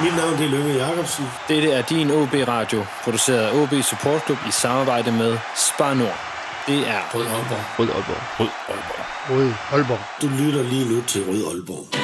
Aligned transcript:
Mit 0.00 0.16
navn 0.16 0.32
det 0.38 0.44
er 0.46 0.50
Lønge 0.50 0.74
Jacobsen. 0.74 1.24
Dette 1.48 1.70
er 1.70 1.82
din 1.82 2.10
OB 2.10 2.34
Radio, 2.48 2.84
produceret 3.04 3.38
af 3.38 3.54
OB 3.62 3.72
Support 3.82 4.24
Club 4.26 4.38
i 4.48 4.50
samarbejde 4.50 5.12
med 5.12 5.38
Spar 5.56 5.94
Nord. 5.94 6.18
Det 6.66 6.78
er 6.88 7.00
Rød 7.14 7.26
Aalborg. 7.26 7.64
Rød 7.78 7.88
Aalborg. 7.88 8.22
Rød 8.40 8.48
Aalborg. 8.68 9.06
Rød 9.30 9.52
Aalborg. 9.72 10.00
Du 10.22 10.28
lytter 10.28 10.62
lige 10.62 10.94
nu 10.94 11.02
til 11.02 11.24
Rød 11.28 11.46
Aalborg. 11.54 12.01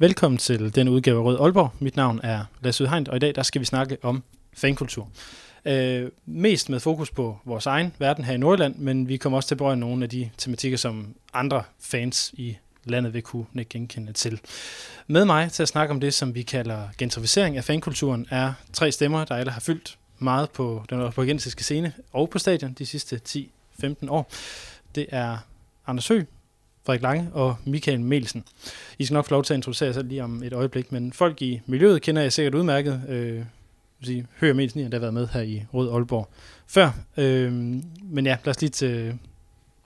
Velkommen 0.00 0.38
til 0.38 0.74
den 0.74 0.88
udgave 0.88 1.18
af 1.18 1.24
Rød 1.24 1.40
Aalborg. 1.40 1.70
Mit 1.78 1.96
navn 1.96 2.20
er 2.22 2.44
Lasse 2.60 2.84
Udhegn, 2.84 3.08
og 3.08 3.16
i 3.16 3.18
dag 3.18 3.34
der 3.34 3.42
skal 3.42 3.60
vi 3.60 3.64
snakke 3.64 3.96
om 4.02 4.22
fankultur. 4.52 5.08
Øh, 5.64 6.10
mest 6.26 6.68
med 6.68 6.80
fokus 6.80 7.10
på 7.10 7.38
vores 7.44 7.66
egen 7.66 7.92
verden 7.98 8.24
her 8.24 8.34
i 8.34 8.36
Nordjylland, 8.36 8.76
men 8.76 9.08
vi 9.08 9.16
kommer 9.16 9.36
også 9.36 9.48
til 9.48 9.54
at 9.54 9.58
berøre 9.58 9.76
nogle 9.76 10.04
af 10.04 10.10
de 10.10 10.30
tematikker, 10.36 10.78
som 10.78 11.14
andre 11.32 11.62
fans 11.80 12.34
i 12.36 12.56
landet 12.84 13.14
vil 13.14 13.22
kunne 13.22 13.64
genkende 13.70 14.12
til. 14.12 14.40
Med 15.06 15.24
mig 15.24 15.52
til 15.52 15.62
at 15.62 15.68
snakke 15.68 15.94
om 15.94 16.00
det, 16.00 16.14
som 16.14 16.34
vi 16.34 16.42
kalder 16.42 16.88
gentrificering 16.98 17.56
af 17.56 17.64
fankulturen, 17.64 18.26
er 18.30 18.52
tre 18.72 18.92
stemmer, 18.92 19.24
der 19.24 19.34
alle 19.34 19.52
har 19.52 19.60
fyldt 19.60 19.98
meget 20.18 20.50
på 20.50 20.84
den 20.90 21.00
aalborgensiske 21.00 21.64
scene 21.64 21.92
og 22.12 22.30
på 22.30 22.38
stadion 22.38 22.72
de 22.72 22.86
sidste 22.86 23.20
10-15 23.28 23.94
år. 24.08 24.30
Det 24.94 25.06
er 25.10 25.38
Anders 25.86 26.08
Høgh, 26.08 26.24
Frederik 26.88 27.02
Lange 27.02 27.30
og 27.32 27.56
Michael 27.64 28.00
Melsen. 28.00 28.44
I 28.98 29.04
skal 29.04 29.14
nok 29.14 29.24
få 29.24 29.34
lov 29.34 29.44
til 29.44 29.54
at 29.54 29.58
introducere 29.58 29.86
jer 29.86 29.92
selv 29.92 30.08
lige 30.08 30.24
om 30.24 30.42
et 30.42 30.52
øjeblik, 30.52 30.92
men 30.92 31.12
folk 31.12 31.42
i 31.42 31.60
miljøet 31.66 32.02
kender 32.02 32.22
jeg 32.22 32.32
sikkert 32.32 32.54
udmærket. 32.54 33.02
Øh, 33.08 33.44
sige, 34.02 34.26
hører 34.40 34.54
Melsen, 34.54 34.80
der 34.80 34.98
har 34.98 35.00
været 35.00 35.14
med 35.14 35.28
her 35.28 35.40
i 35.40 35.64
Rød 35.74 35.92
Aalborg 35.92 36.28
før. 36.66 36.90
Øh, 37.16 37.52
men 38.02 38.26
ja, 38.26 38.36
lad 38.44 38.48
os, 38.48 38.60
lige 38.60 38.70
til, 38.70 39.18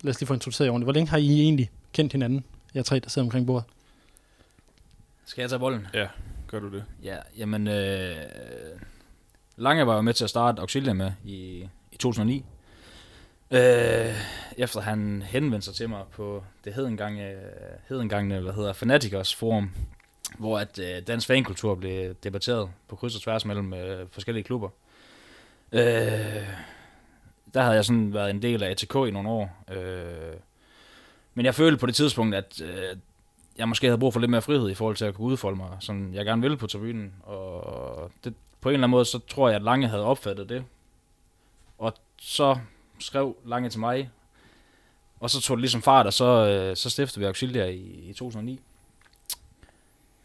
lad 0.03 0.11
os 0.11 0.21
lige 0.21 0.27
få 0.27 0.35
introduceret 0.35 0.71
ordentligt. 0.71 0.87
Hvor 0.87 0.93
længe 0.93 1.11
har 1.11 1.19
I 1.19 1.41
egentlig 1.41 1.71
kendt 1.93 2.13
hinanden, 2.13 2.45
jer 2.75 2.83
tre, 2.83 2.99
der 2.99 3.09
sidder 3.09 3.27
omkring 3.27 3.47
bordet? 3.47 3.65
Skal 5.25 5.43
jeg 5.43 5.51
tage 5.51 5.59
bolden? 5.59 5.87
Ja, 5.95 6.07
gør 6.47 6.61
du 6.61 6.73
det? 6.73 6.85
Ja, 7.03 7.17
jamen... 7.39 7.69
Øh, 7.69 8.17
Lange 9.57 9.87
var 9.87 9.95
jo 9.95 10.03
med 10.03 10.15
til 10.15 10.25
at 10.25 10.31
starte 10.31 10.61
Auxilia 10.61 10.93
med 10.93 11.13
i, 11.25 11.69
i 11.93 11.97
2009. 11.99 12.45
Øh, 13.53 14.15
efter 14.57 14.81
han 14.81 15.23
henvendte 15.23 15.65
sig 15.65 15.75
til 15.75 15.89
mig 15.89 16.05
på 16.13 16.45
det 16.65 16.75
hed 16.75 16.87
engang, 16.87 17.21
øh, 17.21 17.43
hed 17.89 18.01
engang 18.01 18.33
øh, 18.33 18.43
hvad 18.43 18.53
hedder 18.53 18.73
Fanaticos 18.73 19.35
forum, 19.35 19.71
hvor 20.39 20.59
at 20.59 20.79
øh, 20.79 21.07
dansk 21.07 21.27
fankultur 21.27 21.75
blev 21.75 22.15
debatteret 22.15 22.71
på 22.89 22.97
kryds 22.97 23.17
og 23.17 23.23
tværs 23.23 23.45
mellem 23.45 23.75
øh, 23.75 24.07
forskellige 24.11 24.45
klubber. 24.45 24.69
Øh, 25.73 25.81
der 27.55 27.63
havde 27.63 27.75
jeg 27.75 27.85
sådan 27.85 28.15
været 28.15 28.31
en 28.31 28.43
del 28.43 28.63
af 28.63 28.71
ATK 28.71 28.95
i 28.95 29.11
nogle 29.11 29.29
år. 29.29 29.65
Øh, 29.73 30.37
men 31.35 31.47
jeg 31.47 31.55
følte 31.55 31.79
på 31.79 31.87
det 31.87 31.95
tidspunkt, 31.95 32.35
at 32.35 32.61
øh, 32.63 32.97
jeg 33.59 33.69
måske 33.69 33.87
havde 33.87 33.99
brug 33.99 34.13
for 34.13 34.21
lidt 34.21 34.31
mere 34.31 34.43
frihed 34.43 34.71
i 34.71 34.75
forhold 34.75 34.97
til 34.97 35.05
at 35.05 35.15
kunne 35.15 35.27
udfolde 35.27 35.57
mig, 35.57 35.77
som 35.81 36.15
jeg 36.15 36.25
gerne 36.25 36.43
ville 36.43 36.57
på 36.57 36.67
tribunen. 36.67 37.13
Og 37.23 38.11
det, 38.25 38.35
på 38.61 38.69
en 38.69 38.73
eller 38.73 38.87
anden 38.87 38.91
måde, 38.91 39.05
så 39.05 39.19
tror 39.19 39.49
jeg, 39.49 39.57
at 39.57 39.63
Lange 39.63 39.89
havde 39.89 40.05
opfattet 40.05 40.49
det. 40.49 40.65
Og 41.79 41.95
så 42.19 42.57
skrev 43.03 43.37
Lange 43.45 43.71
til 43.71 43.81
mig, 43.81 44.11
og 45.21 45.31
så 45.31 45.41
tog 45.41 45.57
det 45.57 45.61
ligesom 45.61 45.83
fart, 45.83 46.07
og 46.07 46.13
så, 46.13 46.25
øh, 46.25 46.77
så 46.77 46.91
stiftede 46.91 47.21
vi 47.21 47.27
Auxilia 47.27 47.67
i, 47.67 48.09
i 48.09 48.13
2009. 48.13 48.61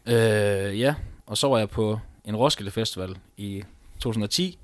Øh, 0.06 0.80
ja, 0.80 0.94
og 1.26 1.38
så 1.38 1.48
var 1.48 1.58
jeg 1.58 1.70
på 1.70 2.00
en 2.24 2.36
Roskilde 2.36 2.70
Festival 2.70 3.18
i 3.36 3.64
2010. 4.00 4.58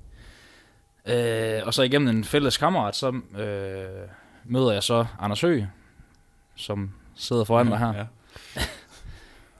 Øh, 1.05 1.61
og 1.65 1.73
så 1.73 1.81
igennem 1.83 2.07
en 2.07 2.23
fælles 2.23 2.57
kammerat, 2.57 2.95
så 2.95 3.07
øh, 3.37 4.09
møder 4.43 4.71
jeg 4.71 4.83
så 4.83 5.05
Anders 5.19 5.41
Høgh, 5.41 5.65
som 6.55 6.91
sidder 7.15 7.43
foran 7.43 7.67
mig 7.67 7.79
her. 7.79 7.93
Ja. 7.93 8.05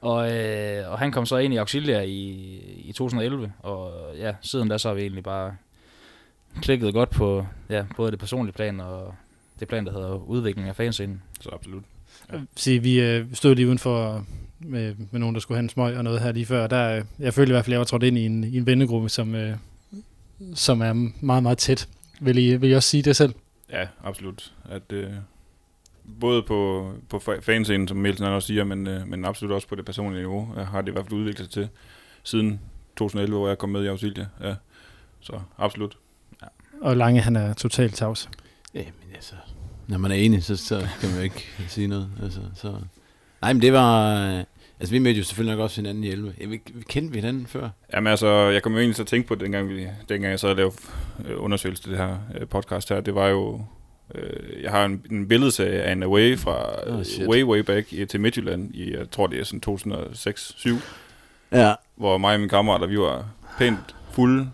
og, 0.09 0.31
øh, 0.33 0.91
og 0.91 0.99
han 0.99 1.11
kom 1.11 1.25
så 1.25 1.37
ind 1.37 1.53
i 1.53 1.57
Auxilia 1.57 2.01
i, 2.01 2.21
i 2.85 2.91
2011, 2.91 3.53
og 3.59 3.93
ja, 4.17 4.35
siden 4.41 4.69
da 4.69 4.77
så 4.77 4.87
har 4.87 4.95
vi 4.95 5.01
egentlig 5.01 5.23
bare 5.23 5.55
klikket 6.61 6.93
godt 6.93 7.09
på 7.09 7.45
ja, 7.69 7.85
både 7.95 8.11
det 8.11 8.19
personlige 8.19 8.53
plan 8.53 8.79
og 8.79 9.15
det 9.59 9.67
plan, 9.67 9.85
der 9.85 9.91
hedder 9.91 10.15
udvikling 10.15 10.69
af 10.69 10.75
fanscenen. 10.75 11.21
Så 11.41 11.49
absolut. 11.53 11.83
Ja. 12.33 12.39
Så 12.55 12.79
vi 12.79 13.01
øh, 13.01 13.25
stod 13.33 13.55
lige 13.55 13.67
udenfor 13.67 14.25
med, 14.59 14.95
med 15.11 15.19
nogen, 15.19 15.35
der 15.35 15.41
skulle 15.41 15.55
have 15.55 15.63
en 15.63 15.69
smøg 15.69 15.97
og 15.97 16.03
noget 16.03 16.21
her 16.21 16.31
lige 16.31 16.45
før. 16.45 16.67
Der, 16.67 17.03
jeg 17.19 17.33
følte 17.33 17.51
i 17.51 17.53
hvert 17.53 17.65
fald, 17.65 17.71
at 17.71 17.75
jeg 17.75 17.79
var 17.79 17.85
trådt 17.85 18.03
ind 18.03 18.17
i 18.17 18.25
en, 18.25 18.43
i 18.43 18.57
en 18.57 18.65
vennegruppe, 18.65 19.09
som, 19.09 19.35
øh, 19.35 19.57
som 20.53 20.81
er 20.81 20.93
meget, 21.21 21.43
meget 21.43 21.57
tæt. 21.57 21.89
Vil 22.19 22.37
I, 22.37 22.55
vil 22.55 22.69
I 22.69 22.73
også 22.73 22.89
sige 22.89 23.03
det 23.03 23.15
selv? 23.15 23.33
Ja, 23.69 23.87
absolut. 24.03 24.53
At, 24.69 24.91
øh, 24.91 25.09
både 26.19 26.43
på, 26.43 26.91
på 27.09 27.19
fanscenen, 27.41 27.87
som 27.87 27.97
Mielsen 27.97 28.25
også 28.25 28.47
siger, 28.47 28.63
men, 28.63 28.87
øh, 28.87 29.07
men 29.07 29.25
absolut 29.25 29.53
også 29.53 29.67
på 29.67 29.75
det 29.75 29.85
personlige 29.85 30.21
niveau, 30.21 30.53
har 30.55 30.81
det 30.81 30.89
i 30.89 30.91
hvert 30.91 31.05
fald 31.05 31.19
udviklet 31.19 31.53
sig 31.53 31.53
til 31.53 31.69
siden 32.23 32.59
2011, 32.97 33.37
hvor 33.37 33.47
jeg 33.47 33.57
kom 33.57 33.69
med 33.69 33.83
i 33.83 33.87
Auxilia. 33.87 34.25
Ja. 34.41 34.55
Så 35.19 35.39
absolut. 35.57 35.97
Og 36.81 36.97
Lange, 36.97 37.21
han 37.21 37.35
er 37.35 37.53
totalt 37.53 37.95
tavs. 37.95 38.29
Ja, 38.73 38.79
men 38.79 39.15
altså, 39.15 39.33
når 39.87 39.97
man 39.97 40.11
er 40.11 40.15
enig, 40.15 40.43
så, 40.43 40.57
så 40.57 40.87
kan 40.99 41.09
man 41.09 41.17
jo 41.17 41.23
ikke 41.23 41.49
sige 41.67 41.87
noget. 41.87 42.09
Altså, 42.23 42.39
så. 42.55 42.75
Nej, 43.41 43.53
men 43.53 43.61
det 43.61 43.73
var... 43.73 44.45
Altså, 44.79 44.91
vi 44.91 44.99
mødte 44.99 45.17
jo 45.17 45.23
selvfølgelig 45.23 45.55
nok 45.55 45.63
også 45.63 45.81
hinanden 45.81 46.03
i 46.03 46.09
11. 46.09 46.33
Ja, 46.39 46.45
vi, 46.45 46.61
vi 46.73 46.83
kendte 46.89 47.13
vi 47.13 47.17
hinanden 47.19 47.47
før? 47.47 47.69
Jamen 47.93 48.11
altså, 48.11 48.27
jeg 48.27 48.63
kom 48.63 48.71
jo 48.71 48.79
egentlig 48.79 48.95
til 48.95 49.03
at 49.03 49.07
tænke 49.07 49.27
på, 49.27 49.35
dengang, 49.35 49.69
vi, 49.69 49.87
dengang 50.09 50.31
jeg 50.31 50.39
så 50.39 50.53
lavede 50.53 50.75
øh, 51.25 51.43
undersøgelse 51.43 51.83
til 51.83 51.91
det 51.91 51.99
her 51.99 52.17
øh, 52.39 52.47
podcast 52.47 52.89
her, 52.89 53.01
det 53.01 53.15
var 53.15 53.27
jo... 53.27 53.61
Øh, 54.15 54.63
jeg 54.63 54.71
har 54.71 54.85
en, 54.85 55.05
en 55.11 55.27
billedserie 55.27 55.81
af 55.81 55.91
en 55.91 56.03
away 56.03 56.37
fra 56.37 56.89
oh, 56.89 57.27
way, 57.27 57.43
way 57.43 57.59
back 57.59 57.87
til 58.09 58.21
Midtjylland 58.21 58.75
i, 58.75 58.97
jeg 58.97 59.11
tror 59.11 59.27
det 59.27 59.39
er 59.39 59.43
sådan 59.43 59.61
2006-2007. 59.67 60.69
Ja. 61.51 61.73
Hvor 61.95 62.17
mig 62.17 62.33
og 62.33 62.39
mine 62.39 62.49
kammerater, 62.49 62.87
vi 62.87 62.99
var 62.99 63.25
pænt 63.57 63.95
fulde, 64.11 64.49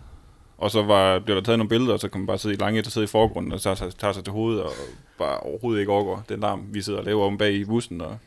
og 0.62 0.70
så 0.70 0.82
var, 0.82 1.18
blev 1.18 1.36
der 1.36 1.42
taget 1.42 1.58
nogle 1.58 1.68
billeder, 1.68 1.92
og 1.92 2.00
så 2.00 2.08
kan 2.08 2.20
man 2.20 2.26
bare 2.26 2.38
sidde 2.38 2.54
i 2.54 2.58
lange, 2.58 2.82
der 2.82 2.90
sidder 2.90 3.06
i 3.06 3.08
forgrunden, 3.08 3.52
og 3.52 3.60
så 3.60 3.74
tager, 3.74 3.90
tager 3.90 4.12
sig 4.12 4.24
til 4.24 4.32
hovedet, 4.32 4.62
og 4.62 4.72
bare 5.18 5.38
overhovedet 5.38 5.80
ikke 5.80 5.92
overgår 5.92 6.24
den 6.28 6.40
larm, 6.40 6.66
vi 6.70 6.82
sidder 6.82 6.98
og 6.98 7.04
laver 7.04 7.26
om 7.26 7.38
bag 7.38 7.52
i 7.52 7.64
bussen. 7.64 8.00
Og, 8.00 8.18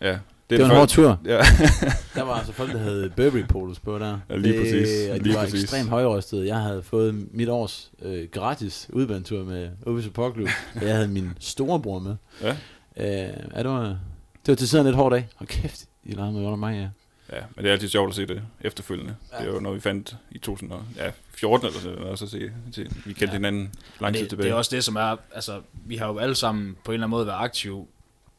ja, 0.00 0.10
det, 0.10 0.18
det 0.50 0.58
var 0.58 0.64
en 0.64 0.76
hård 0.76 0.88
tur. 0.88 1.18
Ja. 1.24 1.36
der 2.16 2.22
var 2.22 2.34
altså 2.34 2.52
folk, 2.52 2.72
der 2.72 2.78
havde 2.78 3.12
Burberry 3.16 3.46
polos 3.48 3.80
på 3.80 3.98
der. 3.98 4.18
Ja, 4.30 4.36
lige 4.36 4.52
det, 4.52 4.62
præcis. 4.62 5.08
Og 5.10 5.18
de 5.18 5.22
lige 5.22 5.34
var 5.34 5.40
præcis. 5.44 5.62
ekstremt 5.62 5.88
højrøstede. 5.88 6.46
Jeg 6.46 6.56
havde 6.56 6.82
fået 6.82 7.26
mit 7.32 7.48
års 7.48 7.90
øh, 8.02 8.28
gratis 8.32 8.90
udbanetur 8.92 9.44
med 9.44 9.68
Obi 9.86 10.02
Support 10.02 10.34
Club. 10.34 10.48
jeg 10.82 10.94
havde 10.94 11.08
min 11.08 11.30
storebror 11.40 11.98
med. 11.98 12.16
Ja. 12.42 12.50
Øh, 12.96 13.34
ja, 13.54 13.62
det 13.62 13.70
var, 13.70 13.82
det 13.82 14.48
var 14.48 14.54
til 14.54 14.68
siden 14.68 14.84
lidt 14.84 14.96
hårdt 14.96 15.14
af. 15.14 15.28
Hold 15.36 15.48
kæft, 15.48 15.84
I 16.04 16.12
lavede 16.12 16.32
mig 16.32 16.44
under 16.44 16.56
mig, 16.56 16.74
ja. 16.74 16.88
Ja, 17.32 17.40
men 17.54 17.64
det 17.64 17.68
er 17.68 17.72
altid 17.72 17.88
sjovt 17.88 18.08
at 18.08 18.14
se 18.14 18.26
det 18.26 18.42
efterfølgende. 18.60 19.16
Ja. 19.32 19.38
Det 19.38 19.48
er 19.48 19.52
jo 19.52 19.60
noget, 19.60 19.76
vi 19.76 19.80
fandt 19.80 20.16
i 20.30 20.38
2014 20.38 21.66
eller 21.66 21.80
sådan 21.80 21.98
noget, 21.98 22.18
så 22.18 22.26
se, 22.26 22.52
se, 22.72 22.88
vi 23.04 23.12
kendte 23.12 23.24
ja. 23.26 23.32
hinanden 23.32 23.74
lang 24.00 24.14
tid 24.14 24.22
det, 24.22 24.28
tilbage. 24.28 24.44
Det 24.44 24.52
er 24.52 24.56
også 24.56 24.76
det, 24.76 24.84
som 24.84 24.96
er, 24.96 25.16
altså, 25.34 25.60
vi 25.72 25.96
har 25.96 26.06
jo 26.06 26.18
alle 26.18 26.34
sammen 26.34 26.76
på 26.84 26.90
en 26.90 26.94
eller 26.94 27.06
anden 27.06 27.10
måde 27.10 27.26
været 27.26 27.38
aktive 27.38 27.86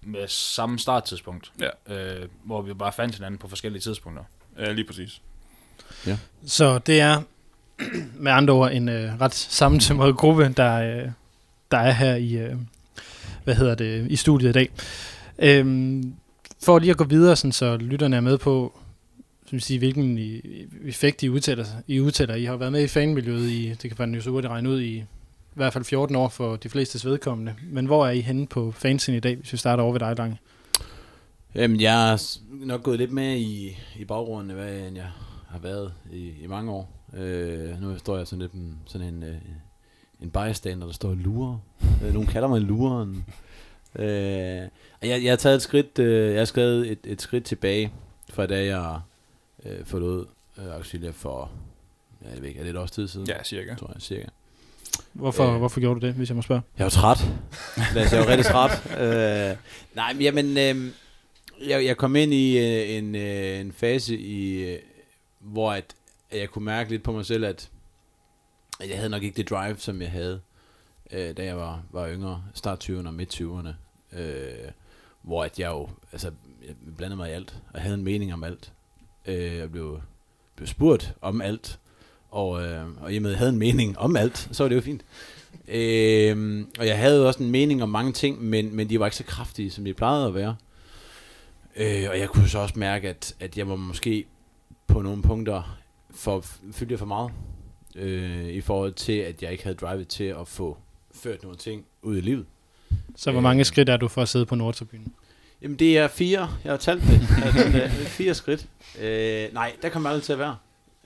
med 0.01 0.27
samme 0.27 0.79
starttidspunkt, 0.79 1.51
ja. 1.59 1.95
øh, 1.95 2.27
hvor 2.43 2.61
vi 2.61 2.73
bare 2.73 2.93
fandt 2.93 3.15
hinanden 3.15 3.37
på 3.37 3.47
forskellige 3.47 3.81
tidspunkter. 3.81 4.23
Ja, 4.57 4.71
lige 4.71 4.85
præcis. 4.85 5.21
Ja. 6.07 6.17
Så 6.45 6.79
det 6.79 7.01
er 7.01 7.21
med 8.23 8.31
andre 8.31 8.53
ord 8.53 8.71
en 8.71 8.89
øh, 8.89 9.21
ret 9.21 9.33
sammensømret 9.33 10.17
gruppe, 10.17 10.53
der, 10.57 10.75
øh, 10.75 11.11
der 11.71 11.77
er 11.77 11.91
her 11.91 12.15
i, 12.15 12.33
øh, 12.33 12.55
hvad 13.43 13.55
hedder 13.55 13.75
det, 13.75 14.11
i 14.11 14.15
studiet 14.15 14.49
i 14.49 14.53
dag. 14.53 14.69
Øhm, 15.39 16.15
for 16.63 16.79
lige 16.79 16.91
at 16.91 16.97
gå 16.97 17.03
videre, 17.03 17.35
sådan, 17.35 17.51
så 17.51 17.77
lytterne 17.77 18.15
er 18.15 18.21
med 18.21 18.37
på, 18.37 18.79
som 19.45 19.59
sige, 19.59 19.79
hvilken 19.79 20.19
effekt 20.85 21.23
I 21.23 21.29
udtaler, 21.29 21.65
I 21.87 21.99
udtaler. 21.99 22.35
I 22.35 22.45
har 22.45 22.55
været 22.55 22.71
med 22.71 22.83
i 22.83 22.87
fanmiljøet 22.87 23.49
i, 23.49 23.69
det 23.69 23.79
kan 23.79 23.95
man 23.99 24.15
jo 24.15 24.21
så 24.21 24.29
hurtigt 24.29 24.51
regne 24.51 24.69
ud, 24.69 24.81
i 24.81 25.03
i 25.57 25.59
hvert 25.59 25.73
fald 25.73 25.83
14 25.83 26.15
år 26.15 26.29
for 26.29 26.55
de 26.55 26.69
fleste 26.69 27.09
vedkommende. 27.09 27.55
Men 27.71 27.85
hvor 27.85 28.07
er 28.07 28.11
I 28.11 28.21
henne 28.21 28.47
på 28.47 28.71
fansen 28.71 29.15
i 29.15 29.19
dag, 29.19 29.35
hvis 29.35 29.53
vi 29.53 29.57
starter 29.57 29.83
over 29.83 29.91
ved 29.91 29.99
dig, 29.99 30.17
Lange? 30.17 30.39
Jamen, 31.55 31.81
jeg 31.81 32.11
er 32.11 32.39
nok 32.65 32.83
gået 32.83 32.99
lidt 32.99 33.11
med 33.11 33.37
i, 33.37 33.77
i 33.99 34.05
baggrunden, 34.05 34.55
hvad 34.55 34.73
jeg 34.73 35.11
har 35.47 35.59
været 35.59 35.93
i, 36.13 36.33
i 36.41 36.47
mange 36.47 36.71
år. 36.71 37.07
Øh, 37.17 37.81
nu 37.81 37.97
står 37.97 38.17
jeg 38.17 38.27
sådan 38.27 38.41
lidt 38.41 38.51
en, 38.51 38.77
sådan 38.85 39.07
en, 39.07 39.23
øh, 39.23 39.35
en 40.21 40.29
bystander, 40.29 40.85
der 40.85 40.93
står 40.93 41.09
og 41.09 41.17
lurer. 41.17 41.57
Øh, 42.05 42.13
nogle 42.13 42.27
kalder 42.27 42.47
mig 42.47 42.61
lureren. 42.61 43.25
Øh, 43.95 44.07
jeg, 44.07 44.69
jeg 45.01 45.31
har 45.31 45.35
taget 45.35 45.55
et 45.55 45.61
skridt, 45.61 45.99
øh, 45.99 46.31
jeg 46.31 46.39
har 46.39 46.45
skrevet 46.45 46.91
et, 46.91 46.99
et 47.03 47.21
skridt 47.21 47.43
tilbage, 47.43 47.93
fra 48.29 48.45
da 48.45 48.65
jeg 48.65 48.99
øh, 49.65 49.85
forlod 49.85 50.25
øh, 50.57 50.75
Auxilia 50.75 51.11
for, 51.11 51.51
ja, 52.25 52.29
jeg 52.33 52.41
ved 52.41 52.47
ikke, 52.47 52.59
er 52.59 52.63
det 52.63 52.69
et 52.69 52.77
års 52.77 52.91
tid 52.91 53.07
siden? 53.07 53.27
Ja, 53.27 53.43
cirka. 53.43 53.75
Tror 53.75 53.91
jeg, 53.93 54.01
cirka. 54.01 54.27
Hvorfor, 55.13 55.53
øh, 55.53 55.57
hvorfor 55.57 55.79
gjorde 55.79 55.99
du 55.99 56.07
det, 56.07 56.15
hvis 56.15 56.29
jeg 56.29 56.35
må 56.35 56.41
spørge? 56.41 56.61
Jeg 56.77 56.83
var 56.83 56.89
træt. 56.89 57.17
Lad 57.95 58.07
jeg 58.11 58.19
var 58.19 58.27
rigtig 58.27 58.45
træt. 58.45 58.71
øh, 59.51 59.57
nej, 59.95 60.13
men 60.13 60.21
jamen, 60.21 60.57
øh, 60.57 60.91
jeg, 61.67 61.85
jeg 61.85 61.97
kom 61.97 62.15
ind 62.15 62.33
i 62.33 62.57
øh, 62.57 62.97
en, 62.97 63.15
øh, 63.15 63.59
en 63.59 63.71
fase 63.71 64.17
i, 64.17 64.63
øh, 64.73 64.79
hvor 65.39 65.71
at, 65.71 65.95
at 66.31 66.39
jeg 66.39 66.49
kunne 66.49 66.65
mærke 66.65 66.89
lidt 66.89 67.03
på 67.03 67.11
mig 67.11 67.25
selv, 67.25 67.45
at, 67.45 67.69
at 68.79 68.89
jeg 68.89 68.97
havde 68.97 69.09
nok 69.09 69.23
ikke 69.23 69.37
det 69.37 69.49
drive, 69.49 69.75
som 69.77 70.01
jeg 70.01 70.11
havde, 70.11 70.41
øh, 71.11 71.37
da 71.37 71.43
jeg 71.45 71.57
var, 71.57 71.83
var 71.91 72.09
yngre, 72.09 72.43
start 72.53 72.89
20'erne 72.89 73.07
og 73.07 73.13
midt 73.13 73.41
20'erne. 73.41 73.69
Øh, 74.19 74.71
hvor 75.21 75.43
at 75.43 75.59
jeg 75.59 75.71
jo, 75.71 75.89
altså, 76.11 76.31
jeg 76.67 76.75
blandede 76.97 77.17
mig 77.17 77.29
i 77.29 77.33
alt, 77.33 77.57
og 77.73 77.81
havde 77.81 77.95
en 77.95 78.03
mening 78.03 78.33
om 78.33 78.43
alt. 78.43 78.73
Øh, 79.25 79.55
jeg 79.55 79.71
blev, 79.71 79.99
blev 80.55 80.67
spurgt 80.67 81.13
om 81.21 81.41
alt, 81.41 81.79
og, 82.31 82.63
øh, 82.63 82.85
og 83.01 83.13
i 83.13 83.17
og 83.17 83.21
med, 83.21 83.29
at 83.29 83.33
jeg 83.33 83.39
havde 83.39 83.51
en 83.51 83.59
mening 83.59 83.97
om 83.97 84.15
alt, 84.15 84.49
så 84.51 84.63
var 84.63 84.69
det 84.69 84.75
jo 84.75 84.81
fint. 84.81 85.05
Øh, 85.67 86.65
og 86.79 86.87
jeg 86.87 86.97
havde 86.97 87.27
også 87.27 87.43
en 87.43 87.51
mening 87.51 87.83
om 87.83 87.89
mange 87.89 88.11
ting, 88.11 88.43
men, 88.43 88.75
men 88.75 88.89
de 88.89 88.99
var 88.99 89.05
ikke 89.05 89.17
så 89.17 89.23
kraftige, 89.23 89.71
som 89.71 89.85
de 89.85 89.93
plejede 89.93 90.27
at 90.27 90.33
være. 90.35 90.55
Øh, 91.75 92.09
og 92.09 92.19
jeg 92.19 92.29
kunne 92.29 92.49
så 92.49 92.59
også 92.59 92.79
mærke, 92.79 93.09
at, 93.09 93.35
at 93.39 93.57
jeg 93.57 93.69
var 93.69 93.75
måske 93.75 94.25
på 94.87 95.01
nogle 95.01 95.21
punkter 95.21 95.77
for, 96.11 96.45
fyldte 96.71 96.97
for 96.97 97.05
meget. 97.05 97.31
Øh, 97.95 98.47
I 98.47 98.61
forhold 98.61 98.93
til, 98.93 99.13
at 99.13 99.43
jeg 99.43 99.51
ikke 99.51 99.63
havde 99.63 99.75
drivet 99.75 100.07
til 100.07 100.23
at 100.23 100.47
få 100.47 100.77
ført 101.17 101.43
nogle 101.43 101.57
ting 101.57 101.85
ud 102.01 102.17
i 102.17 102.21
livet. 102.21 102.45
Så 103.15 103.31
hvor 103.31 103.41
mange 103.41 103.63
skridt 103.63 103.89
er 103.89 103.97
du 103.97 104.07
for 104.07 104.21
at 104.21 104.29
sidde 104.29 104.45
på 104.45 104.55
Nordtribunen? 104.55 105.13
Jamen 105.61 105.79
det 105.79 105.97
er 105.97 106.07
fire, 106.07 106.49
jeg 106.63 106.71
har 106.71 106.77
talt 106.77 107.01
det. 107.03 107.27
altså, 107.43 108.09
fire 108.19 108.33
skridt. 108.33 108.67
Øh, 109.01 109.53
nej, 109.53 109.75
der 109.81 109.89
kommer 109.89 110.09
aldrig 110.09 110.23
til 110.23 110.33
at 110.33 110.39
være. 110.39 110.57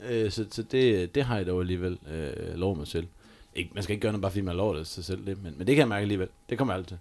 Øh, 0.08 0.30
så 0.30 0.46
så 0.50 0.62
det, 0.62 1.14
det 1.14 1.24
har 1.24 1.36
jeg 1.36 1.46
dog 1.46 1.60
alligevel 1.60 1.98
øh, 2.10 2.54
lov 2.54 2.76
mig 2.76 2.86
selv. 2.86 3.06
Ikke, 3.54 3.70
man 3.74 3.82
skal 3.82 3.92
ikke 3.94 4.02
gøre 4.02 4.12
noget, 4.12 4.22
bare 4.22 4.30
fordi 4.30 4.40
man 4.40 4.56
lover 4.56 4.76
det 4.76 4.86
sig 4.86 5.04
selv 5.04 5.26
det, 5.26 5.42
men, 5.42 5.54
men 5.58 5.66
det 5.66 5.74
kan 5.74 5.80
jeg 5.80 5.88
mærke 5.88 6.02
alligevel. 6.02 6.28
Det 6.50 6.58
kommer 6.58 6.74
aldrig 6.74 6.88
til. 6.88 6.98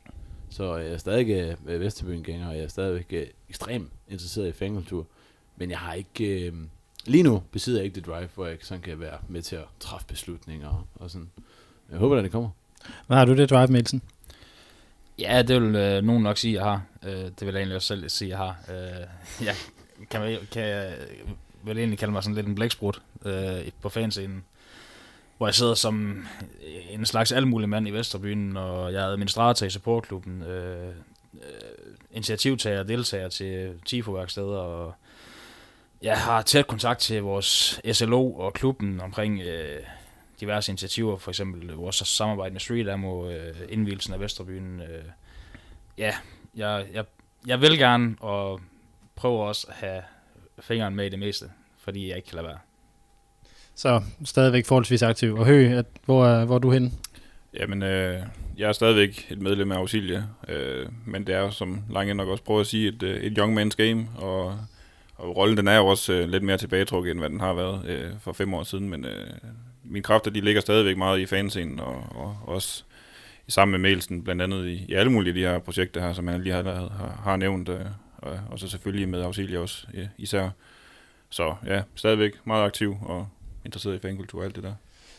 Så 0.49 0.75
jeg 0.75 0.91
er 0.91 0.97
stadig 0.97 1.57
øh, 1.67 1.79
Vesterbyen-gænger, 1.79 2.47
og 2.47 2.55
jeg 2.55 2.63
er 2.63 2.67
stadigvæk 2.67 3.07
øh, 3.09 3.27
ekstremt 3.49 3.89
interesseret 4.09 4.47
i 4.47 4.51
fankultur. 4.51 5.07
Men 5.57 5.69
jeg 5.69 5.79
har 5.79 5.93
ikke... 5.93 6.47
Øh, 6.47 6.53
lige 7.05 7.23
nu 7.23 7.43
besidder 7.51 7.79
jeg 7.79 7.85
ikke 7.85 7.95
det 7.95 8.05
drive, 8.05 8.29
hvor 8.35 8.45
jeg 8.45 8.57
sådan 8.61 8.81
kan 8.81 8.99
være 8.99 9.17
med 9.27 9.41
til 9.41 9.55
at 9.55 9.65
træffe 9.79 10.07
beslutninger 10.07 10.67
og, 10.69 10.83
og 10.95 11.11
sådan. 11.11 11.29
Jeg 11.91 11.99
håber, 11.99 12.17
at 12.17 12.23
det 12.23 12.31
kommer. 12.31 12.49
Hvad 13.07 13.17
har 13.17 13.25
du 13.25 13.35
det 13.35 13.49
drive, 13.49 13.67
Mielsen? 13.67 14.01
Ja, 15.19 15.41
det 15.41 15.61
vil 15.61 15.75
øh, 15.75 16.03
nogen 16.03 16.23
nok 16.23 16.37
sige, 16.37 16.53
jeg 16.53 16.63
har. 16.63 16.81
Øh, 17.03 17.13
det 17.13 17.41
vil 17.41 17.47
jeg 17.47 17.55
egentlig 17.55 17.75
også 17.75 17.87
selv 17.87 18.09
sige, 18.09 18.29
jeg 18.29 18.37
har. 18.37 18.55
Øh, 18.69 19.07
jeg 19.47 19.55
kan, 20.09 20.37
kan 20.51 20.63
jeg 20.63 20.95
vil 21.63 21.77
egentlig 21.77 21.99
kalde 21.99 22.11
mig 22.11 22.23
sådan 22.23 22.35
lidt 22.35 22.47
en 22.47 22.55
blæksprut 22.55 23.01
øh, 23.25 23.71
på 23.81 23.89
fanscenen, 23.89 24.43
hvor 25.37 25.47
jeg 25.47 25.55
sidder 25.55 25.73
som 25.73 26.25
øh, 26.67 26.93
en 26.93 27.05
slags 27.05 27.31
almulig 27.31 27.69
mand 27.69 27.87
i 27.87 27.91
Vesterbyen, 27.91 28.57
og 28.57 28.93
jeg 28.93 29.03
er 29.03 29.07
administrator 29.07 29.65
i 29.65 29.69
supportklubben, 29.69 30.43
øh, 30.43 30.87
øh, 30.87 30.91
initiativtager 32.11 32.79
og 32.79 32.87
deltager 32.87 33.29
til 33.29 33.73
TIFO-værksteder, 33.85 34.57
og 34.57 34.93
jeg 36.01 36.17
har 36.17 36.41
tæt 36.41 36.67
kontakt 36.67 36.99
til 36.99 37.21
vores 37.21 37.79
SLO 37.91 38.31
og 38.31 38.53
klubben 38.53 39.01
omkring 39.01 39.41
øh, 39.41 39.79
diverse 40.41 40.71
initiativer, 40.71 41.17
for 41.17 41.31
eksempel 41.31 41.71
vores 41.71 41.95
samarbejde 41.95 42.53
med 42.53 42.59
Street 42.59 42.89
Ammo, 42.89 43.29
øh, 43.29 43.55
indvielsen 43.69 44.13
af 44.13 44.19
Vesterbyen. 44.19 44.81
Øh, 44.81 45.03
ja, 45.97 46.13
jeg, 46.55 46.85
jeg, 46.93 47.05
jeg 47.47 47.61
vil 47.61 47.77
gerne, 47.77 48.15
og 48.19 48.61
prøver 49.15 49.45
også 49.45 49.67
at 49.69 49.75
have 49.75 50.01
fingeren 50.59 50.95
med 50.95 51.05
i 51.05 51.09
det 51.09 51.19
meste, 51.19 51.45
fordi 51.79 52.09
jeg 52.09 52.15
ikke 52.15 52.27
kan 52.27 52.35
lade 52.35 52.47
være. 52.47 52.57
Så 53.75 54.01
stadigvæk 54.25 54.65
forholdsvis 54.65 55.01
aktiv. 55.01 55.35
Og 55.35 55.45
Høg, 55.45 55.67
at, 55.67 55.85
hvor, 56.05 56.25
er, 56.25 56.45
hvor 56.45 56.55
er 56.55 56.59
du 56.59 56.71
henne? 56.71 56.91
Jamen, 57.53 57.83
øh, 57.83 58.21
jeg 58.57 58.69
er 58.69 58.73
stadigvæk 58.73 59.27
et 59.29 59.41
medlem 59.41 59.71
af 59.71 59.75
Auxilia, 59.75 60.23
øh, 60.47 60.89
men 61.05 61.27
det 61.27 61.35
er 61.35 61.49
som 61.49 61.83
Lange 61.89 62.13
nok 62.13 62.27
også 62.27 62.43
prøver 62.43 62.61
at 62.61 62.67
sige, 62.67 62.87
et, 62.87 63.03
øh, 63.03 63.21
et 63.21 63.33
young 63.37 63.61
man's 63.61 63.75
game, 63.77 64.07
og, 64.17 64.59
og 65.15 65.37
rollen 65.37 65.57
den 65.57 65.67
er 65.67 65.77
jo 65.77 65.87
også 65.87 66.13
øh, 66.13 66.29
lidt 66.29 66.43
mere 66.43 66.57
tilbagetrukket, 66.57 67.11
end 67.11 67.19
hvad 67.19 67.29
den 67.29 67.39
har 67.39 67.53
været 67.53 67.85
øh, 67.85 68.11
for 68.19 68.33
fem 68.33 68.53
år 68.53 68.63
siden, 68.63 68.89
men 68.89 69.05
øh, 69.05 69.27
mine 69.83 70.03
kræfter, 70.03 70.31
de 70.31 70.41
ligger 70.41 70.61
stadigvæk 70.61 70.97
meget 70.97 71.19
i 71.19 71.25
fanscenen, 71.25 71.79
og, 71.79 72.05
og 72.15 72.37
også 72.45 72.83
sammen 73.47 73.81
med 73.81 73.89
Melsen, 73.89 74.23
blandt 74.23 74.41
andet 74.41 74.67
i, 74.67 74.85
i 74.87 74.93
alle 74.93 75.11
mulige 75.11 75.29
af 75.29 75.35
de 75.35 75.41
her 75.41 75.59
projekter 75.59 76.01
her, 76.01 76.13
som 76.13 76.27
han 76.27 76.41
lige 76.41 76.53
har, 76.53 76.63
har, 76.63 77.21
har 77.23 77.35
nævnt, 77.35 77.69
øh, 77.69 77.79
og, 78.17 78.39
og 78.49 78.59
så 78.59 78.67
selvfølgelig 78.67 79.09
med 79.09 79.21
Auxilia 79.21 79.59
også 79.59 79.87
ja, 79.93 80.07
især. 80.17 80.49
Så 81.29 81.55
ja, 81.65 81.81
stadigvæk 81.95 82.31
meget 82.45 82.65
aktiv 82.65 82.97
og 83.01 83.27
interesseret 83.65 83.95
i 83.95 83.99
fankultur 83.99 84.39
og 84.39 84.45
alt 84.45 84.55
det 84.55 84.63
der. 84.63 84.73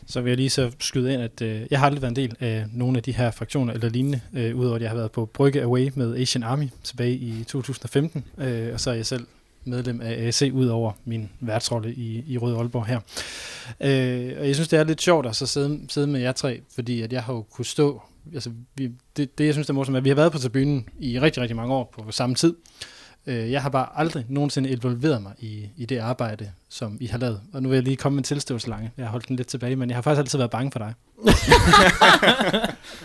Så 0.07 0.21
vil 0.21 0.29
jeg 0.29 0.37
lige 0.37 0.49
så 0.49 0.71
skyde 0.79 1.13
ind, 1.13 1.21
at 1.21 1.41
øh, 1.41 1.61
jeg 1.71 1.79
har 1.79 1.85
aldrig 1.85 2.01
været 2.01 2.11
en 2.11 2.15
del 2.15 2.35
af 2.39 2.65
nogle 2.71 2.97
af 2.97 3.03
de 3.03 3.11
her 3.11 3.31
fraktioner 3.31 3.73
eller 3.73 3.89
lignende, 3.89 4.21
øh, 4.33 4.55
udover 4.55 4.75
at 4.75 4.81
jeg 4.81 4.89
har 4.89 4.97
været 4.97 5.11
på 5.11 5.25
Brygge 5.25 5.61
Away 5.61 5.89
med 5.95 6.17
Asian 6.17 6.43
Army 6.43 6.67
tilbage 6.83 7.13
i 7.13 7.43
2015, 7.43 8.25
øh, 8.37 8.73
og 8.73 8.79
så 8.79 8.89
er 8.89 8.95
jeg 8.95 9.05
selv 9.05 9.27
medlem 9.65 10.01
af 10.01 10.27
AC 10.27 10.49
ud 10.53 10.67
over 10.67 10.91
min 11.05 11.29
værtsrolle 11.39 11.93
i, 11.93 12.23
i 12.27 12.37
Røde 12.37 12.57
Aalborg 12.57 12.85
her. 12.85 12.99
Øh, 13.81 14.39
og 14.39 14.47
jeg 14.47 14.55
synes, 14.55 14.67
det 14.67 14.79
er 14.79 14.83
lidt 14.83 15.01
sjovt 15.01 15.25
at 15.25 15.35
så 15.35 15.47
sidde, 15.47 15.79
sidde 15.89 16.07
med 16.07 16.21
jer 16.21 16.31
tre, 16.31 16.61
fordi 16.75 17.01
at 17.01 17.13
jeg 17.13 17.23
har 17.23 17.33
jo 17.33 17.41
kunne 17.41 17.65
stå, 17.65 18.01
altså 18.33 18.51
vi, 18.75 18.91
det, 19.17 19.37
det 19.37 19.45
jeg 19.45 19.53
synes, 19.53 19.67
det 19.67 19.73
er 19.73 19.75
morsomt, 19.75 19.95
er, 19.95 19.99
at 19.99 20.03
vi 20.03 20.09
har 20.09 20.15
været 20.15 20.31
på 20.31 20.37
tribunen 20.37 20.89
i 20.99 21.19
rigtig, 21.19 21.41
rigtig 21.41 21.55
mange 21.55 21.73
år 21.73 21.93
på 21.93 22.11
samme 22.11 22.35
tid, 22.35 22.55
Øh, 23.27 23.51
jeg 23.51 23.61
har 23.61 23.69
bare 23.69 23.87
aldrig 23.95 24.25
nogensinde 24.29 24.69
involveret 24.69 25.21
mig 25.21 25.31
i, 25.39 25.69
i 25.77 25.85
det 25.85 25.97
arbejde, 25.97 26.51
som 26.69 26.97
I 26.99 27.07
har 27.07 27.17
lavet. 27.17 27.41
Og 27.53 27.63
nu 27.63 27.69
vil 27.69 27.75
jeg 27.75 27.83
lige 27.83 27.95
komme 27.95 28.15
med 28.15 28.19
en 28.19 28.23
tilståelse 28.23 28.69
lange. 28.69 28.91
Jeg 28.97 29.05
har 29.05 29.11
holdt 29.11 29.27
den 29.27 29.35
lidt 29.35 29.47
tilbage, 29.47 29.75
men 29.75 29.89
jeg 29.89 29.97
har 29.97 30.01
faktisk 30.01 30.19
altid 30.19 30.37
været 30.37 30.51
bange 30.51 30.71
for 30.71 30.79
dig. 30.79 30.93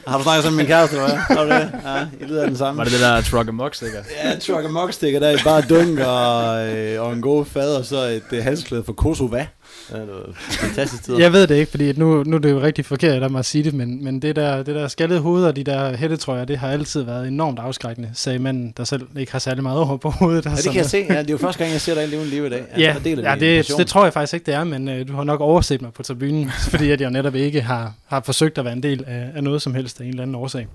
har 0.07 0.17
du 0.19 0.23
snakket 0.23 0.45
med 0.45 0.57
min 0.57 0.67
kæreste, 0.67 0.97
eller 0.97 1.09
hvad? 1.09 1.19
Har 1.19 1.45
du 1.45 1.51
det? 1.51 1.73
Ja, 1.85 2.25
I 2.25 2.29
lyder 2.29 2.47
den 2.47 2.57
samme. 2.57 2.79
Var 2.79 2.85
det 2.85 2.93
det 2.93 3.01
der 3.01 3.21
truck 3.21 3.49
and 3.49 3.73
stikker? 3.73 4.03
Ja, 4.25 4.39
truck 4.39 4.65
and 4.65 4.93
stikker 4.93 5.21
der 5.21 5.31
i 5.31 5.37
bare 5.45 5.63
dunk 5.63 5.99
og, 5.99 6.69
øh, 6.69 7.03
og 7.03 7.13
en 7.13 7.23
god 7.23 7.45
fad, 7.45 7.77
og 7.77 7.85
så 7.85 7.97
et 7.97 8.23
øh, 8.33 8.45
halsklæde 8.45 8.85
for 8.85 8.93
Kosova. 8.93 9.47
Ja, 9.93 10.01
det 10.01 10.09
var 10.09 10.33
fantastisk 10.39 11.03
tid. 11.03 11.17
Jeg 11.17 11.33
ved 11.33 11.47
det 11.47 11.55
ikke, 11.55 11.71
fordi 11.71 11.93
nu, 11.93 12.23
nu 12.23 12.37
er 12.37 12.41
det 12.41 12.51
jo 12.51 12.61
rigtig 12.61 12.85
forkert 12.85 13.23
af 13.23 13.31
mig 13.31 13.39
at 13.39 13.47
sige 13.47 13.65
det, 13.65 13.75
men, 13.75 14.05
men 14.05 14.23
det 14.23 14.37
der, 14.37 14.57
det 14.57 14.75
der 14.75 14.89
skaldede 14.89 15.21
hoved 15.21 15.45
og 15.45 15.57
de 15.57 15.65
der 15.65 15.97
hættetrøjer, 15.97 16.45
det 16.45 16.59
har 16.59 16.69
altid 16.69 17.03
været 17.03 17.29
enormt 17.29 17.59
afskrækkende, 17.59 18.11
sagde 18.15 18.39
manden, 18.39 18.75
der 18.77 18.85
selv 18.85 19.03
ikke 19.19 19.33
har 19.33 19.39
særlig 19.39 19.63
meget 19.63 19.81
over 19.81 19.97
på 19.97 20.11
hovedet. 20.11 20.47
Ja, 20.47 20.51
det 20.51 20.65
kan 20.65 20.75
jeg 20.75 20.87
se. 20.87 21.07
Ja, 21.09 21.19
det 21.19 21.27
er 21.27 21.33
jo 21.33 21.39
første 21.39 21.59
gang, 21.59 21.73
jeg 21.73 21.81
ser 21.81 21.95
dig 21.95 22.05
i 22.05 22.25
live 22.25 22.47
i 22.47 22.51
dag. 22.51 22.65
Ja, 22.77 22.81
ja, 22.81 22.97
det, 23.05 23.23
ja 23.23 23.35
det, 23.41 23.69
det, 23.79 23.87
tror 23.87 24.05
jeg 24.05 24.13
faktisk 24.13 24.35
ikke, 24.35 24.47
det 24.47 24.55
er, 24.55 24.65
men 24.65 24.89
uh, 24.89 25.09
du 25.09 25.13
har 25.13 25.25
nok 25.25 25.41
overset 25.41 25.83
mig 25.83 25.93
på 25.93 26.03
tribunen, 26.03 26.51
fordi 26.71 26.91
at 26.91 27.01
jeg 27.01 27.11
netop 27.11 27.35
ikke 27.35 27.61
har, 27.61 27.95
har 28.07 28.23
forsøgt 28.25 28.59
at 28.59 28.65
være 28.65 28.73
en 28.73 28.83
del 28.83 29.05
af, 29.07 29.31
af 29.35 29.45
noget 29.45 29.63
som 29.63 29.75
helst 29.75 30.01
af 30.01 30.05
en 30.05 30.11
eller 30.11 30.23
anden 30.23 30.35
årsag. 30.35 30.67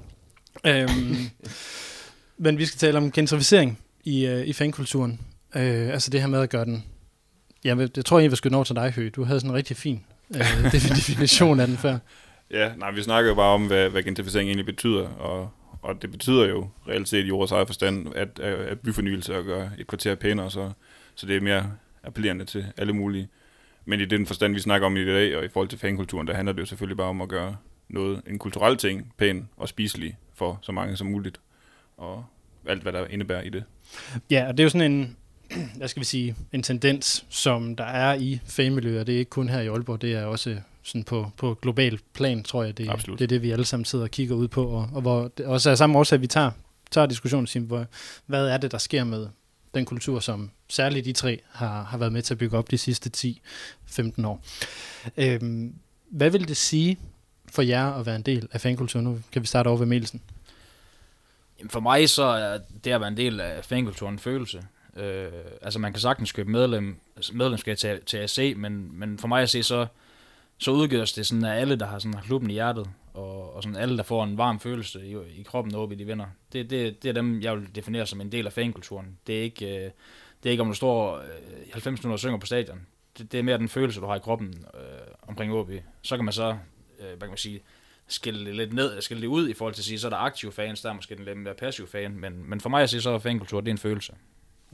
øhm, 0.65 1.17
men 2.37 2.57
vi 2.57 2.65
skal 2.65 2.77
tale 2.77 2.97
om 2.97 3.11
gentrificering 3.11 3.79
i, 4.03 4.27
uh, 4.27 4.41
i 4.41 4.53
fankulturen. 4.53 5.19
Uh, 5.55 5.61
altså 5.61 6.09
det 6.09 6.21
her 6.21 6.27
med 6.27 6.39
at 6.39 6.49
gøre 6.49 6.65
den 6.65 6.83
Ja, 7.63 7.75
det 7.75 8.05
tror 8.05 8.17
jeg, 8.17 8.23
jeg 8.23 8.31
vil 8.31 8.37
skyde 8.37 8.55
over 8.55 8.63
til 8.63 8.75
dig, 8.75 8.91
Høgh. 8.91 9.11
Du 9.15 9.23
havde 9.23 9.39
sådan 9.39 9.51
en 9.51 9.55
rigtig 9.55 9.77
fin 9.77 10.03
øh, 10.35 10.71
definition 10.71 11.59
af 11.59 11.67
den 11.67 11.77
før. 11.77 11.97
Ja, 12.51 12.71
nej, 12.77 12.91
vi 12.91 13.03
snakker 13.03 13.29
jo 13.29 13.35
bare 13.35 13.53
om, 13.53 13.67
hvad, 13.67 13.89
hvad 13.89 14.03
gentrificering 14.03 14.49
egentlig 14.49 14.65
betyder, 14.65 15.07
og, 15.07 15.49
og 15.81 16.01
det 16.01 16.11
betyder 16.11 16.47
jo 16.47 16.67
reelt 16.87 17.09
set 17.09 17.27
i 17.27 17.31
ordets 17.31 17.51
eget 17.51 17.67
forstand, 17.67 18.15
at, 18.15 18.39
at 18.39 18.79
byfornyelse 18.79 19.37
og 19.37 19.43
gøre 19.43 19.71
et 19.77 19.87
kvarter 19.87 20.15
pænere, 20.15 20.51
så, 20.51 20.71
så 21.15 21.25
det 21.25 21.35
er 21.37 21.41
mere 21.41 21.71
appellerende 22.03 22.45
til 22.45 22.65
alle 22.77 22.93
mulige. 22.93 23.27
Men 23.85 23.99
i 23.99 24.05
den 24.05 24.25
forstand, 24.25 24.53
vi 24.53 24.59
snakker 24.59 24.87
om 24.87 24.97
i 24.97 25.05
dag, 25.05 25.37
og 25.37 25.45
i 25.45 25.47
forhold 25.47 25.69
til 25.69 25.79
fankulturen, 25.79 26.27
der 26.27 26.33
handler 26.33 26.53
det 26.53 26.59
jo 26.59 26.65
selvfølgelig 26.65 26.97
bare 26.97 27.07
om 27.07 27.21
at 27.21 27.29
gøre 27.29 27.55
noget, 27.89 28.21
en 28.27 28.39
kulturel 28.39 28.77
ting, 28.77 29.13
pæn 29.17 29.49
og 29.57 29.69
spiselig 29.69 30.17
for 30.33 30.59
så 30.61 30.71
mange 30.71 30.97
som 30.97 31.07
muligt, 31.07 31.39
og 31.97 32.25
alt, 32.67 32.81
hvad 32.81 32.93
der 32.93 33.07
indebærer 33.07 33.41
i 33.41 33.49
det. 33.49 33.63
Ja, 34.31 34.47
og 34.47 34.57
det 34.57 34.59
er 34.59 34.63
jo 34.63 34.69
sådan 34.69 34.91
en, 34.91 35.17
hvad 35.77 35.87
skal 35.87 35.99
vi 35.99 36.05
sige, 36.05 36.35
en 36.51 36.63
tendens, 36.63 37.25
som 37.29 37.75
der 37.75 37.83
er 37.83 38.13
i 38.13 38.39
fanmiljøer. 38.45 39.03
Det 39.03 39.15
er 39.15 39.19
ikke 39.19 39.29
kun 39.29 39.49
her 39.49 39.61
i 39.61 39.67
Aalborg, 39.67 40.01
det 40.01 40.13
er 40.13 40.25
også 40.25 40.57
sådan 40.83 41.03
på, 41.03 41.31
på 41.37 41.57
global 41.61 41.99
plan, 42.13 42.43
tror 42.43 42.63
jeg. 42.63 42.77
Det, 42.77 42.87
det 43.07 43.21
er 43.21 43.27
det, 43.27 43.41
vi 43.41 43.51
alle 43.51 43.65
sammen 43.65 43.85
sidder 43.85 44.05
og 44.05 44.11
kigger 44.11 44.35
ud 44.35 44.47
på. 44.47 44.67
Og, 44.67 44.89
og 44.93 45.01
hvor 45.01 45.31
det 45.37 45.45
også 45.45 45.69
er 45.69 45.75
samme 45.75 45.99
årsag, 45.99 46.15
at 46.15 46.21
vi 46.21 46.27
tager, 46.27 46.51
tager 46.91 47.07
diskussionen 47.07 47.43
og 47.43 47.49
siger, 47.49 47.63
hvor, 47.63 47.85
hvad 48.25 48.47
er 48.47 48.57
det, 48.57 48.71
der 48.71 48.77
sker 48.77 49.03
med 49.03 49.27
den 49.73 49.85
kultur, 49.85 50.19
som 50.19 50.51
særligt 50.67 51.05
de 51.05 51.13
tre 51.13 51.41
har, 51.51 51.83
har 51.83 51.97
været 51.97 52.13
med 52.13 52.21
til 52.21 52.33
at 52.33 52.37
bygge 52.37 52.57
op 52.57 52.71
de 52.71 52.77
sidste 52.77 53.33
10-15 53.89 54.27
år. 54.27 54.43
Øhm, 55.17 55.73
hvad 56.09 56.29
vil 56.29 56.47
det 56.47 56.57
sige 56.57 56.99
for 57.51 57.61
jer 57.61 57.93
at 57.93 58.05
være 58.05 58.15
en 58.15 58.21
del 58.21 58.47
af 58.51 58.61
fankulturen? 58.61 59.05
Nu 59.05 59.19
kan 59.31 59.41
vi 59.41 59.47
starte 59.47 59.67
over 59.67 59.77
ved 59.77 59.85
Mielsen. 59.85 60.21
For 61.69 61.79
mig 61.79 62.09
så 62.09 62.23
er 62.23 62.59
det 62.83 62.91
at 62.91 63.01
være 63.01 63.07
en 63.07 63.17
del 63.17 63.41
af 63.41 63.65
fankulturen 63.65 64.13
en 64.15 64.19
følelse. 64.19 64.63
Øh, 64.97 65.31
altså 65.61 65.79
man 65.79 65.93
kan 65.93 65.99
sagtens 65.99 66.31
købe 66.31 66.51
medlem, 66.51 66.99
altså, 67.15 67.35
medlemskab 67.35 67.77
til, 67.77 68.01
til 68.05 68.17
AC, 68.17 68.53
men, 68.57 68.99
men 68.99 69.17
for 69.19 69.27
mig 69.27 69.41
at 69.41 69.49
se, 69.49 69.63
så, 69.63 69.87
så 70.57 70.71
udgøres 70.71 71.13
det 71.13 71.27
sådan, 71.27 71.45
af 71.45 71.59
alle, 71.59 71.75
der 71.75 71.85
har, 71.85 71.99
sådan, 71.99 72.13
har 72.13 72.21
klubben 72.21 72.49
i 72.49 72.53
hjertet, 72.53 72.89
og, 73.13 73.55
og 73.55 73.63
sådan 73.63 73.75
alle, 73.75 73.97
der 73.97 74.03
får 74.03 74.23
en 74.23 74.37
varm 74.37 74.59
følelse 74.59 75.05
i, 75.05 75.39
i 75.39 75.43
kroppen, 75.43 75.73
når 75.73 75.85
vi 75.85 75.95
de 75.95 76.05
vinder. 76.05 76.25
Det, 76.53 76.69
det, 76.69 77.03
det 77.03 77.09
er 77.09 77.13
dem, 77.13 77.41
jeg 77.41 77.57
vil 77.57 77.75
definere 77.75 78.05
som 78.05 78.21
en 78.21 78.31
del 78.31 78.45
af 78.45 78.53
fankulturen. 78.53 79.17
Det 79.27 79.37
er 79.37 79.41
ikke, 79.41 79.85
øh, 79.85 79.91
det 80.43 80.49
er 80.49 80.51
ikke 80.51 80.61
om 80.61 80.67
du 80.67 80.73
står 80.73 81.17
øh, 81.17 81.71
90 81.71 81.85
minutter 81.85 82.13
og 82.13 82.19
synger 82.19 82.37
på 82.37 82.45
stadion. 82.45 82.85
Det, 83.17 83.31
det 83.31 83.39
er 83.39 83.43
mere 83.43 83.57
den 83.57 83.69
følelse, 83.69 84.01
du 84.01 84.05
har 84.05 84.15
i 84.15 84.19
kroppen 84.19 84.65
øh, 84.73 84.81
omkring 85.27 85.53
OB. 85.53 85.71
Så 86.01 86.15
kan 86.15 86.25
man 86.25 86.33
så, 86.33 86.57
øh, 86.99 87.07
hvad 87.07 87.19
kan 87.19 87.29
man 87.29 87.37
sige, 87.37 87.61
skille 88.07 88.45
det 88.45 88.55
lidt 88.55 88.73
ned, 88.73 89.01
skille 89.01 89.21
det 89.21 89.27
ud 89.27 89.49
i 89.49 89.53
forhold 89.53 89.73
til 89.73 89.81
at 89.81 89.85
sige, 89.85 89.99
så 89.99 90.07
er 90.07 90.09
der 90.09 90.17
aktive 90.17 90.51
fans, 90.51 90.81
der 90.81 90.89
er 90.89 90.93
måske 90.93 91.15
den 91.15 91.25
lidt 91.25 91.37
mere 91.37 91.53
passive 91.53 91.87
fan, 91.87 92.17
men, 92.17 92.49
men 92.49 92.61
for 92.61 92.69
mig 92.69 92.83
at 92.83 92.89
sige, 92.89 93.01
så 93.01 93.09
er 93.09 93.19
fankultur, 93.19 93.61
det 93.61 93.67
er 93.67 93.73
en 93.73 93.77
følelse. 93.77 94.13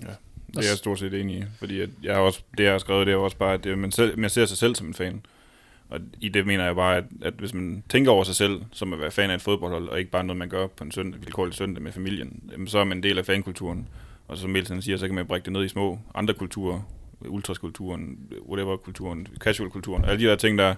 Ja, 0.02 0.14
Det 0.48 0.66
er 0.66 0.70
jeg 0.70 0.78
stort 0.78 1.00
set 1.00 1.14
enig 1.14 1.38
i, 1.38 1.44
fordi 1.60 1.82
at 1.82 1.90
jeg 2.04 2.16
har 2.16 2.22
også, 2.22 2.42
det 2.58 2.64
jeg 2.64 2.72
har 2.72 2.80
skrevet, 2.80 3.08
det 3.08 3.14
er 3.14 3.18
også 3.18 3.38
bare, 3.38 3.54
at 3.54 3.64
det, 3.64 3.78
man, 3.78 3.92
selv, 3.92 4.20
man 4.20 4.30
ser 4.30 4.46
sig 4.46 4.58
selv 4.58 4.76
som 4.76 4.88
en 4.88 4.94
fan. 4.94 5.26
Og 5.90 6.00
i 6.22 6.30
det 6.30 6.46
mener 6.46 6.66
jeg 6.66 6.76
bare, 6.76 6.98
at, 6.98 7.04
at 7.22 7.34
hvis 7.34 7.54
man 7.54 7.84
tænker 7.90 8.12
over 8.12 8.24
sig 8.24 8.36
selv, 8.36 8.62
som 8.72 8.94
at 8.94 9.00
være 9.00 9.12
fan 9.12 9.30
af 9.30 9.36
et 9.36 9.42
fodboldhold, 9.42 9.90
og 9.90 10.00
ikke 10.00 10.12
bare 10.12 10.24
noget, 10.24 10.38
man 10.38 10.50
gør 10.50 10.68
på 10.68 10.84
en 10.84 10.92
søndag, 10.92 11.22
vilkårlig 11.22 11.54
søndag 11.54 11.84
med 11.84 11.92
familien, 11.92 12.50
jamen, 12.52 12.68
så 12.68 12.80
er 12.80 12.84
man 12.84 12.98
en 12.98 13.04
del 13.04 13.18
af 13.18 13.26
fankulturen. 13.26 13.88
Og 14.28 14.38
som 14.38 14.50
Milton 14.50 14.82
siger, 14.82 14.98
så 14.98 15.06
kan 15.06 15.16
man 15.16 15.28
brække 15.28 15.46
det 15.46 15.54
ned 15.54 15.66
i 15.66 15.68
små 15.68 16.00
andre 16.16 16.34
kulturer, 16.34 16.82
ultraskulturen, 17.22 18.20
whatever-kulturen, 18.50 19.28
casual-kulturen, 19.40 20.06
alle 20.06 20.20
de 20.24 20.30
der 20.30 20.36
ting, 20.36 20.58
der 20.58 20.76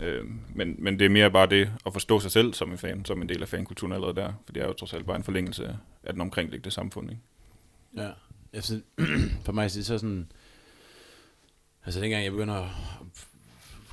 øh, 0.00 0.24
men, 0.54 0.76
men 0.78 0.98
det 0.98 1.04
er 1.04 1.08
mere 1.08 1.30
bare 1.30 1.46
det 1.46 1.70
at 1.86 1.92
forstå 1.92 2.20
sig 2.20 2.30
selv 2.30 2.54
som 2.54 2.72
en 2.72 2.78
fan, 2.78 3.04
som 3.04 3.22
en 3.22 3.28
del 3.28 3.42
af 3.42 3.48
fankulturen 3.48 3.92
allerede 3.92 4.16
der, 4.16 4.32
for 4.46 4.52
det 4.52 4.62
er 4.62 4.66
jo 4.66 4.72
trods 4.72 4.94
alt 4.94 5.06
bare 5.06 5.16
en 5.16 5.24
forlængelse 5.24 5.76
af 6.04 6.12
den 6.12 6.20
omkringliggende 6.20 6.70
samfund, 6.70 7.10
ikke? 7.10 7.22
Ja, 7.96 8.08
altså, 8.52 8.80
for 9.44 9.52
mig 9.52 9.64
er 9.64 9.68
det 9.68 9.86
så 9.86 9.98
sådan, 9.98 10.32
altså 11.84 12.00
dengang 12.00 12.24
jeg 12.24 12.32
begynder 12.32 12.54
at 12.54 12.70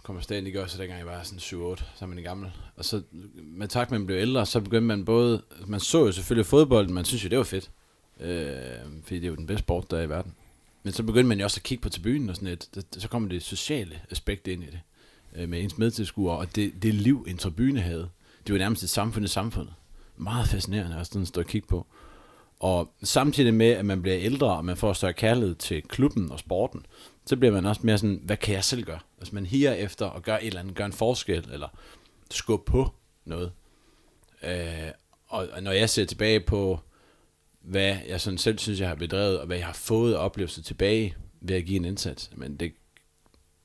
komme 0.03 0.19
afsted, 0.19 0.53
gør 0.53 0.65
så 0.65 0.77
dengang 0.77 0.99
jeg 0.99 1.07
var 1.07 1.23
sådan 1.23 1.39
7-8, 1.39 1.43
så 1.75 1.85
er 2.01 2.05
man 2.05 2.23
gammel. 2.23 2.51
Og 2.75 2.85
så 2.85 3.01
med 3.43 3.67
takt 3.67 3.91
med, 3.91 3.97
at 3.97 4.01
man 4.01 4.05
blev 4.05 4.17
ældre, 4.17 4.45
så 4.45 4.59
begyndte 4.59 4.87
man 4.87 5.05
både, 5.05 5.41
man 5.67 5.79
så 5.79 6.05
jo 6.05 6.11
selvfølgelig 6.11 6.45
fodbold, 6.45 6.89
man 6.89 7.05
synes 7.05 7.23
jo, 7.23 7.29
det 7.29 7.37
var 7.37 7.43
fedt. 7.43 7.71
Øh, 8.19 8.51
fordi 9.03 9.15
det 9.15 9.23
er 9.23 9.29
jo 9.29 9.35
den 9.35 9.47
bedste 9.47 9.63
sport, 9.63 9.91
der 9.91 9.97
er 9.97 10.01
i 10.01 10.09
verden. 10.09 10.33
Men 10.83 10.93
så 10.93 11.03
begyndte 11.03 11.27
man 11.27 11.39
jo 11.39 11.43
også 11.43 11.59
at 11.59 11.63
kigge 11.63 11.81
på 11.81 11.89
tribunen 11.89 12.29
og 12.29 12.35
sådan 12.35 12.49
lidt. 12.49 12.85
Så 12.97 13.07
kommer 13.07 13.29
det 13.29 13.43
sociale 13.43 14.01
aspekt 14.11 14.47
ind 14.47 14.63
i 14.63 14.67
det. 14.67 14.79
Øh, 15.35 15.49
med 15.49 15.63
ens 15.63 15.77
medtilskuere, 15.77 16.37
og 16.37 16.55
det, 16.55 16.83
det 16.83 16.93
liv, 16.93 17.25
en 17.27 17.37
tribune 17.37 17.81
havde. 17.81 18.09
Det 18.47 18.53
var 18.53 18.59
nærmest 18.59 18.83
et 18.83 18.89
samfund 18.89 19.25
i 19.25 19.27
samfundet. 19.27 19.73
Meget 20.17 20.47
fascinerende 20.47 20.97
at 20.97 21.07
sådan 21.07 21.25
stå 21.25 21.41
og 21.41 21.47
kigge 21.47 21.67
på. 21.67 21.87
Og 22.59 22.91
samtidig 23.03 23.53
med, 23.53 23.71
at 23.71 23.85
man 23.85 24.01
bliver 24.01 24.17
ældre, 24.17 24.57
og 24.57 24.65
man 24.65 24.77
får 24.77 24.93
større 24.93 25.13
kærlighed 25.13 25.55
til 25.55 25.83
klubben 25.83 26.31
og 26.31 26.39
sporten, 26.39 26.85
så 27.25 27.35
bliver 27.35 27.51
man 27.51 27.65
også 27.65 27.81
mere 27.83 27.97
sådan, 27.97 28.21
hvad 28.23 28.37
kan 28.37 28.53
jeg 28.53 28.63
selv 28.63 28.83
gøre? 28.83 28.99
Altså 29.19 29.35
man 29.35 29.45
higer 29.45 29.73
efter 29.73 30.09
at 30.09 30.23
gøre 30.23 30.43
et 30.43 30.47
eller 30.47 30.59
andet, 30.59 30.75
gøre 30.75 30.85
en 30.85 30.93
forskel, 30.93 31.49
eller 31.53 31.67
skubbe 32.31 32.71
på 32.71 32.93
noget. 33.25 33.51
Øh, 34.43 34.91
og, 35.27 35.47
og 35.53 35.63
når 35.63 35.71
jeg 35.71 35.89
ser 35.89 36.05
tilbage 36.05 36.39
på, 36.39 36.79
hvad 37.61 37.97
jeg 38.07 38.21
sådan 38.21 38.37
selv 38.37 38.59
synes, 38.59 38.79
jeg 38.79 38.87
har 38.87 38.95
bedrevet, 38.95 39.39
og 39.39 39.47
hvad 39.47 39.57
jeg 39.57 39.65
har 39.65 39.73
fået 39.73 40.17
oplevelser 40.17 40.61
tilbage 40.61 41.15
ved 41.41 41.55
at 41.55 41.65
give 41.65 41.77
en 41.77 41.85
indsats, 41.85 42.31
men 42.35 42.55
det, 42.55 42.73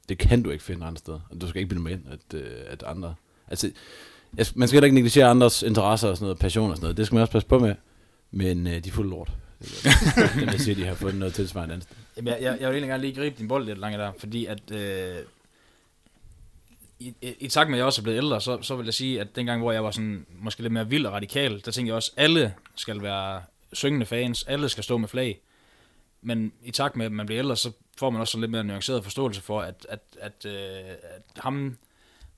det 0.09 0.19
kan 0.19 0.43
du 0.43 0.51
ikke 0.51 0.65
finde 0.65 0.87
andre 0.87 0.99
steder. 0.99 1.21
Og 1.31 1.41
du 1.41 1.49
skal 1.49 1.59
ikke 1.59 1.69
bilde 1.69 1.83
med 1.83 1.93
ind, 1.93 2.05
at, 2.11 2.35
øh, 2.35 2.57
at 2.67 2.83
andre... 2.83 3.15
Altså, 3.49 3.73
man 4.55 4.69
skal 4.69 4.77
heller 4.77 4.85
ikke 4.85 4.95
negligere 4.95 5.31
andres 5.31 5.63
interesser 5.63 6.09
og 6.09 6.17
sådan 6.17 6.25
noget, 6.25 6.39
passion 6.39 6.71
og 6.71 6.77
sådan 6.77 6.85
noget. 6.85 6.97
Det 6.97 7.07
skal 7.07 7.15
man 7.15 7.23
også 7.23 7.33
passe 7.33 7.49
på 7.49 7.59
med. 7.59 7.75
Men 8.33 8.67
øh, 8.67 8.85
de 8.85 8.89
er 8.89 8.93
fuldt 8.93 9.11
lort. 9.11 9.33
Det 9.61 9.87
er 9.87 10.51
jeg 10.51 10.61
siger, 10.61 10.75
de 10.75 10.85
har 10.85 10.95
fundet 10.95 11.19
noget 11.19 11.35
tilsvarende 11.35 11.75
andet. 11.75 11.89
Jamen, 12.17 12.33
jeg, 12.33 12.43
jeg, 12.43 12.61
jeg 12.61 12.69
vil 12.69 12.75
egentlig 12.75 12.89
gerne 12.89 13.03
lige 13.03 13.15
gribe 13.15 13.39
din 13.39 13.49
bold 13.49 13.67
lidt 13.67 13.79
langt 13.79 13.99
der, 13.99 14.13
fordi 14.19 14.47
at... 14.47 14.71
Øh, 14.71 15.17
i, 16.99 17.15
i, 17.23 17.35
i 17.41 17.49
takt 17.49 17.71
med, 17.71 17.77
at 17.77 17.79
jeg 17.79 17.87
også 17.87 18.01
er 18.01 18.03
blevet 18.03 18.17
ældre, 18.19 18.41
så, 18.41 18.63
så 18.63 18.77
vil 18.77 18.85
jeg 18.85 18.95
sige, 18.95 19.21
at 19.21 19.37
dengang, 19.37 19.61
hvor 19.61 19.73
jeg 19.73 19.85
var 19.85 19.91
sådan, 19.91 20.27
måske 20.41 20.63
lidt 20.63 20.73
mere 20.73 20.89
vild 20.89 21.07
og 21.07 21.13
radikal, 21.13 21.63
der 21.65 21.71
tænkte 21.71 21.89
jeg 21.89 21.95
også, 21.95 22.13
at 22.17 22.25
alle 22.25 22.55
skal 22.75 23.03
være 23.03 23.43
syngende 23.73 24.07
fans, 24.07 24.43
alle 24.43 24.69
skal 24.69 24.85
stå 24.85 24.99
med 24.99 25.09
flag. 25.09 25.41
Men 26.23 26.53
i 26.63 26.71
takt 26.71 26.97
med, 26.97 27.07
at 27.07 27.13
man 27.13 27.27
bliver 27.27 27.39
ældre, 27.39 27.57
så 27.57 27.73
får 27.99 28.11
man 28.11 28.21
også 28.21 28.39
lidt 28.39 28.51
mere 28.51 28.65
nuanceret 28.65 29.05
forståelse 29.05 29.41
for, 29.41 29.61
at, 29.61 29.87
at, 29.89 30.01
at, 30.21 30.47
øh, 30.47 30.91
at 31.03 31.23
ham, 31.37 31.79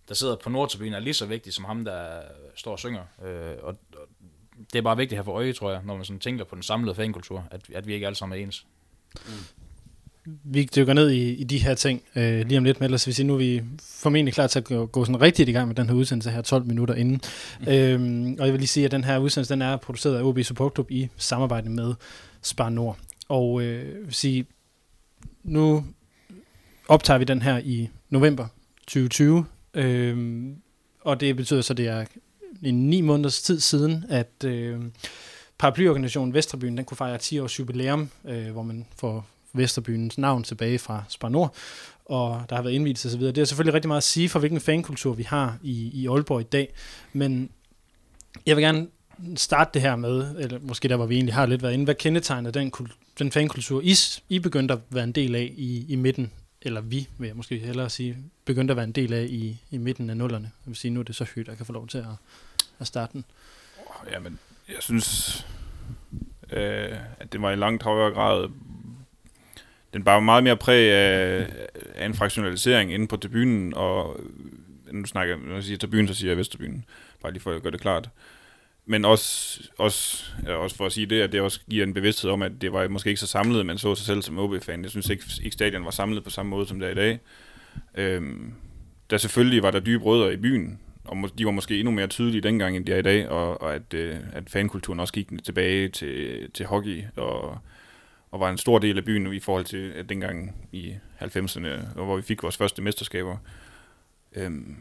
der 0.08 0.14
sidder 0.14 0.36
på 0.36 0.50
Nordtribunen, 0.50 0.94
er 0.94 0.98
lige 0.98 1.14
så 1.14 1.26
vigtig 1.26 1.52
som 1.52 1.64
ham, 1.64 1.84
der 1.84 2.20
står 2.54 2.72
og 2.72 2.78
synger. 2.78 3.04
Øh, 3.24 3.56
og, 3.62 3.76
og 3.92 4.08
det 4.74 4.78
er 4.78 4.82
bare 4.82 4.96
vigtigt 4.96 5.12
at 5.12 5.18
have 5.18 5.24
for 5.24 5.32
øje, 5.32 5.52
tror 5.52 5.70
jeg, 5.70 5.80
når 5.84 5.96
man 5.96 6.04
sådan 6.04 6.20
tænker 6.20 6.44
på 6.44 6.54
den 6.54 6.62
samlede 6.62 6.94
fankultur, 6.94 7.44
at, 7.50 7.60
at 7.74 7.86
vi 7.86 7.94
ikke 7.94 8.06
alle 8.06 8.16
sammen 8.16 8.38
er 8.38 8.42
ens. 8.42 8.66
Mm. 9.26 9.32
Vi 10.44 10.68
dykker 10.76 10.92
ned 10.92 11.10
i, 11.10 11.34
i 11.34 11.44
de 11.44 11.58
her 11.58 11.74
ting 11.74 12.02
øh, 12.16 12.46
lige 12.46 12.58
om 12.58 12.64
lidt 12.64 12.80
med, 12.80 12.86
ellers 12.86 13.06
vil 13.06 13.14
sige, 13.14 13.26
nu 13.26 13.34
er 13.34 13.38
vi 13.38 13.62
formentlig 13.82 14.34
klar 14.34 14.46
til 14.46 14.58
at 14.58 14.64
gå, 14.64 14.86
gå 14.86 15.04
sådan 15.04 15.20
rigtigt 15.20 15.48
i 15.48 15.52
gang 15.52 15.68
med 15.68 15.76
den 15.76 15.88
her 15.88 15.94
udsendelse 15.94 16.30
her 16.30 16.42
12 16.42 16.64
minutter 16.64 16.94
inden. 16.94 17.20
Mm. 17.60 17.68
Øhm, 17.68 18.36
og 18.38 18.46
jeg 18.46 18.52
vil 18.52 18.60
lige 18.60 18.68
sige, 18.68 18.84
at 18.84 18.90
den 18.90 19.04
her 19.04 19.18
udsendelse 19.18 19.54
den 19.54 19.62
er 19.62 19.76
produceret 19.76 20.16
af 20.16 20.22
OB 20.22 20.38
Support 20.42 20.74
Club 20.74 20.90
i 20.90 21.08
samarbejde 21.16 21.70
med 21.70 21.94
Spar 22.42 22.68
Nord. 22.68 22.98
Og 23.28 23.62
øh, 23.62 24.06
vil 24.06 24.14
sige, 24.14 24.46
nu 25.42 25.84
optager 26.88 27.18
vi 27.18 27.24
den 27.24 27.42
her 27.42 27.58
i 27.58 27.88
november 28.10 28.46
2020, 28.86 29.46
øh, 29.74 30.46
og 31.00 31.20
det 31.20 31.36
betyder 31.36 31.60
så, 31.60 31.72
at 31.72 31.76
det 31.76 31.88
er 31.88 32.04
en 32.66 32.90
ni 32.90 33.00
måneders 33.00 33.42
tid 33.42 33.60
siden, 33.60 34.04
at 34.08 34.44
øh, 34.44 34.80
paraplyorganisationen 35.58 36.34
Vesterbyen, 36.34 36.76
den 36.76 36.84
kunne 36.84 36.96
fejre 36.96 37.18
10 37.18 37.38
års 37.38 37.58
jubilæum, 37.58 38.08
øh, 38.24 38.50
hvor 38.50 38.62
man 38.62 38.86
får 38.96 39.26
Vesterbyens 39.52 40.18
navn 40.18 40.42
tilbage 40.42 40.78
fra 40.78 41.04
Spar 41.08 41.28
Nord, 41.28 41.54
og 42.04 42.44
der 42.48 42.56
har 42.56 42.62
været 42.62 42.74
indvielse 42.74 43.08
osv. 43.08 43.20
Det 43.20 43.38
er 43.38 43.44
selvfølgelig 43.44 43.74
rigtig 43.74 43.88
meget 43.88 44.00
at 44.00 44.04
sige 44.04 44.28
for, 44.28 44.38
hvilken 44.38 44.60
fankultur 44.60 45.12
vi 45.12 45.22
har 45.22 45.58
i, 45.62 45.90
i 45.94 46.06
Aalborg 46.06 46.40
i 46.40 46.44
dag, 46.44 46.74
men 47.12 47.50
jeg 48.46 48.56
vil 48.56 48.64
gerne 48.64 48.86
starte 49.36 49.70
det 49.74 49.82
her 49.82 49.96
med, 49.96 50.36
eller 50.38 50.58
måske 50.62 50.88
der, 50.88 50.96
hvor 50.96 51.06
vi 51.06 51.14
egentlig 51.14 51.34
har 51.34 51.46
lidt 51.46 51.62
været 51.62 51.72
inde, 51.72 51.84
hvad 51.84 51.94
kendetegner 51.94 52.50
den, 52.50 52.72
den 53.18 53.32
fankultur, 53.32 53.80
I, 53.84 53.94
I 54.28 54.38
begyndte 54.38 54.74
at 54.74 54.80
være 54.90 55.04
en 55.04 55.12
del 55.12 55.34
af 55.34 55.52
i, 55.56 55.86
i 55.88 55.96
midten, 55.96 56.30
eller 56.62 56.80
vi, 56.80 57.08
vil 57.18 57.26
jeg 57.26 57.36
måske 57.36 57.58
hellere 57.58 57.90
sige, 57.90 58.16
begyndte 58.44 58.72
at 58.72 58.76
være 58.76 58.84
en 58.84 58.92
del 58.92 59.12
af 59.12 59.26
i, 59.30 59.56
i 59.70 59.78
midten 59.78 60.10
af 60.10 60.16
nullerne. 60.16 60.50
Jeg 60.66 60.70
vil 60.70 60.76
sige, 60.76 60.90
nu 60.90 61.00
er 61.00 61.04
det 61.04 61.16
så 61.16 61.26
højt, 61.34 61.48
at 61.48 61.56
kan 61.56 61.66
få 61.66 61.72
lov 61.72 61.86
til 61.86 61.98
at, 61.98 62.04
at 62.80 62.86
starte 62.86 63.12
den. 63.12 63.24
Oh, 63.78 64.12
jamen, 64.12 64.38
jeg 64.68 64.76
synes, 64.80 65.46
øh, 66.52 66.98
at 67.18 67.32
det 67.32 67.42
var 67.42 67.50
i 67.50 67.56
langt 67.56 67.82
højere 67.82 68.10
grad 68.10 68.48
den 69.94 70.04
bare 70.04 70.22
meget 70.22 70.44
mere 70.44 70.56
præg 70.56 70.92
af, 70.92 71.46
af 71.94 72.06
en 72.06 72.14
fraktionalisering 72.14 72.94
inde 72.94 73.08
på 73.08 73.16
tribunen, 73.16 73.74
og 73.74 74.20
øh, 74.20 74.94
nu 74.94 75.06
snakker 75.06 75.36
når 75.36 75.54
jeg 75.54 75.64
siger 75.64 75.78
tribunen, 75.78 76.08
så 76.08 76.14
siger 76.14 76.30
jeg 76.30 76.38
Vesterbyen, 76.38 76.84
bare 77.22 77.32
lige 77.32 77.42
for 77.42 77.52
at 77.52 77.62
gøre 77.62 77.72
det 77.72 77.80
klart. 77.80 78.10
Men 78.86 79.04
også, 79.04 79.60
også, 79.78 80.24
ja, 80.46 80.52
også 80.52 80.76
for 80.76 80.86
at 80.86 80.92
sige 80.92 81.06
det, 81.06 81.20
at 81.20 81.32
det 81.32 81.40
også 81.40 81.60
giver 81.70 81.86
en 81.86 81.94
bevidsthed 81.94 82.30
om, 82.30 82.42
at 82.42 82.52
det 82.60 82.72
var 82.72 82.88
måske 82.88 83.08
ikke 83.08 83.20
så 83.20 83.26
samlet, 83.26 83.66
man 83.66 83.78
så 83.78 83.94
sig 83.94 84.06
selv 84.06 84.22
som 84.22 84.38
OB-fan. 84.38 84.82
Jeg 84.82 84.90
synes 84.90 85.10
ikke, 85.10 85.24
ikke 85.42 85.54
stadion 85.54 85.84
var 85.84 85.90
samlet 85.90 86.24
på 86.24 86.30
samme 86.30 86.50
måde, 86.50 86.66
som 86.66 86.80
det 86.80 86.86
er 86.86 86.92
i 86.92 86.94
dag. 86.94 87.18
Øhm, 87.94 88.54
der 89.10 89.18
selvfølgelig 89.18 89.62
var 89.62 89.70
der 89.70 89.80
dybe 89.80 90.04
rødder 90.04 90.30
i 90.30 90.36
byen, 90.36 90.78
og 91.04 91.30
de 91.38 91.44
var 91.44 91.50
måske 91.50 91.78
endnu 91.78 91.90
mere 91.90 92.06
tydelige 92.06 92.40
dengang, 92.40 92.76
end 92.76 92.86
de 92.86 92.92
er 92.92 92.98
i 92.98 93.02
dag, 93.02 93.28
og, 93.28 93.62
og 93.62 93.74
at, 93.74 93.94
øh, 93.94 94.16
at 94.32 94.50
fankulturen 94.50 95.00
også 95.00 95.12
gik 95.12 95.44
tilbage 95.44 95.88
til, 95.88 96.50
til 96.54 96.66
hockey, 96.66 97.02
og, 97.16 97.58
og 98.30 98.40
var 98.40 98.50
en 98.50 98.58
stor 98.58 98.78
del 98.78 98.98
af 98.98 99.04
byen 99.04 99.32
i 99.32 99.40
forhold 99.40 99.64
til 99.64 99.90
at 99.90 100.08
dengang 100.08 100.56
i 100.72 100.94
90'erne, 101.20 101.68
hvor 101.94 102.16
vi 102.16 102.22
fik 102.22 102.42
vores 102.42 102.56
første 102.56 102.82
mesterskaber. 102.82 103.36
Øhm, 104.36 104.76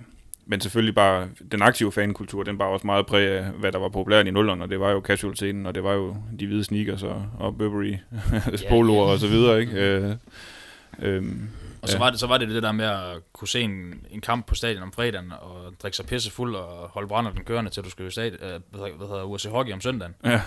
men 0.46 0.62
selvfølgelig 0.62 0.96
bare 0.96 1.30
den 1.52 1.62
aktive 1.62 1.92
fankultur, 1.92 2.44
den 2.44 2.60
var 2.60 2.66
også 2.66 2.88
meget 2.88 3.06
præg 3.06 3.28
af, 3.28 3.44
hvad 3.44 3.72
der 3.72 3.80
var 3.80 3.90
populært 3.90 4.28
i 4.28 4.32
nullerne, 4.32 4.64
og 4.64 4.70
det 4.70 4.80
var 4.80 4.92
jo 4.92 5.02
casual-scenen, 5.06 5.66
og 5.66 5.76
det 5.76 5.84
var 5.84 5.94
jo 5.94 6.16
de 6.40 6.48
hvide 6.48 6.64
sneakers 6.64 7.04
og, 7.04 7.26
og 7.40 7.58
Burberry 7.58 7.96
poloer 8.70 9.06
og 9.06 9.20
så 9.20 9.28
videre, 9.28 9.62
ikke? 9.62 9.74
Øh, 9.74 10.16
øhm, 11.00 11.50
og 11.84 11.90
så, 11.90 11.96
ja. 11.96 12.00
var 12.00 12.10
det, 12.10 12.20
så 12.20 12.28
var 12.28 12.38
det 12.38 12.50
det 12.50 12.64
der 12.64 12.72
med 12.72 12.86
at 12.86 13.34
kunne 13.34 13.48
se 13.48 13.62
en, 13.62 14.06
en 14.10 14.22
kamp 14.22 14.48
på 14.48 14.56
stadion 14.56 14.84
om 14.84 14.92
fredagen, 14.92 15.32
og 15.32 15.74
drikke 15.82 15.98
sig 15.98 16.06
pisse 16.06 16.32
fuld 16.32 16.56
og 16.56 16.90
holde 16.90 17.08
brænder 17.08 17.32
den 17.32 17.44
kørende, 17.44 17.72
til 17.72 17.84
du 17.84 17.90
skulle 17.90 18.08
i 18.08 18.12
stadion, 18.12 18.44
øh, 18.44 18.60
hvad, 18.70 18.98
hvad 18.98 19.08
hedder 19.08 19.24
USA 19.24 19.50
Hockey 19.50 19.74
om 19.74 19.82
søndagen. 19.82 20.16
Ja. 20.24 20.34
Øh, 20.34 20.42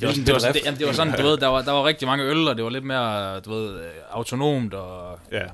det, 0.00 0.08
var, 0.08 0.12
det, 0.26 0.32
var, 0.32 0.52
det, 0.52 0.64
jamen, 0.64 0.78
det 0.78 0.86
var 0.86 0.92
sådan, 0.92 1.16
du 1.16 1.22
ved, 1.22 1.36
der 1.36 1.46
var, 1.46 1.62
der 1.62 1.72
var 1.72 1.84
rigtig 1.84 2.08
mange 2.08 2.24
øl, 2.24 2.48
og 2.48 2.56
det 2.56 2.64
var 2.64 2.70
lidt 2.70 2.84
mere, 2.84 3.40
du 3.40 3.50
ved, 3.50 3.80
øh, 3.80 3.90
autonomt 4.10 4.74
og 4.74 5.18
ja. 5.32 5.46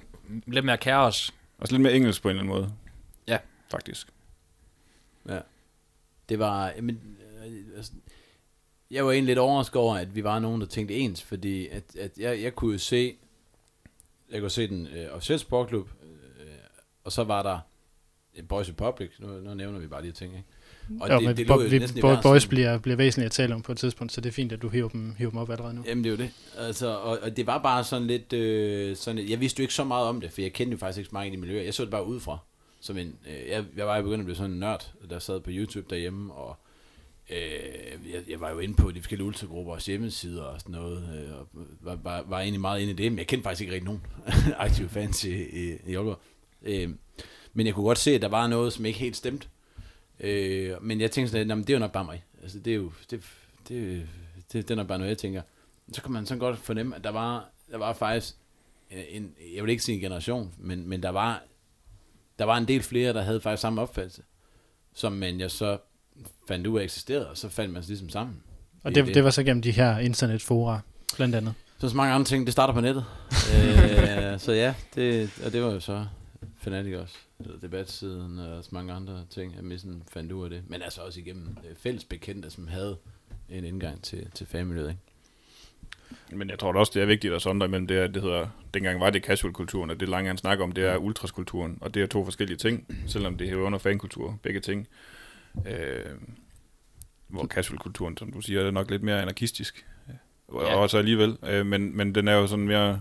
lidt 0.47 0.65
mere 0.65 0.77
kaos. 0.77 1.35
Og 1.59 1.67
lidt 1.71 1.83
mere 1.83 1.93
engelsk 1.93 2.23
på 2.23 2.29
en 2.29 2.37
eller 2.37 2.43
anden 2.43 2.61
måde 2.61 2.73
faktisk. 3.71 4.09
Ja. 5.29 5.41
Det 6.29 6.39
var, 6.39 6.73
men, 6.81 7.01
øh, 7.45 7.77
altså, 7.77 7.93
jeg 8.91 9.07
var 9.07 9.13
egentlig 9.13 9.27
lidt 9.27 9.39
overrasket 9.39 9.77
over, 9.77 9.97
at 9.97 10.15
vi 10.15 10.25
var 10.25 10.39
nogen, 10.39 10.61
der 10.61 10.67
tænkte 10.67 10.95
ens, 10.95 11.23
fordi 11.23 11.69
at, 11.69 11.97
at 11.97 12.19
jeg, 12.19 12.43
jeg 12.43 12.55
kunne 12.55 12.79
se, 12.79 13.17
jeg 14.33 14.41
kunne 14.41 14.51
se 14.51 14.69
den 14.69 14.87
øh, 14.87 15.15
officielle 15.15 15.39
sportklub, 15.39 15.89
øh, 16.03 16.47
og 17.05 17.13
så 17.13 17.25
var 17.25 17.43
der 17.43 17.59
Boys 18.49 18.69
Republic, 18.69 19.11
nu, 19.19 19.27
nu 19.29 19.55
nævner 19.55 19.79
vi 19.79 19.87
bare 19.87 20.01
de 20.01 20.07
her 20.07 20.13
ting, 20.13 20.37
ikke? 20.37 20.49
Og 21.01 21.11
jo, 21.11 21.29
det, 21.29 21.37
det 21.37 21.47
bo, 21.47 21.55
vi, 21.55 22.01
bo, 22.01 22.09
Boys 22.23 22.47
bliver, 22.47 22.79
bliver 22.79 22.97
væsentligt 22.97 23.27
at 23.27 23.33
tale 23.33 23.55
om 23.55 23.63
på 23.63 23.73
et 23.73 23.79
tidspunkt, 23.79 24.13
så 24.13 24.21
det 24.21 24.29
er 24.29 24.33
fint, 24.33 24.53
at 24.53 24.63
du 24.63 24.69
hiver 24.69 24.89
dem, 24.89 25.15
hiver 25.19 25.31
dem 25.31 25.39
op 25.39 25.51
allerede 25.51 25.75
nu. 25.75 25.85
Jamen 25.87 26.05
det 26.05 26.11
er 26.11 26.17
jo 26.17 26.23
det. 26.23 26.31
Altså, 26.59 26.97
og, 26.97 27.19
og 27.23 27.37
det 27.37 27.47
var 27.47 27.63
bare 27.63 27.85
sådan 27.85 28.07
lidt, 28.07 28.33
øh, 28.33 28.97
sådan, 28.97 29.29
jeg 29.29 29.41
vidste 29.41 29.61
jo 29.61 29.63
ikke 29.63 29.75
så 29.75 29.85
meget 29.85 30.07
om 30.07 30.21
det, 30.21 30.33
for 30.33 30.41
jeg 30.41 30.53
kendte 30.53 30.73
jo 30.73 30.79
faktisk 30.79 30.99
ikke 30.99 31.09
så 31.09 31.15
mange 31.15 31.33
i 31.33 31.37
de 31.37 31.41
miljøer. 31.41 31.63
Jeg 31.63 31.75
så 31.75 31.83
det 31.83 31.91
bare 31.91 32.07
udefra 32.07 32.39
som 32.81 32.99
en, 32.99 33.17
øh, 33.27 33.49
jeg, 33.49 33.65
jeg 33.77 33.87
var 33.87 33.97
jo 33.97 34.03
begyndt 34.03 34.21
at 34.21 34.25
blive 34.25 34.37
sådan 34.37 34.51
en 34.51 34.59
nørd, 34.59 34.93
der 35.11 35.19
sad 35.19 35.41
på 35.41 35.51
YouTube 35.53 35.87
derhjemme, 35.91 36.35
og 36.35 36.57
øh, 37.31 38.13
jeg, 38.13 38.23
jeg 38.29 38.41
var 38.41 38.51
jo 38.51 38.59
inde 38.59 38.75
på 38.75 38.91
de 38.91 39.01
forskellige 39.01 39.27
ultragruppers 39.27 39.87
hjemmesider 39.87 40.43
og 40.43 40.61
sådan 40.61 40.73
noget, 40.73 41.25
øh, 41.27 41.39
og 41.39 41.49
var, 41.81 41.99
var, 42.03 42.25
var 42.27 42.41
egentlig 42.41 42.61
meget 42.61 42.81
inde 42.81 42.93
i 42.93 42.97
det, 42.97 43.13
men 43.13 43.19
jeg 43.19 43.27
kendte 43.27 43.43
faktisk 43.43 43.61
ikke 43.61 43.73
rigtig 43.73 43.85
nogen 43.85 44.03
aktive 44.67 44.89
fans 44.89 45.25
i, 45.25 45.43
i, 45.43 45.77
i 45.87 45.95
Aalborg. 45.95 46.21
Øh, 46.63 46.91
men 47.53 47.67
jeg 47.67 47.75
kunne 47.75 47.87
godt 47.87 47.99
se, 47.99 48.11
at 48.11 48.23
der 48.23 48.29
var 48.29 48.47
noget, 48.47 48.73
som 48.73 48.85
ikke 48.85 48.99
helt 48.99 49.17
stemte. 49.17 49.49
Øh, 50.21 50.83
men 50.83 51.01
jeg 51.01 51.11
tænkte 51.11 51.31
sådan, 51.31 51.51
at 51.51 51.57
det 51.57 51.71
er 51.71 51.75
jo 51.75 51.81
nok 51.81 51.93
bare 51.93 52.05
mig. 52.05 52.25
Altså, 52.43 52.59
det 52.59 52.71
er 52.71 52.77
jo, 52.77 52.93
det, 53.11 53.23
det, 53.69 54.09
det, 54.53 54.69
det 54.69 54.71
er 54.71 54.75
nok 54.75 54.87
bare 54.87 54.99
noget, 54.99 55.11
jeg 55.11 55.19
tænker. 55.19 55.43
så 55.93 56.03
kan 56.03 56.13
man 56.13 56.27
sådan 56.27 56.39
godt 56.39 56.59
fornemme, 56.59 56.97
at 56.97 57.05
der 57.05 57.11
var, 57.11 57.51
der 57.71 57.79
var 57.79 57.93
faktisk 57.93 58.37
øh, 58.91 59.03
en, 59.09 59.35
jeg 59.55 59.63
vil 59.65 59.71
ikke 59.71 59.83
sige 59.83 59.95
en 59.95 60.01
generation, 60.01 60.55
men, 60.59 60.89
men 60.89 61.03
der 61.03 61.11
var 61.11 61.43
der 62.39 62.45
var 62.45 62.57
en 62.57 62.69
del 62.69 62.83
flere, 62.83 63.13
der 63.13 63.23
havde 63.23 63.41
faktisk 63.41 63.61
samme 63.61 63.81
opfattelse, 63.81 64.23
som 64.95 65.13
man 65.13 65.41
jeg 65.41 65.51
så 65.51 65.79
fandt 66.49 66.67
ud 66.67 66.79
af 66.79 66.85
eksisterede, 66.85 67.31
og 67.31 67.37
så 67.37 67.49
fandt 67.49 67.73
man 67.73 67.83
sig 67.83 67.89
ligesom 67.89 68.09
sammen. 68.09 68.37
Og 68.83 68.95
det, 68.95 69.07
det. 69.07 69.15
det 69.15 69.25
var 69.25 69.31
så 69.31 69.43
gennem 69.43 69.63
de 69.63 69.71
her 69.71 69.99
internetfora, 69.99 70.81
blandt 71.17 71.35
andet. 71.35 71.55
Så 71.79 71.89
så 71.89 71.97
mange 71.97 72.15
andre 72.15 72.25
ting, 72.25 72.47
det 72.47 72.53
starter 72.53 72.75
på 72.75 72.81
nettet. 72.81 73.05
øh, 73.55 74.39
så 74.39 74.53
ja, 74.53 74.75
det, 74.95 75.31
og 75.47 75.53
det 75.53 75.63
var 75.63 75.73
jo 75.73 75.81
så 75.81 76.07
Fanatic 76.61 76.95
også, 76.95 77.15
debatsiden 77.63 78.39
og 78.39 78.65
så 78.65 78.71
mange 78.73 78.93
andre 78.93 79.25
ting, 79.31 79.55
at 79.73 79.81
sådan 79.81 80.03
fandt 80.13 80.33
ud 80.33 80.45
af 80.45 80.51
det. 80.51 80.63
Men 80.67 80.83
altså 80.83 81.01
også 81.01 81.21
igennem 81.21 81.57
øh, 81.71 81.77
fælles 81.77 82.05
bekendte, 82.05 82.51
som 82.51 82.69
havde 82.69 82.97
en 83.49 83.65
indgang 83.65 84.03
til, 84.03 84.27
til 84.35 84.47
fanmiljøet, 84.47 84.89
ikke? 84.89 85.01
Men 86.33 86.51
jeg 86.51 86.59
tror 86.59 86.73
da 86.73 86.79
også, 86.79 86.93
det 86.95 87.03
er 87.03 87.07
vigtigt 87.07 87.35
at 87.35 87.43
sondre 87.43 87.67
imellem 87.67 87.87
det, 87.87 87.95
at 87.95 88.15
det 88.15 88.23
hedder, 88.23 88.47
dengang 88.75 89.01
var 89.01 89.11
det 89.11 89.25
casual-kulturen, 89.25 89.91
og 89.91 90.01
det 90.01 90.09
lange 90.09 90.29
han 90.29 90.39
snakker 90.39 90.65
om, 90.65 90.73
det 90.73 90.85
er 90.85 90.97
ultraskulturen, 90.97 91.79
og 91.81 91.95
det 91.95 92.03
er 92.03 92.07
to 92.07 92.25
forskellige 92.25 92.57
ting, 92.57 92.87
selvom 93.07 93.37
det 93.37 93.49
er 93.49 93.57
under 93.57 93.79
fankultur, 93.79 94.39
begge 94.43 94.61
ting. 94.61 94.89
Øh, 95.67 96.15
hvor 97.29 97.47
casual-kulturen, 97.47 98.17
som 98.17 98.33
du 98.33 98.41
siger, 98.41 98.67
er 98.67 98.71
nok 98.71 98.91
lidt 98.91 99.03
mere 99.03 99.23
anarkistisk, 99.23 99.87
og 100.49 100.63
ja. 100.63 100.77
også 100.77 100.99
alligevel, 100.99 101.39
øh, 101.43 101.67
men, 101.67 101.97
men 101.97 102.15
den 102.15 102.29
er 102.29 102.35
jo 102.35 102.47
sådan 102.47 102.67
mere, 102.67 103.01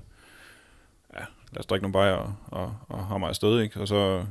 ja, 1.14 1.20
lad 1.52 1.60
os 1.60 1.66
drikke 1.66 1.84
nogle 1.84 1.94
bajer 1.94 2.14
og, 2.14 2.36
og, 2.46 2.78
og 2.88 3.06
hammer 3.06 3.28
afsted, 3.28 3.62
ikke? 3.62 3.80
Og 3.80 3.88
så 3.88 4.26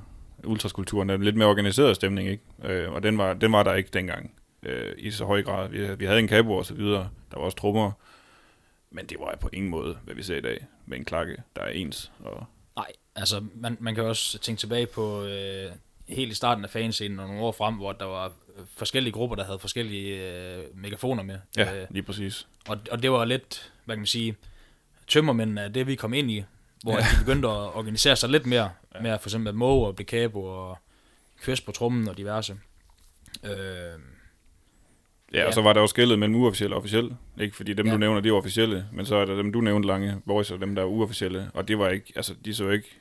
ultraskulturen 0.44 1.10
er 1.10 1.16
lidt 1.16 1.36
mere 1.36 1.48
organiseret 1.48 1.96
stemning, 1.96 2.28
ikke? 2.28 2.44
Øh, 2.64 2.92
og 2.92 3.02
den 3.02 3.18
var, 3.18 3.34
den 3.34 3.52
var 3.52 3.62
der 3.62 3.74
ikke 3.74 3.90
dengang 3.92 4.34
øh, 4.62 4.94
i 4.98 5.10
så 5.10 5.24
høj 5.24 5.42
grad. 5.42 5.68
Vi, 5.68 5.94
vi 5.94 6.04
havde 6.04 6.18
en 6.18 6.28
kabo 6.28 6.52
og 6.52 6.66
så 6.66 6.74
videre, 6.74 7.08
der 7.30 7.38
var 7.38 7.44
også 7.44 7.56
trummer, 7.56 7.92
men 8.90 9.06
det 9.06 9.16
var 9.20 9.36
på 9.40 9.50
ingen 9.52 9.70
måde, 9.70 9.98
hvad 10.04 10.14
vi 10.14 10.22
ser 10.22 10.36
i 10.36 10.40
dag, 10.40 10.66
med 10.86 10.98
en 10.98 11.04
klakke, 11.04 11.36
der 11.56 11.62
er 11.62 11.70
ens. 11.70 12.12
Og 12.18 12.46
Nej, 12.76 12.92
altså 13.14 13.44
man, 13.54 13.76
man 13.80 13.94
kan 13.94 14.04
også 14.04 14.38
tænke 14.38 14.60
tilbage 14.60 14.86
på 14.86 15.24
øh, 15.24 15.70
helt 16.08 16.32
i 16.32 16.34
starten 16.34 16.64
af 16.64 16.70
fanscenen 16.70 17.20
og 17.20 17.26
nogle 17.26 17.42
år 17.42 17.52
frem, 17.52 17.74
hvor 17.74 17.92
der 17.92 18.04
var 18.04 18.32
forskellige 18.76 19.12
grupper, 19.12 19.36
der 19.36 19.44
havde 19.44 19.58
forskellige 19.58 20.32
øh, 20.32 20.64
megafoner 20.74 21.22
med. 21.22 21.38
Ja, 21.56 21.80
øh, 21.80 21.86
lige 21.90 22.02
præcis. 22.02 22.46
Og, 22.68 22.78
og 22.90 23.02
det 23.02 23.10
var 23.12 23.24
lidt, 23.24 23.72
hvad 23.84 23.96
kan 23.96 24.00
man 24.00 24.06
sige, 24.06 24.36
tømmermændene 25.06 25.62
af 25.62 25.72
det, 25.72 25.86
vi 25.86 25.94
kom 25.94 26.14
ind 26.14 26.30
i, 26.30 26.44
hvor 26.82 26.92
ja. 26.92 26.98
de 26.98 27.24
begyndte 27.24 27.48
at 27.48 27.54
organisere 27.54 28.16
sig 28.16 28.30
lidt 28.30 28.46
mere, 28.46 28.70
ja. 28.94 29.00
med 29.00 29.18
for 29.18 29.28
eksempel 29.28 29.54
Moe 29.54 29.86
og 29.86 29.96
Blikabo 29.96 30.44
og 30.44 30.78
Kvæs 31.42 31.60
på 31.60 31.72
trummen 31.72 32.08
og 32.08 32.16
diverse. 32.16 32.56
Øh, 33.44 34.00
Ja, 35.32 35.40
ja, 35.40 35.46
og 35.46 35.54
så 35.54 35.62
var 35.62 35.72
der 35.72 35.80
jo 35.80 35.86
skældet 35.86 36.18
mellem 36.18 36.36
uofficielle 36.36 36.76
og 36.76 36.78
officielle. 36.78 37.16
Ikke 37.40 37.56
fordi 37.56 37.72
dem, 37.72 37.86
ja. 37.86 37.92
du 37.92 37.98
nævner, 37.98 38.20
de 38.20 38.28
er 38.28 38.32
officielle, 38.32 38.86
men 38.92 39.06
så 39.06 39.16
er 39.16 39.24
der 39.24 39.36
dem, 39.36 39.52
du 39.52 39.60
nævnte, 39.60 39.88
Lange 39.88 40.20
Boys, 40.26 40.50
og 40.50 40.60
dem, 40.60 40.74
der 40.74 40.82
er 40.82 40.86
uofficielle. 40.86 41.50
Og 41.54 41.68
det 41.68 41.78
var 41.78 41.88
ikke, 41.88 42.12
altså, 42.16 42.34
de 42.44 42.54
så 42.54 42.68
ikke 42.68 43.00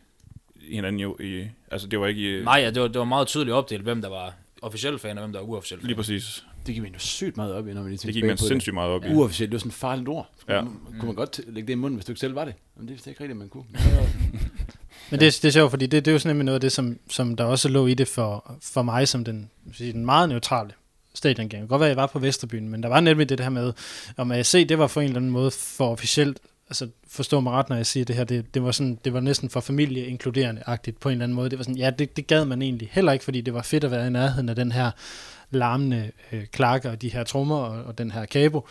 hinanden 0.72 1.00
jo 1.00 1.18
i, 1.20 1.48
altså 1.72 1.88
det 1.88 2.00
var 2.00 2.08
ikke 2.08 2.40
i... 2.40 2.44
Nej, 2.44 2.60
ja, 2.60 2.72
det 2.72 2.82
var, 2.82 2.88
det 2.88 3.00
var 3.00 3.06
meget 3.06 3.28
tydeligt 3.28 3.54
opdelt, 3.54 3.84
hvem 3.84 4.02
der 4.02 4.10
var 4.10 4.34
officielle 4.62 5.00
fan, 5.00 5.18
og 5.18 5.24
hvem 5.24 5.34
der 5.34 5.40
var 5.40 5.48
uofficielle 5.48 5.82
fan. 5.82 5.88
Lige 5.88 5.96
præcis. 5.96 6.46
Det 6.66 6.74
gik 6.74 6.84
man 6.84 6.94
jo 6.94 7.00
sygt 7.00 7.38
meget 7.38 7.54
op 7.54 7.68
i, 7.68 7.74
når 7.74 7.82
man 7.82 7.92
lige 7.92 8.08
Det 8.08 8.14
gik 8.14 8.26
man 8.26 8.38
sindssygt 8.38 8.74
meget 8.74 8.92
op 8.92 9.06
i. 9.06 9.08
Uofficielt, 9.08 9.52
det 9.52 9.56
var 9.56 9.60
sådan 9.60 9.70
et 9.70 9.76
farligt 9.76 10.08
ord. 10.08 10.30
Ja. 10.50 10.62
Kunne 10.62 11.06
man 11.06 11.16
godt 11.16 11.42
lægge 11.48 11.68
det 11.68 11.74
i 11.74 11.76
munden, 11.76 11.96
hvis 11.96 12.06
du 12.06 12.12
ikke 12.12 12.20
selv 12.20 12.36
var 12.36 12.46
det? 12.46 12.54
Men 12.78 12.88
det 12.88 13.02
er 13.06 13.10
ikke 13.10 13.22
rigtigt, 13.22 13.38
man 13.38 13.50
kunne. 13.50 13.64
Men 15.12 15.20
det, 15.20 15.40
det 15.42 15.46
er 15.46 15.52
sjovt, 15.52 15.70
fordi 15.70 15.86
det, 15.86 16.06
det 16.06 16.12
er 16.12 16.14
jo 16.14 16.20
sådan 16.20 16.38
noget 16.38 16.56
af 16.56 16.62
det, 16.62 16.72
som, 16.72 17.00
som 17.10 17.36
der 17.36 17.44
også 17.44 17.70
lå 17.70 17.88
i 17.88 17.94
det 17.94 18.08
for, 18.08 18.58
for 18.62 18.82
mig, 18.82 19.08
som 19.08 19.24
den, 19.24 19.50
sige, 19.74 19.94
den 19.94 20.06
meget 20.06 20.30
neutrale 20.30 20.72
stadion 21.14 21.44
Det 21.44 21.60
kan 21.60 21.68
godt 21.68 21.80
være, 21.80 21.90
at 21.90 21.96
jeg 21.96 22.02
var 22.02 22.08
på 22.08 22.20
Vesterbyen, 22.20 22.70
men 22.70 22.84
der 22.84 22.90
var 22.90 23.00
nemlig 23.00 23.30
det 23.30 23.40
her 23.40 23.50
med, 23.50 23.74
om 24.18 24.32
AC, 24.32 24.68
det 24.70 24.80
var 24.80 24.88
for 24.88 25.02
en 25.02 25.08
eller 25.08 25.18
anden 25.18 25.32
måde 25.32 25.52
for 25.52 25.92
officielt, 25.92 26.40
altså 26.68 26.90
forstå 27.08 27.40
mig 27.40 27.54
ret, 27.54 27.70
når 27.70 27.76
jeg 27.76 27.86
siger 27.86 28.06
det 28.06 28.16
her, 28.16 28.24
det, 28.24 28.54
det 28.54 28.64
var, 28.64 28.72
sådan, 28.72 29.00
det 29.06 29.14
var 29.14 29.20
næsten 29.20 29.50
for 29.50 29.60
familieinkluderende-agtigt 29.60 31.00
på 31.00 31.10
en 31.10 31.14
eller 31.14 31.24
anden 31.24 31.36
måde. 31.36 31.50
Det 31.50 31.58
var 31.58 31.64
sådan, 31.64 31.78
ja, 31.78 31.90
det, 31.90 32.18
det 32.18 32.28
gad 32.28 32.46
man 32.46 32.62
egentlig 32.62 32.90
heller 32.92 33.12
ikke, 33.12 33.26
fordi 33.26 33.42
det 33.42 33.54
var 33.54 33.62
fedt 33.62 33.84
at 33.84 33.92
være 33.92 34.08
i 34.08 34.10
nærheden 34.10 34.50
af 34.50 34.56
den 34.56 34.72
her 34.72 34.92
larmende 35.52 36.12
øh, 36.32 36.46
klakker 36.46 36.92
og 36.92 37.02
de 37.02 37.10
her 37.10 37.24
trommer 37.24 37.58
og, 37.58 37.84
og 37.84 37.98
den 37.98 38.12
her 38.12 38.26
kabo. 38.26 38.68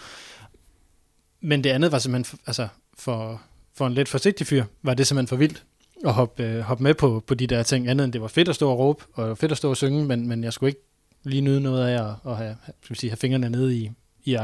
Men 1.40 1.64
det 1.64 1.70
andet 1.70 1.92
var 1.92 1.98
simpelthen, 1.98 2.38
altså 2.46 2.68
for, 2.98 3.42
for 3.74 3.86
en 3.86 3.94
lidt 3.94 4.08
forsigtig 4.08 4.46
fyr, 4.46 4.64
var 4.82 4.94
det 4.94 5.06
simpelthen 5.06 5.28
for 5.28 5.36
vildt 5.36 5.64
at 6.04 6.12
hoppe, 6.12 6.42
øh, 6.42 6.60
hoppe 6.60 6.82
med 6.82 6.94
på, 6.94 7.24
på 7.26 7.34
de 7.34 7.46
der 7.46 7.62
ting, 7.62 7.88
andet 7.88 8.04
end 8.04 8.12
det 8.12 8.20
var 8.20 8.28
fedt 8.28 8.48
at 8.48 8.54
stå 8.54 8.70
og 8.70 8.78
råbe, 8.78 9.04
og 9.12 9.38
fedt 9.38 9.52
at 9.52 9.58
stå 9.58 9.70
og 9.70 9.76
synge, 9.76 10.04
men, 10.04 10.28
men 10.28 10.44
jeg 10.44 10.52
skulle 10.52 10.70
ikke 10.70 10.80
lige 11.22 11.40
nyde 11.40 11.60
noget 11.60 11.88
af 11.88 12.04
at, 12.04 12.32
at 12.32 12.36
have, 12.36 12.56
skal 12.82 12.96
sige, 12.96 13.10
have 13.10 13.16
fingrene 13.16 13.50
nede 13.50 13.76
i, 13.76 13.90
i 14.24 14.36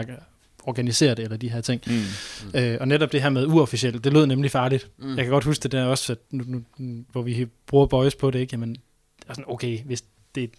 organisere 0.65 1.15
det, 1.15 1.23
eller 1.23 1.37
de 1.37 1.51
her 1.51 1.61
ting. 1.61 1.83
Mm. 1.87 1.93
Mm. 1.93 2.59
Øh, 2.59 2.77
og 2.81 2.89
netop 2.89 3.13
det 3.13 3.23
her 3.23 3.31
med 3.31 3.47
uofficielt, 3.47 4.05
det 4.05 4.13
lød 4.13 4.27
nemlig 4.27 4.51
farligt. 4.51 4.91
Mm. 4.99 5.17
Jeg 5.17 5.25
kan 5.25 5.33
godt 5.33 5.45
huske 5.45 5.63
det 5.63 5.73
der 5.73 5.85
også, 5.85 6.13
at 6.13 6.19
nu, 6.31 6.45
nu, 6.79 7.05
hvor 7.13 7.23
vi 7.23 7.47
bruger 7.67 7.87
boys 7.87 8.15
på 8.15 8.31
det, 8.31 8.39
ikke? 8.39 8.53
Jamen, 8.53 8.77
er 9.29 9.35
sådan, 9.35 9.45
okay, 9.49 9.81
hvis 9.85 10.05
det, 10.35 10.51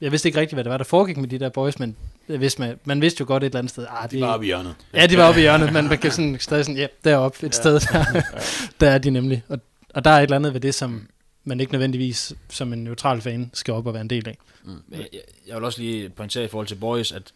jeg 0.00 0.12
vidste 0.12 0.28
ikke 0.28 0.40
rigtigt, 0.40 0.56
hvad 0.56 0.64
det 0.64 0.70
var, 0.70 0.76
der 0.76 0.84
foregik 0.84 1.16
med 1.16 1.28
de 1.28 1.38
der 1.38 1.48
boys, 1.48 1.78
men 1.78 1.96
jeg 2.28 2.40
vidste, 2.40 2.60
man, 2.60 2.78
man 2.84 3.00
vidste 3.00 3.20
jo 3.20 3.26
godt 3.26 3.42
et 3.42 3.46
eller 3.46 3.58
andet 3.58 3.70
sted. 3.70 3.86
Ah, 3.90 4.10
de 4.10 4.20
var 4.20 4.26
oppe 4.26 4.46
i 4.46 4.48
hjørnet. 4.48 4.74
Ja, 4.94 5.06
de 5.06 5.16
var 5.16 5.28
oppe 5.28 5.40
i 5.40 5.42
hjørnet, 5.42 5.72
men 5.72 5.88
man 5.88 5.98
kan 5.98 6.10
sådan 6.10 6.36
stadig 6.40 6.64
sådan, 6.64 6.76
ja, 6.76 6.86
deroppe 7.04 7.38
et 7.38 7.42
ja. 7.42 7.50
sted, 7.50 7.80
der, 7.80 8.22
der 8.80 8.90
er 8.90 8.98
de 8.98 9.10
nemlig. 9.10 9.42
Og, 9.48 9.58
og 9.94 10.04
der 10.04 10.10
er 10.10 10.18
et 10.18 10.22
eller 10.22 10.36
andet 10.36 10.54
ved 10.54 10.60
det, 10.60 10.74
som 10.74 11.08
man 11.44 11.60
ikke 11.60 11.72
nødvendigvis 11.72 12.32
som 12.48 12.72
en 12.72 12.84
neutral 12.84 13.20
fan 13.20 13.50
skal 13.54 13.74
op 13.74 13.86
og 13.86 13.94
være 13.94 14.00
en 14.00 14.10
del 14.10 14.28
af. 14.28 14.38
Mm. 14.64 14.72
Jeg, 14.92 15.06
jeg 15.46 15.56
vil 15.56 15.64
også 15.64 15.80
lige 15.80 16.08
pointere 16.08 16.44
i 16.44 16.48
forhold 16.48 16.66
til 16.66 16.74
Boys, 16.74 17.12
at 17.12 17.32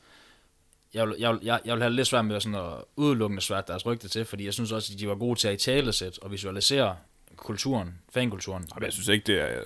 jeg 0.95 1.09
vil, 1.09 1.17
jeg, 1.19 1.31
vil, 1.31 1.39
jeg, 1.43 1.61
jeg 1.65 1.75
vil 1.75 1.83
have 1.83 1.95
lidt 1.95 2.09
svært 2.09 2.25
med 2.25 2.41
sådan 2.41 2.59
at 2.59 2.73
udelukkende 2.97 3.43
svært 3.43 3.69
deres 3.69 3.87
rygte 3.87 4.09
til, 4.09 4.25
fordi 4.25 4.45
jeg 4.45 4.55
synes 4.55 4.73
også, 4.73 4.93
at 4.95 5.01
de 5.01 5.09
var 5.09 5.15
gode 5.15 5.39
til 5.39 5.49
at 5.49 5.55
i 5.55 5.57
talesæt 5.57 6.19
og 6.19 6.33
visualisere 6.33 6.97
kulturen, 7.37 7.95
fankulturen. 8.15 8.69
Men 8.75 8.85
jeg 8.85 8.93
synes 8.93 9.09
ikke, 9.09 9.25
det 9.27 9.41
er 9.41 9.61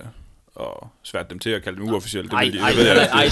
og 0.57 0.89
svært 1.03 1.29
dem 1.29 1.39
til 1.39 1.49
at 1.49 1.63
kalde 1.63 1.79
dem 1.79 1.89
uofficielt. 1.89 2.31
Nej, 2.31 2.49
nej, 2.49 2.71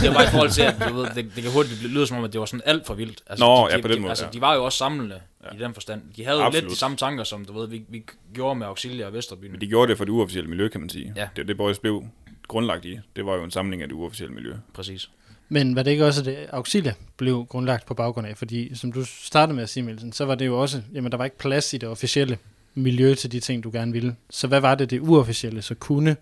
det 0.02 0.14
var 0.14 0.24
i 0.24 0.28
forhold 0.32 0.50
til, 0.50 0.62
at 0.62 0.76
du 0.90 0.94
ved, 0.94 1.06
det, 1.16 1.32
det 1.36 1.44
kan 1.44 1.52
hurtigt 1.52 1.84
lyde 1.84 2.08
som 2.08 2.18
om, 2.18 2.24
at 2.24 2.34
det 2.34 2.40
var 2.40 2.46
sådan 2.46 2.62
alt 2.66 2.88
for 2.88 2.94
vildt. 2.94 3.24
Altså, 3.28 3.46
Nå, 3.46 3.68
de, 3.68 3.76
ja, 3.76 3.82
på 3.82 3.88
den 3.88 3.96
de, 3.96 4.02
måde. 4.02 4.10
Altså, 4.10 4.26
ja. 4.26 4.32
de 4.32 4.42
var 4.42 4.56
jo 4.56 4.66
også 4.66 4.78
samlende 4.78 5.22
ja. 5.44 5.56
i 5.56 5.60
den 5.60 5.74
forstand. 5.74 6.02
De 6.18 6.26
havde 6.26 6.44
Absolut. 6.44 6.64
lidt 6.64 6.72
de 6.72 6.78
samme 6.78 6.98
tanker, 6.98 7.24
som 7.24 7.46
du 7.46 7.54
ved, 7.54 7.68
vi, 7.68 7.84
vi 7.90 8.04
gjorde 8.34 8.60
med 8.60 8.68
Auxilia 8.68 9.06
og 9.06 9.14
Vesterbyen. 9.14 9.52
Men 9.52 9.62
de 9.62 9.68
gjorde 9.68 9.90
det 9.90 9.98
for 9.98 10.06
det 10.06 10.12
uofficielle 10.12 10.50
miljø, 10.50 10.68
kan 10.68 10.82
man 10.82 10.90
sige. 10.90 11.14
Ja. 11.16 11.28
Det, 11.36 11.48
det 11.48 11.58
Boys 11.58 11.80
blev 11.80 12.04
grundlagt 12.48 12.86
i. 12.86 13.00
Det 13.16 13.26
var 13.26 13.36
jo 13.36 13.44
en 13.44 13.52
samling 13.52 13.82
af 13.82 13.88
det 13.88 13.96
uofficielle 13.96 14.36
miljø. 14.36 14.54
Præcis. 14.74 15.10
Men 15.50 15.76
var 15.76 15.84
det 15.84 15.92
ikke 15.92 16.06
også, 16.06 16.22
at 16.22 16.28
øh, 16.28 16.38
det 16.38 16.48
Auxilia 16.52 16.94
blev 17.18 17.46
grundlagt 17.46 17.86
på 17.86 17.94
baggrund 17.94 18.28
af? 18.28 18.38
Fordi 18.38 18.76
som 18.76 18.92
du 18.92 19.06
startede 19.06 19.56
med 19.56 19.64
at 19.64 19.70
sige, 19.70 19.84
Mielsen, 19.84 20.12
så 20.12 20.26
var 20.26 20.36
det 20.36 20.46
jo 20.46 20.62
også, 20.62 20.82
jamen 20.94 21.12
der 21.12 21.18
var 21.18 21.26
ikke 21.26 21.38
plads 21.38 21.74
i 21.74 21.78
det 21.78 21.90
officielle 21.90 22.38
miljø 22.74 23.16
til 23.16 23.32
de 23.32 23.40
ting, 23.40 23.64
du 23.64 23.72
gerne 23.74 23.92
ville. 23.92 24.16
Så 24.30 24.48
hvad 24.48 24.60
var 24.60 24.76
det, 24.76 24.90
det 24.90 25.00
uofficielle 25.00 25.62
så 25.62 25.76
kunne 25.76 26.16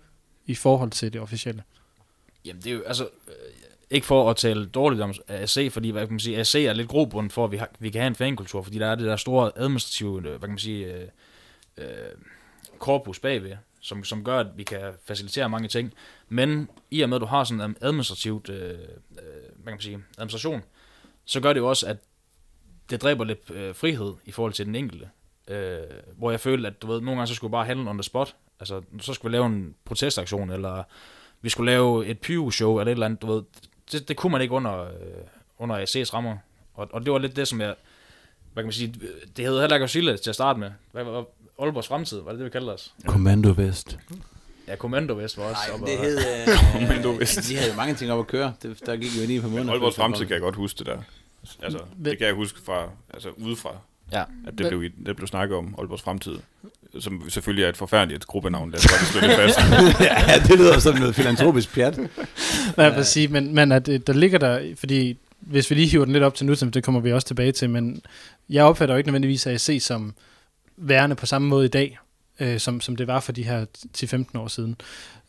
i 0.46 0.54
forhold 0.54 0.90
til 0.90 1.12
det 1.12 1.20
officielle? 1.20 1.62
Jamen 2.44 2.62
det 2.62 2.70
er 2.70 2.74
jo, 2.74 2.82
altså, 2.82 3.04
øh, 3.04 3.34
ikke 3.90 4.06
for 4.06 4.30
at 4.30 4.36
tale 4.36 4.66
dårligt 4.66 5.02
om 5.02 5.14
AC, 5.28 5.72
fordi 5.72 5.90
hvad 5.90 6.02
kan 6.02 6.12
man 6.12 6.20
sige, 6.20 6.38
AC 6.38 6.54
er 6.54 6.72
lidt 6.72 6.88
grobund 6.88 7.30
for, 7.30 7.44
at 7.44 7.52
vi, 7.52 7.56
har, 7.56 7.70
vi 7.78 7.90
kan 7.90 8.00
have 8.00 8.08
en 8.08 8.14
fankultur, 8.14 8.62
fordi 8.62 8.78
der 8.78 8.86
er 8.86 8.94
det 8.94 9.06
der 9.06 9.16
store 9.16 9.50
administrative, 9.56 10.16
øh, 10.18 10.22
hvad 10.22 10.38
kan 10.38 10.48
man 10.48 10.58
sige, 10.58 10.94
øh, 10.94 11.08
øh, 11.78 11.86
korpus 12.78 13.20
bagved, 13.20 13.52
som, 13.84 14.04
som 14.04 14.24
gør, 14.24 14.38
at 14.38 14.46
vi 14.56 14.62
kan 14.62 14.92
facilitere 15.04 15.48
mange 15.48 15.68
ting. 15.68 15.92
Men 16.28 16.68
i 16.90 17.00
og 17.00 17.08
med, 17.08 17.16
at 17.16 17.20
du 17.20 17.26
har 17.26 17.44
sådan 17.44 17.60
en 17.60 17.76
administrativt, 17.80 18.48
øh, 18.48 18.70
øh, 18.70 18.78
hvad 19.54 19.64
kan 19.64 19.72
man 19.72 19.80
sige, 19.80 20.02
administration, 20.18 20.62
så 21.24 21.40
gør 21.40 21.52
det 21.52 21.60
jo 21.60 21.68
også, 21.68 21.86
at 21.86 21.96
det 22.90 23.02
dræber 23.02 23.24
lidt 23.24 23.50
øh, 23.50 23.74
frihed 23.74 24.14
i 24.24 24.32
forhold 24.32 24.52
til 24.52 24.66
den 24.66 24.74
enkelte. 24.74 25.08
Øh, 25.48 25.78
hvor 26.16 26.30
jeg 26.30 26.40
følte, 26.40 26.68
at 26.68 26.82
du 26.82 26.86
ved, 26.86 27.00
nogle 27.00 27.18
gange 27.18 27.26
så 27.26 27.34
skulle 27.34 27.48
jeg 27.48 27.58
bare 27.58 27.66
handle 27.66 27.90
on 27.90 27.96
the 27.96 28.02
spot. 28.02 28.36
Altså, 28.60 28.82
så 29.00 29.14
skulle 29.14 29.30
vi 29.30 29.36
lave 29.36 29.46
en 29.46 29.74
protestaktion, 29.84 30.50
eller 30.50 30.82
vi 31.40 31.48
skulle 31.48 31.70
lave 31.70 32.06
et 32.06 32.20
pyro-show, 32.20 32.78
eller 32.78 32.90
et 32.90 32.94
eller 32.94 33.06
andet, 33.06 33.22
du 33.22 33.32
ved. 33.32 33.42
Det, 33.92 34.08
det 34.08 34.16
kunne 34.16 34.32
man 34.32 34.40
ikke 34.40 34.54
under, 34.54 34.84
øh, 34.84 35.24
under 35.58 35.84
AC's 35.84 36.14
rammer. 36.14 36.36
Og, 36.74 36.88
og 36.92 37.04
det 37.04 37.12
var 37.12 37.18
lidt 37.18 37.36
det, 37.36 37.48
som 37.48 37.60
jeg, 37.60 37.74
hvad 38.52 38.62
kan 38.62 38.66
man 38.66 38.72
sige, 38.72 38.94
det 39.36 39.44
hed 39.46 39.60
heller 39.60 39.76
ikke 39.76 39.84
Osille 39.84 40.16
til 40.16 40.30
at 40.30 40.34
starte 40.34 40.60
med. 40.60 40.70
Hvad 40.92 41.04
Aalborgs 41.58 41.86
fremtid, 41.88 42.20
var 42.20 42.30
det 42.30 42.38
det, 42.38 42.44
vi 42.44 42.50
kaldte 42.50 42.70
os? 42.70 42.92
Kommando 43.06 43.54
Vest. 43.56 43.98
Ja, 44.68 44.76
Kommando 44.76 45.14
Vest 45.14 45.38
var 45.38 45.44
også 45.44 45.60
Nej, 45.78 45.86
det 45.90 45.98
hed... 45.98 46.18
Kommando 46.72 47.10
Vest. 47.10 47.48
De 47.48 47.56
havde 47.56 47.70
jo 47.70 47.76
mange 47.76 47.94
ting 47.94 48.12
op 48.12 48.18
at 48.18 48.26
køre. 48.26 48.52
Det, 48.62 48.76
der 48.86 48.96
gik 48.96 49.10
jo 49.22 49.26
lige 49.26 49.40
på 49.40 49.48
måneder. 49.48 49.72
Aalborgs 49.72 49.96
fremtid 49.96 50.24
kan 50.26 50.32
jeg 50.32 50.40
godt 50.40 50.54
huske 50.56 50.78
det 50.78 50.86
der. 50.86 50.98
Altså, 51.62 51.78
det 52.04 52.18
kan 52.18 52.26
jeg 52.26 52.34
huske 52.34 52.58
fra, 52.66 52.88
altså 53.14 53.28
udefra, 53.36 53.70
Ja. 54.12 54.22
at 54.46 54.58
det 54.58 54.68
blev, 54.68 54.82
det 55.06 55.16
blev 55.16 55.26
snakket 55.26 55.56
om 55.58 55.74
Aalborgs 55.78 56.02
fremtid. 56.02 56.38
Som 57.00 57.30
selvfølgelig 57.30 57.64
er 57.64 57.68
et 57.68 57.76
forfærdeligt 57.76 58.26
gruppenavn, 58.26 58.72
der 58.72 58.78
skal 58.78 58.98
slå 59.06 59.20
det 59.20 59.36
fast. 59.40 59.58
ja, 60.00 60.38
det 60.48 60.58
lyder 60.58 60.78
som 60.78 60.94
noget 60.98 61.14
filantropisk 61.14 61.74
pjat. 61.74 61.94
Hvad 62.74 62.84
jeg 62.84 62.96
vil 62.96 63.04
sige, 63.04 63.28
men, 63.28 63.54
men 63.54 63.72
at, 63.72 63.88
øh, 63.88 64.00
der 64.06 64.12
ligger 64.12 64.38
der, 64.38 64.74
fordi 64.76 65.18
hvis 65.40 65.70
vi 65.70 65.74
lige 65.74 65.88
hiver 65.88 66.04
den 66.04 66.12
lidt 66.12 66.24
op 66.24 66.34
til 66.34 66.46
nu, 66.46 66.54
så 66.54 66.66
det 66.66 66.84
kommer 66.84 67.00
vi 67.00 67.12
også 67.12 67.26
tilbage 67.26 67.52
til, 67.52 67.70
men 67.70 68.02
jeg 68.48 68.64
opfatter 68.64 68.94
jo 68.94 68.96
ikke 68.98 69.08
nødvendigvis 69.08 69.46
AC 69.46 69.78
som 69.82 70.14
værende 70.76 71.16
på 71.16 71.26
samme 71.26 71.48
måde 71.48 71.64
i 71.64 71.68
dag, 71.68 71.98
øh, 72.40 72.60
som, 72.60 72.80
som 72.80 72.96
det 72.96 73.06
var 73.06 73.20
for 73.20 73.32
de 73.32 73.42
her 73.42 73.66
10-15 74.34 74.38
år 74.38 74.48
siden. 74.48 74.76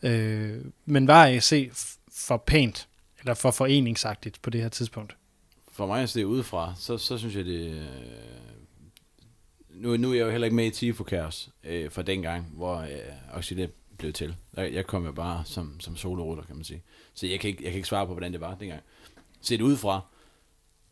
Øh, 0.02 0.64
men 0.84 1.06
var 1.06 1.26
AC 1.26 1.70
for 2.12 2.36
pænt, 2.36 2.88
eller 3.20 3.34
for 3.34 3.50
foreningsagtigt 3.50 4.42
på 4.42 4.50
det 4.50 4.62
her 4.62 4.68
tidspunkt? 4.68 5.16
For 5.72 5.86
mig 5.86 6.02
at 6.02 6.08
se 6.08 6.26
udefra, 6.26 6.74
så, 6.78 6.98
så 6.98 7.18
synes 7.18 7.36
jeg, 7.36 7.44
det, 7.44 7.70
øh, 7.70 7.86
nu, 9.70 9.96
nu 9.96 10.10
er 10.10 10.14
jeg 10.14 10.24
jo 10.24 10.30
heller 10.30 10.44
ikke 10.44 10.56
med 10.56 10.66
i 10.66 10.70
Tifo 10.70 11.04
Chaos 11.08 11.50
øh, 11.64 11.90
fra 11.90 12.02
dengang, 12.02 12.46
hvor 12.54 12.76
øh, 12.76 13.36
Oxide 13.36 13.68
blev 13.98 14.12
til. 14.12 14.36
Jeg, 14.56 14.74
jeg 14.74 14.86
kom 14.86 15.04
jo 15.04 15.12
bare 15.12 15.42
som, 15.44 15.80
som 15.80 15.96
solorutter, 15.96 16.44
kan 16.44 16.56
man 16.56 16.64
sige. 16.64 16.82
Så 17.14 17.26
jeg 17.26 17.40
kan, 17.40 17.50
ikke, 17.50 17.64
jeg 17.64 17.72
kan 17.72 17.76
ikke 17.76 17.88
svare 17.88 18.06
på, 18.06 18.12
hvordan 18.12 18.32
det 18.32 18.40
var 18.40 18.54
dengang. 18.54 18.80
Set 19.40 19.60
udefra, 19.60 20.00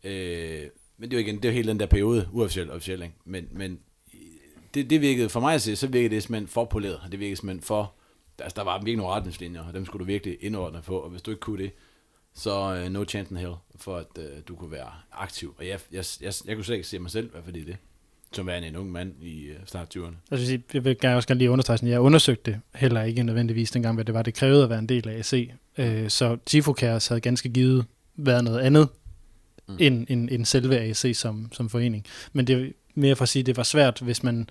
øh, 0.03 0.69
men 0.97 1.11
det 1.11 1.17
er 1.17 1.21
jo 1.21 1.27
igen, 1.27 1.41
det 1.41 1.49
er 1.49 1.53
hele 1.53 1.67
den 1.67 1.79
der 1.79 1.85
periode, 1.85 2.29
uofficielt 2.31 2.71
officielt, 2.71 3.03
ikke? 3.03 3.15
Men, 3.25 3.47
men 3.51 3.79
det, 4.75 4.89
det 4.89 5.01
virkede, 5.01 5.29
for 5.29 5.39
mig 5.39 5.55
at 5.55 5.61
se, 5.61 5.75
så 5.75 5.87
virkede 5.87 6.15
det 6.15 6.23
simpelthen 6.23 6.47
for 6.47 6.65
poleret, 6.65 6.99
det 7.11 7.19
virkede 7.19 7.35
simpelthen 7.35 7.63
for, 7.63 7.93
altså 8.39 8.55
der 8.55 8.63
var 8.63 8.77
virkelig 8.77 8.97
nogle 8.97 9.13
retningslinjer, 9.13 9.63
og 9.63 9.73
dem 9.73 9.85
skulle 9.85 9.99
du 9.99 10.05
virkelig 10.05 10.37
indordne 10.41 10.81
på, 10.81 10.97
og 10.97 11.09
hvis 11.09 11.21
du 11.21 11.31
ikke 11.31 11.41
kunne 11.41 11.63
det, 11.63 11.71
så 12.33 12.83
uh, 12.85 12.91
no 12.91 13.05
chance 13.05 13.31
in 13.31 13.37
hell, 13.37 13.53
for 13.75 13.97
at 13.97 14.05
uh, 14.17 14.23
du 14.47 14.55
kunne 14.55 14.71
være 14.71 14.91
aktiv. 15.11 15.55
Og 15.57 15.67
jeg, 15.67 15.79
jeg, 15.91 16.05
jeg, 16.21 16.33
jeg 16.45 16.55
kunne 16.55 16.65
slet 16.65 16.75
ikke 16.75 16.87
se 16.87 16.99
mig 16.99 17.11
selv, 17.11 17.31
hvad 17.31 17.41
fordi 17.43 17.63
det, 17.63 17.77
som 18.33 18.47
værende 18.47 18.67
en 18.67 18.75
ung 18.75 18.91
mand 18.91 19.23
i 19.23 19.51
uh, 19.51 19.55
start 19.65 19.95
20'erne. 19.95 20.15
Altså, 20.31 20.59
jeg 20.73 20.85
vil 20.85 20.97
gerne 20.99 21.15
også 21.15 21.27
gerne 21.27 21.37
lige 21.37 21.51
understrege, 21.51 21.79
at 21.81 21.89
jeg 21.89 21.99
undersøgte 21.99 22.61
heller 22.75 23.03
ikke 23.03 23.23
nødvendigvis 23.23 23.71
dengang, 23.71 23.95
hvad 23.95 24.05
det 24.05 24.13
var, 24.13 24.21
det 24.21 24.33
krævede 24.33 24.63
at 24.63 24.69
være 24.69 24.79
en 24.79 24.89
del 24.89 25.09
af 25.09 25.17
AC. 25.17 25.51
Uh, 25.77 26.07
så 26.07 26.37
Tifo 26.45 26.75
Chaos 26.77 27.07
havde 27.07 27.21
ganske 27.21 27.49
givet 27.49 27.85
været 28.15 28.43
noget 28.43 28.59
andet, 28.59 28.89
mm. 29.67 29.77
end, 29.79 30.05
end, 30.09 30.29
end 30.31 30.45
selve 30.45 30.79
AC 30.79 31.11
som, 31.13 31.49
som 31.51 31.69
forening. 31.69 32.05
Men 32.33 32.47
det 32.47 32.73
mere 32.95 33.15
for 33.15 33.23
at 33.23 33.29
sige, 33.29 33.41
at 33.41 33.45
det 33.45 33.57
var 33.57 33.63
svært, 33.63 33.99
hvis 33.99 34.23
man 34.23 34.49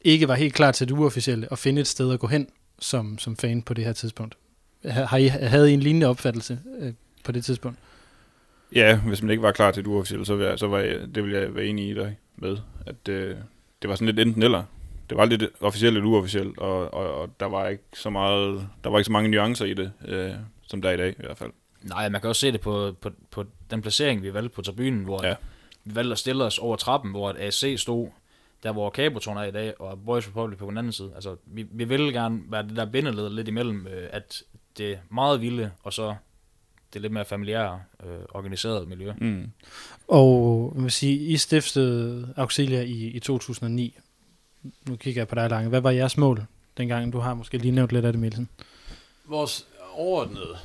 ikke 0.00 0.28
var 0.28 0.34
helt 0.34 0.54
klar 0.54 0.72
til 0.72 0.88
det 0.88 0.94
uofficielle, 0.94 1.48
at 1.52 1.58
finde 1.58 1.80
et 1.80 1.86
sted 1.86 2.12
at 2.12 2.20
gå 2.20 2.26
hen 2.26 2.48
som, 2.78 3.18
som 3.18 3.36
fan 3.36 3.62
på 3.62 3.74
det 3.74 3.84
her 3.84 3.92
tidspunkt. 3.92 4.36
Har 4.84 5.16
I, 5.16 5.26
havde 5.26 5.70
I 5.70 5.74
en 5.74 5.80
lignende 5.80 6.06
opfattelse 6.06 6.58
øh, 6.78 6.92
på 7.24 7.32
det 7.32 7.44
tidspunkt? 7.44 7.78
Ja, 8.74 8.98
hvis 8.98 9.22
man 9.22 9.30
ikke 9.30 9.42
var 9.42 9.52
klar 9.52 9.70
til 9.70 9.84
det 9.84 9.90
uofficielle, 9.90 10.26
så, 10.26 10.38
jeg, 10.38 10.58
så 10.58 10.66
var 10.66 10.78
jeg, 10.78 11.00
det 11.14 11.22
ville 11.22 11.38
jeg 11.38 11.54
være 11.54 11.64
enig 11.64 11.88
i 11.88 11.94
dig 11.94 12.16
med, 12.36 12.56
at 12.86 13.08
øh, 13.08 13.36
det 13.82 13.90
var 13.90 13.94
sådan 13.94 14.14
lidt 14.14 14.28
enten 14.28 14.42
eller. 14.42 14.62
Det 15.10 15.16
var 15.16 15.24
lidt 15.24 15.44
officielt 15.60 15.96
eller 15.96 16.10
uofficielt, 16.10 16.58
og, 16.58 16.94
og, 16.94 17.20
og, 17.20 17.30
der 17.40 17.46
var 17.46 17.68
ikke 17.68 17.84
så 17.94 18.10
meget, 18.10 18.68
der 18.84 18.90
var 18.90 18.98
ikke 18.98 19.06
så 19.06 19.12
mange 19.12 19.30
nuancer 19.30 19.64
i 19.64 19.74
det, 19.74 19.92
øh, 20.08 20.30
som 20.66 20.82
der 20.82 20.88
er 20.88 20.92
i 20.92 20.96
dag 20.96 21.10
i 21.10 21.22
hvert 21.26 21.38
fald. 21.38 21.50
Nej, 21.82 22.08
man 22.08 22.20
kan 22.20 22.28
også 22.28 22.40
se 22.40 22.52
det 22.52 22.60
på, 22.60 22.96
på, 23.00 23.10
på 23.30 23.44
den 23.70 23.82
placering, 23.82 24.22
vi 24.22 24.34
valgte 24.34 24.54
på 24.54 24.62
tribunen, 24.62 25.04
hvor 25.04 25.26
ja. 25.26 25.34
Vi 25.84 25.94
valgte 25.94 26.12
at 26.12 26.18
stille 26.18 26.44
os 26.44 26.58
over 26.58 26.76
trappen, 26.76 27.10
hvor 27.10 27.30
et 27.30 27.36
AC 27.38 27.74
stod 27.80 28.08
der 28.64 28.72
hvor 28.72 28.90
Cabotone 28.90 29.40
er 29.40 29.44
i 29.44 29.50
dag, 29.50 29.80
og 29.80 30.04
Boys 30.04 30.28
Republic 30.28 30.58
på 30.58 30.70
den 30.70 30.78
anden 30.78 30.92
side. 30.92 31.12
Altså, 31.14 31.36
vi, 31.46 31.66
vi 31.70 31.84
vil 31.84 32.12
gerne 32.12 32.40
være 32.48 32.62
det 32.62 32.76
der 32.76 32.84
bindeled 32.84 33.30
lidt 33.30 33.48
imellem, 33.48 33.86
øh, 33.86 34.08
at 34.10 34.42
det 34.78 34.92
er 34.92 34.98
meget 35.10 35.40
vilde, 35.40 35.70
og 35.82 35.92
så 35.92 36.14
det 36.92 37.02
lidt 37.02 37.12
mere 37.12 37.24
familiære, 37.24 37.82
øh, 38.04 38.18
organiseret 38.28 38.88
miljø. 38.88 39.12
Mm. 39.20 39.50
Og 40.08 40.72
jeg 40.74 40.82
vil 40.82 40.90
sige, 40.90 41.16
I 41.16 41.36
stiftede 41.36 42.34
Auxilia 42.36 42.82
i, 42.82 43.06
i 43.06 43.20
2009. 43.20 43.98
Nu 44.88 44.96
kigger 44.96 45.20
jeg 45.20 45.28
på 45.28 45.34
dig, 45.34 45.50
Lange. 45.50 45.68
Hvad 45.68 45.80
var 45.80 45.90
jeres 45.90 46.16
mål 46.16 46.44
dengang? 46.76 47.12
Du 47.12 47.18
har 47.18 47.34
måske 47.34 47.58
lige 47.58 47.72
nævnt 47.72 47.92
lidt 47.92 48.04
af 48.04 48.12
det, 48.12 48.20
Mielsen. 48.20 48.48
Vores 49.24 49.66
overordnede 49.92 50.56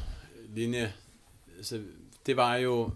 linje, 0.55 0.93
altså, 1.57 1.79
det 2.25 2.37
var 2.37 2.55
jo 2.55 2.91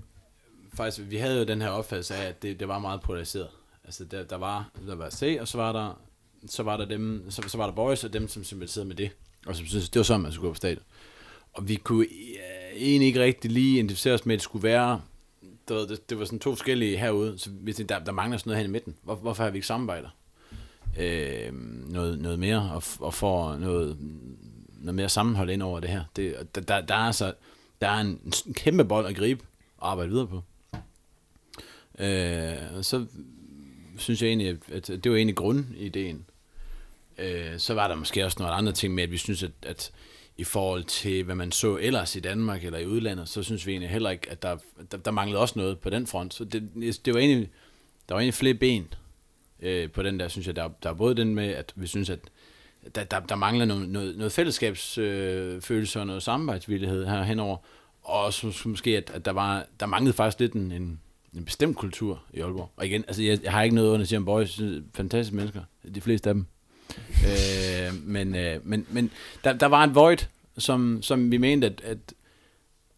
faktisk, 0.73 1.09
vi 1.09 1.17
havde 1.17 1.39
jo 1.39 1.43
den 1.43 1.61
her 1.61 1.69
opfattelse 1.69 2.15
af, 2.15 2.27
at 2.27 2.41
det, 2.41 2.59
det 2.59 2.67
var 2.67 2.79
meget 2.79 3.01
polariseret. 3.01 3.49
Altså, 3.85 4.05
der, 4.05 4.23
der 4.23 4.37
var, 4.37 4.71
der 4.87 4.95
var 4.95 5.09
C, 5.09 5.37
og 5.41 5.47
så 5.47 5.57
var 5.57 5.71
der, 5.71 5.99
så 6.47 6.63
var 6.63 6.77
der 6.77 6.85
dem, 6.85 7.25
så, 7.29 7.43
så 7.47 7.57
var 7.57 7.65
der 7.65 7.73
boys, 7.73 8.03
og 8.03 8.13
dem, 8.13 8.27
som 8.27 8.43
sympatiserede 8.43 8.87
med 8.87 8.95
det. 8.95 9.11
Og 9.45 9.55
som 9.55 9.65
synes, 9.65 9.89
det 9.89 9.99
var 9.99 10.03
sådan, 10.03 10.21
man 10.21 10.31
skulle 10.31 10.47
gå 10.47 10.53
på 10.53 10.57
stadion. 10.57 10.83
Og 11.53 11.67
vi 11.67 11.75
kunne 11.75 12.07
ja, 12.35 12.77
egentlig 12.77 13.07
ikke 13.07 13.23
rigtig 13.23 13.51
lige 13.51 13.77
identificere 13.77 14.13
os 14.13 14.25
med, 14.25 14.35
at 14.35 14.37
det 14.37 14.43
skulle 14.43 14.63
være, 14.63 15.01
der, 15.67 15.87
det, 15.87 16.09
det 16.09 16.19
var 16.19 16.25
sådan 16.25 16.39
to 16.39 16.51
forskellige 16.51 16.97
herude, 16.97 17.39
så 17.39 17.49
vi 17.61 17.73
tænkte, 17.73 17.93
der, 17.93 18.03
der 18.03 18.11
mangler 18.11 18.37
sådan 18.37 18.49
noget 18.49 18.59
her 18.59 18.69
i 18.69 18.71
midten. 18.71 18.95
Hvor, 19.03 19.15
hvorfor 19.15 19.43
har 19.43 19.51
vi 19.51 19.57
ikke 19.57 19.67
samarbejder? 19.67 20.09
Øh, 20.99 21.53
noget, 21.91 22.19
noget 22.19 22.39
mere, 22.39 22.71
og, 22.73 22.83
og 22.99 23.13
får 23.13 23.55
noget, 23.57 23.97
noget 24.79 24.95
mere 24.95 25.09
sammenhold 25.09 25.49
ind 25.49 25.63
over 25.63 25.79
det 25.79 25.89
her. 25.89 26.03
Det, 26.15 26.35
der, 26.55 26.61
der, 26.61 26.81
der, 26.81 26.95
er 26.95 26.99
altså, 26.99 27.33
der 27.81 27.89
er 27.89 28.01
en, 28.01 28.33
en 28.45 28.53
kæmpe 28.53 28.85
bold 28.85 29.05
at 29.05 29.15
gribe 29.15 29.43
og 29.77 29.91
arbejde 29.91 30.09
videre 30.09 30.27
på. 30.27 30.41
Øh, 31.99 32.83
så 32.83 33.05
synes 33.97 34.21
jeg 34.21 34.27
egentlig, 34.27 34.57
at 34.71 34.87
det 34.87 35.11
var 35.11 35.17
egentlig 35.17 35.35
grundideen. 35.35 36.25
Øh, 37.17 37.57
så 37.59 37.73
var 37.73 37.87
der 37.87 37.95
måske 37.95 38.25
også 38.25 38.37
nogle 38.39 38.53
andre 38.53 38.71
ting 38.71 38.93
med, 38.93 39.03
at 39.03 39.11
vi 39.11 39.17
synes, 39.17 39.43
at, 39.43 39.51
at 39.61 39.91
i 40.37 40.43
forhold 40.43 40.83
til, 40.83 41.23
hvad 41.23 41.35
man 41.35 41.51
så 41.51 41.77
ellers 41.77 42.15
i 42.15 42.19
Danmark 42.19 42.63
eller 42.63 42.79
i 42.79 42.87
udlandet, 42.87 43.29
så 43.29 43.43
synes 43.43 43.67
vi 43.67 43.71
egentlig 43.71 43.89
heller 43.89 44.09
ikke, 44.09 44.31
at 44.31 44.41
der, 44.41 44.57
der, 44.91 44.97
der 44.97 45.11
manglede 45.11 45.41
også 45.41 45.59
noget 45.59 45.79
på 45.79 45.89
den 45.89 46.07
front. 46.07 46.33
Så 46.33 46.43
det, 46.43 46.69
det 47.05 47.13
var 47.13 47.19
egentlig, 47.19 47.49
der 48.09 48.15
var 48.15 48.19
egentlig 48.19 48.33
flere 48.33 48.53
ben 48.53 48.93
øh, 49.59 49.91
på 49.91 50.03
den 50.03 50.19
der, 50.19 50.27
synes 50.27 50.47
jeg. 50.47 50.55
Der, 50.55 50.69
der 50.83 50.89
er 50.89 50.93
både 50.93 51.15
den 51.15 51.35
med, 51.35 51.47
at 51.47 51.73
vi 51.75 51.87
synes, 51.87 52.09
at 52.09 52.19
der, 52.95 53.03
der, 53.03 53.19
der 53.19 53.35
mangler 53.35 53.65
noget, 53.65 53.89
noget, 53.89 54.17
noget 54.17 54.31
fællesskabsfølelse 54.31 55.99
øh, 55.99 56.01
og 56.01 56.07
noget 56.07 56.23
samarbejdsvillighed 56.23 57.05
her 57.05 57.23
henover. 57.23 57.57
Og 58.01 58.23
også 58.23 58.61
måske, 58.65 58.97
at, 58.97 59.09
at 59.09 59.25
der, 59.25 59.31
var, 59.31 59.65
der 59.79 59.85
manglede 59.85 60.13
faktisk 60.13 60.39
lidt 60.39 60.53
en, 60.53 60.71
en, 60.71 60.99
en 61.37 61.45
bestemt 61.45 61.77
kultur 61.77 62.23
i 62.33 62.39
Aalborg. 62.39 62.71
Og 62.75 62.85
igen, 62.85 63.03
altså 63.07 63.23
jeg, 63.23 63.43
jeg 63.43 63.51
har 63.51 63.63
ikke 63.63 63.75
noget 63.75 63.89
under 63.89 64.17
om 64.17 64.25
boys, 64.25 64.61
fantastiske 64.93 65.35
mennesker, 65.35 65.61
de 65.95 66.01
fleste 66.01 66.29
af 66.29 66.33
dem. 66.33 66.45
øh, 67.27 67.93
men, 68.03 68.35
øh, 68.35 68.67
men, 68.67 68.85
men 68.89 69.11
der, 69.43 69.53
der 69.53 69.65
var 69.65 69.83
et 69.83 69.95
void, 69.95 70.17
som, 70.57 71.01
som 71.01 71.31
vi 71.31 71.37
mente, 71.37 71.67
at, 71.67 71.81
at, 71.81 71.97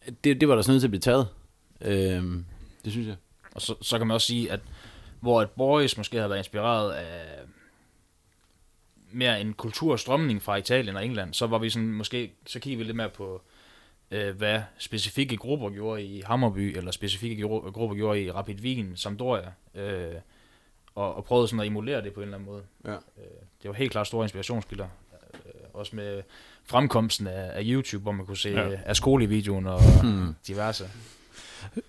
at 0.02 0.24
det, 0.24 0.42
det 0.42 0.50
var 0.50 0.56
der 0.56 0.62
sådan 0.62 0.72
noget 0.72 0.82
til 0.82 0.88
at 0.88 0.92
blive 0.92 1.00
taget. 1.00 1.28
Øh, 1.82 2.24
det 2.86 2.92
synes 2.92 3.08
jeg. 3.08 3.16
Og 3.56 3.62
så, 3.62 3.76
så 3.82 3.98
kan 3.98 4.08
man 4.08 4.16
også 4.16 4.28
sige, 4.28 4.52
at 4.52 4.60
hvor 5.20 5.42
et 5.42 5.50
boys 5.50 5.98
måske 5.98 6.18
har 6.18 6.28
været 6.28 6.40
inspireret 6.40 6.94
af 6.94 7.40
mere 9.12 9.42
en 9.42 9.54
kulturstrømning 9.54 10.42
fra 10.42 10.56
Italien 10.56 10.96
og 10.96 11.06
England, 11.06 11.34
så 11.34 11.48
var 11.48 11.58
vi 11.58 11.70
sådan, 11.70 11.92
måske, 11.94 12.34
så 12.46 12.60
kigger 12.60 12.78
vi 12.78 12.84
lidt 12.84 12.98
mere 12.98 13.10
på, 13.10 13.34
øh, 13.34 13.55
hvad 14.10 14.62
specifikke 14.78 15.38
grupper 15.38 15.70
gjorde 15.70 16.04
i 16.04 16.22
Hammerby, 16.22 16.78
eller 16.78 16.92
specifikke 16.92 17.44
grupper 17.48 17.96
gjorde 17.96 18.22
i 18.22 18.32
Rapid 18.32 18.62
Wien, 18.62 18.92
Sampdoria, 18.96 19.52
øh, 19.76 20.14
og, 20.96 21.16
og 21.16 21.24
prøvede 21.24 21.48
sådan 21.48 21.60
at 21.60 21.68
emulere 21.68 22.02
det 22.02 22.14
på 22.14 22.20
en 22.20 22.24
eller 22.24 22.38
anden 22.38 22.52
måde. 22.52 22.64
Ja. 22.86 22.92
Øh, 22.92 22.98
det 23.62 23.70
var 23.70 23.74
helt 23.74 23.92
klart 23.92 24.08
store 24.08 24.26
inspirationskilder, 24.26 24.88
øh, 25.34 25.52
også 25.74 25.96
med 25.96 26.22
fremkomsten 26.66 27.28
af, 27.28 27.52
af 27.54 27.62
YouTube, 27.66 28.02
hvor 28.02 28.12
man 28.12 28.26
kunne 28.26 28.38
se 28.38 28.50
ja. 28.50 28.70
af 28.86 28.96
skolevideoen 28.96 29.68
og 29.68 29.82
hmm. 30.04 30.36
diverse. 30.48 30.90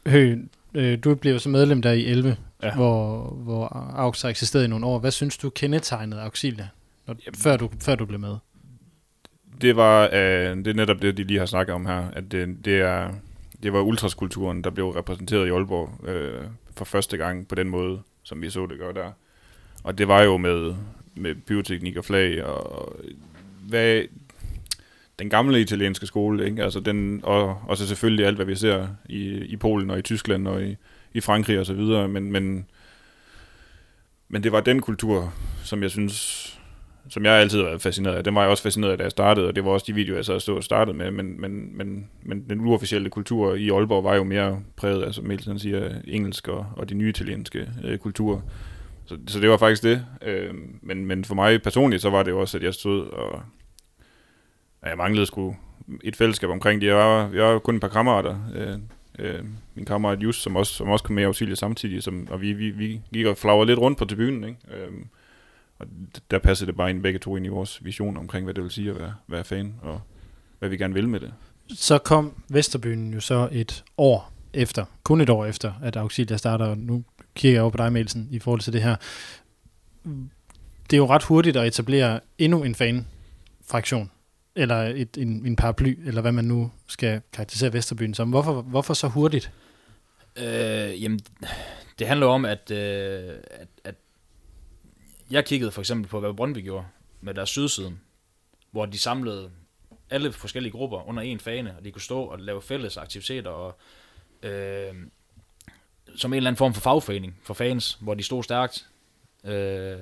Hø, 0.06 0.36
øh, 0.74 0.98
du 1.04 1.14
blev 1.14 1.38
så 1.38 1.48
medlem 1.48 1.82
der 1.82 1.92
i 1.92 2.04
11, 2.04 2.36
ja. 2.62 2.74
hvor, 2.74 3.28
hvor 3.30 3.66
AUX 3.96 4.22
har 4.22 4.28
eksisteret 4.28 4.64
i 4.64 4.66
nogle 4.66 4.86
år. 4.86 4.98
Hvad 4.98 5.10
synes 5.10 5.38
du 5.38 5.50
kendetegnede 5.50 6.22
Auxilia, 6.22 6.68
når, 7.06 7.16
før, 7.36 7.56
du, 7.56 7.70
før 7.80 7.94
du 7.94 8.06
blev 8.06 8.20
med? 8.20 8.36
Det 9.60 9.76
var 9.76 10.04
øh, 10.12 10.56
det 10.56 10.66
er 10.66 10.74
netop 10.74 11.02
det, 11.02 11.16
de 11.16 11.24
lige 11.24 11.38
har 11.38 11.46
snakket 11.46 11.74
om 11.74 11.86
her, 11.86 12.10
at 12.12 12.32
det, 12.32 12.64
det, 12.64 12.80
er, 12.80 13.08
det 13.62 13.72
var 13.72 13.80
ultraskulturen, 13.80 14.64
der 14.64 14.70
blev 14.70 14.88
repræsenteret 14.88 15.46
i 15.46 15.50
Aalborg 15.50 16.08
øh, 16.08 16.44
for 16.76 16.84
første 16.84 17.16
gang 17.16 17.48
på 17.48 17.54
den 17.54 17.68
måde, 17.68 18.00
som 18.22 18.42
vi 18.42 18.50
så 18.50 18.66
det 18.66 18.78
gøre 18.78 18.94
der. 18.94 19.10
Og 19.84 19.98
det 19.98 20.08
var 20.08 20.22
jo 20.22 20.36
med, 20.36 20.74
med 21.14 21.34
pyroteknik 21.34 21.96
og 21.96 22.04
flag, 22.04 22.44
og 22.44 22.96
hvad, 23.68 24.02
den 25.18 25.30
gamle 25.30 25.60
italienske 25.60 26.06
skole, 26.06 26.46
ikke? 26.46 26.64
Altså 26.64 26.80
den, 26.80 27.20
og, 27.22 27.62
og 27.68 27.76
så 27.76 27.88
selvfølgelig 27.88 28.26
alt, 28.26 28.36
hvad 28.36 28.46
vi 28.46 28.54
ser 28.54 28.88
i, 29.08 29.24
i 29.28 29.56
Polen 29.56 29.90
og 29.90 29.98
i 29.98 30.02
Tyskland 30.02 30.48
og 30.48 30.62
i, 30.62 30.76
i 31.12 31.20
Frankrig 31.20 31.58
og 31.58 31.66
så 31.66 31.72
videre, 31.72 32.08
men, 32.08 32.32
men, 32.32 32.66
men 34.28 34.42
det 34.42 34.52
var 34.52 34.60
den 34.60 34.80
kultur, 34.80 35.34
som 35.64 35.82
jeg 35.82 35.90
synes 35.90 36.55
som 37.08 37.24
jeg 37.24 37.32
altid 37.32 37.58
har 37.58 37.64
været 37.64 37.82
fascineret 37.82 38.14
af. 38.14 38.24
Den 38.24 38.34
var 38.34 38.40
jeg 38.40 38.50
også 38.50 38.62
fascineret 38.62 38.92
af, 38.92 38.98
da 38.98 39.04
jeg 39.04 39.10
startede, 39.10 39.46
og 39.46 39.56
det 39.56 39.64
var 39.64 39.70
også 39.70 39.84
de 39.88 39.94
videoer, 39.94 40.18
jeg 40.18 40.24
så 40.24 40.38
stod 40.38 40.56
og 40.56 40.64
startede 40.64 40.96
med, 40.96 41.10
men, 41.10 41.40
men, 41.40 41.76
men, 41.76 42.08
men 42.22 42.44
den 42.50 42.60
uofficielle 42.60 43.10
kultur 43.10 43.54
i 43.54 43.70
Aalborg 43.70 44.04
var 44.04 44.14
jo 44.14 44.24
mere 44.24 44.60
præget, 44.76 45.04
altså 45.04 45.22
Melsen 45.22 45.58
siger, 45.58 45.90
engelsk 46.04 46.48
og, 46.48 46.66
og 46.76 46.88
de 46.88 46.94
nye 46.94 47.08
italienske 47.08 47.68
øh, 47.84 47.98
kulturer. 47.98 48.40
Så, 49.06 49.18
så 49.26 49.40
det 49.40 49.50
var 49.50 49.56
faktisk 49.56 49.82
det. 49.82 50.06
Øh, 50.22 50.54
men, 50.82 51.06
men 51.06 51.24
for 51.24 51.34
mig 51.34 51.62
personligt, 51.62 52.02
så 52.02 52.10
var 52.10 52.22
det 52.22 52.32
også, 52.34 52.58
at 52.58 52.64
jeg 52.64 52.74
stod 52.74 53.06
og 53.06 53.42
at 54.82 54.90
jeg 54.90 54.98
manglede 54.98 55.26
sgu 55.26 55.56
et 56.04 56.16
fællesskab 56.16 56.50
omkring 56.50 56.80
det. 56.80 56.86
Jeg 56.86 56.96
var, 56.96 57.30
jeg 57.34 57.44
var 57.44 57.58
kun 57.58 57.74
et 57.74 57.80
par 57.80 57.88
kammerater. 57.88 58.36
Øh, 58.54 58.78
øh, 59.18 59.44
min 59.74 59.84
kammerat 59.84 60.22
Just, 60.22 60.42
som 60.42 60.56
også, 60.56 60.72
som 60.72 60.88
også 60.88 61.04
kom 61.04 61.14
med 61.14 61.22
i 61.22 61.26
auxilier 61.26 61.54
samtidig, 61.54 62.02
som, 62.02 62.28
og 62.30 62.40
vi, 62.40 62.52
vi, 62.52 62.70
vi 62.70 63.00
gik 63.12 63.26
og 63.26 63.36
flagrede 63.36 63.66
lidt 63.66 63.78
rundt 63.78 63.98
på 63.98 64.04
tribunen, 64.04 64.44
ikke? 64.44 64.58
Øh, 64.74 64.92
og 65.78 65.86
der 66.30 66.38
passer 66.38 66.66
det 66.66 66.76
bare 66.76 66.90
ind 66.90 67.02
begge 67.02 67.18
to 67.18 67.36
ind 67.36 67.46
i 67.46 67.48
vores 67.48 67.84
vision 67.84 68.16
omkring, 68.16 68.44
hvad 68.44 68.54
det 68.54 68.62
vil 68.62 68.70
sige 68.70 68.90
at 68.90 68.98
være, 68.98 69.14
være 69.28 69.44
fan, 69.44 69.74
og 69.82 70.00
hvad 70.58 70.68
vi 70.68 70.76
gerne 70.76 70.94
vil 70.94 71.08
med 71.08 71.20
det. 71.20 71.32
Så 71.68 71.98
kom 71.98 72.42
Vesterbyen 72.48 73.14
jo 73.14 73.20
så 73.20 73.48
et 73.52 73.84
år 73.98 74.32
efter, 74.52 74.84
kun 75.02 75.20
et 75.20 75.30
år 75.30 75.44
efter, 75.44 75.72
at 75.82 75.96
Auxilia 75.96 76.36
starter, 76.36 76.66
og 76.66 76.78
nu 76.78 77.04
kigger 77.34 77.56
jeg 77.56 77.62
over 77.62 77.70
på 77.70 77.76
dig, 77.76 77.92
Melsen, 77.92 78.28
i 78.30 78.38
forhold 78.38 78.60
til 78.60 78.72
det 78.72 78.82
her. 78.82 78.96
Det 80.90 80.92
er 80.92 80.96
jo 80.96 81.06
ret 81.06 81.22
hurtigt 81.22 81.56
at 81.56 81.66
etablere 81.66 82.20
endnu 82.38 82.62
en 82.62 82.74
fan-fraktion, 82.74 84.10
eller 84.56 84.76
et, 84.76 85.16
en, 85.18 85.46
en 85.46 85.56
paraply, 85.56 85.98
eller 86.06 86.20
hvad 86.20 86.32
man 86.32 86.44
nu 86.44 86.70
skal 86.86 87.20
karakterisere 87.32 87.72
Vesterbyen 87.72 88.14
som. 88.14 88.30
Hvorfor, 88.30 88.62
hvorfor 88.62 88.94
så 88.94 89.08
hurtigt? 89.08 89.52
Øh, 90.36 91.02
jamen, 91.02 91.20
det 91.98 92.06
handler 92.06 92.26
om, 92.26 92.44
at, 92.44 92.70
øh, 92.70 93.34
at, 93.50 93.68
at 93.84 93.94
jeg 95.30 95.44
kiggede 95.44 95.70
for 95.70 95.82
eksempel 95.82 96.10
på, 96.10 96.20
hvad 96.20 96.34
Brøndby 96.34 96.58
gjorde 96.58 96.86
med 97.20 97.34
deres 97.34 97.48
sydsiden, 97.48 98.00
hvor 98.70 98.86
de 98.86 98.98
samlede 98.98 99.50
alle 100.10 100.32
forskellige 100.32 100.72
grupper 100.72 101.08
under 101.08 101.22
en 101.22 101.40
fane, 101.40 101.76
og 101.76 101.84
de 101.84 101.92
kunne 101.92 102.02
stå 102.02 102.22
og 102.22 102.38
lave 102.38 102.62
fælles 102.62 102.96
aktiviteter, 102.96 103.50
og 103.50 103.78
øh, 104.42 104.94
som 106.16 106.32
en 106.32 106.36
eller 106.36 106.50
anden 106.50 106.58
form 106.58 106.74
for 106.74 106.80
fagforening 106.80 107.40
for 107.42 107.54
fans, 107.54 107.98
hvor 108.00 108.14
de 108.14 108.22
stod 108.22 108.42
stærkt. 108.42 108.86
Øh, 109.44 109.52
ja, 109.52 109.98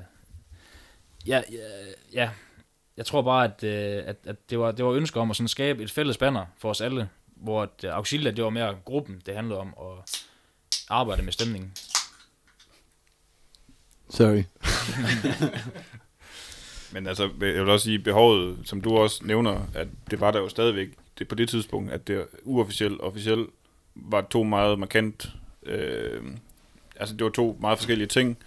ja, 1.26 1.42
ja, 2.12 2.30
jeg 2.96 3.06
tror 3.06 3.22
bare, 3.22 3.44
at, 3.44 3.64
øh, 3.64 4.02
at, 4.06 4.16
at 4.24 4.50
det, 4.50 4.58
var, 4.58 4.72
det 4.72 4.84
var 4.84 4.92
ønsket 4.92 5.22
om 5.22 5.30
at 5.30 5.37
sådan 5.37 5.48
skabe 5.48 5.82
et 5.82 5.90
fælles 5.90 6.18
banner 6.18 6.46
for 6.58 6.70
os 6.70 6.80
alle, 6.80 7.08
hvor 7.26 7.62
at, 7.62 7.84
øh, 7.84 7.90
Auxilia, 7.90 8.30
det 8.30 8.44
var 8.44 8.50
mere 8.50 8.76
gruppen, 8.84 9.22
det 9.26 9.34
handlede 9.34 9.60
om 9.60 9.74
at 9.80 10.22
arbejde 10.88 11.22
med 11.22 11.32
stemningen. 11.32 11.72
Sorry. 14.10 14.42
Men 16.92 17.06
altså, 17.06 17.30
jeg 17.40 17.40
vil 17.40 17.68
også 17.68 17.84
sige, 17.84 17.98
behovet, 17.98 18.58
som 18.64 18.80
du 18.80 18.96
også 18.96 19.20
nævner, 19.24 19.68
at 19.74 19.88
det 20.10 20.20
var 20.20 20.30
der 20.30 20.40
jo 20.40 20.48
stadigvæk 20.48 20.88
det 21.18 21.28
på 21.28 21.34
det 21.34 21.48
tidspunkt, 21.48 21.92
at 21.92 22.08
det 22.08 22.26
uofficielt 22.42 23.00
og 23.00 23.06
officielt 23.06 23.50
var 23.94 24.26
to 24.30 24.42
meget 24.42 24.78
markant, 24.78 25.28
øh, 25.66 26.22
altså 26.96 27.16
det 27.16 27.24
var 27.24 27.30
to 27.30 27.56
meget 27.60 27.78
forskellige 27.78 28.06
ting, 28.06 28.38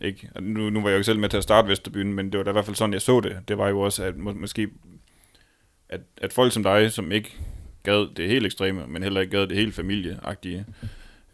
ikke? 0.00 0.30
Og 0.34 0.42
nu, 0.42 0.70
nu 0.70 0.80
var 0.80 0.88
jeg 0.88 0.94
jo 0.94 0.98
ikke 0.98 1.04
selv 1.04 1.18
med 1.18 1.28
til 1.28 1.36
at 1.36 1.42
starte 1.42 1.68
Vesterbyen, 1.68 2.14
men 2.14 2.32
det 2.32 2.38
var 2.38 2.44
da 2.44 2.50
i 2.50 2.52
hvert 2.52 2.64
fald 2.64 2.76
sådan, 2.76 2.92
jeg 2.92 3.02
så 3.02 3.20
det. 3.20 3.38
Det 3.48 3.58
var 3.58 3.68
jo 3.68 3.80
også, 3.80 4.04
at 4.04 4.16
må, 4.16 4.32
måske, 4.32 4.68
at, 5.88 6.00
at 6.16 6.32
folk 6.32 6.52
som 6.52 6.62
dig, 6.62 6.92
som 6.92 7.12
ikke 7.12 7.36
gad 7.82 8.14
det 8.14 8.28
helt 8.28 8.46
ekstreme, 8.46 8.86
men 8.86 9.02
heller 9.02 9.20
ikke 9.20 9.36
gad 9.36 9.46
det 9.46 9.56
helt 9.56 9.74
familieagtige, 9.74 10.66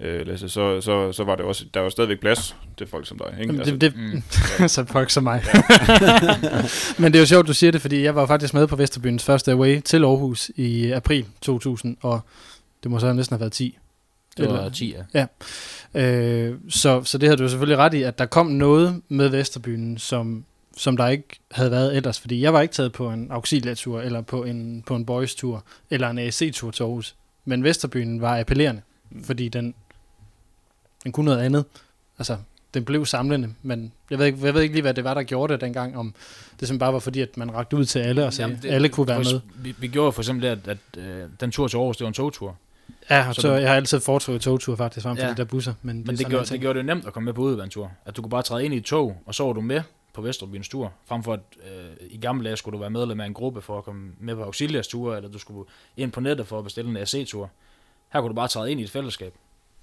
øh, 0.00 0.26
Lasse, 0.26 0.48
så, 0.48 0.80
så, 0.80 1.12
så 1.12 1.24
var 1.24 1.36
det 1.36 1.44
også, 1.44 1.64
der 1.74 1.80
var 1.80 1.88
stadigvæk 1.88 2.20
plads 2.20 2.56
til 2.78 2.86
folk 2.86 3.06
som 3.06 3.18
dig. 3.18 3.40
Ikke? 3.40 3.52
Altså, 3.52 3.72
det, 3.76 3.80
det, 3.80 3.96
mm. 4.60 4.68
så 4.68 4.84
folk 4.84 5.10
som 5.10 5.22
mig. 5.22 5.42
Men 6.98 7.12
det 7.12 7.18
er 7.18 7.20
jo 7.22 7.26
sjovt, 7.26 7.46
du 7.46 7.54
siger 7.54 7.70
det, 7.70 7.80
fordi 7.80 8.02
jeg 8.02 8.14
var 8.14 8.26
faktisk 8.26 8.54
med 8.54 8.66
på 8.66 8.76
Vesterbyens 8.76 9.24
første 9.24 9.52
away 9.52 9.80
til 9.80 10.04
Aarhus 10.04 10.50
i 10.56 10.90
april 10.90 11.26
2000, 11.40 11.96
og 12.00 12.20
det 12.82 12.90
må 12.90 12.98
så 12.98 13.12
næsten 13.12 13.34
have 13.34 13.40
været 13.40 13.52
10. 13.52 13.78
Det 14.36 14.48
var 14.48 14.56
Eller- 14.58 14.70
10, 14.70 14.94
ja. 15.14 15.26
Øh, 15.94 16.54
så, 16.68 17.02
så 17.04 17.18
det 17.18 17.28
har 17.28 17.36
du 17.36 17.48
selvfølgelig 17.48 17.78
ret 17.78 17.94
i, 17.94 18.02
at 18.02 18.18
der 18.18 18.26
kom 18.26 18.46
noget 18.46 19.02
med 19.08 19.28
Vesterbyen, 19.28 19.98
som, 19.98 20.44
som 20.76 20.96
der 20.96 21.08
ikke 21.08 21.40
havde 21.50 21.70
været 21.70 21.96
ellers. 21.96 22.20
Fordi 22.20 22.42
jeg 22.42 22.52
var 22.52 22.60
ikke 22.60 22.74
taget 22.74 22.92
på 22.92 23.10
en 23.10 23.30
auxiliatur, 23.30 24.00
eller 24.00 24.20
på 24.20 24.44
en, 24.44 24.82
på 24.86 24.96
en 24.96 25.06
boys-tur, 25.06 25.64
eller 25.90 26.10
en 26.10 26.18
AC-tur 26.18 26.70
til 26.70 26.82
Aarhus. 26.82 27.14
Men 27.44 27.64
Vesterbyen 27.64 28.20
var 28.20 28.40
appellerende, 28.40 28.82
fordi 29.24 29.48
den, 29.48 29.74
den 31.04 31.12
kunne 31.12 31.26
noget 31.26 31.38
andet. 31.40 31.64
Altså, 32.18 32.36
den 32.74 32.84
blev 32.84 33.06
samlende, 33.06 33.54
men 33.62 33.92
jeg 34.10 34.18
ved, 34.18 34.26
ikke, 34.26 34.38
jeg 34.46 34.54
ved 34.54 34.62
ikke 34.62 34.74
lige, 34.74 34.82
hvad 34.82 34.94
det 34.94 35.04
var, 35.04 35.14
der 35.14 35.22
gjorde 35.22 35.52
det 35.52 35.60
dengang, 35.60 35.98
om 35.98 36.12
det 36.12 36.18
simpelthen 36.50 36.78
bare 36.78 36.92
var 36.92 36.98
fordi, 36.98 37.20
at 37.20 37.36
man 37.36 37.54
rakte 37.54 37.76
ud 37.76 37.84
til 37.84 37.98
alle 37.98 38.26
og 38.26 38.32
sagde, 38.32 38.50
Jamen, 38.50 38.66
at 38.66 38.74
alle 38.74 38.88
kunne 38.88 39.08
være 39.08 39.18
med. 39.18 39.40
Vi, 39.56 39.74
vi 39.78 39.88
gjorde 39.88 40.12
for 40.12 40.22
eksempel 40.22 40.42
det, 40.50 40.68
at, 40.68 40.78
at 40.96 41.04
øh, 41.04 41.28
den 41.40 41.50
tur 41.50 41.68
til 41.68 41.76
Aarhus, 41.76 41.96
det 41.96 42.04
var 42.04 42.08
en 42.08 42.14
togtur. 42.14 42.56
Ja, 43.10 43.32
så 43.32 43.40
så 43.40 43.54
det- 43.54 43.60
jeg 43.60 43.68
har 43.68 43.76
altid 43.76 44.00
foretrukket 44.00 44.42
togtur 44.42 44.76
faktisk, 44.76 45.04
frem 45.04 45.16
for 45.16 45.24
Ja. 45.24 45.30
de 45.30 45.36
der 45.36 45.44
busser. 45.44 45.74
Men, 45.82 45.96
Men 45.96 46.06
det, 46.06 46.18
sådan 46.18 46.30
gjorde, 46.30 46.44
det 46.46 46.60
gjorde 46.60 46.78
det 46.78 46.86
nemt 46.86 47.06
at 47.06 47.12
komme 47.12 47.24
med 47.24 47.32
på 47.32 47.42
udvandstur. 47.42 47.90
At 48.04 48.16
du 48.16 48.22
kunne 48.22 48.30
bare 48.30 48.42
træde 48.42 48.64
ind 48.64 48.74
i 48.74 48.76
et 48.76 48.84
tog, 48.84 49.16
og 49.26 49.34
så 49.34 49.44
var 49.44 49.52
du 49.52 49.60
med 49.60 49.82
på 50.14 50.22
Vesterbyens 50.22 50.68
tur. 50.68 50.92
Frem 51.06 51.22
for 51.22 51.32
at 51.32 51.40
øh, 51.72 52.06
i 52.10 52.16
gamle 52.16 52.44
dage 52.44 52.56
skulle 52.56 52.72
du 52.72 52.80
være 52.80 52.90
medlem 52.90 53.20
af 53.20 53.26
en 53.26 53.34
gruppe 53.34 53.60
for 53.62 53.78
at 53.78 53.84
komme 53.84 54.10
med 54.20 54.34
på 54.36 54.42
Auxilias 54.42 54.88
tur, 54.88 55.16
eller 55.16 55.30
du 55.30 55.38
skulle 55.38 55.68
ind 55.96 56.12
på 56.12 56.20
nettet 56.20 56.46
for 56.46 56.58
at 56.58 56.64
bestille 56.64 56.90
en 56.90 56.96
AC-tur. 56.96 57.50
Her 58.12 58.20
kunne 58.20 58.28
du 58.28 58.34
bare 58.34 58.48
træde 58.48 58.70
ind 58.70 58.80
i 58.80 58.84
et 58.84 58.90
fællesskab, 58.90 59.34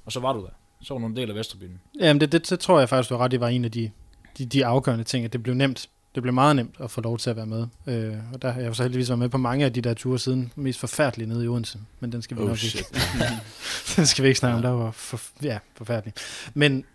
og 0.06 0.12
så 0.12 0.20
var 0.20 0.34
du 0.34 0.40
der. 0.42 0.50
Så 0.84 0.94
var 0.94 1.00
du 1.02 1.06
en 1.08 1.16
del 1.16 1.30
af 1.30 1.36
Vesterbyen. 1.36 1.80
Jamen, 2.00 2.22
det, 2.22 2.32
det, 2.32 2.50
det 2.50 2.60
tror 2.60 2.80
jeg 2.80 2.90
faktisk, 2.90 3.10
du 3.10 3.16
har 3.16 3.24
ret 3.24 3.34
i, 3.34 3.40
var 3.40 3.48
en 3.48 3.66
af 3.66 3.72
de, 3.72 3.92
de, 4.38 4.46
de 4.46 4.66
afgørende 4.66 5.04
ting, 5.04 5.26
at 5.26 5.34
det 5.34 5.44
blev 5.44 5.56
nemt. 5.56 5.90
Det 6.16 6.24
blev 6.24 6.34
meget 6.34 6.56
nemt 6.56 6.76
at 6.80 6.92
få 6.92 7.02
lov 7.02 7.18
til 7.18 7.30
at 7.30 7.36
være 7.36 7.46
med. 7.46 7.68
Øh, 7.88 8.16
og 8.34 8.42
der 8.42 8.52
har 8.52 8.62
jeg 8.62 8.76
så 8.76 8.84
heldigvis 8.84 9.10
været 9.10 9.20
med 9.20 9.30
på 9.30 9.38
mange 9.38 9.66
af 9.66 9.74
de 9.74 9.82
der 9.82 9.94
ture 9.94 10.20
siden. 10.20 10.52
Mest 10.56 10.80
forfærdelige 10.80 11.30
nede 11.30 11.46
i 11.46 11.48
Odense. 11.48 11.80
Men 12.00 12.12
den 12.12 12.22
skal 12.22 12.38
vi 12.38 12.42
Oh 12.42 12.48
nok 12.48 12.58
shit. 12.58 12.76
ikke. 12.76 12.90
den 13.96 14.06
skal 14.06 14.24
vi 14.24 14.28
ikke 14.28 14.40
snakke 14.40 14.56
om. 14.56 14.62
Der 14.62 14.70
var 14.70 14.92
for, 14.92 15.22
ja, 15.44 15.60
forfærdelig. 15.76 16.14
Men 16.54 16.86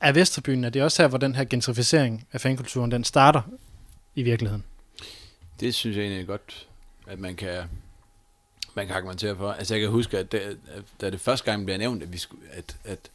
er 0.00 0.12
Vesterbyen, 0.12 0.64
er 0.64 0.70
det 0.70 0.82
også 0.82 1.02
her, 1.02 1.08
hvor 1.08 1.18
den 1.18 1.34
her 1.34 1.44
gentrificering 1.44 2.26
af 2.32 2.40
fankulturen, 2.40 2.90
den 2.90 3.04
starter 3.04 3.42
i 4.14 4.22
virkeligheden? 4.22 4.64
Det 5.60 5.74
synes 5.74 5.96
jeg 5.96 6.02
egentlig 6.02 6.22
er 6.22 6.26
godt, 6.26 6.68
at 7.06 7.18
man 7.18 7.36
kan, 7.36 7.62
man 8.76 8.86
kan 8.86 8.96
argumentere 8.96 9.36
for. 9.36 9.52
Altså 9.52 9.74
jeg 9.74 9.80
kan 9.80 9.90
huske, 9.90 10.18
at 10.18 10.32
da, 10.32 10.40
da 11.00 11.10
det 11.10 11.20
første 11.20 11.50
gang 11.50 11.64
blev 11.64 11.78
nævnt, 11.78 12.02
at 12.02 12.12
vi 12.12 12.18
skulle, 12.18 12.42
at, 12.52 12.76
at 12.84 13.10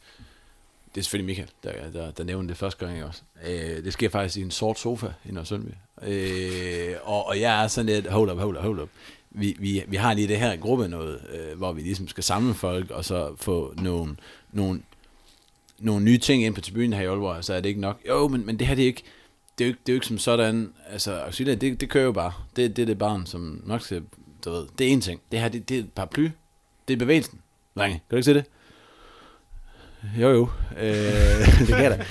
det 0.94 1.00
er 1.00 1.04
selvfølgelig 1.04 1.26
Michael, 1.26 1.50
der, 1.64 1.90
der, 1.90 2.10
der 2.10 2.24
nævnte 2.24 2.48
det 2.48 2.56
første 2.56 2.86
gang 2.86 3.04
også. 3.04 3.22
Øh, 3.46 3.84
det 3.84 3.92
sker 3.92 4.08
faktisk 4.08 4.36
i 4.36 4.42
en 4.42 4.50
sort 4.50 4.78
sofa 4.78 5.06
i 5.24 5.32
Nørresundby. 5.32 5.70
Øh, 6.02 6.94
og, 7.02 7.26
og 7.26 7.40
jeg 7.40 7.64
er 7.64 7.68
sådan 7.68 7.86
lidt, 7.86 8.06
hold 8.06 8.30
up, 8.30 8.38
hold 8.38 8.56
up, 8.56 8.62
hold 8.62 8.80
up. 8.80 8.88
Vi, 9.30 9.56
vi, 9.58 9.84
vi 9.88 9.96
har 9.96 10.14
lige 10.14 10.28
det 10.28 10.38
her 10.38 10.56
gruppe 10.56 10.88
noget, 10.88 11.20
øh, 11.32 11.58
hvor 11.58 11.72
vi 11.72 11.80
ligesom 11.80 12.08
skal 12.08 12.24
samle 12.24 12.54
folk, 12.54 12.90
og 12.90 13.04
så 13.04 13.34
få 13.36 13.74
nogle, 13.76 14.16
nogle, 14.52 14.82
nogle 15.78 16.04
nye 16.04 16.18
ting 16.18 16.44
ind 16.44 16.54
på 16.54 16.60
tribunen 16.60 16.92
her 16.92 17.02
i 17.02 17.06
Aalborg, 17.06 17.44
så 17.44 17.54
er 17.54 17.60
det 17.60 17.68
ikke 17.68 17.80
nok. 17.80 18.00
Jo, 18.08 18.28
men, 18.28 18.46
men 18.46 18.58
det 18.58 18.66
her 18.66 18.74
det 18.74 18.82
er 18.82 18.86
ikke, 18.86 19.02
det 19.58 19.64
er 19.64 19.68
jo 19.68 19.70
ikke, 19.70 19.80
det 19.86 19.92
er 19.92 19.94
jo 19.94 19.96
ikke 19.96 20.06
som 20.06 20.18
sådan, 20.18 20.72
altså 20.90 21.12
auxilia, 21.12 21.54
det, 21.54 21.80
det 21.80 21.88
kører 21.88 22.04
jo 22.04 22.12
bare. 22.12 22.32
Det, 22.56 22.76
det 22.76 22.82
er 22.82 22.86
det 22.86 22.98
barn, 22.98 23.26
som 23.26 23.62
nok 23.66 23.82
skal, 23.82 24.02
du 24.48 24.54
ved, 24.54 24.66
det 24.78 24.88
er 24.88 24.92
en 24.92 25.00
ting. 25.00 25.20
Det 25.32 25.40
her, 25.40 25.48
det, 25.48 25.68
det 25.68 25.74
er 25.74 25.80
et 25.80 25.92
paraply. 25.92 26.30
Det 26.88 26.94
er 26.94 26.98
bevægelsen. 26.98 27.40
Drenge, 27.76 27.94
kan 27.94 28.04
du 28.10 28.16
ikke 28.16 28.24
se 28.24 28.34
det? 28.34 28.44
Jo, 30.18 30.30
jo. 30.30 30.48
Øh, 30.78 31.58
det 31.66 31.68
kan 31.68 31.82
jeg 31.82 31.90
da. 31.90 32.04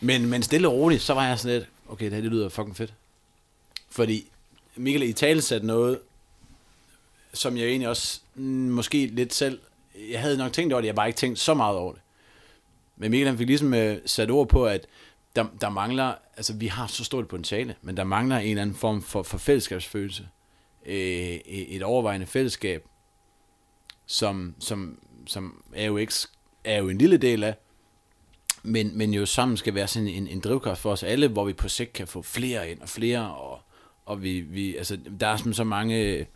Men, 0.00 0.26
men 0.26 0.42
stille 0.42 0.68
og 0.68 0.74
roligt, 0.74 1.02
så 1.02 1.14
var 1.14 1.26
jeg 1.26 1.38
sådan 1.38 1.58
lidt, 1.58 1.68
okay, 1.88 2.04
det 2.04 2.12
her 2.12 2.20
det 2.20 2.30
lyder 2.30 2.48
fucking 2.48 2.76
fedt. 2.76 2.94
Fordi 3.90 4.30
Michael 4.76 5.02
i 5.02 5.12
tale 5.12 5.42
satte 5.42 5.66
noget, 5.66 5.98
som 7.32 7.56
jeg 7.56 7.66
egentlig 7.66 7.88
også 7.88 8.20
mm, 8.34 8.42
måske 8.44 9.06
lidt 9.06 9.34
selv, 9.34 9.60
jeg 10.10 10.20
havde 10.20 10.36
nok 10.36 10.52
tænkt 10.52 10.72
over 10.72 10.80
det, 10.80 10.86
jeg 10.86 10.94
bare 10.94 11.08
ikke 11.08 11.16
tænkt 11.16 11.38
så 11.38 11.54
meget 11.54 11.76
over 11.76 11.92
det. 11.92 12.00
Men 12.96 13.10
Michael 13.10 13.28
han 13.28 13.38
fik 13.38 13.46
ligesom 13.46 13.74
øh, 13.74 13.98
sat 14.06 14.30
ord 14.30 14.48
på, 14.48 14.66
at 14.66 14.86
der, 15.36 15.46
der 15.60 15.68
mangler, 15.68 16.14
altså 16.36 16.54
vi 16.54 16.66
har 16.66 16.86
så 16.86 17.04
stort 17.04 17.28
potentiale, 17.28 17.74
men 17.82 17.96
der 17.96 18.04
mangler 18.04 18.38
en 18.38 18.50
eller 18.50 18.62
anden 18.62 18.76
form 18.76 19.02
for, 19.02 19.22
for 19.22 19.38
fællesskabsfølelse. 19.38 20.28
Øh, 20.86 21.38
et 21.46 21.82
overvejende 21.82 22.26
fællesskab, 22.26 22.84
som, 24.06 24.54
som, 24.58 24.98
som 25.26 25.62
AUX 25.76 26.26
er 26.64 26.78
jo 26.78 26.88
en 26.88 26.98
lille 26.98 27.16
del 27.16 27.44
af, 27.44 27.54
men, 28.62 28.98
men 28.98 29.14
jo 29.14 29.26
sammen 29.26 29.56
skal 29.56 29.74
være 29.74 29.86
sådan 29.86 30.08
en, 30.08 30.28
en 30.28 30.40
drivkraft 30.40 30.80
for 30.80 30.92
os 30.92 31.02
alle, 31.02 31.28
hvor 31.28 31.44
vi 31.44 31.52
på 31.52 31.68
sigt 31.68 31.92
kan 31.92 32.06
få 32.06 32.22
flere 32.22 32.70
ind 32.70 32.80
og 32.80 32.88
flere, 32.88 33.34
og, 33.34 33.60
og 34.04 34.22
vi, 34.22 34.40
vi, 34.40 34.76
altså, 34.76 34.98
der 35.20 35.26
er 35.26 35.36
sådan 35.36 35.54
så 35.54 35.64
mange, 35.64 36.26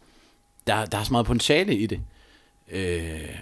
der, 0.66 0.84
der 0.84 0.98
er 0.98 1.04
så 1.04 1.12
meget 1.12 1.26
potentiale 1.26 1.76
i 1.76 1.86
det. 1.86 2.00
Øh, 2.70 3.38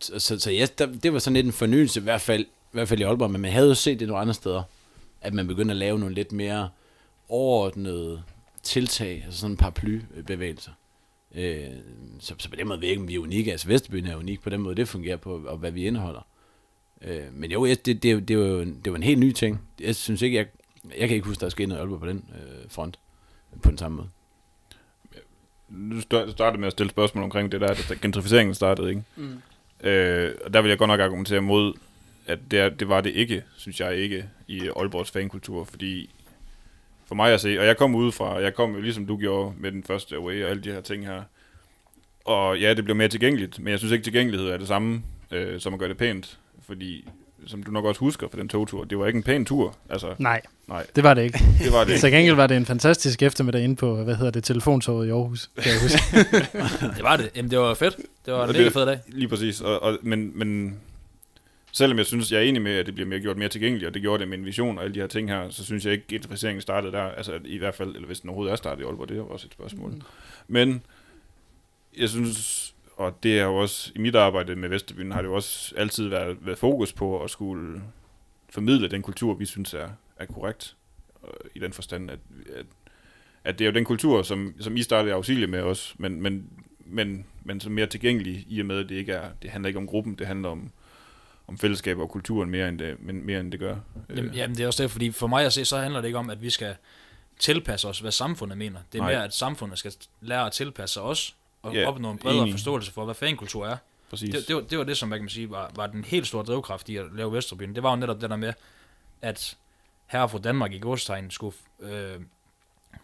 så, 0.00 0.38
så 0.38 0.50
ja, 0.50 0.66
der, 0.78 0.86
det 0.86 1.12
var 1.12 1.18
sådan 1.18 1.34
lidt 1.34 1.46
en 1.46 1.52
fornyelse, 1.52 2.00
i 2.00 2.02
hvert 2.02 2.20
fald, 2.20 2.44
i 2.44 2.48
hvert 2.72 2.88
fald 2.88 3.00
i 3.00 3.02
Aalborg, 3.02 3.30
men 3.30 3.40
man 3.40 3.52
havde 3.52 3.68
jo 3.68 3.74
set 3.74 4.00
det 4.00 4.08
nogle 4.08 4.20
andre 4.20 4.34
steder, 4.34 4.62
at 5.20 5.34
man 5.34 5.46
begyndte 5.46 5.72
at 5.72 5.76
lave 5.76 5.98
nogle 5.98 6.14
lidt 6.14 6.32
mere 6.32 6.68
overordnede 7.28 8.22
tiltag, 8.66 9.22
altså 9.24 9.40
sådan 9.40 9.50
en 9.52 9.56
paraplybevægelser. 9.56 10.70
Øh, 11.34 11.64
så, 12.20 12.34
så 12.38 12.50
på 12.50 12.56
den 12.56 12.68
måde 12.68 12.80
ved 12.80 12.86
jeg 12.86 12.90
ikke, 12.90 13.02
om 13.02 13.08
vi 13.08 13.14
er 13.14 13.18
unikke. 13.18 13.52
Altså 13.52 13.68
Vesterbyen 13.68 14.06
er 14.06 14.16
unik 14.16 14.42
på 14.42 14.50
den 14.50 14.60
måde, 14.60 14.74
det 14.74 14.88
fungerer 14.88 15.16
på, 15.16 15.42
og 15.46 15.56
hvad 15.58 15.70
vi 15.70 15.86
indeholder. 15.86 16.26
Øh, 17.02 17.22
men 17.32 17.50
jo, 17.52 17.66
jeg- 17.66 17.86
det, 17.86 18.02
det, 18.02 18.28
det, 18.28 18.38
var 18.38 18.46
jo 18.46 18.60
en, 18.60 18.80
det 18.84 18.92
var 18.92 18.96
en 18.96 19.02
helt 19.02 19.18
ny 19.20 19.32
ting. 19.32 19.60
Jeg 19.80 19.96
synes 19.96 20.22
ikke, 20.22 20.36
jeg, 20.36 20.46
jeg 20.98 21.08
kan 21.08 21.14
ikke 21.14 21.26
huske, 21.26 21.40
der 21.40 21.46
er 21.46 21.50
sket 21.50 21.68
noget 21.68 21.78
i 21.78 21.82
Aalborg 21.82 22.00
på 22.00 22.06
den 22.06 22.24
øh, 22.34 22.70
front, 22.70 22.98
på 23.62 23.70
den 23.70 23.78
samme 23.78 23.96
måde. 23.96 24.08
Nu 25.68 25.98
sta- 26.00 26.30
startede 26.32 26.60
med 26.60 26.66
at 26.66 26.72
stille 26.72 26.90
spørgsmål 26.90 27.24
omkring 27.24 27.52
det 27.52 27.60
der, 27.60 27.68
at 27.68 27.98
gentrificeringen 28.02 28.54
startede, 28.54 28.88
ikke? 28.88 29.02
Mm. 29.16 29.42
Øh, 29.88 30.34
og 30.44 30.54
der 30.54 30.62
vil 30.62 30.68
jeg 30.68 30.78
godt 30.78 30.88
nok 30.88 31.00
argumentere 31.00 31.40
mod, 31.40 31.74
at 32.26 32.38
det, 32.50 32.80
det 32.80 32.88
var 32.88 33.00
det 33.00 33.10
ikke, 33.10 33.42
synes 33.56 33.80
jeg 33.80 33.96
ikke, 33.96 34.28
i 34.48 34.68
Aalborgs 34.76 35.10
fankultur, 35.10 35.64
fordi 35.64 36.10
for 37.08 37.14
mig 37.14 37.32
at 37.32 37.40
se, 37.40 37.60
og 37.60 37.66
jeg 37.66 37.76
kom 37.76 37.94
ud 37.94 38.12
fra, 38.12 38.40
jeg 38.40 38.54
kom 38.54 38.74
jo 38.74 38.80
ligesom 38.80 39.06
du 39.06 39.16
gjorde 39.16 39.54
med 39.58 39.72
den 39.72 39.84
første 39.84 40.16
away 40.16 40.44
og 40.44 40.50
alle 40.50 40.62
de 40.62 40.72
her 40.72 40.80
ting 40.80 41.06
her, 41.06 41.22
og 42.24 42.58
ja, 42.58 42.74
det 42.74 42.84
blev 42.84 42.96
mere 42.96 43.08
tilgængeligt, 43.08 43.58
men 43.58 43.68
jeg 43.68 43.78
synes 43.78 43.92
ikke, 43.92 44.04
tilgængelighed 44.04 44.48
er 44.48 44.56
det 44.56 44.68
samme, 44.68 45.02
øh, 45.30 45.60
som 45.60 45.72
at 45.74 45.80
gøre 45.80 45.88
det 45.88 45.96
pænt, 45.96 46.38
fordi 46.66 47.08
som 47.46 47.62
du 47.62 47.70
nok 47.70 47.84
også 47.84 47.98
husker 48.00 48.28
fra 48.32 48.38
den 48.38 48.48
togtur, 48.48 48.84
det 48.84 48.98
var 48.98 49.06
ikke 49.06 49.16
en 49.16 49.22
pæn 49.22 49.44
tur, 49.44 49.76
altså, 49.90 50.14
Nej, 50.18 50.40
nej, 50.68 50.86
det 50.96 51.04
var 51.04 51.14
det 51.14 51.22
ikke. 51.22 51.38
det 51.64 51.72
var 51.72 51.84
det 51.84 51.90
ikke. 51.90 52.00
Til 52.00 52.12
gengæld 52.12 52.36
var 52.36 52.46
det 52.46 52.56
en 52.56 52.66
fantastisk 52.66 53.22
eftermiddag 53.22 53.62
inde 53.62 53.76
på, 53.76 54.04
hvad 54.04 54.14
hedder 54.14 54.32
det, 54.32 54.44
telefontoget 54.44 55.06
i 55.06 55.10
Aarhus, 55.10 55.50
kan 55.62 55.72
jeg 55.72 55.80
huske. 55.82 55.98
Det 56.96 57.02
var 57.02 57.16
det. 57.16 57.30
Jamen, 57.36 57.50
det 57.50 57.58
var 57.58 57.74
fedt. 57.74 57.96
Det 58.26 58.34
var 58.34 58.46
en 58.46 58.52
mega 58.52 58.68
fed 58.68 58.86
dag. 58.86 58.98
Lige 59.08 59.28
præcis, 59.28 59.60
og, 59.60 59.82
og, 59.82 59.98
men, 60.02 60.32
men 60.38 60.78
selvom 61.76 61.98
jeg 61.98 62.06
synes, 62.06 62.32
jeg 62.32 62.38
er 62.38 62.42
enig 62.42 62.62
med, 62.62 62.72
at 62.72 62.86
det 62.86 62.94
bliver 62.94 63.08
mere, 63.08 63.20
gjort 63.20 63.36
mere 63.36 63.48
tilgængeligt, 63.48 63.86
og 63.86 63.94
det 63.94 64.02
gjorde 64.02 64.20
det 64.20 64.28
med 64.28 64.38
en 64.38 64.44
vision 64.44 64.78
og 64.78 64.84
alle 64.84 64.94
de 64.94 65.00
her 65.00 65.06
ting 65.06 65.28
her, 65.28 65.50
så 65.50 65.64
synes 65.64 65.84
jeg 65.84 65.92
ikke, 65.92 66.02
at 66.02 66.08
gentrificeringen 66.08 66.60
startede 66.60 66.92
der, 66.92 67.02
altså 67.02 67.40
i 67.44 67.58
hvert 67.58 67.74
fald, 67.74 67.94
eller 67.94 68.06
hvis 68.06 68.20
den 68.20 68.30
overhovedet 68.30 68.52
er 68.52 68.56
startet 68.56 68.82
i 68.82 68.86
Aalborg, 68.86 69.08
det 69.08 69.14
er 69.14 69.18
jo 69.18 69.28
også 69.28 69.46
et 69.46 69.52
spørgsmål. 69.52 69.90
Mm. 69.90 70.02
Men 70.48 70.82
jeg 71.96 72.08
synes, 72.08 72.74
og 72.96 73.18
det 73.22 73.38
er 73.38 73.44
jo 73.44 73.56
også, 73.56 73.92
i 73.94 73.98
mit 73.98 74.14
arbejde 74.14 74.56
med 74.56 74.68
Vesterbyen, 74.68 75.12
har 75.12 75.22
det 75.22 75.28
jo 75.28 75.34
også 75.34 75.74
altid 75.76 76.08
været, 76.08 76.36
været 76.46 76.58
fokus 76.58 76.92
på 76.92 77.22
at 77.22 77.30
skulle 77.30 77.82
formidle 78.50 78.88
den 78.88 79.02
kultur, 79.02 79.34
vi 79.34 79.44
synes 79.44 79.74
er, 79.74 79.88
er 80.16 80.26
korrekt. 80.26 80.76
øh, 81.24 81.50
i 81.54 81.58
den 81.58 81.72
forstand, 81.72 82.10
at, 82.10 82.18
at, 82.54 82.66
at 83.44 83.58
det 83.58 83.64
er 83.64 83.68
jo 83.68 83.74
den 83.74 83.84
kultur, 83.84 84.22
som, 84.22 84.54
som 84.60 84.76
I 84.76 84.82
startede 84.82 85.14
Auxilie 85.14 85.46
med 85.46 85.60
også, 85.60 85.94
men, 85.98 86.22
men, 86.22 86.50
men, 86.86 87.26
men 87.44 87.60
som 87.60 87.72
mere 87.72 87.86
tilgængelig 87.86 88.46
i 88.48 88.60
og 88.60 88.66
med, 88.66 88.78
at 88.78 88.88
det 88.88 88.94
ikke 88.94 89.12
er, 89.12 89.30
det 89.42 89.50
handler 89.50 89.68
ikke 89.68 89.78
om 89.78 89.86
gruppen, 89.86 90.14
det 90.14 90.26
handler 90.26 90.48
om, 90.48 90.72
om 91.48 91.58
fællesskab 91.58 91.98
og 91.98 92.10
kulturen 92.10 92.50
mere 92.50 92.68
end 92.68 92.78
det, 92.78 92.96
men 93.00 93.26
mere 93.26 93.40
end 93.40 93.52
det 93.52 93.60
gør. 93.60 93.76
Jamen, 94.10 94.24
Øh, 94.24 94.36
jamen, 94.36 94.56
det 94.56 94.62
er 94.62 94.66
også 94.66 94.82
det, 94.82 94.90
fordi 94.90 95.10
for 95.10 95.26
mig 95.26 95.46
at 95.46 95.52
se, 95.52 95.64
så 95.64 95.78
handler 95.78 96.00
det 96.00 96.08
ikke 96.08 96.18
om, 96.18 96.30
at 96.30 96.42
vi 96.42 96.50
skal 96.50 96.76
tilpasse 97.38 97.88
os, 97.88 97.98
hvad 97.98 98.12
samfundet 98.12 98.58
mener. 98.58 98.80
Det 98.92 98.98
er 98.98 99.02
Nej. 99.02 99.12
mere, 99.12 99.24
at 99.24 99.34
samfundet 99.34 99.78
skal 99.78 99.92
lære 100.20 100.46
at 100.46 100.52
tilpasse 100.52 100.92
sig 100.94 101.02
os, 101.02 101.36
og 101.62 101.74
Ja, 101.74 101.88
opnå 101.88 102.10
en 102.10 102.18
bredere 102.18 102.40
enig. 102.42 102.52
forståelse 102.54 102.92
for, 102.92 103.04
hvad 103.04 103.14
fankultur 103.14 103.66
er. 103.66 103.76
præcis. 104.10 104.34
Det, 104.34 104.48
det, 104.48 104.56
var, 104.56 104.62
det 104.62 104.78
var 104.78 104.84
det, 104.84 104.96
som 104.96 105.08
hvad 105.08 105.18
kan 105.18 105.22
man 105.24 105.28
sige, 105.30 105.50
var, 105.50 105.70
var 105.76 105.86
den 105.86 106.04
helt 106.04 106.26
store 106.26 106.44
drivkraft 106.44 106.88
i 106.88 106.96
at 106.96 107.04
lave 107.14 107.32
Vesterbyen. 107.32 107.74
Det 107.74 107.82
var 107.82 107.90
jo 107.90 107.96
netop 107.96 108.20
det 108.20 108.30
der 108.30 108.36
med, 108.36 108.52
at 109.22 109.56
herre 110.06 110.28
fra 110.28 110.38
Danmark 110.38 110.72
i 110.72 110.78
godstegn 110.78 111.30
skulle 111.30 111.56
øh, 111.80 112.20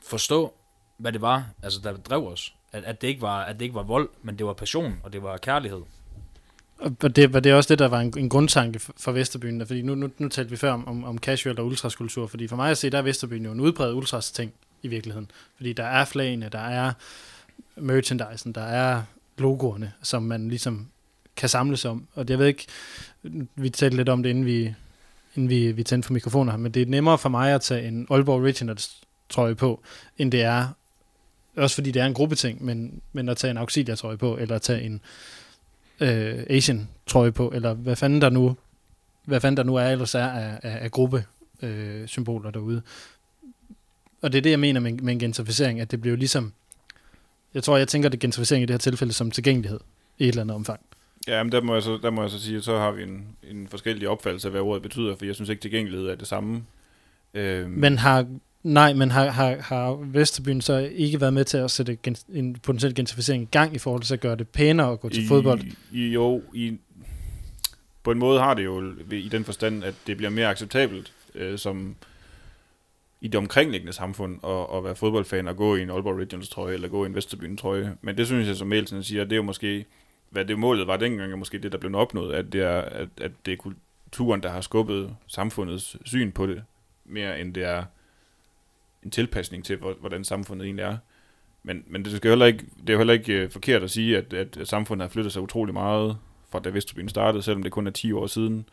forstå, 0.04 0.54
hvad 0.96 1.12
det 1.12 1.20
var, 1.20 1.44
altså 1.62 1.80
der 1.84 1.96
drev 1.96 2.26
os. 2.28 2.54
At, 2.72 2.84
at, 2.84 3.00
det 3.02 3.08
ikke 3.08 3.20
var, 3.20 3.42
at 3.44 3.54
det 3.58 3.62
ikke 3.62 3.74
var 3.74 3.82
vold, 3.82 4.08
men 4.22 4.38
det 4.38 4.46
var 4.46 4.52
passion, 4.52 5.00
og 5.04 5.12
det 5.12 5.22
var 5.22 5.36
kærlighed. 5.36 5.82
Og 6.82 7.16
det 7.16 7.32
var 7.32 7.40
det 7.40 7.54
også 7.54 7.68
det, 7.68 7.78
der 7.78 7.88
var 7.88 8.00
en, 8.00 8.14
en 8.18 8.28
grundtanke 8.28 8.78
for, 8.78 8.92
for 8.96 9.12
Vesterbyen, 9.12 9.66
fordi 9.66 9.82
nu, 9.82 9.94
nu, 9.94 10.10
nu 10.18 10.28
talte 10.28 10.50
vi 10.50 10.56
før 10.56 10.72
om, 10.72 10.88
om, 10.88 11.04
om 11.04 11.18
casual 11.18 11.60
og 11.60 11.66
ultraskultur, 11.66 12.26
fordi 12.26 12.48
for 12.48 12.56
mig 12.56 12.70
at 12.70 12.78
se, 12.78 12.90
der 12.90 12.98
er 12.98 13.02
Vesterbyen 13.02 13.44
jo 13.44 13.52
en 13.52 13.60
udbredt 13.60 13.94
ultras 13.94 14.30
ting 14.30 14.52
i 14.82 14.88
virkeligheden. 14.88 15.30
Fordi 15.56 15.72
der 15.72 15.84
er 15.84 16.04
flagene, 16.04 16.48
der 16.52 16.58
er 16.58 16.92
merchandisen, 17.76 18.52
der 18.52 18.62
er 18.62 19.02
logoerne, 19.38 19.92
som 20.02 20.22
man 20.22 20.48
ligesom 20.48 20.88
kan 21.36 21.48
samles 21.48 21.84
om. 21.84 22.06
Og 22.14 22.26
jeg 22.28 22.38
ved 22.38 22.46
ikke, 22.46 22.66
vi 23.54 23.70
talte 23.70 23.96
lidt 23.96 24.08
om 24.08 24.22
det, 24.22 24.30
inden 24.30 24.46
vi, 24.46 24.74
inden 25.34 25.50
vi, 25.50 25.72
vi 25.72 25.82
tændte 25.82 26.06
for 26.06 26.12
mikrofoner 26.12 26.52
her, 26.52 26.58
men 26.58 26.72
det 26.72 26.82
er 26.82 26.86
nemmere 26.86 27.18
for 27.18 27.28
mig 27.28 27.54
at 27.54 27.60
tage 27.60 27.88
en 27.88 28.06
Aalborg 28.10 28.42
Originals 28.42 29.00
trøje 29.28 29.54
på, 29.54 29.82
end 30.18 30.32
det 30.32 30.42
er, 30.42 30.68
også 31.56 31.74
fordi 31.74 31.90
det 31.90 32.02
er 32.02 32.06
en 32.06 32.14
gruppeting, 32.14 32.64
men, 32.64 33.00
men 33.12 33.28
at 33.28 33.36
tage 33.36 33.50
en 33.50 33.56
Auxilia 33.56 33.94
trøje 33.94 34.16
på, 34.16 34.36
eller 34.36 34.54
at 34.54 34.62
tage 34.62 34.82
en 34.82 35.00
øh, 36.02 36.44
Asian 36.50 36.88
trøje 37.06 37.32
på, 37.32 37.50
eller 37.54 37.74
hvad 37.74 37.96
fanden 37.96 38.22
der 38.22 38.30
nu, 38.30 38.56
hvad 39.24 39.40
fanden 39.40 39.56
der 39.56 39.62
nu 39.62 39.74
er, 39.74 39.88
ellers 39.88 40.14
er 40.14 40.26
af, 40.26 40.60
af, 40.62 40.78
af 40.84 40.90
gruppe 40.90 41.24
øh, 41.62 42.06
symboler 42.06 42.50
derude. 42.50 42.82
Og 44.22 44.32
det 44.32 44.38
er 44.38 44.42
det, 44.42 44.50
jeg 44.50 44.60
mener 44.60 44.80
med, 44.80 44.92
med 44.92 45.12
en 45.12 45.18
gentrificering, 45.18 45.80
at 45.80 45.90
det 45.90 46.00
bliver 46.00 46.16
ligesom, 46.16 46.52
jeg 47.54 47.62
tror, 47.62 47.76
jeg 47.76 47.88
tænker 47.88 48.08
det 48.08 48.20
gentrificering 48.20 48.62
i 48.62 48.66
det 48.66 48.74
her 48.74 48.78
tilfælde 48.78 49.12
som 49.12 49.30
tilgængelighed 49.30 49.80
i 50.18 50.24
et 50.24 50.28
eller 50.28 50.42
andet 50.42 50.54
omfang. 50.54 50.80
Ja, 51.28 51.42
men 51.42 51.52
der 51.52 51.60
må, 51.60 51.74
jeg 51.74 51.82
så, 51.82 51.98
der 52.02 52.10
må 52.10 52.22
jeg 52.22 52.30
så 52.30 52.40
sige, 52.40 52.56
at 52.56 52.64
så 52.64 52.78
har 52.78 52.90
vi 52.90 53.02
en, 53.02 53.26
en 53.50 53.68
forskellig 53.68 54.08
opfattelse 54.08 54.48
af, 54.48 54.52
hvad 54.52 54.60
ordet 54.60 54.82
betyder, 54.82 55.16
for 55.16 55.24
jeg 55.24 55.34
synes 55.34 55.48
ikke, 55.48 55.62
tilgængelighed 55.62 56.08
er 56.08 56.14
det 56.14 56.26
samme. 56.26 56.64
Øhm, 57.34 57.70
Men 57.70 57.98
har, 57.98 58.26
nej, 58.62 58.92
men 58.92 59.10
har, 59.10 59.30
har, 59.30 59.56
har 59.60 59.98
Vesterbyen 60.04 60.60
så 60.60 60.90
ikke 60.94 61.20
været 61.20 61.32
med 61.32 61.44
til 61.44 61.58
at 61.58 61.70
sætte 61.70 61.96
gen, 62.02 62.16
en 62.32 62.56
potentiel 62.56 62.94
gentrificering 62.94 63.42
i 63.42 63.48
gang 63.50 63.74
i 63.74 63.78
forhold 63.78 64.02
til 64.02 64.14
at 64.14 64.20
gøre 64.20 64.36
det 64.36 64.48
pænere 64.48 64.92
at 64.92 65.00
gå 65.00 65.08
til 65.08 65.24
I, 65.24 65.28
fodbold? 65.28 65.60
Jo, 65.92 66.42
i, 66.54 66.78
på 68.02 68.10
en 68.10 68.18
måde 68.18 68.40
har 68.40 68.54
det 68.54 68.64
jo 68.64 68.92
i 69.12 69.28
den 69.28 69.44
forstand, 69.44 69.84
at 69.84 69.94
det 70.06 70.16
bliver 70.16 70.30
mere 70.30 70.48
acceptabelt 70.48 71.12
øh, 71.34 71.58
som 71.58 71.96
i 73.20 73.28
det 73.28 73.34
omkringliggende 73.34 73.92
samfund 73.92 74.38
at, 74.44 74.76
at 74.76 74.84
være 74.84 74.94
fodboldfan 74.94 75.48
og 75.48 75.56
gå 75.56 75.76
i 75.76 75.82
en 75.82 75.90
Aalborg 75.90 76.14
Originals 76.14 76.48
trøje 76.48 76.74
eller 76.74 76.88
gå 76.88 77.04
i 77.04 77.06
en 77.06 77.14
Vesterbyen 77.14 77.56
trøje. 77.56 77.96
Men 78.00 78.16
det 78.16 78.26
synes 78.26 78.48
jeg, 78.48 78.56
som 78.56 78.68
Mielsen 78.68 79.02
siger, 79.02 79.24
det 79.24 79.32
er 79.32 79.36
jo 79.36 79.42
måske, 79.42 79.84
hvad 80.30 80.44
det 80.44 80.58
målet 80.58 80.86
var 80.86 80.96
dengang, 80.96 81.32
er 81.32 81.36
måske 81.36 81.58
det, 81.58 81.72
der 81.72 81.78
blev 81.78 81.94
opnået, 81.94 82.34
at 82.34 82.52
det 82.52 82.60
er, 82.60 82.80
at, 82.80 83.08
at 83.20 83.32
det 83.46 83.52
er 83.52 83.56
kulturen, 83.56 84.42
der 84.42 84.50
har 84.50 84.60
skubbet 84.60 85.16
samfundets 85.26 85.96
syn 86.04 86.32
på 86.32 86.46
det, 86.46 86.62
mere 87.04 87.40
end 87.40 87.54
det 87.54 87.64
er 87.64 87.84
en 89.04 89.10
tilpasning 89.10 89.64
til, 89.64 89.76
hvor- 89.76 89.96
hvordan 90.00 90.24
samfundet 90.24 90.64
egentlig 90.64 90.82
er. 90.82 90.96
Men, 91.62 91.82
men 91.90 92.04
det, 92.04 92.16
skal 92.16 92.30
heller 92.30 92.46
ikke, 92.46 92.64
det 92.80 92.88
er 92.88 92.92
jo 92.92 92.98
heller 92.98 93.14
ikke 93.14 93.32
øh, 93.32 93.50
forkert 93.50 93.82
at 93.82 93.90
sige, 93.90 94.18
at, 94.18 94.32
at, 94.32 94.58
samfundet 94.64 95.04
har 95.08 95.12
flyttet 95.12 95.32
sig 95.32 95.42
utrolig 95.42 95.74
meget 95.74 96.16
fra 96.50 96.58
da 96.60 96.68
Vesterbyen 96.70 97.08
startede, 97.08 97.42
selvom 97.42 97.62
det 97.62 97.72
kun 97.72 97.86
er 97.86 97.90
10 97.90 98.12
år 98.12 98.26
siden. 98.26 98.64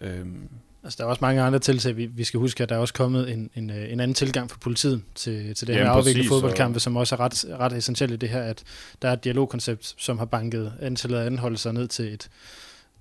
Øhm, 0.00 0.48
Altså, 0.82 0.96
der 0.98 1.04
er 1.04 1.08
også 1.08 1.18
mange 1.20 1.42
andre 1.42 1.58
tiltag. 1.58 1.96
Vi, 1.96 2.06
vi 2.06 2.24
skal 2.24 2.40
huske, 2.40 2.62
at 2.62 2.68
der 2.68 2.74
er 2.74 2.78
også 2.78 2.94
kommet 2.94 3.32
en, 3.32 3.50
en, 3.54 3.70
øh, 3.70 3.92
en 3.92 4.00
anden 4.00 4.14
tilgang 4.14 4.50
fra 4.50 4.58
politiet 4.60 5.02
til, 5.14 5.54
til 5.54 5.66
det 5.66 5.74
her 5.74 5.82
Jamen, 5.82 5.98
afvikle 5.98 6.28
fodboldkampe, 6.28 6.80
som 6.80 6.96
også 6.96 7.14
er 7.14 7.20
ret, 7.20 7.44
ret 7.60 7.72
essentielt 7.72 8.12
i 8.12 8.16
det 8.16 8.28
her, 8.28 8.42
at 8.42 8.64
der 9.02 9.08
er 9.08 9.12
et 9.12 9.24
dialogkoncept, 9.24 9.94
som 9.98 10.18
har 10.18 10.24
banket 10.24 10.72
antallet 10.80 11.18
af 11.18 11.26
anholdelser 11.26 11.72
ned 11.72 11.88
til 11.88 12.12
et, 12.14 12.28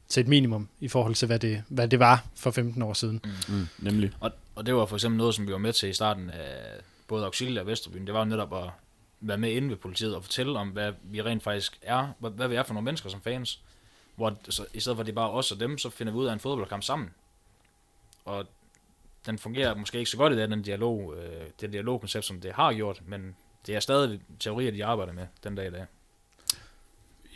til 0.07 0.21
et 0.21 0.27
minimum 0.27 0.69
i 0.79 0.87
forhold 0.87 1.15
til, 1.15 1.25
hvad 1.25 1.39
det, 1.39 1.63
hvad 1.67 1.87
det 1.87 1.99
var 1.99 2.25
for 2.35 2.51
15 2.51 2.81
år 2.81 2.93
siden. 2.93 3.21
Mm. 3.47 3.67
nemlig. 3.79 4.11
Og, 4.19 4.31
og 4.55 4.65
det 4.65 4.75
var 4.75 4.85
for 4.85 4.95
eksempel 4.95 5.17
noget, 5.17 5.35
som 5.35 5.47
vi 5.47 5.51
var 5.51 5.57
med 5.57 5.73
til 5.73 5.89
i 5.89 5.93
starten 5.93 6.29
af 6.29 6.79
både 7.07 7.25
Auxilia 7.25 7.61
og 7.61 7.67
Vesterbyen. 7.67 8.05
Det 8.05 8.13
var 8.13 8.19
jo 8.19 8.25
netop 8.25 8.53
at 8.53 8.69
være 9.19 9.37
med 9.37 9.51
inde 9.51 9.69
ved 9.69 9.77
politiet 9.77 10.15
og 10.15 10.23
fortælle 10.23 10.59
om, 10.59 10.69
hvad 10.69 10.93
vi 11.03 11.21
rent 11.21 11.43
faktisk 11.43 11.79
er, 11.81 12.07
hvad, 12.19 12.31
hvad 12.31 12.47
vi 12.47 12.55
er 12.55 12.63
for 12.63 12.73
nogle 12.73 12.85
mennesker 12.85 13.09
som 13.09 13.21
fans. 13.21 13.61
Hvor 14.15 14.37
så, 14.49 14.65
i 14.73 14.79
stedet 14.79 14.95
for 14.95 15.01
at 15.01 15.05
det 15.05 15.11
er 15.11 15.15
bare 15.15 15.31
os 15.31 15.51
og 15.51 15.59
dem, 15.59 15.77
så 15.77 15.89
finder 15.89 16.13
vi 16.13 16.19
ud 16.19 16.25
af 16.25 16.33
en 16.33 16.39
fodboldkamp 16.39 16.83
sammen. 16.83 17.09
Og 18.25 18.45
den 19.25 19.37
fungerer 19.37 19.75
måske 19.75 19.97
ikke 19.97 20.11
så 20.11 20.17
godt 20.17 20.33
i 20.33 20.37
det, 20.37 20.49
den 20.49 20.61
dialog, 20.61 21.15
øh, 21.17 21.45
det 21.61 21.73
dialogkoncept, 21.73 22.25
som 22.25 22.41
det 22.41 22.51
har 22.51 22.73
gjort, 22.73 23.01
men 23.05 23.35
det 23.67 23.75
er 23.75 23.79
stadig 23.79 24.21
teorier, 24.39 24.71
de 24.71 24.85
arbejder 24.85 25.13
med 25.13 25.27
den 25.43 25.55
dag 25.55 25.67
i 25.67 25.71
dag. 25.71 25.85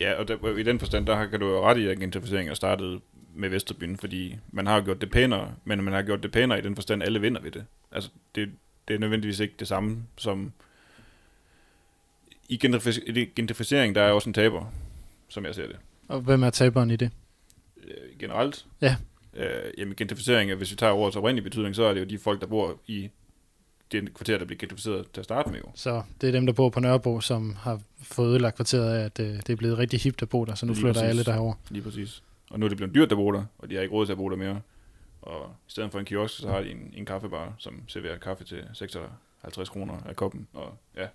Ja, 0.02 0.14
og 0.14 0.28
der, 0.28 0.58
i 0.58 0.64
den 0.64 0.80
forstand, 0.80 1.06
der 1.06 1.28
kan 1.28 1.40
du 1.40 1.48
jo 1.48 1.66
ret 1.66 1.78
i, 1.78 1.88
at 1.88 2.00
gentrificeringen 2.00 2.52
er 2.52 2.56
startet 2.56 3.02
med 3.36 3.50
Vesterbyen, 3.50 3.98
fordi 3.98 4.38
man 4.52 4.68
har 4.68 4.82
gjort 4.82 5.02
det 5.02 5.12
pænere, 5.12 5.54
men 5.66 5.84
man 5.84 5.94
har 5.94 6.02
gjort 6.02 6.24
det 6.24 6.32
pænere 6.32 6.60
i 6.60 6.62
den 6.62 6.76
forstand, 6.76 7.04
alle 7.04 7.22
vinder 7.22 7.42
ved 7.42 7.52
det. 7.52 7.66
Altså, 7.92 8.10
det, 8.36 8.50
det 8.88 8.94
er 8.94 9.00
nødvendigvis 9.00 9.40
ikke 9.40 9.56
det 9.60 9.68
samme 9.68 10.04
som... 10.18 10.52
I 12.50 12.58
gentrificering, 13.36 13.96
der 13.96 14.02
er 14.02 14.12
også 14.12 14.30
en 14.30 14.34
taber, 14.34 14.74
som 15.30 15.46
jeg 15.46 15.56
ser 15.56 15.68
det. 15.68 15.76
Og 16.08 16.22
hvem 16.22 16.44
er 16.44 16.50
taberen 16.50 16.92
i 16.92 16.96
det? 16.96 17.12
øh, 17.84 18.20
generelt. 18.20 18.66
Ja. 18.82 18.96
Øh, 19.34 19.74
jamen 19.78 19.96
gentrificering, 19.96 20.54
hvis 20.54 20.72
vi 20.72 20.76
tager 20.76 20.94
ordets 20.94 21.18
oprindelige 21.18 21.44
betydning, 21.44 21.76
så 21.76 21.84
er 21.84 21.94
det 21.94 22.00
jo 22.00 22.06
de 22.06 22.18
folk, 22.18 22.42
der 22.42 22.48
bor 22.48 22.80
i 22.88 23.10
det 23.92 24.14
kvarter, 24.14 24.38
der 24.38 24.46
bliver 24.46 24.58
gentrificeret 24.58 25.06
til 25.14 25.22
at 25.22 25.26
starte 25.26 25.50
med 25.50 25.60
jo. 25.60 25.66
Så 25.76 26.02
det 26.22 26.28
er 26.28 26.32
dem, 26.32 26.46
der 26.46 26.54
bor 26.54 26.70
på 26.70 26.80
Nørrebro, 26.80 27.22
som 27.22 27.56
har 27.60 27.80
fået 28.04 28.30
ødelagt 28.30 28.56
kvarteret 28.56 28.94
af, 28.98 29.06
at 29.06 29.20
øh, 29.20 29.28
det 29.28 29.50
er 29.50 29.56
blevet 29.56 29.78
rigtig 29.78 30.00
hipt 30.02 30.22
at 30.22 30.30
bo 30.30 30.46
der, 30.46 30.56
så 30.56 30.66
nu 30.66 30.74
Lige 30.74 30.82
flytter 30.82 30.94
præcis. 31.02 31.10
alle 31.10 31.24
derover. 31.24 31.54
Lige 31.70 31.84
præcis. 31.84 32.24
Og 32.50 32.60
nu 32.60 32.66
er 32.66 32.70
det 32.70 32.78
blevet 32.78 32.96
dyrt 32.96 33.12
at 33.12 33.18
bo 33.18 33.32
der, 33.32 33.44
og 33.60 33.70
de 33.70 33.76
har 33.76 33.82
ikke 33.82 33.94
råd 33.94 34.06
til 34.06 34.12
at 34.14 34.18
bo 34.18 34.30
der 34.30 34.36
mere. 34.36 34.62
Og 35.22 35.46
i 35.68 35.72
stedet 35.72 35.92
for 35.92 36.00
en 36.00 36.06
kiosk, 36.06 36.38
så 36.38 36.50
har 36.50 36.62
de 36.62 36.72
en, 36.72 36.94
en 36.94 37.06
kaffebar, 37.06 37.54
som 37.58 37.74
serverer 37.88 38.18
kaffe 38.18 38.44
til 38.44 38.64
56 38.74 39.70
kroner 39.70 39.94
af 40.06 40.16
koppen. 40.16 40.48
Og 40.54 40.78
ja, 40.98 41.08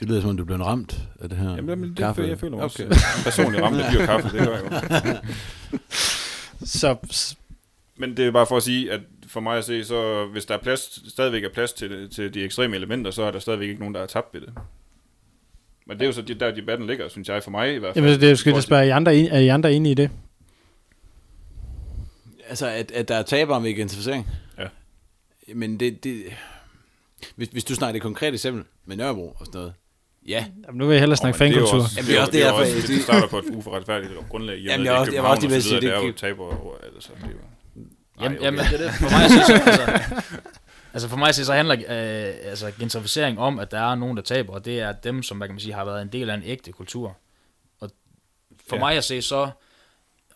Det 0.00 0.08
lyder 0.08 0.20
som 0.20 0.30
om, 0.30 0.36
du 0.36 0.44
blev 0.44 0.58
ramt 0.58 1.08
af 1.20 1.28
det 1.28 1.38
her 1.38 1.50
Jamen, 1.50 1.68
jamen 1.68 1.88
det, 1.88 1.96
kaffe. 1.96 2.22
jeg 2.22 2.38
føler 2.38 2.56
mig 2.56 2.64
okay. 2.64 2.88
også 2.88 3.04
personligt 3.24 3.62
ramt 3.62 3.76
af 3.80 3.92
dyr 3.92 4.06
kaffe, 4.06 4.38
det 4.38 4.46
gør 4.46 4.56
jeg 4.56 4.64
jo. 4.64 5.16
Så 6.66 6.96
Men 7.96 8.16
det 8.16 8.26
er 8.26 8.30
bare 8.30 8.46
for 8.46 8.56
at 8.56 8.62
sige, 8.62 8.92
at 8.92 9.00
for 9.28 9.40
mig 9.40 9.58
at 9.58 9.64
se, 9.64 9.84
så 9.84 10.26
hvis 10.26 10.44
der 10.44 10.54
er 10.54 10.58
plads, 10.58 11.12
stadigvæk 11.12 11.44
er 11.44 11.48
plads 11.48 11.72
til, 11.72 12.10
til 12.10 12.34
de 12.34 12.44
ekstreme 12.44 12.76
elementer, 12.76 13.10
så 13.10 13.22
er 13.22 13.30
der 13.30 13.38
stadigvæk 13.38 13.68
ikke 13.68 13.80
nogen, 13.80 13.94
der 13.94 14.00
er 14.00 14.06
tabt 14.06 14.34
ved 14.34 14.40
det. 14.40 14.52
Men 15.86 15.96
det 15.98 16.02
er 16.02 16.06
jo 16.06 16.12
så 16.12 16.22
de- 16.22 16.34
der, 16.34 16.54
debatten 16.54 16.86
ligger, 16.86 17.08
synes 17.08 17.28
jeg, 17.28 17.42
for 17.42 17.50
mig 17.50 17.74
i 17.74 17.78
hvert 17.78 17.94
fald. 17.94 18.04
jamen, 18.04 18.20
det 18.20 18.26
er 18.26 18.30
jo 18.30 18.30
jeg 18.30 18.38
forhold 18.38 18.62
spørge, 18.62 18.82
er 18.82 18.86
I 18.86 18.90
andre, 18.90 19.18
er 19.28 19.38
I 19.38 19.48
andre 19.48 19.72
enige 19.72 19.92
i 19.92 19.94
det? 19.94 20.10
Altså, 22.48 22.66
at, 22.66 22.90
at 22.90 23.08
der 23.08 23.14
er 23.14 23.22
tabere 23.22 23.60
med 23.60 23.74
gentrificering? 23.74 24.28
Ja. 24.58 24.66
Men 25.54 25.80
det... 25.80 26.04
det 26.04 26.24
hvis, 27.36 27.48
hvis 27.48 27.64
du 27.64 27.74
snakker 27.74 27.92
det 27.92 28.02
konkrete 28.02 28.34
eksempel 28.34 28.64
med 28.84 28.96
Nørrebro 28.96 29.28
og 29.40 29.46
sådan 29.46 29.58
noget. 29.58 29.74
Ja. 30.28 30.44
Jamen, 30.66 30.78
nu 30.78 30.86
vil 30.86 30.94
jeg 30.94 31.00
hellere 31.00 31.16
snakke 31.16 31.38
det 31.38 31.44
er 31.44 31.50
jo 31.50 31.66
fankultur. 31.66 31.82
også- 31.84 31.94
Jamen, 31.96 32.08
det 32.08 32.16
er 32.16 32.20
også 32.20 32.32
det, 32.32 32.40
er 32.42 32.44
derfor, 32.46 32.60
også, 32.60 32.72
jeg- 32.74 32.86
det 32.88 33.02
starter 33.02 33.28
på 33.28 33.38
et 33.38 33.44
uforretfærdigt 33.54 34.12
grundlag. 34.30 34.58
Jamen, 34.64 34.70
at 34.70 34.70
jeg 34.70 34.78
det 34.80 34.88
er 34.88 34.92
også- 35.00 35.12
jeg 35.14 35.22
var 35.22 35.28
også 35.28 35.40
København 35.40 35.40
lige 35.40 35.50
ved 35.50 35.54
og 35.54 35.56
at 35.56 35.62
så 35.62 35.68
sige, 35.68 35.80
videre, 35.80 35.96
det- 35.96 36.02
det 37.22 37.53
Jamen, 38.20 38.38
okay. 38.38 38.44
jamen 38.44 38.60
det 38.64 38.72
er 38.80 38.84
det. 38.84 38.92
For 38.94 39.10
mig 39.10 39.30
så, 39.30 39.52
altså, 39.66 40.22
altså 40.92 41.08
for 41.08 41.16
mig 41.16 41.34
så 41.34 41.52
handler 41.52 41.74
øh, 41.78 42.50
altså, 42.50 42.72
gentrificering 42.78 43.38
om, 43.38 43.58
at 43.58 43.70
der 43.70 43.80
er 43.90 43.94
nogen, 43.94 44.16
der 44.16 44.22
taber, 44.22 44.52
og 44.52 44.64
det 44.64 44.80
er 44.80 44.92
dem, 44.92 45.22
som 45.22 45.36
hvad 45.36 45.48
kan 45.48 45.54
man 45.54 45.60
sige, 45.60 45.74
har 45.74 45.84
været 45.84 46.02
en 46.02 46.08
del 46.08 46.30
af 46.30 46.34
en 46.34 46.42
ægte 46.44 46.72
kultur. 46.72 47.16
Og 47.80 47.90
for 48.68 48.76
Ja. 48.76 48.80
mig 48.80 48.96
at 48.96 49.04
se, 49.04 49.22
så 49.22 49.50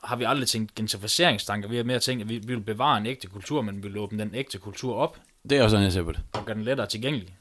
har 0.04 0.16
vi 0.16 0.24
aldrig 0.24 0.48
tænkt 0.48 0.74
gentrificeringstanker. 0.74 1.68
Vi 1.68 1.76
har 1.76 1.84
mere 1.84 1.98
tænkt, 1.98 2.22
at 2.22 2.28
vi, 2.28 2.38
vi 2.38 2.54
vil 2.54 2.60
bevare 2.60 2.98
en 2.98 3.06
ægte 3.06 3.26
kultur, 3.26 3.62
men 3.62 3.76
vi 3.82 3.88
vil 3.88 3.98
åbne 3.98 4.22
den 4.24 4.34
ægte 4.34 4.58
kultur 4.58 4.94
op 4.96 5.18
Det 5.50 5.58
er 5.58 5.62
også 5.62 5.70
sådan, 5.74 5.84
jeg 5.84 5.92
ser 5.92 6.02
på 6.02 6.12
det. 6.12 6.20
og 6.32 6.44
gøre 6.46 6.56
den 6.56 6.64
lettere 6.64 6.86
tilgængelig. 6.86 7.36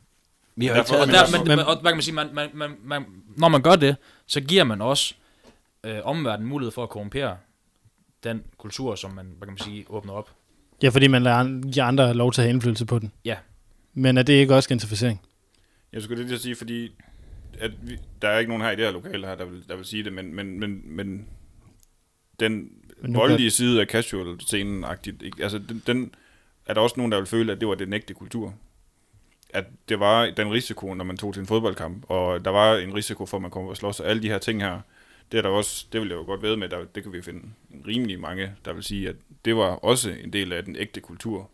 Vi 0.55 0.65
har 0.65 0.73
Og, 0.73 0.77
ikke 0.79 0.89
taget... 0.89 1.07
der, 1.07 1.13
Men 1.13 1.31
men, 1.31 1.39
altså- 1.41 1.55
men, 1.55 1.59
og, 1.59 1.81
hvad 1.81 1.91
kan 1.91 1.95
man 1.97 2.01
sige, 2.01 2.15
man, 2.15 2.29
man, 2.33 2.49
man, 2.53 2.75
man, 2.83 3.05
når 3.38 3.47
man 3.47 3.61
gør 3.61 3.75
det, 3.75 3.95
så 4.27 4.41
giver 4.41 4.63
man 4.63 4.81
også 4.81 5.13
øh, 5.83 5.99
omverdenen 6.03 6.49
mulighed 6.49 6.71
for 6.71 6.83
at 6.83 6.89
korrumpere 6.89 7.38
den 8.24 8.43
kultur, 8.57 8.95
som 8.95 9.11
man, 9.11 9.26
hvad 9.26 9.47
kan 9.47 9.53
man 9.53 9.57
sige, 9.57 9.86
åbner 9.89 10.13
op. 10.13 10.30
Ja, 10.84 10.89
fordi 10.89 11.07
man 11.07 11.24
lader 11.24 11.72
giver 11.72 11.86
andre 11.86 12.13
lov 12.13 12.32
til 12.32 12.41
at 12.41 12.45
have 12.45 12.53
indflydelse 12.53 12.86
på 12.86 12.99
den. 12.99 13.11
Ja. 13.26 13.36
Men 13.93 14.18
er 14.18 14.24
det 14.24 14.34
ikke 14.34 14.55
også 14.55 14.70
gentrificering? 14.70 15.22
Jeg 15.93 16.01
skulle 16.01 16.24
lige 16.24 16.39
sige, 16.39 16.55
fordi 16.55 16.91
at 17.59 17.72
vi, 17.82 17.97
der 18.22 18.30
er 18.30 18.39
ikke 18.39 18.49
nogen 18.49 18.63
her 18.63 18.72
i 18.72 18.76
det 18.76 18.86
her 18.86 18.91
lokale 18.91 19.28
her, 19.28 19.36
der 19.36 19.45
vil, 19.45 19.63
der 19.68 19.76
vil 19.76 19.86
sige 19.86 20.03
det, 20.03 20.13
men, 20.13 20.36
men, 20.36 20.59
men, 20.59 20.82
men 20.86 21.28
den 22.39 22.72
Men 23.01 23.15
voldelige 23.15 23.51
side 23.51 23.82
af 23.82 23.88
casual-scenen, 23.88 24.86
-agtigt, 24.86 25.26
ikke? 25.26 25.43
altså 25.43 25.59
den, 25.59 25.84
den, 25.88 26.15
er 26.65 26.74
der 26.74 26.82
også 26.82 26.93
nogen, 26.97 27.11
der 27.11 27.18
vil 27.18 27.28
føle, 27.28 27.51
at 27.51 27.59
det 27.59 27.68
var 27.68 27.76
den 27.76 27.93
ægte 27.93 28.13
kultur. 28.13 28.53
At 29.49 29.65
det 29.89 29.99
var 29.99 30.26
den 30.26 30.51
risiko, 30.51 30.93
når 30.93 31.05
man 31.05 31.18
tog 31.18 31.34
til 31.34 31.41
en 31.41 31.47
fodboldkamp, 31.47 32.05
og 32.09 32.45
der 32.45 32.51
var 32.51 32.76
en 32.76 32.95
risiko 32.95 33.26
for, 33.26 33.38
at 33.38 33.41
man 33.41 33.51
kom 33.51 33.65
og 33.65 33.78
slås, 33.78 33.99
og 33.99 34.09
alle 34.09 34.22
de 34.22 34.28
her 34.28 34.38
ting 34.38 34.61
her, 34.61 34.80
det 35.32 35.38
er 35.38 35.41
der 35.41 35.49
også, 35.49 35.86
det 35.91 36.01
vil 36.01 36.07
jeg 36.07 36.15
jo 36.15 36.23
godt 36.23 36.41
ved 36.41 36.55
med, 36.55 36.69
der, 36.69 36.78
det 36.95 37.03
kan 37.03 37.13
vi 37.13 37.21
finde 37.21 37.41
rimelig 37.88 38.19
mange, 38.19 38.51
der 38.65 38.73
vil 38.73 38.84
sige, 38.84 39.09
at 39.09 39.15
det 39.45 39.55
var 39.55 39.65
også 39.65 40.11
en 40.23 40.34
del 40.34 40.53
af 40.53 40.65
den 40.65 40.75
ægte 40.75 41.01
kultur. 41.01 41.49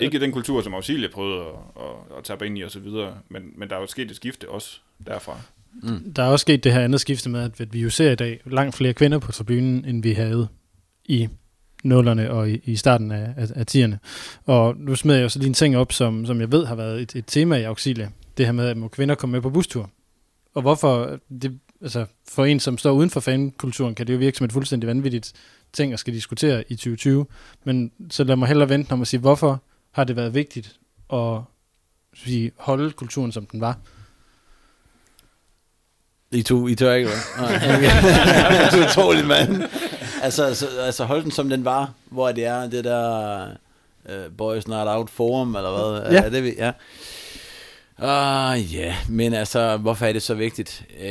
Ikke 0.00 0.20
den 0.20 0.32
kultur, 0.32 0.62
som 0.62 0.74
Auxilia 0.74 1.08
prøvede 1.08 1.40
at, 1.40 1.82
at, 1.82 2.18
at 2.18 2.24
tage 2.24 2.46
ind 2.46 2.58
i 2.58 2.62
og 2.62 2.70
så 2.70 2.80
videre, 2.80 3.18
men, 3.28 3.52
men 3.56 3.70
der 3.70 3.76
er 3.76 3.80
jo 3.80 3.86
sket 3.86 4.10
et 4.10 4.16
skifte 4.16 4.48
også 4.48 4.80
derfra. 5.06 5.40
Mm. 5.82 6.12
Der 6.12 6.22
er 6.22 6.28
også 6.28 6.42
sket 6.42 6.64
det 6.64 6.72
her 6.72 6.80
andet 6.80 7.00
skifte 7.00 7.30
med, 7.30 7.50
at 7.60 7.72
vi 7.72 7.80
jo 7.80 7.90
ser 7.90 8.10
i 8.10 8.14
dag 8.14 8.40
langt 8.44 8.76
flere 8.76 8.94
kvinder 8.94 9.18
på 9.18 9.32
tribunen, 9.32 9.84
end 9.84 10.02
vi 10.02 10.12
havde 10.12 10.48
i 11.04 11.28
nullerne 11.84 12.30
og 12.30 12.50
i, 12.50 12.60
i 12.64 12.76
starten 12.76 13.12
af, 13.12 13.34
af, 13.36 13.48
af 13.54 13.66
tierne. 13.66 13.98
Og 14.44 14.76
nu 14.76 14.94
smider 14.94 15.18
jeg 15.18 15.24
jo 15.24 15.28
så 15.28 15.38
lige 15.38 15.48
en 15.48 15.54
ting 15.54 15.76
op, 15.76 15.92
som, 15.92 16.26
som 16.26 16.40
jeg 16.40 16.52
ved 16.52 16.66
har 16.66 16.74
været 16.74 17.02
et, 17.02 17.16
et 17.16 17.24
tema 17.26 17.56
i 17.56 17.62
Auxilia. 17.62 18.10
Det 18.36 18.46
her 18.46 18.52
med, 18.52 18.68
at 18.68 18.76
må 18.76 18.88
kvinder 18.88 19.14
komme 19.14 19.32
med 19.32 19.40
på 19.40 19.50
bustur. 19.50 19.90
Og 20.54 20.62
hvorfor, 20.62 21.18
det, 21.42 21.58
altså 21.86 22.06
for 22.28 22.44
en, 22.44 22.60
som 22.60 22.78
står 22.78 22.90
uden 22.90 23.10
for 23.10 23.20
fankulturen, 23.20 23.94
kan 23.94 24.06
det 24.06 24.12
jo 24.12 24.18
virke 24.18 24.38
som 24.38 24.44
et 24.44 24.52
fuldstændig 24.52 24.86
vanvittigt 24.86 25.32
ting 25.72 25.92
at 25.92 25.98
skal 25.98 26.14
diskutere 26.14 26.64
i 26.68 26.74
2020. 26.74 27.26
Men 27.64 27.92
så 28.10 28.24
lad 28.24 28.36
mig 28.36 28.48
hellere 28.48 28.68
vente 28.68 28.92
om 28.92 29.02
at 29.02 29.08
sige, 29.08 29.20
hvorfor 29.20 29.62
har 29.92 30.04
det 30.04 30.16
været 30.16 30.34
vigtigt 30.34 30.76
at 31.12 31.40
sige, 32.14 32.52
holde 32.56 32.90
kulturen, 32.90 33.32
som 33.32 33.46
den 33.46 33.60
var? 33.60 33.78
I 36.30 36.42
to, 36.42 36.68
I 36.68 36.74
tør 36.74 36.92
ikke, 36.92 37.08
hvad? 37.08 37.18
du 38.72 38.78
er 38.78 38.90
utroligt, 38.90 39.26
mand. 39.26 39.62
Altså, 40.22 40.44
altså, 40.44 40.66
altså 40.80 41.04
hold 41.04 41.22
den, 41.22 41.30
som 41.30 41.48
den 41.48 41.64
var, 41.64 41.92
hvor 42.10 42.32
det 42.32 42.44
er 42.44 42.68
det 42.68 42.84
der 42.84 43.46
uh, 44.04 44.36
Boys 44.36 44.68
Not 44.68 44.88
Out 44.88 45.10
Forum, 45.10 45.56
eller 45.56 45.70
hvad? 45.70 46.12
Ja. 46.12 46.22
Er 46.22 46.28
det, 46.28 46.44
vi, 46.44 46.54
ja. 46.58 46.72
Ah, 47.98 48.58
uh, 48.58 48.74
ja, 48.74 48.86
yeah. 48.86 49.10
men 49.10 49.32
altså, 49.32 49.76
hvorfor 49.76 50.06
er 50.06 50.12
det 50.12 50.22
så 50.22 50.34
vigtigt? 50.34 50.84
Uh, 50.90 51.02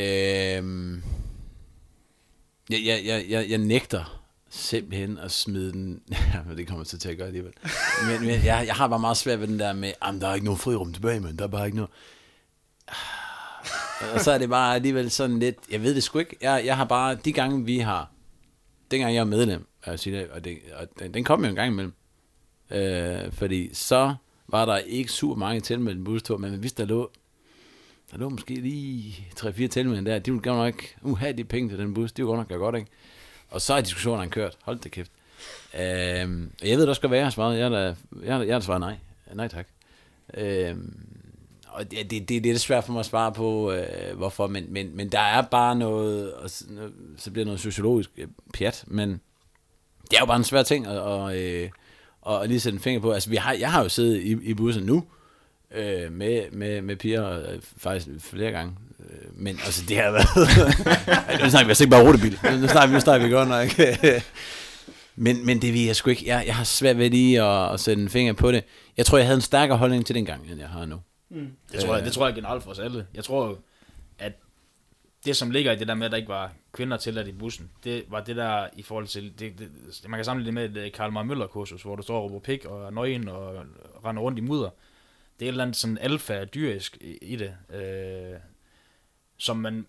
jeg, 2.70 2.86
jeg, 2.86 3.02
jeg, 3.06 3.26
jeg, 3.30 3.50
jeg 3.50 3.58
nægter 3.58 4.22
simpelthen 4.50 5.18
at 5.18 5.32
smide 5.32 5.72
den, 5.72 6.02
ja, 6.12 6.56
det 6.58 6.68
kommer 6.68 6.84
til 6.84 7.10
at 7.10 7.18
gøre 7.18 7.28
alligevel. 7.28 7.54
Men, 8.08 8.22
men 8.22 8.46
jeg, 8.46 8.64
jeg 8.68 8.76
har 8.76 8.88
bare 8.88 9.00
meget 9.00 9.18
svært 9.18 9.40
ved 9.40 9.48
den 9.48 9.60
der 9.60 9.74
med, 9.74 9.94
at 10.02 10.22
der 10.22 10.28
er 10.28 10.34
ikke 10.34 10.46
noget 10.46 10.60
frirum 10.60 10.94
tilbage, 10.94 11.20
men 11.20 11.38
der 11.38 11.44
er 11.44 11.48
bare 11.48 11.66
ikke 11.66 11.78
noget. 11.78 11.92
Ah. 12.88 14.14
og 14.14 14.20
så 14.20 14.32
er 14.32 14.38
det 14.38 14.50
bare 14.50 14.76
alligevel 14.76 15.12
sådan 15.12 15.40
lidt, 15.40 15.58
jeg 15.72 15.84
ved 15.84 15.96
det 15.96 16.04
sgu 16.04 16.20
ikke, 16.20 16.38
jeg, 16.42 16.62
jeg 16.66 16.78
har 16.78 16.86
bare, 16.86 17.16
de 17.16 17.34
gange 17.34 17.66
vi 17.66 17.80
har, 17.80 18.12
dengang 18.92 19.16
jeg 19.16 19.20
var 19.20 19.30
medlem 19.30 19.68
og, 19.86 20.06
det, 20.06 20.60
og 20.76 20.88
den, 21.00 21.14
den 21.14 21.24
kom 21.24 21.44
jo 21.44 21.50
en 21.50 21.56
gang 21.56 21.72
imellem, 21.72 21.94
øh, 22.72 23.32
fordi 23.32 23.74
så 23.74 24.16
var 24.48 24.66
der 24.66 24.78
ikke 24.78 25.12
super 25.12 25.36
mange 25.36 25.62
tilmeldte 25.62 26.04
bustur, 26.04 26.38
men 26.38 26.54
hvis 26.54 26.74
der 26.74 26.86
lå, 26.86 27.12
der 28.12 28.18
lå 28.18 28.30
måske 28.30 28.56
lige 28.56 29.28
3-4 29.40 29.68
tilmeldte 29.68 30.12
der, 30.12 30.20
de 30.20 30.32
ville 30.32 30.44
gerne 30.44 30.64
nok 30.64 30.84
uh, 31.02 31.20
have 31.20 31.34
de 31.34 31.44
penge 31.44 31.70
til 31.70 31.78
den 31.78 31.94
bus, 31.94 32.12
det 32.12 32.18
ville 32.18 32.28
godt 32.28 32.40
nok 32.40 32.48
gøre 32.48 32.60
godt, 32.60 32.76
ikke? 32.76 32.92
Og 33.50 33.62
så 33.62 33.74
er 33.74 33.82
diskussionerne 33.82 34.32
kørt, 34.32 34.58
hold 34.62 34.80
da 34.80 34.90
kæft. 34.90 35.12
Øh, 35.74 35.82
jeg 36.64 36.78
ved 36.78 36.84
da 36.84 36.90
også 36.90 37.02
godt, 37.02 37.10
hvad 37.10 37.18
jeg 37.18 37.26
har 37.26 37.32
svaret, 37.32 37.58
jeg 37.58 37.64
har 37.66 37.70
da, 37.70 37.80
jeg 37.80 37.96
jeg 38.24 38.36
har 38.36 38.60
da 38.60 38.66
svaret 38.66 38.80
nej, 38.80 38.98
nej 39.34 39.48
tak. 39.48 39.68
Øhm, 40.34 41.06
og 41.68 41.92
det, 41.92 42.12
det, 42.12 42.30
det 42.30 42.38
er 42.38 42.42
lidt 42.42 42.62
svært 42.62 42.84
for 42.84 42.94
mig 42.94 43.00
at 43.00 43.06
svare 43.06 43.32
på, 43.32 43.72
øh, 43.72 44.18
hvorfor, 44.18 44.48
men, 44.48 44.66
men, 44.70 44.98
men 44.98 45.10
der 45.10 45.20
er 45.20 45.42
bare 45.42 45.76
noget, 45.76 46.34
og 46.34 46.50
så, 46.50 46.66
så 47.18 47.32
bliver 47.32 47.44
det 47.44 47.48
noget 47.48 47.60
sociologisk 47.60 48.10
øh, 48.18 48.28
pjat, 48.54 48.84
men 48.88 49.10
det 50.12 50.18
er 50.18 50.20
jo 50.20 50.26
bare 50.26 50.38
en 50.38 50.44
svær 50.44 50.64
ting 50.64 50.88
at, 50.88 51.00
og, 51.00 51.38
øh, 51.38 51.70
og 52.26 52.48
lige 52.48 52.60
sætte 52.60 52.76
en 52.76 52.82
finger 52.82 53.02
på. 53.02 53.12
Altså, 53.12 53.30
vi 53.30 53.36
har, 53.36 53.54
jeg 53.54 53.72
har 53.72 53.84
jo 53.84 53.90
siddet 53.90 54.22
i, 54.22 54.38
i 54.44 54.54
bussen 54.54 54.84
nu, 54.84 55.04
øh, 55.76 56.12
med, 56.12 56.52
med, 56.52 56.82
med 56.82 56.96
piger, 56.96 57.40
øh, 57.40 57.60
faktisk 57.78 58.08
flere 58.20 58.52
gange, 58.52 58.74
øh, 59.00 59.28
men 59.34 59.60
altså, 59.66 59.84
det 59.88 59.98
har 59.98 60.12
været... 60.12 60.28
nu 61.44 61.50
snakker 61.50 61.66
vi 61.66 61.70
altså 61.72 61.84
ikke 61.84 61.92
bare 61.92 62.08
rutebil, 62.08 62.40
nu 62.62 62.68
snakker 62.68 62.88
vi, 62.88 62.94
nu 62.94 63.00
snakker 63.00 63.28
vi 63.28 63.34
godt 63.34 63.50
nok. 63.50 63.68
men, 65.26 65.46
men 65.46 65.62
det 65.62 65.74
vil 65.74 65.86
jeg 65.86 65.96
sgu 65.96 66.10
ikke, 66.10 66.24
jeg, 66.28 66.44
jeg 66.48 66.56
har 66.56 66.64
svært 66.64 66.98
ved 66.98 67.10
lige 67.10 67.42
at, 67.42 67.74
at 67.74 67.80
sætte 67.80 68.04
en 68.04 68.10
finger 68.10 68.34
på 68.34 68.52
det. 68.52 68.64
Jeg 68.98 69.06
tror, 69.06 69.18
jeg 69.18 69.28
havde 69.28 69.36
en 69.36 69.42
stærkere 69.42 69.78
holdning 69.78 70.06
til 70.06 70.16
den 70.16 70.26
gang, 70.26 70.52
end 70.52 70.60
jeg 70.60 70.70
har 70.70 70.86
nu. 70.86 70.96
Mm. 71.30 71.48
Det, 71.72 71.80
tror 71.80 71.96
jeg, 71.96 72.06
det 72.06 72.14
tror 72.14 72.26
jeg 72.26 72.36
generelt 72.36 72.64
for 72.64 72.72
os 72.72 72.80
alle. 72.80 73.06
Jeg 73.14 73.24
tror 73.24 73.58
at 74.20 74.34
det, 75.26 75.36
som 75.36 75.52
ligger 75.52 75.72
i 75.72 75.76
det 75.76 75.88
der 75.88 75.96
med, 75.96 76.06
at 76.06 76.12
der 76.12 76.18
ikke 76.18 76.30
var 76.30 76.54
kvinder 76.74 76.98
til 76.98 77.28
i 77.28 77.32
bussen, 77.32 77.72
det 77.84 78.06
var 78.08 78.24
det 78.24 78.36
der 78.36 78.68
i 78.74 78.82
forhold 78.82 79.08
til, 79.08 79.40
det, 79.40 79.60
det, 79.60 79.70
man 80.08 80.18
kan 80.18 80.26
samle 80.26 80.46
det 80.46 80.54
med 80.54 80.78
et 80.78 80.94
Karl 80.94 81.12
Marr 81.12 81.24
Møller 81.24 81.48
kursus, 81.48 81.84
hvor 81.84 81.96
du 81.96 82.04
står 82.04 82.18
og 82.18 82.24
råber 82.24 82.40
pik 82.40 82.66
og 82.66 82.94
nøgen 82.94 83.28
og 83.28 83.66
render 84.06 84.22
rundt 84.22 84.40
i 84.40 84.42
mudder. 84.42 84.70
Det 85.40 85.46
er 85.46 85.50
et 85.50 85.52
eller 85.52 85.64
andet 85.64 85.76
sådan 85.76 85.98
alfa 85.98 86.46
dyrisk 86.46 86.98
i, 87.02 87.18
i 87.22 87.36
det, 87.36 87.58
øh, 87.70 88.40
som 89.38 89.58
man 89.58 89.88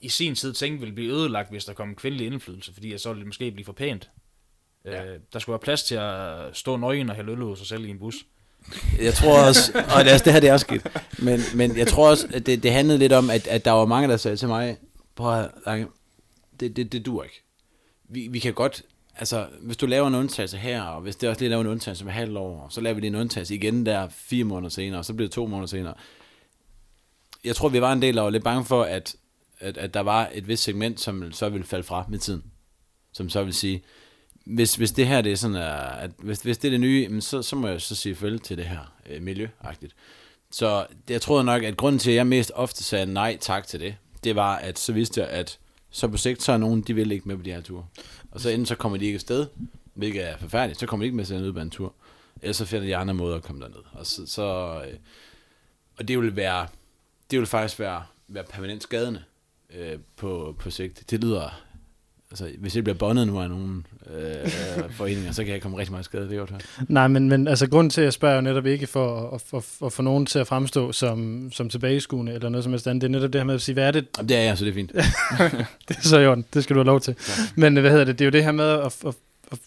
i 0.00 0.08
sin 0.08 0.34
tid 0.34 0.52
tænkte 0.52 0.80
ville 0.80 0.94
blive 0.94 1.12
ødelagt, 1.12 1.50
hvis 1.50 1.64
der 1.64 1.72
kom 1.72 1.88
en 1.88 1.94
kvindelig 1.94 2.26
indflydelse, 2.26 2.72
fordi 2.72 2.98
så 2.98 3.08
ville 3.08 3.20
det 3.20 3.26
måske 3.26 3.50
blive 3.50 3.64
for 3.64 3.72
pænt. 3.72 4.10
Ja. 4.84 5.04
Øh, 5.04 5.20
der 5.32 5.38
skulle 5.38 5.54
være 5.54 5.60
plads 5.60 5.82
til 5.82 5.94
at 5.94 6.56
stå 6.56 6.76
nøgen 6.76 7.10
og 7.10 7.16
hælde 7.16 7.32
øl 7.32 7.42
ud 7.42 7.56
sig 7.56 7.66
selv 7.66 7.84
i 7.84 7.90
en 7.90 7.98
bus. 7.98 8.26
Jeg 9.00 9.14
tror 9.14 9.38
også, 9.46 9.72
og 9.96 10.04
det, 10.04 10.24
det 10.24 10.32
her 10.32 10.40
det 10.40 10.48
er 10.48 10.56
skidt, 10.56 10.86
men, 11.18 11.40
men 11.54 11.76
jeg 11.76 11.88
tror 11.88 12.10
også, 12.10 12.26
at 12.34 12.46
det, 12.46 12.62
det 12.62 12.72
handlede 12.72 12.98
lidt 12.98 13.12
om, 13.12 13.30
at, 13.30 13.46
at 13.46 13.64
der 13.64 13.70
var 13.70 13.86
mange, 13.86 14.08
der 14.08 14.16
sagde 14.16 14.36
til 14.36 14.48
mig, 14.48 14.76
prøv 15.16 15.48
at 15.66 15.86
det, 16.60 16.76
det, 16.76 16.92
det 16.92 17.06
dur 17.06 17.22
ikke. 17.22 17.42
Vi, 18.08 18.28
vi 18.28 18.38
kan 18.38 18.54
godt, 18.54 18.82
altså 19.16 19.46
hvis 19.60 19.76
du 19.76 19.86
laver 19.86 20.08
en 20.08 20.14
undtagelse 20.14 20.56
her, 20.56 20.82
og 20.82 21.00
hvis 21.00 21.16
det 21.16 21.28
også 21.28 21.40
lige 21.40 21.50
laver 21.50 21.60
en 21.60 21.66
undtagelse 21.66 22.04
med 22.04 22.12
halv 22.12 22.36
år, 22.36 22.66
så 22.70 22.80
laver 22.80 22.94
vi 22.94 23.00
lige 23.00 23.08
en 23.08 23.14
undtagelse 23.14 23.54
igen 23.54 23.86
der 23.86 24.08
fire 24.08 24.44
måneder 24.44 24.70
senere, 24.70 24.98
og 24.98 25.04
så 25.04 25.14
bliver 25.14 25.28
det 25.28 25.34
to 25.34 25.46
måneder 25.46 25.66
senere. 25.66 25.94
Jeg 27.44 27.56
tror, 27.56 27.68
vi 27.68 27.80
var 27.80 27.92
en 27.92 28.02
del, 28.02 28.16
der 28.16 28.22
var 28.22 28.30
lidt 28.30 28.44
bange 28.44 28.64
for, 28.64 28.82
at, 28.82 29.16
at, 29.58 29.76
at 29.76 29.94
der 29.94 30.00
var 30.00 30.30
et 30.32 30.48
vist 30.48 30.62
segment, 30.62 31.00
som 31.00 31.32
så 31.32 31.48
ville 31.48 31.66
falde 31.66 31.84
fra 31.84 32.04
med 32.08 32.18
tiden. 32.18 32.44
Som 33.12 33.28
så 33.28 33.44
vil 33.44 33.54
sige, 33.54 33.82
hvis, 34.44 34.74
hvis 34.74 34.92
det 34.92 35.06
her 35.06 35.20
det 35.20 35.32
er 35.32 35.36
sådan, 35.36 35.56
at 35.56 36.10
hvis, 36.18 36.40
hvis 36.40 36.58
det 36.58 36.68
er 36.68 36.70
det 36.70 36.80
nye, 36.80 37.20
så, 37.20 37.42
så 37.42 37.56
må 37.56 37.68
jeg 37.68 37.80
så 37.80 37.94
sige 37.94 38.14
følge 38.14 38.38
til 38.38 38.56
det 38.56 38.64
her 38.64 38.94
øh, 39.10 39.22
miljøagtigt. 39.22 39.94
Så 40.50 40.86
jeg 41.08 41.20
tror 41.20 41.42
nok, 41.42 41.62
at 41.62 41.76
grunden 41.76 41.98
til, 41.98 42.10
at 42.10 42.16
jeg 42.16 42.26
mest 42.26 42.52
ofte 42.54 42.84
sagde 42.84 43.06
nej 43.06 43.38
tak 43.40 43.66
til 43.66 43.80
det, 43.80 43.96
det 44.24 44.36
var, 44.36 44.56
at 44.56 44.78
så 44.78 44.92
vidste 44.92 45.20
jeg, 45.20 45.28
at 45.28 45.58
så 45.90 46.08
på 46.08 46.16
sigt, 46.16 46.42
så 46.42 46.52
er 46.52 46.56
nogen, 46.56 46.82
de 46.82 46.94
vil 46.94 47.12
ikke 47.12 47.28
med 47.28 47.36
på 47.36 47.42
de 47.42 47.52
her 47.52 47.60
ture. 47.60 47.86
Og 48.30 48.40
så 48.40 48.50
inden 48.50 48.66
så 48.66 48.74
kommer 48.74 48.98
de 48.98 49.04
ikke 49.04 49.16
afsted, 49.16 49.46
hvilket 49.94 50.28
er 50.28 50.36
forfærdeligt, 50.36 50.80
så 50.80 50.86
kommer 50.86 51.04
de 51.04 51.06
ikke 51.06 51.16
med 51.16 51.24
til 51.24 51.36
en 51.36 51.70
tur. 51.70 51.94
Ellers 52.42 52.56
så 52.56 52.64
finder 52.64 52.86
de 52.86 52.96
andre 52.96 53.14
måder 53.14 53.36
at 53.36 53.42
komme 53.42 53.62
derned. 53.62 53.82
Og, 53.92 54.06
så, 54.06 54.26
så, 54.26 54.80
øh, 54.86 54.98
og 55.96 56.08
det 56.08 56.18
vil 56.18 56.36
være, 56.36 56.66
det 57.30 57.38
vil 57.38 57.46
faktisk 57.46 57.78
være, 57.78 58.02
være 58.28 58.44
permanent 58.44 58.82
skadende 58.82 59.22
øh, 59.74 59.98
på, 60.16 60.56
på 60.58 60.70
sigt. 60.70 61.10
Det 61.10 61.24
lyder 61.24 61.62
altså, 62.30 62.50
hvis 62.58 62.76
jeg 62.76 62.84
bliver 62.84 62.98
bondet 62.98 63.26
nu 63.26 63.40
af 63.40 63.48
nogen 63.50 63.86
øh, 64.10 64.50
foreninger, 64.98 65.32
så 65.32 65.44
kan 65.44 65.52
jeg 65.52 65.62
komme 65.62 65.78
rigtig 65.78 65.92
meget 65.92 66.04
skade, 66.04 66.28
det 66.28 66.30
her. 66.50 66.58
Nej, 66.88 67.08
men, 67.08 67.28
men 67.28 67.48
altså, 67.48 67.68
grunden 67.68 67.90
til, 67.90 68.00
at 68.00 68.04
jeg 68.04 68.12
spørger 68.12 68.34
jo 68.34 68.40
netop 68.40 68.66
ikke 68.66 68.86
for 68.86 69.30
at, 69.34 69.42
at, 69.52 69.58
at, 69.58 69.86
at 69.86 69.92
få 69.92 70.02
nogen 70.02 70.26
til 70.26 70.38
at 70.38 70.46
fremstå 70.46 70.92
som, 70.92 71.48
som 71.52 71.68
tilbageskuende 71.68 72.32
eller 72.32 72.48
noget 72.48 72.64
som 72.64 72.72
helst 72.72 72.86
andet. 72.86 73.02
Det 73.02 73.08
er 73.08 73.12
netop 73.12 73.32
det 73.32 73.40
her 73.40 73.46
med 73.46 73.54
at 73.54 73.62
sige, 73.62 73.72
hvad 73.72 73.86
er 73.86 73.90
det? 73.90 74.06
Jamen, 74.18 74.28
det 74.28 74.36
er 74.36 74.42
jeg, 74.42 74.58
så 74.58 74.64
det 74.64 74.70
er 74.70 74.74
fint. 74.74 74.92
det 75.88 75.96
er 75.96 76.00
så 76.00 76.18
i 76.18 76.26
orden, 76.26 76.44
det 76.54 76.64
skal 76.64 76.74
du 76.76 76.80
have 76.80 76.86
lov 76.86 77.00
til. 77.00 77.16
Ja. 77.28 77.32
Men 77.56 77.76
hvad 77.76 77.90
hedder 77.90 78.04
det, 78.04 78.18
det 78.18 78.24
er 78.24 78.26
jo 78.26 78.32
det 78.32 78.44
her 78.44 78.52
med 78.52 78.64
at, 78.70 78.96
at, 79.06 79.14
at 79.52 79.58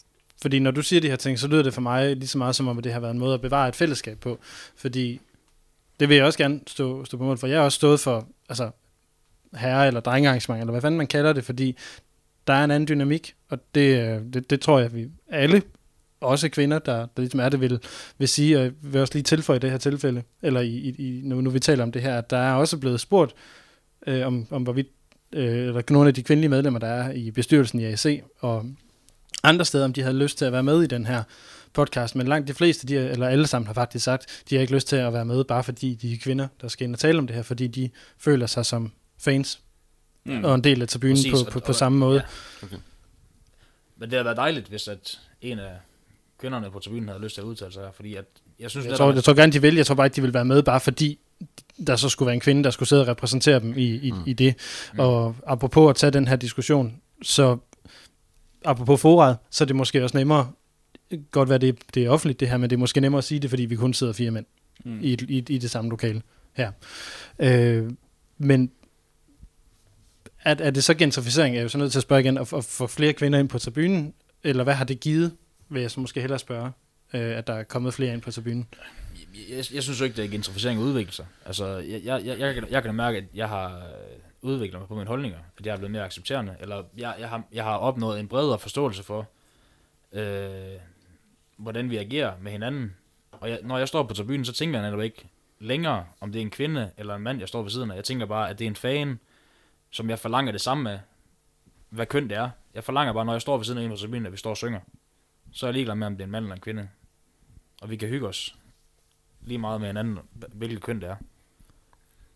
fordi 0.42 0.60
når 0.60 0.72
du 0.72 0.82
siger 0.82 1.02
de 1.02 1.10
her 1.10 1.16
ting, 1.16 1.40
så 1.40 1.48
lyder 1.48 1.64
det 1.64 1.74
for 1.74 1.82
mig 1.82 2.16
lige 2.16 2.28
så 2.28 2.38
meget 2.38 2.56
som 2.56 2.68
om, 2.68 2.78
at 2.78 2.84
det 2.84 2.94
har 2.94 3.00
været 3.00 3.12
en 3.14 3.20
måde 3.20 3.34
at 3.34 3.42
bevare 3.42 3.68
et 3.68 3.76
fællesskab 3.76 4.20
på. 4.20 4.40
Fordi 4.78 5.22
det 6.00 6.10
vil 6.10 6.18
jeg 6.18 6.26
også 6.26 6.38
gerne 6.40 6.60
stå, 6.68 7.06
stå 7.06 7.18
på 7.18 7.24
mål 7.24 7.38
for. 7.38 7.48
Jeg 7.48 7.58
har 7.58 7.64
også 7.64 7.76
stået 7.76 8.00
for 8.00 8.28
altså, 8.50 8.70
herre- 9.56 9.88
eller 9.88 10.00
drengearrangement, 10.00 10.62
eller 10.62 10.72
hvad 10.72 10.82
fanden 10.82 10.98
man 10.98 11.08
kalder 11.08 11.34
det, 11.34 11.44
fordi 11.44 11.76
der 12.48 12.54
er 12.54 12.64
en 12.64 12.72
anden 12.72 12.88
dynamik, 12.88 13.36
og 13.50 13.60
det, 13.76 14.00
øh, 14.02 14.34
det, 14.34 14.50
det 14.50 14.62
tror 14.62 14.80
jeg, 14.80 14.94
vi 14.94 15.08
alle, 15.30 15.62
også 16.22 16.50
kvinder, 16.50 16.80
der, 16.80 16.98
der 16.98 17.08
ligesom 17.18 17.40
er 17.40 17.50
det, 17.50 17.62
vil, 17.62 17.80
vil 18.18 18.28
sige, 18.28 18.60
og 18.60 18.72
vil 18.82 19.02
også 19.02 19.14
lige 19.14 19.24
tilføje 19.24 19.58
i 19.58 19.60
det 19.60 19.72
her 19.72 19.78
tilfælde, 19.78 20.24
eller 20.42 20.62
i, 20.62 20.96
i, 20.98 21.22
nu, 21.24 21.42
nu 21.42 21.50
vi 21.50 21.60
taler 21.60 21.84
om 21.84 21.92
det 21.92 22.02
her, 22.02 22.18
at 22.18 22.30
der 22.30 22.38
er 22.38 22.54
også 22.54 22.78
blevet 22.78 23.00
spurgt 23.00 23.34
øh, 24.08 24.28
om, 24.28 24.48
om 24.50 24.64
hvorvidt, 24.64 24.88
øh, 25.34 25.68
eller 25.68 25.82
nogle 25.90 26.08
af 26.08 26.14
de 26.14 26.24
kvindelige 26.24 26.50
medlemmer, 26.50 26.80
der 26.80 26.88
er 26.88 27.12
i 27.12 27.32
bestyrelsen 27.32 27.80
i 27.80 27.86
AC, 27.86 28.22
og 28.40 28.66
andre 29.44 29.66
steder, 29.66 29.86
om 29.86 29.94
de 29.94 30.02
havde 30.02 30.18
lyst 30.18 30.38
til 30.38 30.46
at 30.46 30.52
være 30.52 30.64
med 30.64 30.84
i 30.84 30.88
den 30.88 31.06
her 31.06 31.24
podcast, 31.74 32.16
men 32.16 32.28
langt 32.28 32.48
de 32.48 32.54
fleste, 32.54 32.88
de, 32.88 32.96
eller 32.96 33.28
alle 33.28 33.48
sammen 33.48 33.68
har 33.68 33.74
faktisk 33.74 34.06
sagt, 34.06 34.44
de 34.50 34.56
har 34.56 34.62
ikke 34.62 34.74
lyst 34.74 34.88
til 34.88 34.96
at 34.96 35.14
være 35.14 35.26
med, 35.26 35.44
bare 35.44 35.64
fordi 35.64 35.96
de 35.96 36.14
er 36.14 36.18
kvinder, 36.22 36.48
der 36.62 36.68
skal 36.68 36.86
ind 36.88 36.96
og 36.96 37.00
tale 37.00 37.18
om 37.18 37.28
det 37.28 37.36
her, 37.36 37.44
fordi 37.44 37.68
de 37.68 37.90
føler 38.18 38.46
sig 38.48 38.66
som 38.66 38.92
fans 39.20 39.62
mm. 40.26 40.44
og 40.44 40.56
en 40.56 40.64
del 40.64 40.82
af 40.82 40.88
tribunen 40.88 41.16
Præcis, 41.16 41.32
på, 41.32 41.38
på, 41.44 41.60
på, 41.60 41.66
på 41.66 41.74
samme 41.74 41.98
måde. 41.98 42.24
Ja. 42.62 42.66
Okay. 42.66 42.78
Men 43.98 44.10
det 44.10 44.18
har 44.18 44.24
været 44.24 44.38
dejligt, 44.38 44.68
hvis 44.68 44.88
at 44.88 45.20
en 45.42 45.60
af 45.60 45.72
kvinderne 46.40 46.72
på 46.72 46.80
tribunen 46.80 47.08
havde 47.08 47.22
lyst 47.22 47.34
til 47.34 47.42
at 47.42 47.46
udtale 47.46 47.74
sig, 47.74 47.90
fordi 47.96 48.16
at 48.16 48.26
jeg 48.60 48.70
synes... 48.70 48.86
Jeg, 48.86 48.92
det, 48.92 48.98
tror, 48.98 49.14
jeg 49.14 49.24
tror 49.24 49.34
gerne, 49.34 49.52
de 49.52 49.62
vil. 49.62 49.76
Jeg 49.76 49.86
tror 49.86 49.96
bare 49.96 50.06
ikke, 50.08 50.16
de 50.16 50.22
vil 50.22 50.34
være 50.34 50.46
med, 50.46 50.64
bare 50.64 50.80
fordi 50.80 51.20
der 51.88 51.96
så 51.96 52.10
skulle 52.10 52.28
være 52.28 52.34
en 52.34 52.40
kvinde, 52.40 52.64
der 52.64 52.70
skulle 52.70 52.90
sidde 52.90 53.02
og 53.02 53.08
repræsentere 53.08 53.60
dem 53.60 53.78
i, 53.78 53.96
i, 53.96 54.12
mm. 54.12 54.18
i 54.26 54.34
det. 54.34 54.56
Mm. 54.94 55.00
Og 55.00 55.36
apropos 55.48 55.90
at 55.90 55.96
tage 55.96 56.12
den 56.12 56.28
her 56.28 56.36
diskussion, 56.36 57.02
så 57.22 57.58
apropos 58.66 59.02
forret, 59.02 59.38
så 59.50 59.64
er 59.64 59.66
det 59.66 59.76
måske 59.76 60.04
også 60.04 60.18
nemmere 60.18 60.52
godt 61.32 61.50
være, 61.50 61.58
det, 61.58 61.78
det 61.94 62.06
er 62.06 62.10
offentligt 62.10 62.40
det 62.40 62.50
her, 62.50 62.58
men 62.58 62.70
det 62.70 62.76
er 62.76 62.80
måske 62.80 63.02
nemmere 63.02 63.18
at 63.18 63.24
sige 63.24 63.40
det, 63.40 63.50
fordi 63.50 63.66
vi 63.66 63.76
kun 63.76 63.94
sidder 63.94 64.14
fire 64.14 64.32
mænd 64.32 64.46
mm. 64.86 65.00
i, 65.02 65.14
i, 65.14 65.38
i 65.50 65.58
det 65.58 65.72
samme 65.72 65.90
lokale 65.90 66.22
her. 66.54 66.72
Øh, 67.40 67.92
men 68.38 68.72
er, 70.46 70.56
er 70.60 70.72
det 70.72 70.84
så 70.84 70.94
gentrificering? 70.94 71.56
Jeg 71.56 71.60
er 71.60 71.64
jo 71.64 71.70
så 71.70 71.78
nødt 71.78 71.92
til 71.92 72.00
at 72.00 72.04
spørge 72.04 72.22
igen, 72.22 72.38
at, 72.38 72.54
at 72.54 72.64
få 72.64 72.88
flere 72.88 73.14
kvinder 73.14 73.40
ind 73.40 73.50
på 73.50 73.60
tribunen, 73.60 74.14
eller 74.44 74.64
hvad 74.64 74.74
har 74.74 74.86
det 74.86 75.00
givet, 75.00 75.36
vil 75.70 75.82
jeg 75.82 75.92
så 75.92 76.00
måske 76.00 76.22
hellere 76.22 76.40
spørge, 76.40 76.72
øh, 77.14 77.38
at 77.38 77.48
der 77.48 77.54
er 77.54 77.64
kommet 77.64 77.94
flere 77.94 78.14
ind 78.14 78.22
på 78.22 78.32
tribunen? 78.32 78.68
Jeg, 79.50 79.66
jeg 79.74 79.84
synes 79.84 80.00
jo 80.00 80.06
ikke, 80.06 80.18
det 80.18 80.26
er 80.26 80.30
gentrificering 80.30 80.80
og 80.80 80.86
udvikle 80.86 81.14
sig. 81.14 81.26
Altså, 81.46 81.78
jeg, 81.78 82.02
jeg, 82.04 82.26
jeg, 82.26 82.40
jeg, 82.40 82.54
kan, 82.54 82.64
jeg 82.70 82.84
kan 82.84 82.96
mærke, 82.96 83.18
at 83.18 83.24
jeg 83.34 83.50
har 83.50 83.76
øh, 83.76 83.82
udviklet 84.42 84.80
mig 84.80 84.88
på 84.88 84.96
mine 84.96 85.08
holdninger, 85.08 85.38
at 85.58 85.66
jeg 85.66 85.74
er 85.74 85.78
blevet 85.78 85.92
mere 85.92 86.04
accepterende, 86.04 86.56
eller 86.60 86.84
jeg, 86.98 87.16
jeg, 87.20 87.30
har, 87.30 87.44
jeg 87.54 87.64
har 87.64 87.78
opnået 87.78 88.20
en 88.20 88.28
bredere 88.28 88.60
forståelse 88.60 89.04
for, 89.04 89.28
øh, 90.14 90.80
hvordan 91.58 91.90
vi 91.90 91.98
agerer 91.98 92.34
med 92.42 92.52
hinanden. 92.52 92.96
Og 93.32 93.50
jeg, 93.50 93.60
når 93.64 93.78
jeg 93.78 93.88
står 93.88 94.04
på 94.04 94.14
tribunen, 94.14 94.46
så 94.46 94.54
tænker 94.54 94.80
jeg 94.80 94.88
netop 94.88 95.04
ikke 95.04 95.28
længere, 95.60 96.06
om 96.22 96.32
det 96.32 96.40
er 96.40 96.44
en 96.44 96.50
kvinde 96.50 96.92
eller 96.98 97.16
en 97.16 97.22
mand, 97.22 97.40
jeg 97.40 97.48
står 97.48 97.62
ved 97.62 97.72
siden 97.72 97.92
af. 97.92 97.96
Jeg 97.96 98.04
tænker 98.04 98.26
bare, 98.26 98.50
at 98.50 98.60
det 98.60 98.66
er 98.66 98.70
en 98.70 98.76
fan, 98.76 99.20
som 99.96 100.10
jeg 100.10 100.20
forlanger 100.20 100.52
det 100.52 100.62
samme 100.62 100.84
med, 100.84 101.00
hvad 101.90 102.06
køn 102.06 102.30
det 102.30 102.38
er. 102.38 102.50
Jeg 102.74 102.84
forlanger 102.84 103.14
bare, 103.14 103.26
når 103.26 103.34
jeg 103.34 103.42
står 103.42 103.58
ved 103.58 103.66
siden 103.66 103.80
af 103.80 103.84
en 103.84 103.90
på 103.90 103.96
tribunen, 103.96 104.26
at 104.26 104.32
vi 104.32 104.38
står 104.38 104.50
og 104.50 104.58
synger. 104.58 104.80
Så 105.52 105.66
er 105.66 105.68
jeg 105.68 105.74
ligeglad 105.74 105.96
med, 105.96 106.08
om 106.08 106.14
det 106.14 106.22
er 106.22 106.26
en 106.26 106.32
mand 106.32 106.46
eller 106.46 106.56
en 106.56 106.62
kvinde. 106.62 106.88
Og 107.82 107.90
vi 107.90 107.96
kan 107.96 108.10
hygge 108.10 108.28
os 108.28 108.56
lige 109.42 109.58
meget 109.58 109.82
med 109.82 109.88
hinanden, 109.88 110.20
hvilket 110.54 110.82
køn 110.82 111.02
det 111.02 111.10
er. 111.10 111.16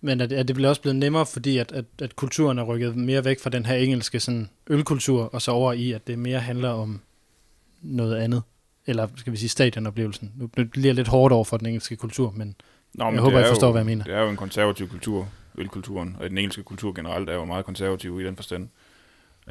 Men 0.01 0.22
er 0.22 0.26
det, 0.26 0.39
er 0.39 0.43
det 0.43 0.66
også 0.66 0.82
blevet 0.82 0.95
nemmere, 0.95 1.26
fordi 1.26 1.57
at, 1.57 1.72
at, 1.72 1.86
at 2.01 2.16
kulturen 2.16 2.60
er 2.60 2.64
rykket 2.64 2.95
mere 2.95 3.26
væk 3.26 3.39
fra 3.39 3.49
den 3.49 3.66
her 3.66 3.76
engelske 3.76 4.20
sådan, 4.20 4.49
ølkultur, 4.68 5.24
og 5.34 5.41
så 5.41 5.51
over 5.51 5.74
i, 5.74 5.91
at 5.91 6.07
det 6.07 6.20
mere 6.20 6.39
handler 6.39 6.70
om 6.70 7.01
noget 7.82 8.16
andet? 8.16 8.43
Eller 8.86 9.07
skal 9.16 9.34
vi 9.34 9.38
sige 9.38 9.49
stadionoplevelsen? 9.49 10.32
Nu 10.36 10.47
bliver 10.47 10.88
jeg 10.88 10.95
lidt 10.95 11.07
hårdt 11.07 11.34
over 11.34 11.43
for 11.43 11.57
den 11.57 11.68
engelske 11.68 11.95
kultur, 11.95 12.32
men, 12.32 12.55
Nå, 12.93 13.05
men 13.05 13.14
jeg 13.14 13.22
håber, 13.22 13.39
jeg 13.39 13.47
forstår, 13.47 13.68
jo, 13.68 13.72
hvad 13.72 13.82
jeg 13.82 13.86
mener. 13.86 14.03
Det 14.03 14.14
er 14.14 14.22
jo 14.22 14.30
en 14.30 14.38
konservativ 14.38 14.89
kultur, 14.89 15.28
ølkulturen, 15.60 16.16
og 16.20 16.30
den 16.30 16.38
engelske 16.38 16.64
kultur 16.64 16.93
generelt 16.93 17.30
er 17.30 17.34
jo 17.34 17.45
meget 17.45 17.66
konservativ 17.66 18.22
i 18.22 18.26
den 18.26 18.36
forstand. 18.36 18.70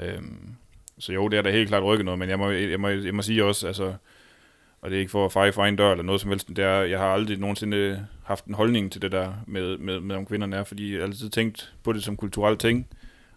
Øhm, 0.02 0.54
så 0.98 1.12
jo, 1.12 1.28
det 1.28 1.38
er 1.38 1.42
da 1.42 1.50
helt 1.50 1.68
klart 1.68 1.82
rykket 1.82 2.04
noget, 2.04 2.18
men 2.18 2.28
jeg 2.28 2.38
må, 2.38 2.50
jeg 2.50 2.80
må, 2.80 2.88
jeg 2.88 3.14
må 3.14 3.22
sige 3.22 3.44
også, 3.44 3.66
altså, 3.66 3.94
og 4.80 4.90
det 4.90 4.96
er 4.96 5.00
ikke 5.00 5.11
for 5.11 5.24
at 5.24 5.32
feje 5.32 5.52
for 5.52 5.64
en 5.64 5.76
dør 5.76 5.90
eller 5.90 6.04
noget 6.04 6.20
som 6.20 6.30
helst, 6.30 6.48
det 6.48 6.59
er, 6.59 6.80
jeg 6.80 6.98
har 6.98 7.06
aldrig 7.06 7.38
nogensinde 7.38 8.06
haft 8.24 8.44
en 8.44 8.54
holdning 8.54 8.92
til 8.92 9.02
det 9.02 9.12
der 9.12 9.32
med, 9.46 9.78
med, 9.78 10.00
med 10.00 10.16
om 10.16 10.26
kvinderne 10.26 10.56
er, 10.56 10.64
fordi 10.64 10.92
jeg 10.92 11.00
har 11.00 11.06
altid 11.06 11.30
tænkt 11.30 11.74
på 11.82 11.92
det 11.92 12.04
som 12.04 12.16
kulturelt 12.16 12.61
ting, 12.61 12.86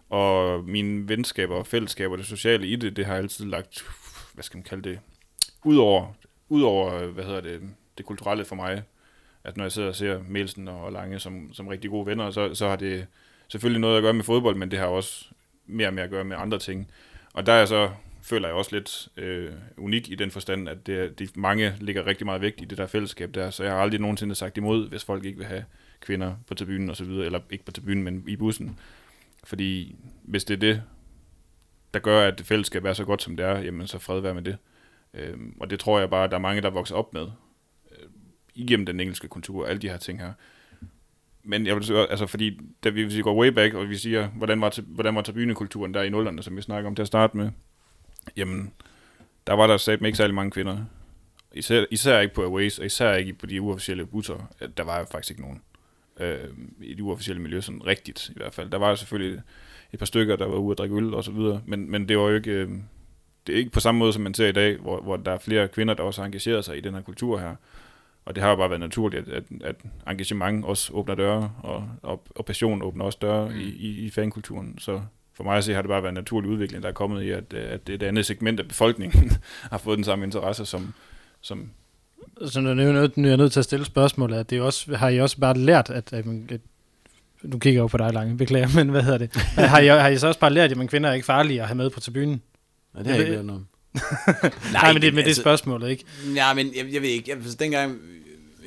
og 0.10 0.64
mine 0.64 1.10
venskaber 1.10 1.56
og 1.56 1.68
fællesskaber, 1.68 2.16
det 2.16 2.26
sociale 2.26 2.68
i 2.68 2.76
det, 2.76 2.96
det 2.96 3.06
har 3.06 3.16
altid 3.16 3.46
lagt, 3.46 3.86
hvad 4.34 4.44
skal 4.44 4.58
man 4.58 4.64
kalde 4.64 4.90
det, 4.90 5.00
ud 5.66 5.78
over, 5.78 6.14
ud 6.50 6.62
over 6.62 7.06
hvad 7.06 7.24
hedder 7.24 7.42
det, 7.42 7.62
det 7.98 8.06
kulturelle 8.06 8.46
for 8.46 8.56
mig, 8.56 8.84
at 9.44 9.58
når 9.58 9.64
jeg 9.64 9.72
sidder 9.72 9.90
og 9.90 9.96
ser 9.96 10.20
Melsen 10.28 10.68
og 10.68 10.92
Lange 10.92 11.20
som, 11.20 11.54
som 11.54 11.68
rigtig 11.68 11.90
gode 11.90 12.06
venner, 12.06 12.32
så, 12.32 12.56
så 12.56 12.70
har 12.70 12.76
det 12.76 13.08
selvfølgelig 13.48 13.82
noget 13.82 13.98
at 13.98 14.04
gøre 14.04 14.14
med 14.14 14.24
fodbold, 14.24 14.56
men 14.56 14.72
det 14.72 14.80
har 14.80 14.86
også 14.86 15.26
mere 15.66 15.88
og 15.88 15.94
mere 15.94 16.06
at 16.06 16.12
gøre 16.12 16.24
med 16.24 16.38
andre 16.40 16.60
ting. 16.60 16.92
Og 17.34 17.46
der 17.46 17.54
er 17.54 17.66
så 17.66 17.90
føler 18.22 18.48
jeg 18.48 18.56
også 18.56 18.76
lidt 18.76 19.08
øh, 19.18 19.52
unik 19.78 20.10
i 20.10 20.16
den 20.16 20.32
forstand, 20.32 20.70
at 20.70 20.88
det, 20.88 21.20
de 21.20 21.28
mange 21.36 21.74
ligger 21.80 22.08
rigtig 22.08 22.26
meget 22.26 22.42
vægt 22.42 22.62
i 22.62 22.66
det 22.66 22.78
der 22.78 22.88
fællesskab 22.88 23.34
der, 23.34 23.50
så 23.50 23.64
jeg 23.64 23.74
har 23.74 23.80
aldrig 23.80 24.02
nogensinde 24.02 24.36
sagt 24.36 24.58
imod, 24.58 24.90
hvis 24.90 25.04
folk 25.04 25.26
ikke 25.26 25.38
vil 25.38 25.48
have 25.48 25.66
kvinder 26.02 26.36
på 26.48 26.54
tribunen 26.54 26.90
og 26.90 26.96
så 26.96 27.04
videre, 27.04 27.26
eller 27.26 27.40
ikke 27.50 27.66
på 27.66 27.72
tribunen, 27.72 28.04
men 28.04 28.24
i 28.28 28.36
bussen. 28.36 28.80
Fordi 29.44 29.96
hvis 30.24 30.44
det 30.44 30.54
er 30.54 30.60
det, 30.60 30.84
der 31.94 32.00
gør, 32.00 32.28
at 32.28 32.42
fællesskab 32.46 32.86
er 32.86 32.94
så 32.94 33.06
godt, 33.06 33.22
som 33.22 33.38
det 33.38 33.46
er, 33.46 33.60
jamen 33.60 33.88
så 33.88 34.00
fred 34.00 34.20
være 34.20 34.34
med 34.34 34.42
det. 34.42 34.58
Øh, 35.14 35.38
og 35.60 35.70
det 35.70 35.80
tror 35.80 36.00
jeg 36.00 36.10
bare, 36.10 36.24
at 36.24 36.32
der 36.32 36.38
er 36.38 36.42
mange, 36.42 36.62
der 36.62 36.70
vokser 36.70 36.96
op 36.96 37.14
med, 37.14 37.28
igennem 38.56 38.86
den 38.86 39.00
engelske 39.00 39.28
kultur, 39.28 39.66
alle 39.66 39.82
de 39.82 39.90
her 39.90 39.98
ting 39.98 40.20
her. 40.20 40.34
Men 41.44 41.68
jeg 41.68 41.76
vil 41.76 41.84
sige, 41.84 42.10
altså 42.10 42.28
fordi, 42.28 42.60
da 42.84 42.90
vi, 42.90 43.04
hvis 43.04 43.18
vi 43.18 43.22
går 43.22 43.42
way 43.42 43.48
back, 43.48 43.74
og 43.74 43.90
vi 43.90 43.98
siger, 43.98 44.28
hvordan 44.28 44.62
var, 44.62 44.80
hvordan 44.82 45.16
var 45.16 45.22
tribunekulturen 45.22 45.94
der 45.94 46.02
i 46.02 46.10
nullerne, 46.10 46.44
som 46.44 46.58
vi 46.58 46.62
snakker 46.62 46.90
om 46.90 46.96
til 46.96 47.02
at 47.02 47.08
starte 47.08 47.38
med, 47.38 47.52
jamen, 48.38 48.74
der 49.48 49.54
var 49.54 49.68
der 49.68 49.78
satme 49.78 50.08
ikke 50.08 50.18
særlig 50.18 50.36
mange 50.36 50.52
kvinder. 50.52 50.78
Især, 51.54 51.86
især 51.92 52.20
ikke 52.20 52.34
på 52.34 52.44
Aways, 52.44 52.80
og 52.80 52.86
især 52.86 53.14
ikke 53.14 53.34
på 53.34 53.46
de 53.46 53.62
uofficielle 53.62 54.06
busser. 54.06 54.54
Der 54.78 54.84
var 54.84 55.08
faktisk 55.12 55.32
ikke 55.32 55.42
nogen 55.42 55.62
øh, 56.20 56.50
i 56.82 56.94
de 56.94 57.04
uofficielle 57.04 57.42
miljø, 57.42 57.62
sådan 57.62 57.86
rigtigt 57.86 58.30
i 58.30 58.34
hvert 58.36 58.54
fald. 58.54 58.70
Der 58.70 58.78
var 58.78 58.90
jo 58.90 58.96
selvfølgelig 58.96 59.42
et 59.94 60.00
par 60.00 60.06
stykker, 60.06 60.36
der 60.36 60.46
var 60.46 60.58
ude 60.58 60.72
at 60.72 60.78
drikke 60.78 60.96
øl 60.96 61.14
og 61.14 61.24
så 61.24 61.32
videre, 61.32 61.62
men, 61.66 61.92
men 61.92 62.10
det 62.10 62.18
var 62.18 62.24
jo 62.24 62.36
ikke, 62.36 62.52
øh, 62.52 62.70
det 63.48 63.54
er 63.54 63.58
ikke 63.58 63.72
på 63.72 63.80
samme 63.80 64.00
måde, 64.00 64.14
som 64.14 64.22
man 64.22 64.34
ser 64.34 64.48
i 64.48 64.52
dag, 64.52 64.78
hvor, 64.78 65.02
hvor 65.02 65.18
der 65.18 65.32
er 65.32 65.38
flere 65.38 65.68
kvinder, 65.68 65.94
der 65.94 66.04
også 66.04 66.22
har 66.22 66.26
engageret 66.26 66.66
sig 66.66 66.78
i 66.78 66.82
den 66.82 66.94
her 66.94 67.02
kultur 67.02 67.40
her. 67.40 67.56
Og 68.26 68.36
det 68.36 68.44
har 68.44 68.50
jo 68.50 68.56
bare 68.56 68.70
været 68.70 68.80
naturligt, 68.80 69.28
at, 69.28 69.34
at, 69.34 69.44
at 69.64 69.76
engagement 70.08 70.66
også 70.66 70.94
åbner 70.94 71.16
døre, 71.16 71.52
og, 71.64 71.90
og, 72.02 72.24
og 72.36 72.46
passion 72.46 72.82
åbner 72.82 73.06
også 73.06 73.18
døre 73.22 73.50
mm. 73.50 73.60
i, 73.60 73.64
i, 73.64 74.06
i 74.06 74.10
fankulturen. 74.10 74.78
Så 74.80 75.02
for 75.34 75.44
mig 75.44 75.58
at 75.58 75.64
se 75.64 75.74
har 75.74 75.82
det 75.82 75.90
bare 75.90 76.04
været 76.04 76.12
en 76.12 76.16
naturlig 76.16 76.50
udvikling, 76.50 76.84
der 76.84 76.90
er 76.90 76.94
kommet 76.94 77.24
i, 77.24 77.30
at, 77.30 77.54
at 77.54 77.88
det 77.88 78.04
andet 78.04 78.26
segment 78.26 78.60
af 78.60 78.68
befolkningen 78.68 79.32
har 79.72 79.78
fået 79.78 79.98
den 79.98 80.04
samme 80.04 80.26
interesse 80.26 80.66
som... 80.66 80.94
som 81.42 81.70
så 82.48 82.62
nu 82.62 82.70
er 82.70 82.84
jeg 82.84 82.94
nødt, 82.94 83.18
er 83.18 83.36
nødt 83.36 83.52
til 83.52 83.60
at 83.60 83.66
stille 83.66 83.86
spørgsmålet, 83.86 84.38
at 84.38 84.50
det 84.50 84.62
også, 84.62 84.96
har 84.96 85.10
I 85.10 85.20
også 85.20 85.38
bare 85.38 85.58
lært, 85.58 85.90
at, 85.90 86.14
at, 86.14 86.26
at 86.52 86.62
nu 87.44 87.60
kigger 87.60 87.78
jeg 87.78 87.82
jo 87.82 87.88
på 87.88 87.98
dig, 87.98 88.14
Lange, 88.14 88.38
beklager, 88.38 88.68
men 88.78 88.90
hvad 88.90 89.04
hedder 89.04 89.18
det? 89.18 89.36
har, 89.72 89.80
I, 89.80 89.88
har 89.88 90.08
I 90.08 90.18
så 90.18 90.28
også 90.28 90.40
bare 90.40 90.54
lært, 90.54 90.72
at 90.72 90.78
man 90.78 90.88
kvinder 90.88 91.10
er 91.10 91.14
ikke 91.14 91.26
farlige 91.26 91.62
at 91.62 91.68
have 91.68 91.78
med 91.78 91.90
på 91.90 92.00
tribunen? 92.00 92.42
Nej, 92.94 93.04
det 93.04 93.12
har 93.12 93.14
jeg 93.14 93.26
ikke 93.26 93.36
lært 93.36 93.46
noget 93.46 93.66
Nej, 93.94 94.52
Nej, 94.74 94.94
men 94.94 95.02
det, 95.02 95.14
men 95.14 95.26
altså, 95.26 95.30
det 95.30 95.38
er 95.38 95.42
spørgsmålet, 95.42 95.90
ikke? 95.90 96.06
Ja, 96.36 96.54
men 96.54 96.76
jeg, 96.76 96.94
jeg 96.94 97.02
ved 97.02 97.10
ikke. 97.10 97.30
Jeg, 97.30 97.38
altså, 97.38 97.58
dengang 97.58 98.00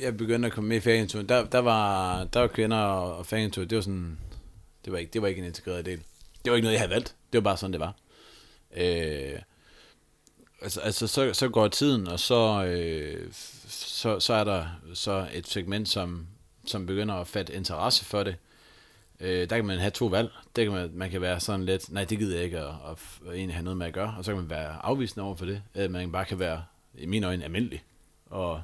jeg 0.03 0.17
begyndte 0.17 0.47
at 0.47 0.53
komme 0.53 0.69
med 0.69 0.77
i 0.77 0.81
fangenturen, 0.81 1.29
der, 1.29 1.45
der, 1.45 1.59
var, 1.59 2.25
der 2.25 2.41
var 2.41 2.47
kvinder 2.47 2.77
og 2.77 3.27
fangentur, 3.27 3.65
det 3.65 3.77
var 3.77 3.83
sådan, 3.83 4.19
det 4.85 4.93
var 4.93 4.99
ikke, 4.99 5.11
det 5.13 5.23
var 5.23 5.29
ikke 5.29 5.39
en 5.41 5.47
integreret 5.47 5.87
del 5.87 6.01
det 6.45 6.51
var 6.51 6.57
ikke 6.57 6.65
noget, 6.65 6.73
jeg 6.73 6.81
havde 6.81 6.91
valgt. 6.91 7.15
Det 7.33 7.39
var 7.39 7.51
bare 7.51 7.57
sådan, 7.57 7.73
det 7.73 7.81
var. 7.81 7.95
Øh, 8.77 9.39
altså, 10.63 10.81
altså 10.81 11.07
så, 11.07 11.33
så 11.33 11.49
går 11.49 11.69
tiden, 11.69 12.09
og 12.09 12.21
så, 12.21 12.65
øh, 12.65 13.33
så, 13.69 14.21
så 14.21 14.35
er 14.35 14.45
der 14.45 14.67
så 14.95 15.29
et 15.33 15.49
segment, 15.49 15.89
som, 15.89 16.27
som 16.67 16.87
begynder 16.87 17.15
at 17.15 17.29
fatte 17.29 17.55
interesse 17.55 18.05
for 18.05 18.23
det. 18.23 18.31
Øh, 18.31 18.37
Øh, 19.25 19.51
der 19.51 19.57
kan 19.57 19.65
man 19.65 19.79
have 19.79 19.91
to 19.91 20.07
valg. 20.07 20.31
Det 20.57 20.65
kan 20.65 20.73
man, 20.75 20.91
man 20.95 21.11
kan 21.11 21.21
være 21.21 21.41
sådan 21.41 21.65
lidt, 21.65 21.93
nej, 21.93 22.05
det 22.05 22.19
gider 22.19 22.35
jeg 22.35 22.45
ikke 22.45 22.59
at, 22.59 22.65
at, 22.65 22.99
at 23.27 23.35
egentlig 23.35 23.55
have 23.55 23.65
noget 23.65 23.77
med 23.77 23.87
at 23.87 23.93
gøre. 23.93 24.15
Og 24.19 24.25
så 24.25 24.31
kan 24.33 24.41
man 24.41 24.51
være 24.51 24.77
afvisende 24.83 25.25
over 25.25 25.37
for 25.37 25.47
det. 25.47 25.63
Øh, 25.75 25.91
man 25.91 26.13
bare 26.13 26.25
kan 26.25 26.39
være, 26.39 26.63
i 26.99 27.07
mine 27.07 27.27
øjne, 27.27 27.45
almindelig. 27.45 27.85
Og 28.27 28.63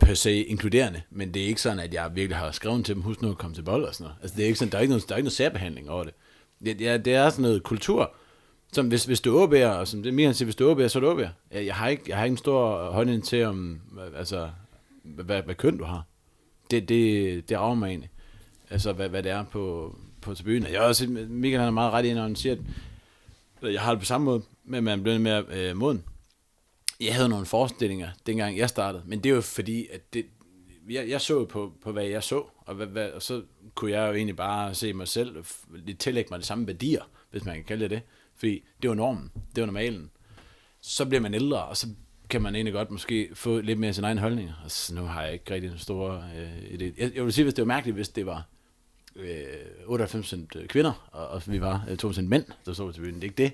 per 0.00 0.14
se 0.14 0.42
inkluderende, 0.44 1.02
men 1.10 1.34
det 1.34 1.42
er 1.42 1.46
ikke 1.46 1.60
sådan, 1.60 1.78
at 1.78 1.94
jeg 1.94 2.10
virkelig 2.14 2.36
har 2.36 2.50
skrevet 2.50 2.84
til 2.84 2.94
dem, 2.94 3.02
husk 3.02 3.22
nu 3.22 3.30
at 3.30 3.38
komme 3.38 3.54
til 3.54 3.62
bold 3.62 3.84
og 3.84 3.94
sådan 3.94 4.04
noget. 4.04 4.16
Altså, 4.22 4.36
det 4.36 4.42
er 4.42 4.46
ikke 4.46 4.58
sådan, 4.58 4.72
der 4.72 4.78
er 4.78 4.82
ikke 4.82 4.92
noget, 4.92 5.08
der 5.08 5.14
er 5.14 5.16
ikke 5.16 5.24
noget 5.24 5.36
særbehandling 5.36 5.90
over 5.90 6.04
det. 6.04 6.14
Det, 6.64 6.80
ja, 6.80 6.96
det 6.96 7.14
er 7.14 7.30
sådan 7.30 7.42
noget 7.42 7.62
kultur, 7.62 8.14
som 8.72 8.88
hvis, 8.88 9.04
hvis 9.04 9.20
du 9.20 9.38
åbærer, 9.38 9.70
og 9.70 9.88
som 9.88 10.02
det 10.02 10.14
Mian 10.14 10.34
siger, 10.34 10.46
hvis 10.46 10.56
du 10.56 10.64
åbærer, 10.64 10.88
så 10.88 10.98
er 10.98 11.00
du 11.00 11.20
Jeg, 11.50 11.66
jeg, 11.66 11.74
har 11.74 11.88
ikke, 11.88 12.02
jeg 12.08 12.16
har 12.16 12.24
ikke 12.24 12.32
en 12.32 12.38
stor 12.38 12.90
holdning 12.90 13.24
til, 13.24 13.44
om, 13.44 13.80
altså, 14.16 14.50
hvad, 15.02 15.42
hvad 15.42 15.54
køn 15.54 15.78
du 15.78 15.84
har. 15.84 16.02
Det, 16.70 16.88
det, 16.88 17.48
det 17.48 17.58
rager 17.58 17.74
mig 17.74 17.88
egentlig. 17.88 18.10
Altså, 18.70 18.92
hvad, 18.92 19.08
hvad 19.08 19.22
det 19.22 19.32
er 19.32 19.44
på, 19.44 19.96
på 20.20 20.34
tribunen. 20.34 20.62
Jeg 20.62 20.80
har 20.80 20.86
også 20.88 21.06
Michael 21.28 21.58
han 21.58 21.68
er 21.68 21.70
meget 21.70 21.92
ret 21.92 22.04
i, 22.04 22.14
når 22.14 22.22
han 22.22 22.36
siger, 22.36 22.56
at 23.62 23.72
jeg 23.72 23.80
har 23.80 23.90
det 23.90 23.98
på 23.98 24.04
samme 24.04 24.24
måde, 24.24 24.42
men 24.64 24.84
man 24.84 25.02
bliver 25.02 25.18
mere 25.18 25.44
øh, 25.50 25.76
moden 25.76 26.04
jeg 27.00 27.14
havde 27.14 27.28
nogle 27.28 27.46
forestillinger, 27.46 28.10
dengang 28.26 28.58
jeg 28.58 28.68
startede, 28.68 29.02
men 29.06 29.20
det 29.20 29.30
er 29.30 29.34
jo 29.34 29.40
fordi, 29.40 29.86
at 29.92 30.14
det, 30.14 30.26
jeg, 30.90 31.08
jeg 31.08 31.20
så 31.20 31.44
på, 31.44 31.72
på, 31.82 31.92
hvad 31.92 32.04
jeg 32.04 32.22
så, 32.22 32.44
og, 32.58 32.74
hvad, 32.74 32.86
hvad, 32.86 33.10
og 33.10 33.22
så 33.22 33.42
kunne 33.74 33.90
jeg 33.90 34.08
jo 34.08 34.14
egentlig 34.14 34.36
bare 34.36 34.74
se 34.74 34.92
mig 34.92 35.08
selv, 35.08 35.44
lidt 35.70 35.98
tillægge 35.98 36.28
mig 36.30 36.40
de 36.40 36.44
samme 36.44 36.66
værdier, 36.66 37.02
hvis 37.30 37.44
man 37.44 37.54
kan 37.54 37.64
kalde 37.64 37.84
det 37.84 37.90
det, 37.90 38.02
fordi 38.36 38.64
det 38.82 38.90
var 38.90 38.96
normen, 38.96 39.30
det 39.54 39.60
var 39.60 39.66
normalen. 39.66 40.10
Så 40.80 41.04
bliver 41.04 41.20
man 41.20 41.34
ældre, 41.34 41.64
og 41.64 41.76
så 41.76 41.88
kan 42.30 42.42
man 42.42 42.54
egentlig 42.54 42.74
godt 42.74 42.90
måske 42.90 43.28
få 43.34 43.60
lidt 43.60 43.78
mere 43.78 43.92
sin 43.92 44.04
egen 44.04 44.18
holdninger. 44.18 44.54
Altså, 44.62 44.94
nu 44.94 45.02
har 45.02 45.22
jeg 45.22 45.32
ikke 45.32 45.54
rigtig 45.54 45.70
en 45.70 45.78
stor 45.78 46.14
øh, 46.36 46.58
idé. 46.58 46.84
Jeg, 46.98 47.12
jeg 47.14 47.24
vil 47.24 47.32
sige, 47.32 47.44
hvis 47.44 47.54
det 47.54 47.62
var 47.62 47.66
mærkeligt, 47.66 47.94
hvis 47.94 48.08
det 48.08 48.26
var 48.26 48.46
øh, 49.18 49.46
98 49.86 50.32
øh, 50.32 50.66
kvinder, 50.66 51.08
og, 51.12 51.28
og 51.28 51.42
vi 51.46 51.60
var 51.60 51.84
øh, 51.88 51.96
2% 52.04 52.22
mænd, 52.22 52.44
der 52.66 52.72
så 52.72 52.92
til 52.92 53.00
byen. 53.00 53.14
Det 53.14 53.20
er 53.20 53.24
ikke 53.24 53.42
det. 53.42 53.52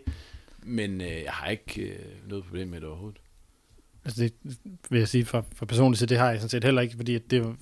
Men 0.62 1.00
øh, 1.00 1.22
jeg 1.24 1.32
har 1.32 1.48
ikke 1.48 1.82
øh, 1.82 1.98
noget 2.28 2.44
problem 2.44 2.68
med 2.68 2.80
det 2.80 2.88
overhovedet. 2.88 3.20
Altså 4.04 4.22
det 4.22 4.32
vil 4.90 4.98
jeg 4.98 5.08
sige 5.08 5.24
for, 5.24 5.46
for 5.54 5.66
personligt, 5.66 5.98
så 5.98 6.06
det 6.06 6.18
har 6.18 6.30
jeg 6.30 6.40
sådan 6.40 6.48
set 6.48 6.64
heller 6.64 6.82
ikke, 6.82 6.96
fordi 6.96 7.18
det, 7.18 7.56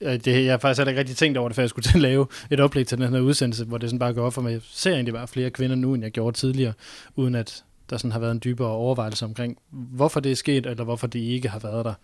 det, 0.00 0.26
jeg 0.26 0.52
har 0.52 0.58
faktisk 0.58 0.78
heller 0.78 0.90
ikke 0.90 1.00
rigtig 1.00 1.16
tænkt 1.16 1.38
over 1.38 1.48
det, 1.48 1.56
før 1.56 1.62
jeg 1.62 1.70
skulle 1.70 1.82
til 1.82 1.94
at 1.94 2.02
lave 2.02 2.26
et 2.50 2.60
oplæg 2.60 2.86
til 2.86 2.98
den 2.98 3.12
her 3.12 3.20
udsendelse, 3.20 3.64
hvor 3.64 3.78
det 3.78 3.90
sådan 3.90 3.98
bare 3.98 4.14
går 4.14 4.26
op 4.26 4.32
for 4.32 4.42
mig. 4.42 4.52
Jeg 4.52 4.60
ser 4.64 4.92
egentlig 4.92 5.14
bare 5.14 5.28
flere 5.28 5.50
kvinder 5.50 5.76
nu, 5.76 5.94
end 5.94 6.02
jeg 6.02 6.12
gjorde 6.12 6.36
tidligere, 6.36 6.72
uden 7.16 7.34
at 7.34 7.64
der 7.90 7.96
sådan 7.96 8.12
har 8.12 8.18
været 8.18 8.32
en 8.32 8.40
dybere 8.44 8.68
overvejelse 8.68 9.24
omkring, 9.24 9.58
hvorfor 9.70 10.20
det 10.20 10.32
er 10.32 10.36
sket, 10.36 10.66
eller 10.66 10.84
hvorfor 10.84 11.06
det 11.06 11.18
ikke 11.18 11.48
har 11.48 11.58
været 11.58 11.84
der 11.84 11.94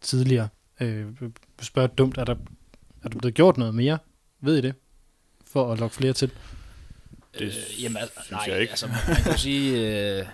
tidligere. 0.00 0.48
Øh, 0.80 1.06
spørg 1.60 1.98
dumt, 1.98 2.18
er 2.18 2.24
der, 2.24 2.34
er 3.04 3.08
der 3.08 3.18
blevet 3.18 3.34
gjort 3.34 3.56
noget 3.56 3.74
mere? 3.74 3.98
Ved 4.40 4.58
I 4.58 4.60
det? 4.60 4.74
For 5.44 5.72
at 5.72 5.78
lokke 5.78 5.96
flere 5.96 6.12
til? 6.12 6.30
Det 7.38 7.42
øh, 7.42 7.82
jamen, 7.82 8.02
synes 8.22 8.30
nej, 8.30 8.44
jeg 8.46 8.60
ikke. 8.60 8.70
Altså, 8.70 8.86
man 8.86 8.96
kan 9.24 9.38
sige... 9.38 10.18
Øh 10.20 10.26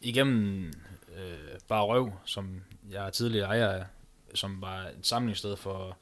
igennem 0.00 0.72
øh, 1.16 1.58
Bare 1.68 1.84
Røv, 1.84 2.12
som 2.24 2.62
jeg 2.90 3.06
er 3.06 3.10
tidligere 3.10 3.46
ejer 3.46 3.68
af, 3.68 3.84
som 4.34 4.60
var 4.60 4.82
et 4.82 5.06
samlingssted 5.06 5.56
for 5.56 5.96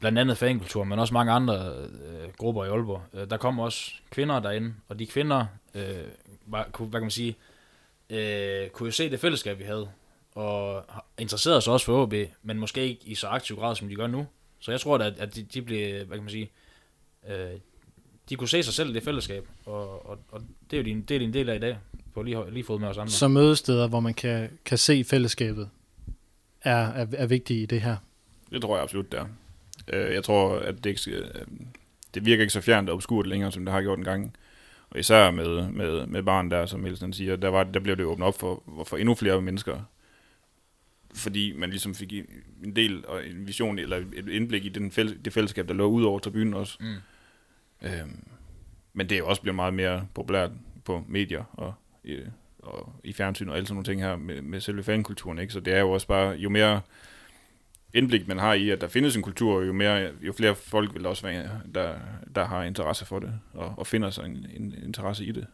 blandt 0.00 0.18
andet 0.18 0.38
fankultur, 0.38 0.84
men 0.84 0.98
også 0.98 1.14
mange 1.14 1.32
andre 1.32 1.74
øh, 1.76 2.32
grupper 2.38 2.64
i 2.64 2.68
Aalborg. 2.68 3.02
Øh, 3.14 3.30
der 3.30 3.36
kom 3.36 3.58
også 3.58 3.92
kvinder 4.10 4.40
derinde, 4.40 4.74
og 4.88 4.98
de 4.98 5.06
kvinder, 5.06 5.46
øh, 5.74 6.04
var, 6.46 6.68
kunne, 6.72 6.88
hvad 6.88 7.00
kan 7.00 7.04
man 7.04 7.10
sige, 7.10 7.36
øh, 8.10 8.68
kunne 8.68 8.86
jo 8.86 8.92
se 8.92 9.10
det 9.10 9.20
fællesskab, 9.20 9.58
vi 9.58 9.64
havde, 9.64 9.88
og 10.34 10.84
interesserede 11.18 11.60
sig 11.60 11.72
også 11.72 11.86
for 11.86 12.02
OB, 12.02 12.14
men 12.42 12.58
måske 12.58 12.88
ikke 12.88 13.02
i 13.04 13.14
så 13.14 13.26
aktiv 13.26 13.56
grad, 13.56 13.74
som 13.74 13.88
de 13.88 13.96
gør 13.96 14.06
nu. 14.06 14.26
Så 14.62 14.70
jeg 14.70 14.80
tror 14.80 14.98
at, 14.98 15.18
at 15.18 15.34
de, 15.34 15.42
de 15.42 15.62
blev, 15.62 16.06
hvad 16.06 16.16
kan 16.16 16.24
man 16.24 16.30
sige, 16.30 16.50
øh, 17.28 17.50
de 18.28 18.36
kunne 18.36 18.48
se 18.48 18.62
sig 18.62 18.74
selv 18.74 18.90
i 18.90 18.92
det 18.92 19.02
fællesskab, 19.02 19.48
og, 19.66 20.06
og, 20.06 20.18
og 20.28 20.40
det 20.70 20.76
er 20.76 20.80
jo 20.80 20.84
din, 20.84 21.02
det 21.02 21.14
er 21.14 21.18
din 21.18 21.32
del 21.32 21.48
af 21.48 21.56
i 21.56 21.58
dag, 21.58 21.78
på 22.14 22.22
lige, 22.22 22.50
lige 22.50 22.64
fod 22.64 22.78
med 22.78 22.88
os 22.88 22.98
andre. 22.98 23.10
Så 23.10 23.28
mødesteder, 23.28 23.88
hvor 23.88 24.00
man 24.00 24.14
kan, 24.14 24.50
kan 24.64 24.78
se 24.78 25.04
fællesskabet, 25.04 25.70
er, 26.62 26.86
er, 26.86 27.06
er 27.12 27.26
vigtige 27.26 27.62
i 27.62 27.66
det 27.66 27.80
her. 27.80 27.96
Det 28.50 28.62
tror 28.62 28.76
jeg 28.76 28.82
absolut, 28.82 29.12
det 29.12 29.20
er. 29.20 29.26
Øh, 29.88 30.14
jeg 30.14 30.24
tror, 30.24 30.58
at 30.58 30.84
det, 30.84 30.90
ikke, 30.90 31.10
øh, 31.10 31.24
det 32.14 32.26
virker 32.26 32.42
ikke 32.42 32.52
så 32.52 32.60
fjernt 32.60 32.88
og 32.88 32.94
obskurt 32.94 33.26
længere, 33.26 33.52
som 33.52 33.64
det 33.64 33.74
har 33.74 33.82
gjort 33.82 33.98
en 33.98 34.04
gang. 34.04 34.36
Og 34.90 34.98
især 34.98 35.30
med, 35.30 35.70
med, 35.70 36.06
med 36.06 36.22
barn 36.22 36.50
der, 36.50 36.66
som 36.66 36.80
Nielsen 36.80 37.12
siger, 37.12 37.36
der, 37.36 37.48
var, 37.48 37.64
der 37.64 37.80
blev 37.80 37.96
det 37.96 38.04
åbnet 38.04 38.28
op 38.28 38.40
for, 38.40 38.62
for 38.86 38.96
endnu 38.96 39.14
flere 39.14 39.42
mennesker. 39.42 39.80
Fordi 41.14 41.52
man 41.56 41.70
ligesom 41.70 41.94
fik 41.94 42.12
en 42.64 42.76
del 42.76 43.06
og 43.06 43.26
en 43.26 43.46
vision, 43.46 43.78
eller 43.78 43.96
et 43.96 44.28
indblik 44.28 44.64
i 44.64 44.68
den 44.68 44.90
fæl, 44.90 45.18
det 45.24 45.32
fællesskab, 45.32 45.68
der 45.68 45.74
lå 45.74 45.86
ud 45.86 46.04
over 46.04 46.18
tribunen 46.18 46.54
også. 46.54 46.76
Mm. 46.80 46.96
Øhm, 47.82 48.24
men 48.92 49.08
det 49.08 49.14
er 49.14 49.18
jo 49.18 49.26
også 49.26 49.42
blevet 49.42 49.56
meget 49.56 49.74
mere 49.74 50.06
populært 50.14 50.50
på 50.84 51.04
medier 51.08 51.44
og, 51.52 51.74
i, 52.04 52.18
og 52.58 53.00
i 53.04 53.12
fjernsyn 53.12 53.48
og 53.48 53.56
alle 53.56 53.66
sådan 53.66 53.74
nogle 53.74 53.84
ting 53.84 54.02
her 54.02 54.16
med, 54.16 54.42
med 54.42 54.60
selve 54.60 54.82
fankulturen. 54.82 55.38
Ikke? 55.38 55.52
Så 55.52 55.60
det 55.60 55.74
er 55.74 55.80
jo 55.80 55.90
også 55.90 56.06
bare, 56.06 56.30
jo 56.30 56.50
mere 56.50 56.80
indblik 57.94 58.28
man 58.28 58.38
har 58.38 58.54
i, 58.54 58.70
at 58.70 58.80
der 58.80 58.88
findes 58.88 59.16
en 59.16 59.22
kultur, 59.22 59.62
jo, 59.62 59.72
mere, 59.72 60.10
jo 60.20 60.32
flere 60.32 60.54
folk 60.54 60.94
vil 60.94 61.06
også 61.06 61.26
være, 61.26 61.60
der, 61.74 61.94
der 62.34 62.44
har 62.44 62.62
interesse 62.62 63.04
for 63.04 63.18
det, 63.18 63.32
og, 63.52 63.74
og 63.76 63.86
finder 63.86 64.10
sig 64.10 64.24
en, 64.24 64.46
en 64.56 64.74
interesse 64.84 65.24
i 65.24 65.32
det. 65.32 65.46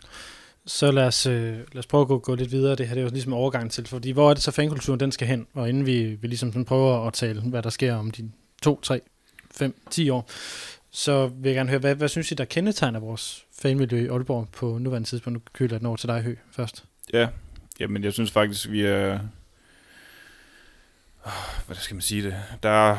Så 0.69 0.91
lad 0.91 1.07
os, 1.07 1.27
øh, 1.27 1.57
lad 1.73 1.79
os 1.79 1.87
prøve 1.87 2.03
at 2.03 2.09
gå, 2.09 2.19
gå 2.19 2.35
lidt 2.35 2.53
videre. 2.53 2.77
Det 2.77 2.89
her 2.89 2.95
det 2.95 3.01
er 3.01 3.05
jo 3.05 3.11
ligesom 3.13 3.33
overgang 3.33 3.71
til, 3.71 3.87
fordi 3.87 4.11
hvor 4.11 4.31
er 4.31 4.35
det 4.35 4.43
så 4.43 4.51
fankulturen, 4.51 5.01
den 5.01 5.13
skal 5.13 5.29
hen? 5.29 5.47
Og 5.55 5.69
inden 5.69 5.87
vi, 5.87 6.05
vi 6.05 6.29
ligesom 6.29 6.53
sådan 6.53 6.65
prøver 6.65 7.07
at 7.07 7.13
tale, 7.13 7.41
hvad 7.41 7.63
der 7.63 7.71
sker 7.71 7.95
om 7.95 8.11
de 8.11 8.31
to, 8.63 8.81
tre, 8.81 9.01
fem, 9.51 9.75
ti 9.91 10.11
år, 10.11 10.31
så 10.91 11.27
vil 11.27 11.49
jeg 11.49 11.55
gerne 11.55 11.71
høre, 11.71 11.79
hvad, 11.79 11.95
hvad 11.95 12.09
synes 12.09 12.33
I, 12.33 12.35
der 12.35 12.45
kendetegner 12.45 13.01
vores 13.01 13.45
fanmiljø 13.63 14.05
i 14.05 14.07
Aalborg 14.07 14.49
på 14.53 14.79
nuværende 14.79 15.09
tidspunkt? 15.09 15.35
Nu 15.35 15.41
køler 15.53 15.75
jeg 15.75 15.81
den 15.81 15.87
over 15.87 15.97
til 15.97 16.09
dig, 16.09 16.23
Hø, 16.23 16.35
først. 16.53 16.85
Ja, 17.13 17.29
jamen 17.81 18.05
jeg 18.05 18.13
synes 18.13 18.31
faktisk, 18.31 18.71
vi 18.71 18.83
er... 18.83 19.19
Hvad 21.67 21.77
skal 21.77 21.95
man 21.95 22.03
sige 22.03 22.23
det? 22.23 22.35
Der, 22.63 22.99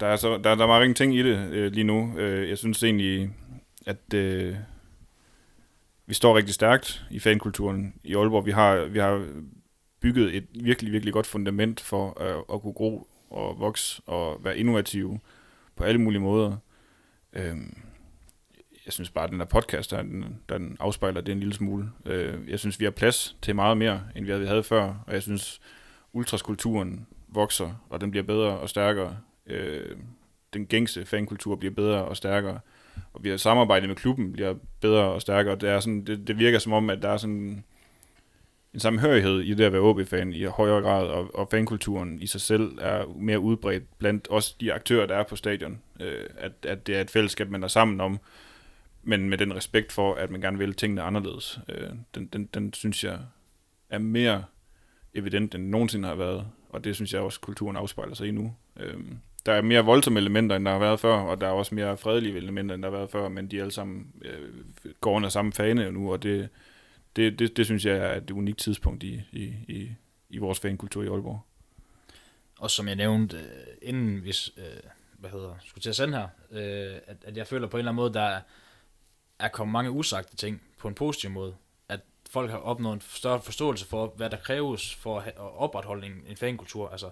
der, 0.00 0.06
er, 0.06 0.16
så, 0.16 0.40
der, 0.44 0.54
der 0.54 0.62
er 0.62 0.66
mange 0.66 0.94
ting 0.94 1.14
i 1.14 1.22
det 1.22 1.48
øh, 1.50 1.72
lige 1.72 1.84
nu. 1.84 2.18
Øh, 2.18 2.48
jeg 2.48 2.58
synes 2.58 2.82
egentlig, 2.82 3.30
at 3.86 4.14
øh, 4.14 4.56
vi 6.08 6.14
står 6.14 6.36
rigtig 6.36 6.54
stærkt 6.54 7.04
i 7.10 7.18
fankulturen 7.18 7.94
i 8.04 8.14
Aalborg. 8.14 8.46
Vi 8.46 8.50
har, 8.50 8.84
vi 8.84 8.98
har 8.98 9.26
bygget 10.00 10.36
et 10.36 10.46
virkelig, 10.54 10.92
virkelig 10.92 11.12
godt 11.12 11.26
fundament 11.26 11.80
for 11.80 12.20
at, 12.20 12.44
at 12.54 12.62
kunne 12.62 12.72
gro 12.72 13.08
og 13.30 13.60
vokse 13.60 14.02
og 14.06 14.44
være 14.44 14.58
innovative 14.58 15.20
på 15.76 15.84
alle 15.84 16.00
mulige 16.00 16.20
måder. 16.20 16.56
Øhm, 17.32 17.78
jeg 18.86 18.92
synes 18.92 19.10
bare, 19.10 19.24
at 19.24 19.30
den 19.30 19.38
her 19.38 19.46
podcast, 19.46 19.90
der, 19.90 20.02
den, 20.02 20.24
den 20.48 20.76
afspejler 20.80 21.20
det 21.20 21.32
en 21.32 21.40
lille 21.40 21.54
smule. 21.54 21.90
Øh, 22.06 22.50
jeg 22.50 22.58
synes, 22.58 22.80
vi 22.80 22.84
har 22.84 22.92
plads 22.92 23.36
til 23.42 23.54
meget 23.54 23.76
mere, 23.76 24.02
end 24.16 24.24
vi 24.24 24.46
havde 24.46 24.62
før, 24.62 25.04
og 25.06 25.14
jeg 25.14 25.22
synes, 25.22 25.60
ultraskulturen 26.12 27.06
vokser, 27.28 27.84
og 27.90 28.00
den 28.00 28.10
bliver 28.10 28.24
bedre 28.24 28.58
og 28.58 28.68
stærkere. 28.68 29.16
Øh, 29.46 29.96
den 30.52 30.66
gængse 30.66 31.06
fankultur 31.06 31.56
bliver 31.56 31.74
bedre 31.74 32.04
og 32.04 32.16
stærkere, 32.16 32.60
og 33.12 33.24
vi 33.24 33.28
har 33.30 33.36
samarbejdet 33.36 33.88
med 33.88 33.96
klubben 33.96 34.32
bliver 34.32 34.54
bedre 34.80 35.02
og 35.02 35.20
stærkere. 35.20 35.56
Det, 35.56 35.68
er 35.68 35.80
sådan, 35.80 36.04
det, 36.04 36.26
det 36.26 36.38
virker 36.38 36.58
som 36.58 36.72
om, 36.72 36.90
at 36.90 37.02
der 37.02 37.08
er 37.08 37.16
sådan 37.16 37.64
en 38.74 38.80
samhørighed 38.80 39.40
i 39.40 39.54
det 39.54 39.64
at 39.64 39.72
være 39.72 39.82
OB-fan 39.82 40.32
i 40.32 40.44
højere 40.44 40.82
grad, 40.82 41.06
og, 41.06 41.34
og 41.34 41.48
fankulturen 41.50 42.22
i 42.22 42.26
sig 42.26 42.40
selv 42.40 42.78
er 42.80 43.04
mere 43.16 43.40
udbredt 43.40 43.98
blandt 43.98 44.28
også 44.28 44.54
de 44.60 44.72
aktører, 44.72 45.06
der 45.06 45.16
er 45.16 45.22
på 45.22 45.36
stadion. 45.36 45.80
Øh, 46.00 46.24
at, 46.38 46.52
at 46.62 46.86
det 46.86 46.96
er 46.96 47.00
et 47.00 47.10
fællesskab, 47.10 47.50
man 47.50 47.62
er 47.62 47.68
sammen 47.68 48.00
om, 48.00 48.18
men 49.02 49.28
med 49.28 49.38
den 49.38 49.54
respekt 49.54 49.92
for, 49.92 50.14
at 50.14 50.30
man 50.30 50.40
gerne 50.40 50.58
vil 50.58 50.74
tingene 50.74 51.02
anderledes. 51.02 51.60
Øh, 51.68 51.88
den, 52.14 52.26
den, 52.26 52.48
den 52.54 52.72
synes 52.72 53.04
jeg 53.04 53.18
er 53.90 53.98
mere 53.98 54.44
evident, 55.14 55.54
end 55.54 55.68
nogensinde 55.68 56.08
har 56.08 56.14
været, 56.14 56.46
og 56.68 56.84
det 56.84 56.94
synes 56.94 57.12
jeg 57.12 57.20
også, 57.20 57.40
kulturen 57.40 57.76
afspejler 57.76 58.14
sig 58.14 58.28
i 58.28 58.30
nu. 58.30 58.54
Øh, 58.76 59.00
der 59.48 59.54
er 59.54 59.62
mere 59.62 59.84
voldsomme 59.84 60.18
elementer, 60.20 60.56
end 60.56 60.64
der 60.64 60.70
har 60.70 60.78
været 60.78 61.00
før, 61.00 61.14
og 61.14 61.40
der 61.40 61.46
er 61.46 61.50
også 61.50 61.74
mere 61.74 61.96
fredelige 61.96 62.36
elementer, 62.36 62.74
end 62.74 62.82
der 62.82 62.90
har 62.90 62.96
været 62.96 63.10
før, 63.10 63.28
men 63.28 63.50
de 63.50 63.60
alle 63.60 63.72
sammen 63.72 64.12
øh, 64.22 64.48
går 65.00 65.12
under 65.12 65.28
samme 65.28 65.52
fane 65.52 65.92
nu, 65.92 66.12
og 66.12 66.22
det, 66.22 66.48
det, 67.16 67.38
det, 67.38 67.56
det 67.56 67.66
synes 67.66 67.84
jeg 67.84 67.96
er 67.96 68.16
et 68.16 68.30
unikt 68.30 68.58
tidspunkt 68.58 69.02
i, 69.02 69.22
i, 69.32 69.44
i, 69.68 69.90
i 70.30 70.38
vores 70.38 70.60
fankultur 70.60 71.02
i 71.02 71.06
Aalborg. 71.06 71.40
Og 72.58 72.70
som 72.70 72.88
jeg 72.88 72.96
nævnte, 72.96 73.36
øh, 73.36 73.42
inden 73.82 74.24
vi 74.24 74.34
øh, 74.56 74.64
hvad 75.18 75.30
hedder, 75.30 75.54
skulle 75.64 75.82
til 75.82 75.90
at 75.90 75.96
sende 75.96 76.18
her, 76.18 76.28
øh, 76.50 77.00
at, 77.06 77.16
at 77.24 77.36
jeg 77.36 77.46
føler 77.46 77.66
på 77.66 77.76
en 77.76 77.78
eller 77.78 77.92
anden 77.92 78.02
måde, 78.02 78.14
der 78.14 78.40
er 79.38 79.48
kommet 79.48 79.72
mange 79.72 79.90
usagte 79.90 80.36
ting 80.36 80.62
på 80.78 80.88
en 80.88 80.94
positiv 80.94 81.30
måde. 81.30 81.54
At 81.88 82.00
folk 82.30 82.50
har 82.50 82.58
opnået 82.58 82.94
en 82.94 83.00
større 83.00 83.42
forståelse 83.42 83.86
for, 83.86 84.12
hvad 84.16 84.30
der 84.30 84.36
kræves 84.36 84.94
for 84.94 85.20
at 85.20 85.32
opretholde 85.36 86.06
en, 86.06 86.22
en 86.28 86.36
fankultur. 86.36 86.88
Altså, 86.88 87.10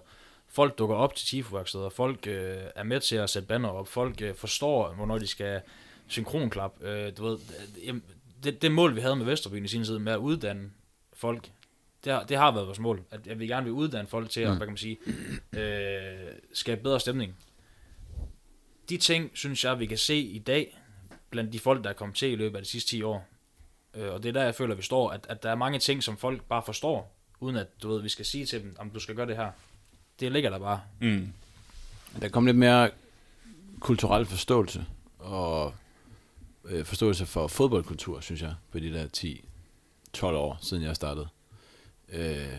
folk 0.49 0.77
dukker 0.77 0.95
op 0.95 1.15
til 1.15 1.27
tifo 1.27 1.63
folk 1.89 2.27
øh, 2.27 2.57
er 2.75 2.83
med 2.83 2.99
til 2.99 3.15
at 3.15 3.29
sætte 3.29 3.47
banner 3.47 3.69
op, 3.69 3.87
folk 3.87 4.21
øh, 4.21 4.35
forstår, 4.35 4.93
hvornår 4.93 5.17
de 5.17 5.27
skal 5.27 5.61
synkronklap. 6.07 6.83
Øh, 6.83 7.11
du 7.17 7.23
ved, 7.23 7.37
øh, 7.83 7.95
det, 8.43 8.61
det 8.61 8.71
mål, 8.71 8.95
vi 8.95 9.01
havde 9.01 9.15
med 9.15 9.25
Vesterbyen 9.25 9.65
i 9.65 9.67
sin 9.67 9.83
tid, 9.83 9.99
med 9.99 10.13
at 10.13 10.17
uddanne 10.17 10.71
folk, 11.13 11.49
det 12.03 12.13
har, 12.13 12.23
det 12.23 12.37
har 12.37 12.51
været 12.51 12.67
vores 12.67 12.79
mål. 12.79 13.03
At, 13.11 13.27
at 13.27 13.39
vi 13.39 13.47
gerne 13.47 13.63
vil 13.63 13.73
uddanne 13.73 14.07
folk 14.07 14.29
til 14.29 14.41
at, 14.41 14.49
mm. 14.49 14.57
hvad 14.57 14.67
kan 14.67 14.71
man 14.71 14.77
sige, 14.77 14.97
øh, 15.53 16.31
skabe 16.53 16.83
bedre 16.83 16.99
stemning. 16.99 17.35
De 18.89 18.97
ting, 18.97 19.31
synes 19.33 19.63
jeg, 19.63 19.79
vi 19.79 19.85
kan 19.85 19.97
se 19.97 20.15
i 20.15 20.39
dag, 20.39 20.79
blandt 21.29 21.53
de 21.53 21.59
folk, 21.59 21.83
der 21.83 21.89
er 21.89 21.93
kommet 21.93 22.17
til 22.17 22.31
i 22.31 22.35
løbet 22.35 22.57
af 22.57 22.63
de 22.63 22.69
sidste 22.69 22.89
10 22.89 23.01
år. 23.01 23.27
Øh, 23.93 24.13
og 24.13 24.23
det 24.23 24.29
er 24.29 24.33
der, 24.33 24.43
jeg 24.43 24.55
føler, 24.55 24.75
vi 24.75 24.81
står, 24.81 25.09
at, 25.09 25.25
at 25.29 25.43
der 25.43 25.49
er 25.49 25.55
mange 25.55 25.79
ting, 25.79 26.03
som 26.03 26.17
folk 26.17 26.43
bare 26.43 26.63
forstår, 26.65 27.15
uden 27.39 27.55
at, 27.55 27.67
du 27.83 27.89
ved, 27.89 28.01
vi 28.01 28.09
skal 28.09 28.25
sige 28.25 28.45
til 28.45 28.61
dem, 28.61 28.75
om 28.79 28.89
du 28.89 28.99
skal 28.99 29.15
gøre 29.15 29.27
det 29.27 29.37
her. 29.37 29.51
Det 30.19 30.31
ligger 30.31 30.49
der 30.49 30.59
bare. 30.59 30.81
Mm. 31.01 31.33
Der 32.21 32.29
kom 32.29 32.45
lidt 32.45 32.57
mere 32.57 32.89
kulturel 33.79 34.25
forståelse, 34.25 34.85
og 35.19 35.73
øh, 36.65 36.85
forståelse 36.85 37.25
for 37.25 37.47
fodboldkultur, 37.47 38.19
synes 38.19 38.41
jeg, 38.41 38.53
på 38.71 38.79
de 38.79 38.93
der 38.93 39.07
10-12 40.17 40.25
år, 40.25 40.57
siden 40.61 40.83
jeg 40.83 40.95
startede. 40.95 41.27
Øh, 42.09 42.57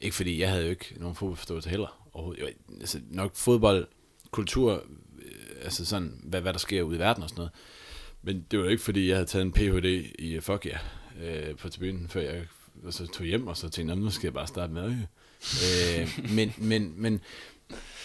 ikke 0.00 0.16
fordi 0.16 0.40
jeg 0.40 0.50
havde 0.50 0.64
jo 0.64 0.70
ikke 0.70 0.94
nogen 0.96 1.16
fodboldforståelse 1.16 1.70
heller. 1.70 2.08
Overhovedet. 2.12 2.42
Jo, 2.42 2.46
altså, 2.80 3.00
nok 3.10 3.34
fodboldkultur, 3.34 4.72
øh, 5.18 5.64
altså 5.64 5.84
sådan, 5.84 6.20
hvad, 6.22 6.40
hvad 6.40 6.52
der 6.52 6.58
sker 6.58 6.82
ude 6.82 6.96
i 6.96 6.98
verden 6.98 7.22
og 7.22 7.28
sådan 7.28 7.40
noget. 7.40 7.52
Men 8.22 8.46
det 8.50 8.58
var 8.58 8.64
jo 8.64 8.70
ikke 8.70 8.82
fordi, 8.82 9.08
jeg 9.08 9.16
havde 9.16 9.26
taget 9.26 9.42
en 9.44 9.52
Ph.D. 9.52 9.84
i 10.18 10.40
fuck 10.40 10.66
ja, 10.66 10.78
øh, 11.20 11.56
på 11.56 11.68
tribunen, 11.68 12.08
før 12.08 12.20
jeg 12.20 12.46
så 12.90 13.06
tog 13.06 13.26
hjem, 13.26 13.46
og 13.46 13.56
så 13.56 13.68
tænkte, 13.68 13.96
nu 13.96 14.10
skal 14.10 14.26
jeg 14.26 14.34
bare 14.34 14.46
starte 14.46 14.72
med 14.72 14.96
øh, 15.64 16.18
men, 16.36 16.54
men, 16.58 16.94
men 16.96 17.20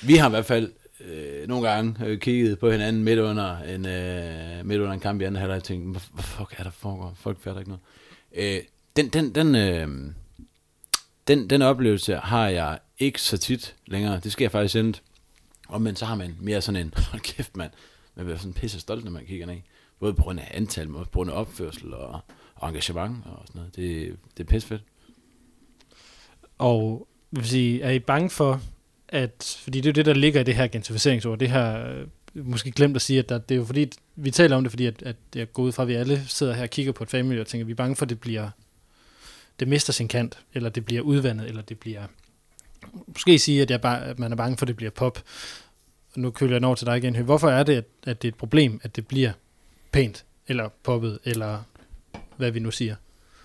vi 0.01 0.15
har 0.15 0.27
i 0.27 0.29
hvert 0.29 0.45
fald 0.45 0.71
øh, 0.99 1.47
nogle 1.47 1.69
gange 1.69 2.05
øh, 2.05 2.19
kigget 2.19 2.59
på 2.59 2.71
hinanden 2.71 3.03
midt 3.03 3.19
under 3.19 3.57
en, 3.57 3.85
øh, 3.85 4.65
midt 4.65 4.81
under 4.81 4.93
en 4.93 4.99
kamp 4.99 5.21
i 5.21 5.23
anden 5.23 5.39
halvleg 5.39 5.57
og 5.57 5.63
tænkt, 5.63 5.91
hvad, 5.91 6.01
hvad 6.13 6.23
fuck 6.23 6.53
er 6.57 6.63
der 6.63 6.71
foregår? 6.71 7.13
Folk 7.19 7.39
fatter 7.41 7.59
ikke 7.59 7.71
noget. 7.71 7.81
Øh, 8.35 8.63
den, 8.95 9.09
den, 9.09 9.35
den, 9.35 9.55
øh, 9.55 10.13
den, 11.27 11.49
den 11.49 11.61
oplevelse 11.61 12.15
har 12.15 12.47
jeg 12.47 12.79
ikke 12.99 13.21
så 13.21 13.37
tit 13.37 13.75
længere. 13.85 14.19
Det 14.19 14.31
sker 14.31 14.49
faktisk 14.49 14.71
sjældent. 14.71 15.03
Og 15.67 15.81
men 15.81 15.95
så 15.95 16.05
har 16.05 16.15
man 16.15 16.37
mere 16.39 16.61
sådan 16.61 16.81
en, 16.85 16.93
hold 17.11 17.21
kæft 17.21 17.57
mand, 17.57 17.71
man 18.15 18.25
bliver 18.25 18.37
sådan 18.37 18.53
pisse 18.53 18.79
stolt, 18.79 19.03
når 19.03 19.11
man 19.11 19.25
kigger 19.25 19.45
ned. 19.45 19.57
Både 19.99 20.13
på 20.13 20.23
grund 20.23 20.39
af 20.39 20.51
antal, 20.53 20.89
men 20.89 20.95
også 20.95 21.11
på 21.11 21.19
grund 21.19 21.31
af 21.31 21.35
opførsel 21.35 21.93
og, 21.93 22.19
og 22.55 22.69
engagement 22.69 23.25
og 23.25 23.43
sådan 23.47 23.59
noget. 23.59 23.75
Det, 23.75 24.17
det 24.37 24.43
er 24.43 24.47
pisse 24.47 24.67
fedt. 24.67 24.83
Og 26.57 27.07
vil 27.31 27.45
sige, 27.45 27.81
er 27.81 27.91
I 27.91 27.99
bange 27.99 28.29
for, 28.29 28.61
at, 29.09 29.59
fordi 29.63 29.81
det 29.81 29.85
er 29.85 29.91
jo 29.91 29.95
det, 29.95 30.05
der 30.05 30.13
ligger 30.13 30.41
i 30.41 30.43
det 30.43 30.55
her 30.55 30.67
gentrificeringsord, 30.67 31.39
det 31.39 31.49
her, 31.49 31.87
øh, 31.87 32.07
måske 32.33 32.71
glemt 32.71 32.95
at 32.95 33.01
sige, 33.01 33.19
at 33.19 33.29
der, 33.29 33.37
det 33.37 33.55
er 33.55 33.59
jo 33.59 33.65
fordi, 33.65 33.91
vi 34.15 34.31
taler 34.31 34.57
om 34.57 34.63
det, 34.63 34.71
fordi 34.71 34.85
at, 34.85 35.03
at 35.03 35.15
jeg 35.35 35.53
går 35.53 35.63
ud 35.63 35.71
fra, 35.71 35.83
at 35.83 35.87
vi 35.87 35.93
alle 35.93 36.23
sidder 36.27 36.53
her 36.53 36.63
og 36.63 36.69
kigger 36.69 36.91
på 36.91 37.03
et 37.03 37.09
family 37.09 37.39
og 37.39 37.47
tænker, 37.47 37.63
at 37.63 37.67
vi 37.67 37.71
er 37.71 37.75
bange 37.75 37.95
for, 37.95 38.05
at 38.05 38.09
det 38.09 38.19
bliver, 38.19 38.49
det 39.59 39.67
mister 39.67 39.93
sin 39.93 40.07
kant, 40.07 40.39
eller 40.53 40.69
det 40.69 40.85
bliver 40.85 41.01
udvandet, 41.01 41.47
eller 41.47 41.61
det 41.61 41.79
bliver, 41.79 42.01
måske 43.07 43.39
sige, 43.39 43.61
at, 43.61 43.71
jeg 43.71 43.81
bare, 43.81 44.05
at 44.05 44.19
man 44.19 44.31
er 44.31 44.35
bange 44.35 44.57
for, 44.57 44.63
at 44.63 44.67
det 44.67 44.75
bliver 44.75 44.91
pop. 44.91 45.23
Og 46.13 46.19
nu 46.19 46.31
køler 46.31 46.55
jeg 46.55 46.65
over 46.65 46.75
til 46.75 46.87
dig 46.87 46.97
igen. 46.97 47.15
Hvorfor 47.15 47.49
er 47.49 47.63
det, 47.63 47.73
at, 47.73 47.85
at 48.03 48.21
det 48.21 48.27
er 48.27 48.31
et 48.31 48.37
problem, 48.37 48.79
at 48.83 48.95
det 48.95 49.07
bliver 49.07 49.31
pænt, 49.91 50.25
eller 50.47 50.69
poppet, 50.83 51.19
eller 51.23 51.63
hvad 52.37 52.51
vi 52.51 52.59
nu 52.59 52.71
siger? 52.71 52.95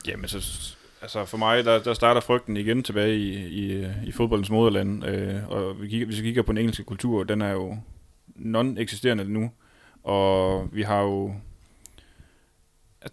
Jamen, 0.06 0.28
så 0.28 0.75
Altså 1.06 1.24
for 1.24 1.36
mig, 1.36 1.64
der, 1.64 1.82
der 1.82 1.94
starter 1.94 2.20
frygten 2.20 2.56
igen 2.56 2.82
tilbage 2.82 3.16
i, 3.16 3.46
i, 3.46 3.86
i 4.06 4.12
fodboldens 4.12 4.50
moderland, 4.50 5.06
øh, 5.06 5.48
og 5.48 5.82
vi 5.82 5.88
kigger, 5.88 6.06
hvis 6.06 6.18
vi 6.18 6.22
kigger 6.22 6.42
på 6.42 6.52
den 6.52 6.58
engelske 6.58 6.84
kultur, 6.84 7.24
den 7.24 7.42
er 7.42 7.52
jo 7.52 7.76
non-eksisterende 8.36 9.24
nu, 9.24 9.50
og 10.02 10.68
vi 10.72 10.82
har 10.82 11.02
jo 11.02 11.34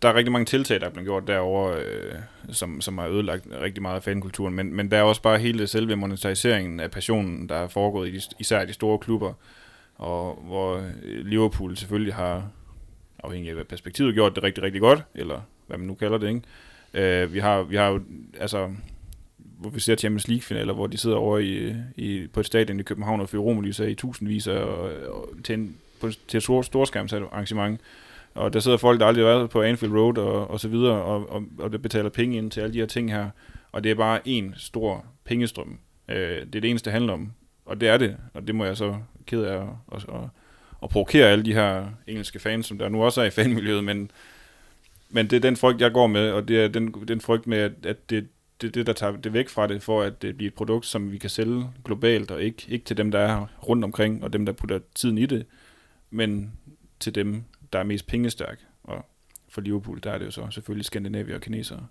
der 0.02 0.10
er 0.10 0.14
rigtig 0.14 0.32
mange 0.32 0.46
tiltag, 0.46 0.80
der 0.80 0.86
er 0.86 0.89
blevet 0.89 1.08
gjort 1.08 1.28
derovre, 1.28 1.82
øh, 1.82 2.16
som, 2.52 2.82
som 2.82 2.98
har 2.98 3.08
ødelagt 3.08 3.48
rigtig 3.62 3.82
meget 3.82 3.96
af 3.96 4.04
fankulturen, 4.04 4.54
men, 4.54 4.74
men 4.74 4.91
der 4.91 4.98
er 4.98 5.04
også 5.04 5.22
bare 5.22 5.39
hele 5.39 5.68
selve 5.68 5.96
monetariseringen 5.96 6.80
af 6.80 6.91
passionen, 6.91 7.50
der 7.50 7.56
er 7.56 7.68
foregået 7.68 8.08
i 8.08 8.12
de, 8.12 8.22
især 8.39 8.62
i 8.62 8.66
de 8.66 8.74
store 8.74 9.00
klubber, 9.00 9.34
og 9.96 10.44
hvor 10.46 10.76
øh, 11.04 11.26
Liverpool 11.26 11.78
selvfølgelig 11.78 12.14
har, 12.14 12.50
afhængig 13.24 13.50
af 13.50 13.56
hvad 13.56 13.66
perspektivet, 13.66 14.14
gjort 14.14 14.36
det 14.36 14.44
rigtig, 14.44 14.64
rigtig 14.64 14.82
godt, 14.82 15.04
eller 15.16 15.41
hvad 15.68 15.78
man 15.78 15.88
nu 15.88 15.94
kalder 15.96 16.18
det, 16.18 16.28
ikke? 16.28 16.41
Øh, 16.94 17.34
vi 17.34 17.39
har, 17.39 17.64
vi 17.64 17.76
har 17.76 17.88
jo, 17.88 18.02
altså, 18.39 18.70
hvor 19.38 19.70
vi 19.70 19.80
ser 19.80 19.96
Champions 19.96 20.28
League-finaler, 20.28 20.74
hvor 20.74 20.88
de 20.88 20.98
sidder 20.98 21.18
over 21.18 21.38
i, 21.38 21.76
i, 21.96 22.28
på 22.28 22.39
et 22.39 22.46
stadion 22.46 22.80
i 22.80 22.84
København 22.84 23.22
og 23.22 23.30
fyrer 23.30 23.41
romerlyser 23.41 23.86
i 23.86 23.96
tusindvis 23.96 24.48
af, 24.48 24.58
og, 24.58 24.91
og 25.08 25.30
til, 25.44 25.54
en, 25.54 25.76
på, 26.02 26.10
til 26.28 26.38
et 26.38 26.44
stort 26.44 26.66
storskærmsarrangement. 26.66 27.82
Og 28.36 28.54
der 28.54 28.60
sidder 28.60 28.78
folk, 28.78 29.00
der 29.00 29.06
aldrig 29.06 29.26
har 29.26 29.34
været 29.34 29.50
på 29.50 29.62
Anfield 29.62 29.94
Road 29.94 30.18
og, 30.18 30.50
og 30.50 30.60
så 30.60 30.68
videre, 30.68 31.02
og, 31.02 31.30
og, 31.30 31.44
og 31.60 31.72
der 31.72 31.78
betaler 31.78 32.10
penge 32.10 32.38
ind 32.38 32.52
til 32.52 32.62
alle 32.62 32.74
de 32.74 32.80
her 32.80 32.86
ting 32.86 33.12
her. 33.12 33.30
Og 33.72 33.84
det 33.84 33.91
er 33.91 33.96
bare 33.96 34.20
en 34.26 34.54
stor 34.58 35.06
pengestrøm. 35.26 35.78
Øh, 36.10 36.16
det 36.18 36.56
er 36.56 36.62
det 36.62 36.70
eneste, 36.70 36.86
det 36.86 36.94
handler 36.94 37.14
om. 37.14 37.32
Og 37.66 37.82
det 37.82 37.89
er 37.89 37.98
det, 37.98 38.18
og 38.34 38.48
det 38.48 38.56
må 38.56 38.66
jeg 38.66 38.78
så 38.78 38.96
ked 39.26 39.44
af 39.44 39.56
at, 39.56 39.68
at, 39.91 40.04
at, 40.04 40.22
at 40.84 40.89
provokere 40.89 41.30
alle 41.30 41.46
de 41.46 41.54
her 41.54 41.86
engelske 42.08 42.39
fans, 42.39 42.66
som 42.66 42.78
der 42.78 42.89
nu 42.89 43.04
også 43.04 43.22
er 43.22 43.26
i 43.26 43.30
fanmiljøet, 43.30 43.84
men, 43.84 44.12
men 45.14 45.30
det 45.30 45.36
er 45.36 45.39
den 45.39 45.55
frygt, 45.55 45.82
jeg 45.82 45.91
går 45.91 46.07
med, 46.07 46.32
og 46.32 46.47
det 46.47 46.64
er 46.64 46.68
den, 46.68 46.93
den 47.07 47.22
frygt 47.22 47.47
med, 47.47 47.57
at, 47.57 48.09
det, 48.09 48.28
det 48.61 48.76
det, 48.76 48.88
der 48.88 48.93
tager 48.93 49.16
det 49.16 49.34
væk 49.34 49.49
fra 49.49 49.68
det, 49.68 49.84
for 49.84 50.01
at 50.01 50.22
det 50.22 50.38
bliver 50.38 50.49
et 50.49 50.53
produkt, 50.53 50.86
som 50.86 51.11
vi 51.11 51.18
kan 51.18 51.30
sælge 51.30 51.70
globalt, 51.86 52.32
og 52.32 52.43
ikke, 52.43 52.66
ikke 52.68 52.86
til 52.86 52.97
dem, 52.97 53.11
der 53.11 53.20
er 53.20 53.45
rundt 53.70 53.84
omkring, 53.84 54.24
og 54.24 54.34
dem, 54.34 54.45
der 54.45 54.53
putter 54.53 54.80
tiden 54.95 55.18
i 55.18 55.26
det, 55.26 55.45
men 56.09 56.53
til 56.99 57.16
dem, 57.16 57.43
der 57.74 57.80
er 57.80 57.84
mest 57.84 58.07
pengestærk. 58.07 58.59
Og 58.84 59.05
for 59.49 59.61
Liverpool, 59.61 59.99
der 60.03 60.11
er 60.11 60.18
det 60.18 60.26
jo 60.26 60.32
så 60.32 60.47
selvfølgelig 60.51 60.86
skandinavier 60.86 61.36
og 61.36 61.41
kinesere. 61.41 61.88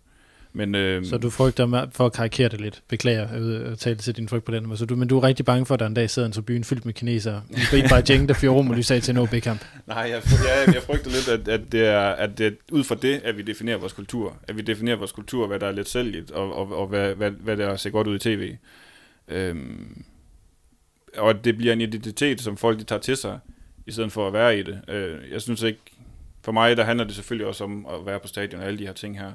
Men, 0.55 0.75
øh, 0.75 1.05
så 1.07 1.19
du 1.19 1.31
frygter, 1.31 1.89
for 1.93 2.07
at 2.07 2.13
karikere 2.13 2.49
det 2.49 2.61
lidt, 2.61 2.83
beklager 2.89 3.29
at 3.73 3.79
tale 3.79 3.97
til 3.97 4.17
din 4.17 4.29
frygt 4.29 4.45
på 4.45 4.53
den 4.53 4.67
måde, 4.67 4.79
så 4.79 4.85
du, 4.87 4.97
men 4.97 5.09
du 5.09 5.19
er 5.19 5.23
rigtig 5.23 5.47
bange 5.47 5.67
for, 5.67 5.75
at 5.75 5.81
der 5.81 5.87
en 5.87 5.95
dag 5.95 6.11
sidder 6.11 6.27
en 6.27 6.33
tribune 6.33 6.65
fyldt 6.65 6.85
med 6.85 6.95
kinesere, 6.95 7.43
ikke 7.75 7.89
bare 7.89 8.03
Jeng, 8.11 8.29
der 8.29 8.35
fyrer 8.35 8.53
rum, 8.53 8.71
og 8.71 8.77
du 8.77 8.83
sagde 8.83 9.01
til 9.01 9.13
en 9.13 9.19
OB-kamp. 9.19 9.65
Nej, 9.87 9.97
jeg, 9.97 10.23
jeg, 10.25 10.75
jeg 10.75 10.83
frygter 10.83 11.11
lidt, 11.11 11.29
at, 11.29 11.49
at, 11.49 11.73
det 11.73 11.87
er, 11.87 12.01
at 12.01 12.39
det 12.39 12.47
er 12.47 12.51
ud 12.73 12.85
fra 12.85 12.95
det, 12.95 13.21
at 13.25 13.37
vi 13.37 13.43
definerer 13.43 13.77
vores 13.77 13.93
kultur. 13.93 14.37
At 14.49 14.57
vi 14.57 14.63
definerer 14.63 14.97
vores 14.97 15.13
kultur, 15.13 15.47
hvad 15.47 15.59
der 15.59 15.67
er 15.67 15.73
lidt 15.73 15.89
sælgeligt, 15.89 16.31
og, 16.31 16.55
og, 16.57 16.79
og 16.79 16.87
hvad, 16.87 17.15
hvad, 17.15 17.31
hvad 17.31 17.57
der 17.57 17.77
ser 17.77 17.91
godt 17.91 18.07
ud 18.07 18.17
i 18.17 18.19
tv. 18.19 18.57
Øhm, 19.29 20.05
og 21.17 21.31
at 21.31 21.45
det 21.45 21.57
bliver 21.57 21.73
en 21.73 21.81
identitet, 21.81 22.41
som 22.41 22.57
folk 22.57 22.79
de 22.79 22.85
tager 22.85 23.01
til 23.01 23.17
sig, 23.17 23.39
i 23.87 23.93
stedet 23.93 24.13
for 24.13 24.27
at 24.27 24.33
være 24.33 24.59
i 24.59 24.63
det. 24.63 24.81
Øh, 24.89 25.31
jeg 25.31 25.43
synes 25.43 25.63
ikke, 25.63 25.81
for 26.43 26.53
mig 26.53 26.77
der 26.77 26.85
handler 26.85 27.05
det 27.05 27.15
selvfølgelig 27.15 27.47
også 27.47 27.65
om 27.65 27.87
at 27.87 28.07
være 28.07 28.21
på 28.21 28.29
stadion 28.29 28.61
og 28.61 28.67
alle 28.67 28.79
de 28.79 28.87
her 28.87 28.93
ting 28.93 29.19
her. 29.19 29.33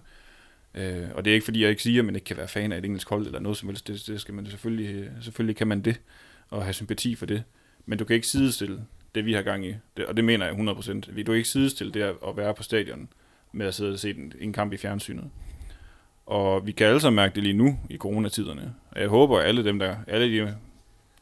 Øh, 0.77 1.07
og 1.13 1.25
det 1.25 1.31
er 1.31 1.33
ikke 1.33 1.45
fordi, 1.45 1.61
jeg 1.61 1.69
ikke 1.69 1.81
siger, 1.81 2.01
at 2.01 2.05
man 2.05 2.15
ikke 2.15 2.25
kan 2.25 2.37
være 2.37 2.47
fan 2.47 2.71
af 2.71 2.77
et 2.77 2.85
engelsk 2.85 3.09
hold 3.09 3.25
eller 3.25 3.39
noget 3.39 3.57
som 3.57 3.69
helst. 3.69 3.87
Det, 3.87 4.03
det 4.07 4.21
skal 4.21 4.33
man 4.33 4.45
selvfølgelig, 4.45 4.95
øh, 4.95 5.09
selvfølgelig 5.21 5.55
kan 5.55 5.67
man 5.67 5.81
det, 5.81 6.01
og 6.49 6.63
have 6.63 6.73
sympati 6.73 7.15
for 7.15 7.25
det. 7.25 7.43
Men 7.85 7.99
du 7.99 8.05
kan 8.05 8.15
ikke 8.15 8.27
sidestille 8.27 8.81
det, 9.15 9.25
vi 9.25 9.33
har 9.33 9.41
gang 9.41 9.65
i. 9.65 9.75
Det, 9.97 10.05
og 10.05 10.17
det 10.17 10.25
mener 10.25 10.45
jeg 10.45 10.55
100%. 10.55 11.11
Vi 11.11 11.23
du 11.23 11.31
kan 11.31 11.37
ikke 11.37 11.49
sidestille 11.49 11.93
det 11.93 12.01
at 12.01 12.37
være 12.37 12.53
på 12.53 12.63
stadion 12.63 13.09
med 13.51 13.65
at 13.65 13.73
sidde 13.73 13.93
og 13.93 13.99
se 13.99 14.09
en, 14.09 14.33
en 14.39 14.53
kamp 14.53 14.73
i 14.73 14.77
fjernsynet. 14.77 15.29
Og 16.25 16.67
vi 16.67 16.71
kan 16.71 16.87
alle 16.87 16.99
sammen 16.99 17.15
mærke 17.15 17.35
det 17.35 17.43
lige 17.43 17.53
nu 17.53 17.79
i 17.89 17.97
coronatiderne. 17.97 18.73
Og 18.91 19.01
jeg 19.01 19.09
håber, 19.09 19.39
at 19.39 19.47
alle 19.47 19.63
dem, 19.63 19.79
der, 19.79 19.95
alle 20.07 20.45
de 20.45 20.55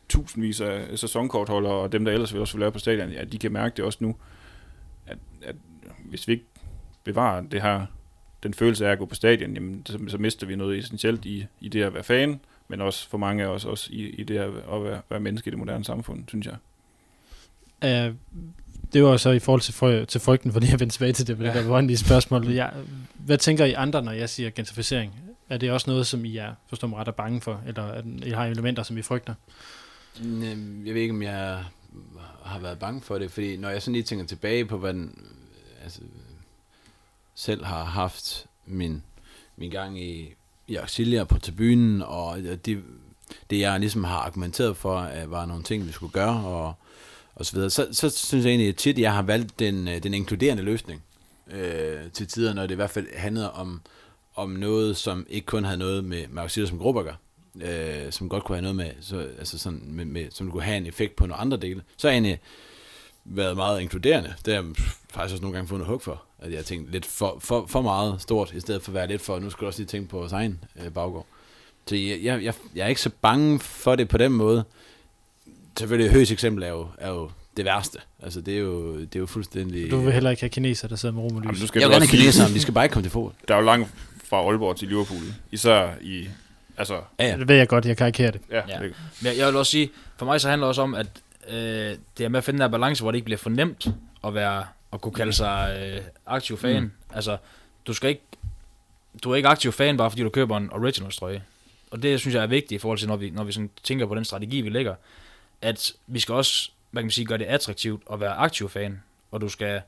tusindvis 0.10 0.62
af 0.62 1.00
sæsonkortholdere, 1.00 1.74
og 1.74 1.92
dem, 1.92 2.06
der 2.06 2.12
ellers 2.12 2.34
vil 2.34 2.42
også 2.42 2.54
vil 2.54 2.62
være 2.62 2.72
på 2.72 2.80
stadion, 2.80 3.12
at 3.12 3.32
de 3.32 3.38
kan 3.38 3.52
mærke 3.52 3.78
det 3.78 3.86
også 3.86 3.98
nu, 4.02 4.16
at, 5.08 5.18
at 5.42 5.56
hvis 6.06 6.28
vi 6.28 6.34
ikke 6.34 6.46
bevarer 7.04 7.42
det 7.42 7.62
her 7.62 7.86
den 8.46 8.54
følelse 8.54 8.88
af 8.88 8.92
at 8.92 9.00
gå 9.00 9.06
på 9.06 9.16
stadion, 9.16 9.54
jamen, 9.54 9.86
så, 9.86 10.00
så 10.08 10.18
mister 10.18 10.48
vi 10.48 10.56
noget 10.56 10.80
essentielt 10.80 11.26
i, 11.26 11.46
i 11.62 11.70
det 11.70 11.84
at 11.84 11.94
være 11.94 12.04
fan, 12.04 12.40
men 12.68 12.82
også 12.82 13.10
for 13.10 13.18
mange 13.18 13.44
af 13.44 13.48
os 13.48 13.66
også 13.66 13.90
i, 13.94 14.10
i 14.10 14.24
det 14.24 14.38
at, 14.38 14.50
at 14.74 14.84
være, 14.84 15.02
være 15.10 15.20
menneske 15.20 15.48
i 15.48 15.52
det 15.52 15.60
moderne 15.60 15.86
samfund, 15.86 16.24
synes 16.28 16.48
jeg. 16.48 16.56
Uh, 18.10 18.16
det 18.94 19.04
var 19.04 19.18
så 19.18 19.30
i 19.30 19.40
forhold 19.40 19.62
til, 19.62 19.74
for, 19.74 20.06
til 20.06 20.22
frygten, 20.22 20.52
fordi 20.52 20.72
jeg 20.72 20.80
vendte 20.80 20.96
tilbage 20.96 21.14
til 21.14 21.28
det, 21.28 21.40
ja. 21.40 21.54
det 21.54 21.70
var 21.70 21.80
en 21.80 21.98
spørgsmål. 21.98 22.48
Jeg, 22.48 22.74
hvad 23.14 23.38
tænker 23.38 23.66
I 23.66 23.74
andre, 23.74 24.02
når 24.02 24.12
jeg 24.12 24.30
siger 24.30 24.50
gentrificering? 24.50 25.14
Er 25.50 25.58
det 25.58 25.72
også 25.72 25.90
noget, 25.90 26.08
som 26.08 26.26
I 26.26 26.38
er, 26.38 26.54
forstår 26.70 26.88
mig 26.88 27.00
ret, 27.00 27.08
er 27.08 27.12
bange 27.12 27.42
for, 27.42 27.62
eller 27.68 27.84
er, 27.84 28.02
I 28.26 28.30
har 28.30 28.46
elementer, 28.46 28.84
som 28.84 28.98
I 28.98 29.02
frygter? 29.02 29.34
Jeg 30.86 30.94
ved 30.94 31.02
ikke, 31.02 31.14
om 31.14 31.22
jeg 31.22 31.64
har 32.44 32.60
været 32.60 32.80
bange 32.80 33.02
for 33.02 33.18
det, 33.18 33.32
fordi 33.32 33.58
når 33.58 33.70
jeg 33.70 33.82
sådan 33.82 33.94
lige 33.94 34.04
tænker 34.04 34.26
tilbage 34.26 34.66
på, 34.66 34.78
hvad 34.78 34.94
den, 34.94 35.26
altså, 35.84 36.02
selv 37.36 37.66
har 37.66 37.84
haft 37.84 38.46
min, 38.66 39.04
min 39.58 39.72
gang 39.72 40.02
i, 40.02 40.34
i 40.68 40.76
Auxilia 40.76 41.24
på 41.24 41.40
tribunen, 41.40 42.02
og 42.02 42.38
det, 42.38 42.84
det 43.50 43.60
jeg 43.60 43.80
ligesom 43.80 44.04
har 44.04 44.18
argumenteret 44.18 44.78
for, 44.78 44.98
at 44.98 45.32
var 45.32 45.46
nogle 45.46 45.64
ting, 45.64 45.88
vi 45.88 45.92
skulle 45.92 46.12
gøre, 46.12 46.46
og, 46.46 46.74
og 47.36 47.46
så 47.46 47.56
videre, 47.56 47.70
så, 47.70 47.88
så 47.92 48.10
synes 48.10 48.46
jeg 48.46 48.52
egentlig 48.52 48.70
at 48.70 48.76
tit, 48.76 48.96
at 48.96 49.02
jeg 49.02 49.14
har 49.14 49.22
valgt 49.22 49.60
den, 49.60 49.88
øh, 49.88 50.04
den 50.04 50.14
inkluderende 50.14 50.64
løsning 50.64 51.04
øh, 51.52 52.12
til 52.14 52.28
tider, 52.28 52.54
når 52.54 52.62
det 52.62 52.72
i 52.72 52.76
hvert 52.76 52.90
fald 52.90 53.08
handlede 53.16 53.52
om, 53.52 53.82
om 54.36 54.50
noget, 54.50 54.98
som 54.98 55.26
ikke 55.30 55.46
kun 55.46 55.64
havde 55.64 55.78
noget 55.78 56.04
med, 56.04 56.28
med 56.28 56.42
Auxilia 56.42 56.70
som 56.70 56.80
grupper 56.80 57.04
gør, 57.04 57.16
øh, 57.62 58.12
som 58.12 58.30
godt 58.30 58.44
kunne 58.44 58.56
have 58.56 58.62
noget 58.62 58.76
med, 58.76 58.92
så, 59.02 59.18
altså 59.40 59.58
sådan, 59.58 59.82
med, 59.86 60.06
med, 60.06 60.28
som 60.32 60.52
kunne 60.52 60.64
have 60.64 60.78
en 60.78 60.86
effekt 60.86 61.16
på 61.16 61.26
nogle 61.26 61.42
andre 61.42 61.58
dele, 61.58 61.84
så 61.98 62.08
har 62.08 62.12
jeg 62.12 62.16
egentlig 62.16 62.40
været 63.26 63.56
meget 63.56 63.82
inkluderende. 63.82 64.34
Det 64.46 64.54
har 64.54 64.62
jeg 64.62 64.76
faktisk 65.10 65.34
også 65.34 65.42
nogle 65.42 65.56
gange 65.56 65.68
fundet 65.68 65.88
hug 65.88 66.02
for 66.02 66.25
at 66.46 66.54
jeg 66.54 66.66
tænkte 66.66 66.92
lidt 66.92 67.06
for, 67.06 67.38
for, 67.40 67.66
for 67.68 67.82
meget 67.82 68.22
stort, 68.22 68.54
i 68.54 68.60
stedet 68.60 68.82
for 68.82 68.90
at 68.90 68.96
være 68.96 69.08
lidt 69.08 69.22
for, 69.22 69.40
nu 69.40 69.50
skal 69.50 69.62
du 69.62 69.68
også 69.68 69.80
lige 69.80 69.88
tænke 69.88 70.10
på 70.10 70.18
vores 70.18 70.32
egen 70.32 70.60
øh, 70.84 70.92
baggård. 70.92 71.26
Så 71.88 71.96
jeg, 71.96 72.20
jeg, 72.24 72.44
jeg, 72.44 72.54
jeg 72.76 72.84
er 72.84 72.88
ikke 72.88 73.02
så 73.02 73.10
bange 73.22 73.60
for 73.60 73.96
det 73.96 74.08
på 74.08 74.18
den 74.18 74.32
måde. 74.32 74.64
Selvfølgelig, 75.78 76.12
Høs 76.12 76.32
eksempel 76.32 76.64
er 76.64 76.70
jo, 76.70 76.88
er 76.98 77.10
jo 77.10 77.32
det 77.58 77.66
værste. 77.66 78.00
Altså, 78.24 78.42
det 78.42 78.56
er 78.56 78.60
jo, 78.60 79.00
det 79.00 79.16
er 79.16 79.20
jo 79.20 79.26
fuldstændig... 79.26 79.92
Du 79.92 80.00
vil 80.00 80.14
heller 80.14 80.30
ikke 80.30 80.42
have 80.42 80.50
kineser, 80.50 80.88
der 80.88 80.96
sidder 80.96 81.16
med 81.16 81.24
rom 81.24 81.36
og 81.36 81.42
lys. 81.42 81.62
Jeg 81.62 81.70
vil 81.74 81.82
gerne 81.82 81.94
have 81.94 82.08
kineser, 82.08 82.48
de 82.48 82.62
skal 82.62 82.74
bare 82.74 82.86
ikke 82.86 82.94
komme 82.94 83.04
til 83.04 83.12
fod. 83.12 83.32
Der 83.48 83.56
er 83.56 83.60
jo 83.60 83.66
langt 83.66 83.90
fra 84.24 84.38
Aalborg 84.38 84.78
til 84.78 84.88
Liverpool. 84.88 85.22
Især 85.52 85.90
i... 86.02 86.28
Altså, 86.78 87.02
ja, 87.20 87.28
ja. 87.28 87.38
Det 87.38 87.48
ved 87.48 87.56
jeg 87.56 87.68
godt, 87.68 87.86
jeg 87.86 87.98
karikerer 87.98 88.32
det. 88.32 88.42
Ja, 88.52 88.62
ja. 88.68 88.80
Men 89.22 89.38
jeg 89.38 89.48
vil 89.48 89.56
også 89.56 89.72
sige, 89.72 89.90
for 90.18 90.26
mig 90.26 90.42
så 90.42 90.50
handler 90.50 90.66
det 90.66 90.70
også 90.70 90.82
om, 90.82 90.96
at 90.96 91.08
øh, 91.50 91.56
det 92.18 92.24
er 92.26 92.30
med 92.30 92.38
at 92.38 92.44
finde 92.44 92.58
den 92.58 92.62
der 92.62 92.68
balance, 92.78 93.04
hvor 93.04 93.12
det 93.12 93.16
ikke 93.16 93.26
bliver 93.26 93.38
for 93.38 93.50
nemt 93.50 93.88
at 94.24 94.34
være 94.34 94.66
at 94.96 95.02
kunne 95.02 95.14
kalde 95.14 95.34
sig 95.34 95.78
øh, 95.80 96.04
aktiv 96.26 96.58
fan. 96.58 96.84
Mm. 96.84 96.92
Altså, 97.14 97.38
du 97.88 97.94
skal 97.94 98.10
ikke, 98.10 98.22
du 99.24 99.32
er 99.32 99.36
ikke 99.36 99.50
aktiv 99.50 99.72
fan, 99.72 99.98
bare 99.98 100.12
fordi 100.12 100.24
du 100.24 100.30
køber 100.30 100.58
en 100.58 100.74
original 100.74 101.12
trøje. 101.12 101.44
Og 101.92 102.04
det 102.04 102.20
synes 102.20 102.36
jeg 102.36 102.44
er 102.44 102.48
vigtigt 102.48 102.72
i 102.72 102.82
forhold 102.82 103.00
til, 103.00 103.08
når 103.08 103.16
vi, 103.16 103.30
når 103.30 103.44
vi 103.44 103.52
sådan 103.52 103.70
tænker 103.84 104.06
på 104.06 104.16
den 104.16 104.26
strategi, 104.26 104.62
vi 104.62 104.70
lægger, 104.70 104.96
at 105.62 105.94
vi 106.08 106.20
skal 106.20 106.36
også, 106.36 106.72
hvad 106.92 107.02
kan 107.02 107.06
man 107.06 107.12
sige, 107.12 107.26
gøre 107.26 107.38
det 107.38 107.46
attraktivt 107.46 108.04
at 108.12 108.20
være 108.20 108.34
aktiv 108.34 108.70
fan. 108.70 109.04
Og 109.32 109.42
du 109.42 109.50
skal, 109.50 109.82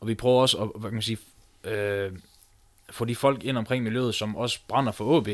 og 0.00 0.08
vi 0.08 0.14
prøver 0.14 0.40
også 0.40 0.58
at, 0.58 0.68
hvad 0.74 0.90
kan 0.90 0.94
man 0.94 1.02
sige, 1.02 1.18
øh, 1.64 2.12
få 2.90 3.04
de 3.04 3.16
folk 3.16 3.44
ind 3.44 3.58
omkring 3.58 3.84
miljøet, 3.84 4.14
som 4.14 4.36
også 4.36 4.58
brænder 4.68 4.92
for 4.92 5.04
OB. 5.04 5.28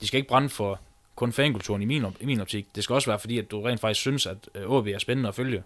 De 0.00 0.06
skal 0.06 0.18
ikke 0.18 0.28
brænde 0.28 0.48
for 0.48 0.80
kun 1.16 1.32
fankulturen 1.32 1.82
i 1.82 1.84
min, 1.84 2.04
i 2.20 2.26
min 2.26 2.40
optik. 2.40 2.66
Det 2.74 2.84
skal 2.84 2.94
også 2.94 3.10
være 3.10 3.18
fordi, 3.18 3.38
at 3.38 3.50
du 3.50 3.62
rent 3.62 3.80
faktisk 3.80 4.00
synes, 4.00 4.26
at 4.26 4.48
OB 4.66 4.86
øh, 4.86 4.92
er 4.92 4.98
spændende 4.98 5.28
at 5.28 5.34
følge. 5.34 5.62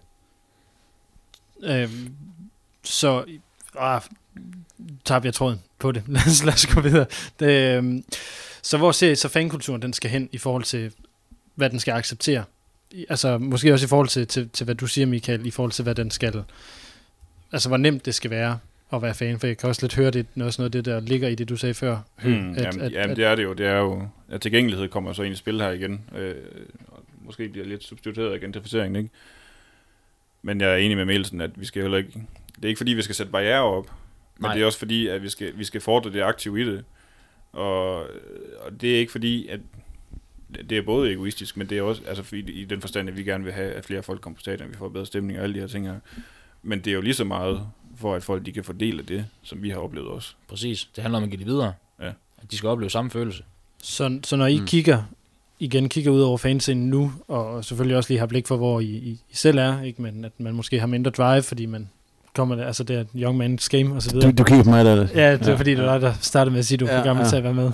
Øh, 1.63 1.89
så 2.87 3.25
ah, 3.79 4.01
tager 5.05 5.19
vi 5.19 5.31
tråden 5.31 5.61
på 5.79 5.91
det. 5.91 6.03
lad, 6.07 6.21
os, 6.27 6.43
lad 6.43 6.53
os 6.53 6.65
gå 6.65 6.81
videre. 6.81 7.05
Det, 7.39 7.77
øhm, 7.77 8.03
så 8.61 8.77
hvor 8.77 8.91
ser 8.91 9.11
I 9.11 9.15
så 9.15 9.27
fankulturen 9.27 9.81
den 9.81 9.93
skal 9.93 10.09
hen 10.09 10.29
i 10.31 10.37
forhold 10.37 10.63
til, 10.63 10.91
hvad 11.55 11.69
den 11.69 11.79
skal 11.79 11.91
acceptere? 11.91 12.43
Altså 13.09 13.37
måske 13.37 13.73
også 13.73 13.85
i 13.85 13.87
forhold 13.89 14.07
til, 14.07 14.27
til, 14.27 14.49
til 14.49 14.63
hvad 14.63 14.75
du 14.75 14.87
siger, 14.87 15.05
Michael, 15.07 15.45
i 15.45 15.51
forhold 15.51 15.71
til, 15.71 15.83
hvad 15.83 15.95
den 15.95 16.11
skal... 16.11 16.43
Altså 17.51 17.69
hvor 17.69 17.77
nemt 17.77 18.05
det 18.05 18.15
skal 18.15 18.31
være 18.31 18.59
at 18.93 19.01
være 19.01 19.13
fan, 19.13 19.39
for 19.39 19.47
jeg 19.47 19.57
kan 19.57 19.69
også 19.69 19.81
lidt 19.83 19.95
høre, 19.95 20.11
det 20.11 20.25
er 20.39 20.43
også 20.43 20.61
noget 20.61 20.75
af 20.75 20.83
det, 20.83 20.85
der 20.85 20.99
ligger 20.99 21.27
i 21.27 21.35
det, 21.35 21.49
du 21.49 21.57
sagde 21.57 21.73
før. 21.73 21.97
Hmm, 22.23 22.51
at, 22.51 22.63
jamen, 22.63 22.81
at, 22.81 22.91
jamen 22.91 23.11
at, 23.11 23.17
det 23.17 23.25
er 23.25 23.35
det 23.35 23.43
jo. 23.43 23.53
Det 23.53 23.65
er 23.65 23.77
jo, 23.77 24.07
at 24.29 24.41
tilgængelighed 24.41 24.87
kommer 24.87 25.13
så 25.13 25.23
ind 25.23 25.33
i 25.33 25.37
spil 25.37 25.61
her 25.61 25.69
igen. 25.69 26.01
Øh, 26.15 26.35
og 26.87 27.03
måske 27.25 27.49
bliver 27.49 27.65
lidt 27.65 27.83
substitueret 27.83 28.33
af 28.33 28.39
gentrificeringen, 28.39 28.95
ikke? 28.95 29.09
Men 30.41 30.61
jeg 30.61 30.71
er 30.71 30.75
enig 30.75 30.97
med 30.97 31.05
Mielsen, 31.05 31.41
at 31.41 31.51
vi 31.55 31.65
skal 31.65 31.81
heller 31.81 31.97
ikke 31.97 32.23
det 32.57 32.65
er 32.65 32.67
ikke 32.67 32.77
fordi, 32.79 32.93
vi 32.93 33.01
skal 33.01 33.15
sætte 33.15 33.31
barriere 33.31 33.61
op, 33.61 33.91
men 34.37 34.47
Nej. 34.47 34.53
det 34.53 34.61
er 34.61 34.65
også 34.65 34.79
fordi, 34.79 35.07
at 35.07 35.23
vi 35.23 35.29
skal, 35.29 35.57
vi 35.57 35.63
skal 35.63 35.81
fordre 35.81 36.13
det 36.13 36.21
aktive 36.21 36.61
i 36.61 36.65
det. 36.65 36.85
Og, 37.51 37.95
og 38.59 38.81
det 38.81 38.95
er 38.95 38.99
ikke 38.99 39.11
fordi, 39.11 39.47
at 39.47 39.59
det 40.69 40.77
er 40.77 40.81
både 40.81 41.11
egoistisk, 41.11 41.57
men 41.57 41.69
det 41.69 41.77
er 41.77 41.81
også 41.81 42.01
altså, 42.07 42.35
i, 42.35 42.39
i 42.39 42.65
den 42.65 42.81
forstand, 42.81 43.09
at 43.09 43.17
vi 43.17 43.23
gerne 43.23 43.43
vil 43.43 43.53
have, 43.53 43.71
at 43.71 43.85
flere 43.85 44.03
folk 44.03 44.21
kommer 44.21 44.35
på 44.35 44.39
stadion, 44.39 44.69
vi 44.69 44.75
får 44.77 44.89
bedre 44.89 45.05
stemning 45.05 45.39
og 45.39 45.43
alle 45.43 45.55
de 45.55 45.59
her 45.59 45.67
ting 45.67 45.87
her. 45.87 45.99
Men 46.63 46.79
det 46.79 46.87
er 46.87 46.95
jo 46.95 47.01
lige 47.01 47.13
så 47.13 47.23
meget 47.23 47.67
for, 47.95 48.15
at 48.15 48.23
folk 48.23 48.45
de 48.45 48.51
kan 48.51 48.63
fordele 48.63 49.03
det, 49.03 49.25
som 49.43 49.63
vi 49.63 49.69
har 49.69 49.77
oplevet 49.77 50.07
også. 50.07 50.33
Præcis. 50.47 50.89
Det 50.95 51.01
handler 51.01 51.17
om 51.17 51.23
at 51.23 51.29
give 51.29 51.39
det 51.39 51.47
videre. 51.47 51.73
Ja. 52.01 52.11
at 52.41 52.51
de 52.51 52.57
skal 52.57 52.69
opleve 52.69 52.89
samme 52.89 53.11
følelse. 53.11 53.43
Så, 53.83 54.19
så 54.23 54.35
når 54.35 54.45
I 54.45 54.59
mm. 54.59 54.65
kigger, 54.65 55.03
igen 55.59 55.89
kigger 55.89 56.11
ud 56.11 56.21
over 56.21 56.37
fanscenen 56.37 56.89
nu, 56.89 57.13
og 57.27 57.65
selvfølgelig 57.65 57.97
også 57.97 58.09
lige 58.09 58.19
har 58.19 58.27
blik 58.27 58.47
for, 58.47 58.57
hvor 58.57 58.79
I, 58.79 58.85
I, 58.85 59.09
I 59.09 59.35
selv 59.35 59.57
er, 59.57 59.81
ikke? 59.81 60.01
men 60.01 60.25
at 60.25 60.39
man 60.39 60.53
måske 60.53 60.79
har 60.79 60.87
mindre 60.87 61.11
drive, 61.11 61.43
fordi 61.43 61.65
man 61.65 61.89
kommer, 62.37 62.65
altså 62.65 62.83
det 62.83 62.95
er 62.95 63.03
young 63.15 63.43
man's 63.43 63.67
game 63.69 63.95
og 63.95 64.01
så 64.01 64.11
videre. 64.11 64.31
Du, 64.31 64.37
du 64.37 64.43
kigger 64.43 64.63
på 64.63 64.69
mig, 64.69 64.85
der 64.85 64.95
Ja, 64.95 65.33
det 65.33 65.41
er 65.41 65.51
ja, 65.51 65.55
fordi, 65.57 65.75
det 65.75 65.83
var 65.83 65.97
der 65.97 66.13
startede 66.21 66.51
med 66.51 66.59
at 66.59 66.65
sige, 66.65 66.75
at 66.75 66.79
du 66.79 66.85
er 66.85 66.91
ja, 66.91 66.99
for 66.99 67.03
gammel 67.03 67.23
ja. 67.23 67.29
til 67.29 67.35
at 67.35 67.43
være 67.43 67.53
med. 67.53 67.71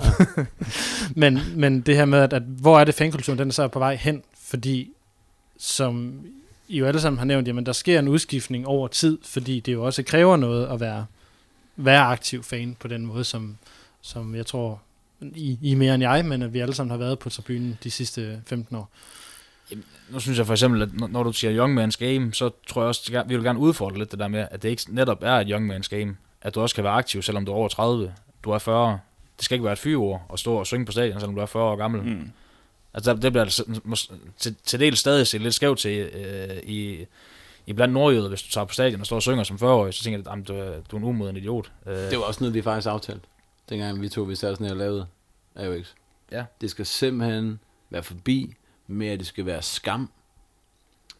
Men, 1.22 1.38
men 1.56 1.80
det 1.80 1.96
her 1.96 2.04
med, 2.04 2.18
at, 2.18 2.32
at 2.32 2.42
hvor 2.42 2.80
er 2.80 2.84
det 2.84 2.94
fankulturen, 2.94 3.38
den 3.38 3.48
er 3.48 3.52
så 3.52 3.68
på 3.68 3.78
vej 3.78 3.96
hen, 3.96 4.22
fordi 4.44 4.90
som 5.58 6.20
I 6.68 6.78
jo 6.78 6.86
alle 6.86 7.00
sammen 7.00 7.18
har 7.18 7.24
nævnt, 7.24 7.48
jamen 7.48 7.66
der 7.66 7.72
sker 7.72 7.98
en 7.98 8.08
udskiftning 8.08 8.66
over 8.66 8.88
tid, 8.88 9.18
fordi 9.24 9.60
det 9.60 9.72
jo 9.72 9.84
også 9.84 10.02
kræver 10.02 10.36
noget 10.36 10.66
at 10.66 10.80
være, 10.80 11.06
være 11.76 12.02
aktiv 12.02 12.42
fan 12.42 12.76
på 12.80 12.88
den 12.88 13.06
måde, 13.06 13.24
som, 13.24 13.56
som 14.00 14.34
jeg 14.34 14.46
tror, 14.46 14.80
I, 15.20 15.58
I 15.62 15.74
mere 15.74 15.94
end 15.94 16.02
jeg, 16.02 16.24
men 16.24 16.42
at 16.42 16.52
vi 16.52 16.58
alle 16.58 16.74
sammen 16.74 16.90
har 16.90 16.98
været 16.98 17.18
på 17.18 17.30
tribunen 17.30 17.78
de 17.84 17.90
sidste 17.90 18.40
15 18.46 18.76
år. 18.76 18.90
Jamen, 19.70 19.84
nu 20.08 20.20
synes 20.20 20.38
jeg 20.38 20.46
for 20.46 20.54
eksempel, 20.54 20.82
at 20.82 21.10
når 21.10 21.22
du 21.22 21.32
siger 21.32 21.56
young 21.56 21.84
man's 21.84 21.96
game, 21.98 22.34
så 22.34 22.50
tror 22.66 22.82
jeg 22.82 22.88
også, 22.88 23.12
at 23.14 23.28
vi 23.28 23.34
vil 23.36 23.44
gerne 23.44 23.58
udfordre 23.58 23.98
lidt 23.98 24.10
det 24.10 24.18
der 24.18 24.28
med, 24.28 24.46
at 24.50 24.62
det 24.62 24.68
ikke 24.68 24.82
netop 24.88 25.22
er 25.22 25.32
et 25.32 25.46
young 25.50 25.74
man's 25.74 25.88
game. 25.88 26.16
At 26.42 26.54
du 26.54 26.60
også 26.60 26.74
kan 26.74 26.84
være 26.84 26.92
aktiv, 26.92 27.22
selvom 27.22 27.46
du 27.46 27.52
er 27.52 27.56
over 27.56 27.68
30, 27.68 28.14
du 28.44 28.50
er 28.50 28.58
40. 28.58 29.00
Det 29.36 29.44
skal 29.44 29.54
ikke 29.54 29.64
være 29.64 29.72
et 29.72 29.78
fyreord 29.78 30.22
at 30.32 30.38
stå 30.38 30.54
og 30.54 30.66
synge 30.66 30.86
på 30.86 30.92
stadion, 30.92 31.20
selvom 31.20 31.34
du 31.34 31.40
er 31.40 31.46
40 31.46 31.62
år 31.62 31.76
gammel. 31.76 32.02
Mm. 32.02 32.30
Altså, 32.94 33.14
det 33.14 33.32
bliver 33.32 33.44
altså, 33.44 33.64
til, 34.38 34.56
til 34.64 34.80
del 34.80 34.96
stadig 34.96 35.26
set 35.26 35.40
lidt 35.40 35.54
skævt 35.54 35.78
til 35.78 35.98
øh, 35.98 36.56
i, 36.62 37.06
i 37.66 37.72
blandt 37.72 37.94
nordjyder, 37.94 38.28
hvis 38.28 38.42
du 38.42 38.50
tager 38.50 38.64
på 38.64 38.72
stadion 38.72 39.00
og 39.00 39.06
står 39.06 39.16
og 39.16 39.22
synger 39.22 39.44
som 39.44 39.56
40-årig, 39.56 39.94
så 39.94 40.04
tænker 40.04 40.18
jeg, 40.18 40.38
at 40.38 40.48
du, 40.48 40.54
er, 40.54 40.80
du 40.90 40.96
er 40.96 41.00
en 41.00 41.04
umoden 41.04 41.36
idiot. 41.36 41.72
Øh. 41.86 41.96
Det 41.96 42.18
var 42.18 42.24
også 42.24 42.40
noget, 42.40 42.54
vi 42.54 42.62
faktisk 42.62 42.88
aftalte, 42.88 43.26
dengang 43.68 44.02
vi 44.02 44.08
to, 44.08 44.22
vi 44.22 44.34
satte 44.34 44.56
sådan 44.56 44.66
her 44.66 44.72
og 44.72 44.78
lavede 44.78 45.06
AUX. 45.56 45.86
Ja. 46.32 46.44
Det 46.60 46.70
skal 46.70 46.86
simpelthen 46.86 47.60
være 47.90 48.02
forbi 48.02 48.54
med, 48.86 49.06
at 49.06 49.18
det 49.18 49.26
skal 49.26 49.46
være 49.46 49.62
skam. 49.62 50.10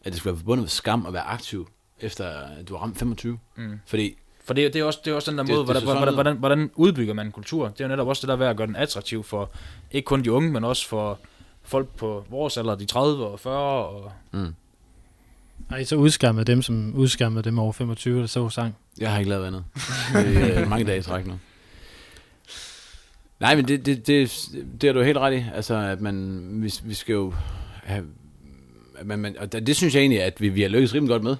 At 0.03 0.13
det 0.13 0.19
skal 0.19 0.31
være 0.31 0.37
forbundet 0.37 0.63
med 0.63 0.69
skam 0.69 1.05
at 1.05 1.13
være 1.13 1.23
aktiv, 1.23 1.69
efter 1.99 2.29
at 2.29 2.69
du 2.69 2.75
har 2.75 2.81
ramt 2.81 2.97
25. 2.97 3.39
Mm. 3.55 3.79
Fordi 3.85 4.17
for 4.45 4.53
det, 4.53 4.73
det, 4.73 4.79
er 4.79 4.83
også, 4.83 4.99
det 5.05 5.11
er 5.11 5.15
også 5.15 5.31
den 5.31 5.37
der 5.37 5.43
måde, 5.43 5.57
det, 5.57 5.65
hvordan, 5.65 5.83
hvordan, 5.83 6.13
hvordan, 6.13 6.37
hvordan 6.37 6.71
udbygger 6.75 7.13
man 7.13 7.25
en 7.25 7.31
kultur. 7.31 7.67
Det 7.67 7.81
er 7.81 7.85
jo 7.85 7.89
netop 7.89 8.07
også 8.07 8.21
det 8.21 8.27
der 8.27 8.35
ved 8.35 8.47
at 8.47 8.57
gøre 8.57 8.67
den 8.67 8.75
attraktiv 8.75 9.23
for 9.23 9.51
ikke 9.91 10.05
kun 10.05 10.23
de 10.23 10.31
unge, 10.31 10.51
men 10.51 10.63
også 10.63 10.87
for 10.87 11.19
folk 11.63 11.87
på 11.97 12.25
vores 12.29 12.57
alder, 12.57 12.75
de 12.75 12.85
30 12.85 13.25
og 13.25 13.39
40. 13.39 13.85
Og... 13.85 14.11
Mm. 14.31 14.55
Har 15.69 15.77
I 15.77 15.85
så 15.85 15.95
udskammede 15.95 16.45
dem, 16.45 16.61
som 16.61 16.95
udskammede 16.95 17.43
dem 17.43 17.59
over 17.59 17.71
25, 17.71 18.21
der 18.21 18.27
så 18.27 18.49
sang? 18.49 18.75
Jeg 18.99 19.11
har 19.11 19.19
ikke 19.19 19.29
lavet 19.29 19.45
andet. 19.45 19.63
det 20.13 20.57
er 20.57 20.65
mange 20.69 20.85
dage 20.85 20.99
i 20.99 21.01
træk 21.01 21.27
nu. 21.27 21.39
Nej, 23.39 23.55
men 23.55 23.67
det, 23.67 23.85
det, 23.85 24.07
det, 24.07 24.47
det 24.81 24.89
er 24.89 24.93
du 24.93 25.01
helt 25.01 25.17
ret 25.17 25.33
i. 25.33 25.45
Altså, 25.53 25.75
at 25.75 26.01
man, 26.01 26.47
vi, 26.63 26.73
vi 26.83 26.93
skal 26.93 27.13
jo 27.13 27.33
Man, 29.03 29.19
man, 29.19 29.37
og 29.37 29.51
det 29.51 29.75
synes 29.75 29.95
jeg 29.95 30.01
egentlig, 30.01 30.23
at 30.23 30.41
vi, 30.41 30.49
vi 30.49 30.61
har 30.61 30.69
lykkes 30.69 30.93
rimelig 30.93 31.11
godt 31.11 31.23
med. 31.23 31.35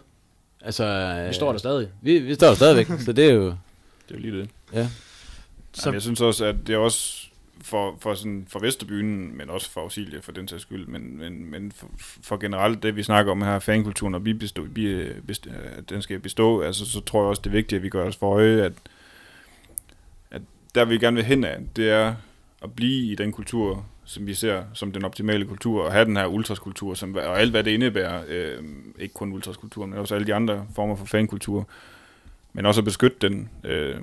Altså, 0.61 1.25
vi 1.27 1.33
står 1.33 1.51
der 1.51 1.59
stadig. 1.59 1.89
Vi, 2.01 2.19
vi 2.19 2.35
står 2.35 2.47
der 2.47 2.55
stadigvæk, 2.55 2.87
så 2.99 3.13
det 3.13 3.25
er 3.25 3.33
jo... 3.33 3.45
Det 3.45 3.55
er 4.09 4.15
jo 4.15 4.19
lige 4.19 4.37
det. 4.37 4.49
Ja. 4.73 4.87
Så... 5.73 5.81
Jamen, 5.85 5.93
jeg 5.93 6.01
synes 6.01 6.21
også, 6.21 6.45
at 6.45 6.55
det 6.67 6.75
er 6.75 6.77
også 6.77 7.27
for, 7.61 7.97
for, 7.99 8.13
sådan, 8.13 8.45
for 8.49 8.59
Vesterbyen, 8.59 9.37
men 9.37 9.49
også 9.49 9.71
for 9.71 9.81
Auxilia 9.81 10.19
for 10.19 10.31
den 10.31 10.47
sags 10.47 10.61
skyld, 10.61 10.87
men, 10.87 11.17
men, 11.17 11.51
men 11.51 11.71
for, 11.71 11.89
for 11.97 12.37
generelt 12.37 12.83
det, 12.83 12.95
vi 12.95 13.03
snakker 13.03 13.31
om 13.31 13.41
her, 13.41 13.59
fankulturen, 13.59 14.15
og 14.15 14.25
vi 14.25 14.33
bestå, 14.33 14.63
vi, 14.63 15.05
bestå, 15.27 15.49
at 15.77 15.89
den 15.89 16.01
skal 16.01 16.19
bestå, 16.19 16.61
altså, 16.61 16.85
så 16.85 17.01
tror 17.01 17.21
jeg 17.21 17.29
også, 17.29 17.41
det 17.41 17.49
er 17.49 17.51
vigtigt, 17.51 17.77
at 17.77 17.83
vi 17.83 17.89
gør 17.89 18.07
os 18.07 18.15
for 18.15 18.33
øje, 18.33 18.61
at, 18.61 18.73
at 20.31 20.41
der 20.75 20.85
vi 20.85 20.97
gerne 20.97 21.15
vil 21.15 21.25
hen 21.25 21.43
af, 21.43 21.57
det 21.75 21.89
er 21.89 22.15
at 22.63 22.73
blive 22.75 23.11
i 23.11 23.15
den 23.15 23.31
kultur, 23.31 23.85
som 24.05 24.27
vi 24.27 24.33
ser 24.33 24.63
som 24.73 24.91
den 24.91 25.05
optimale 25.05 25.45
kultur, 25.45 25.83
og 25.83 25.91
have 25.91 26.05
den 26.05 26.17
her 26.17 26.25
ultraskultur, 26.25 26.93
som, 26.93 27.15
og 27.15 27.39
alt 27.39 27.51
hvad 27.51 27.63
det 27.63 27.71
indebærer, 27.71 28.23
øh, 28.27 28.63
ikke 28.99 29.13
kun 29.13 29.33
ultraskultur, 29.33 29.85
men 29.85 29.99
også 29.99 30.15
alle 30.15 30.27
de 30.27 30.33
andre 30.33 30.65
former 30.75 30.95
for 30.95 31.05
fankultur, 31.05 31.67
men 32.53 32.65
også 32.65 32.81
at 32.81 32.85
beskytte 32.85 33.17
den 33.21 33.49
øh, 33.63 33.95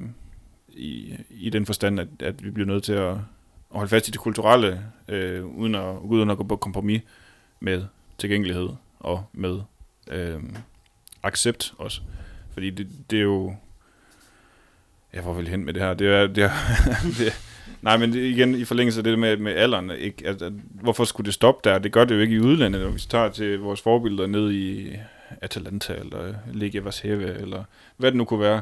i, 0.68 1.14
i 1.30 1.50
den 1.50 1.66
forstand, 1.66 2.00
at, 2.00 2.09
at 2.20 2.44
vi 2.44 2.50
bliver 2.50 2.66
nødt 2.66 2.84
til 2.84 2.92
at, 2.92 3.11
at 3.11 3.18
holde 3.70 3.88
fast 3.88 4.09
i 4.09 4.11
det 4.11 4.20
kulturelle, 4.20 4.84
øh, 5.09 5.44
uden, 5.44 5.74
at, 5.74 5.96
uden 6.00 6.30
at 6.30 6.36
gå 6.36 6.44
på 6.44 6.57
kompromis 6.57 7.03
med 7.61 7.84
tilgængelighed 8.18 8.68
og 9.00 9.24
med 9.32 9.61
øh, 10.11 10.40
accept 11.22 11.74
også. 11.78 12.00
Fordi 12.53 12.70
det, 12.70 12.88
det 13.11 13.18
er 13.18 13.22
jo... 13.22 13.55
Jeg 15.12 15.22
får 15.22 15.32
vel 15.32 15.48
hen 15.48 15.64
med 15.64 15.74
det 15.74 15.82
her. 15.82 15.94
Det 15.94 16.09
er, 16.09 16.26
det 16.26 16.44
er, 16.44 16.50
det, 17.18 17.51
nej, 17.83 17.97
men 17.97 18.14
igen, 18.14 18.55
i 18.55 18.64
forlængelse 18.64 19.01
af 19.01 19.05
det 19.05 19.18
med, 19.18 19.37
med 19.37 19.53
alderen, 19.53 19.91
ikke? 19.99 20.28
At, 20.28 20.43
at, 20.43 20.53
hvorfor 20.70 21.05
skulle 21.05 21.24
det 21.24 21.35
stoppe 21.35 21.70
der? 21.70 21.78
Det 21.78 21.93
gør 21.93 22.05
det 22.05 22.14
jo 22.14 22.20
ikke 22.20 22.35
i 22.35 22.41
udlandet, 22.41 22.80
når 22.80 22.91
vi 22.91 22.99
tager 22.99 23.28
til 23.28 23.59
vores 23.59 23.80
forbilleder 23.80 24.26
ned 24.26 24.53
i 24.53 24.97
Atalanta, 25.41 25.95
eller 25.95 26.35
Ligue 26.53 26.85
Varseve, 26.85 27.41
eller 27.41 27.64
hvad 27.97 28.11
det 28.11 28.18
nu 28.18 28.24
kunne 28.24 28.41
være 28.41 28.61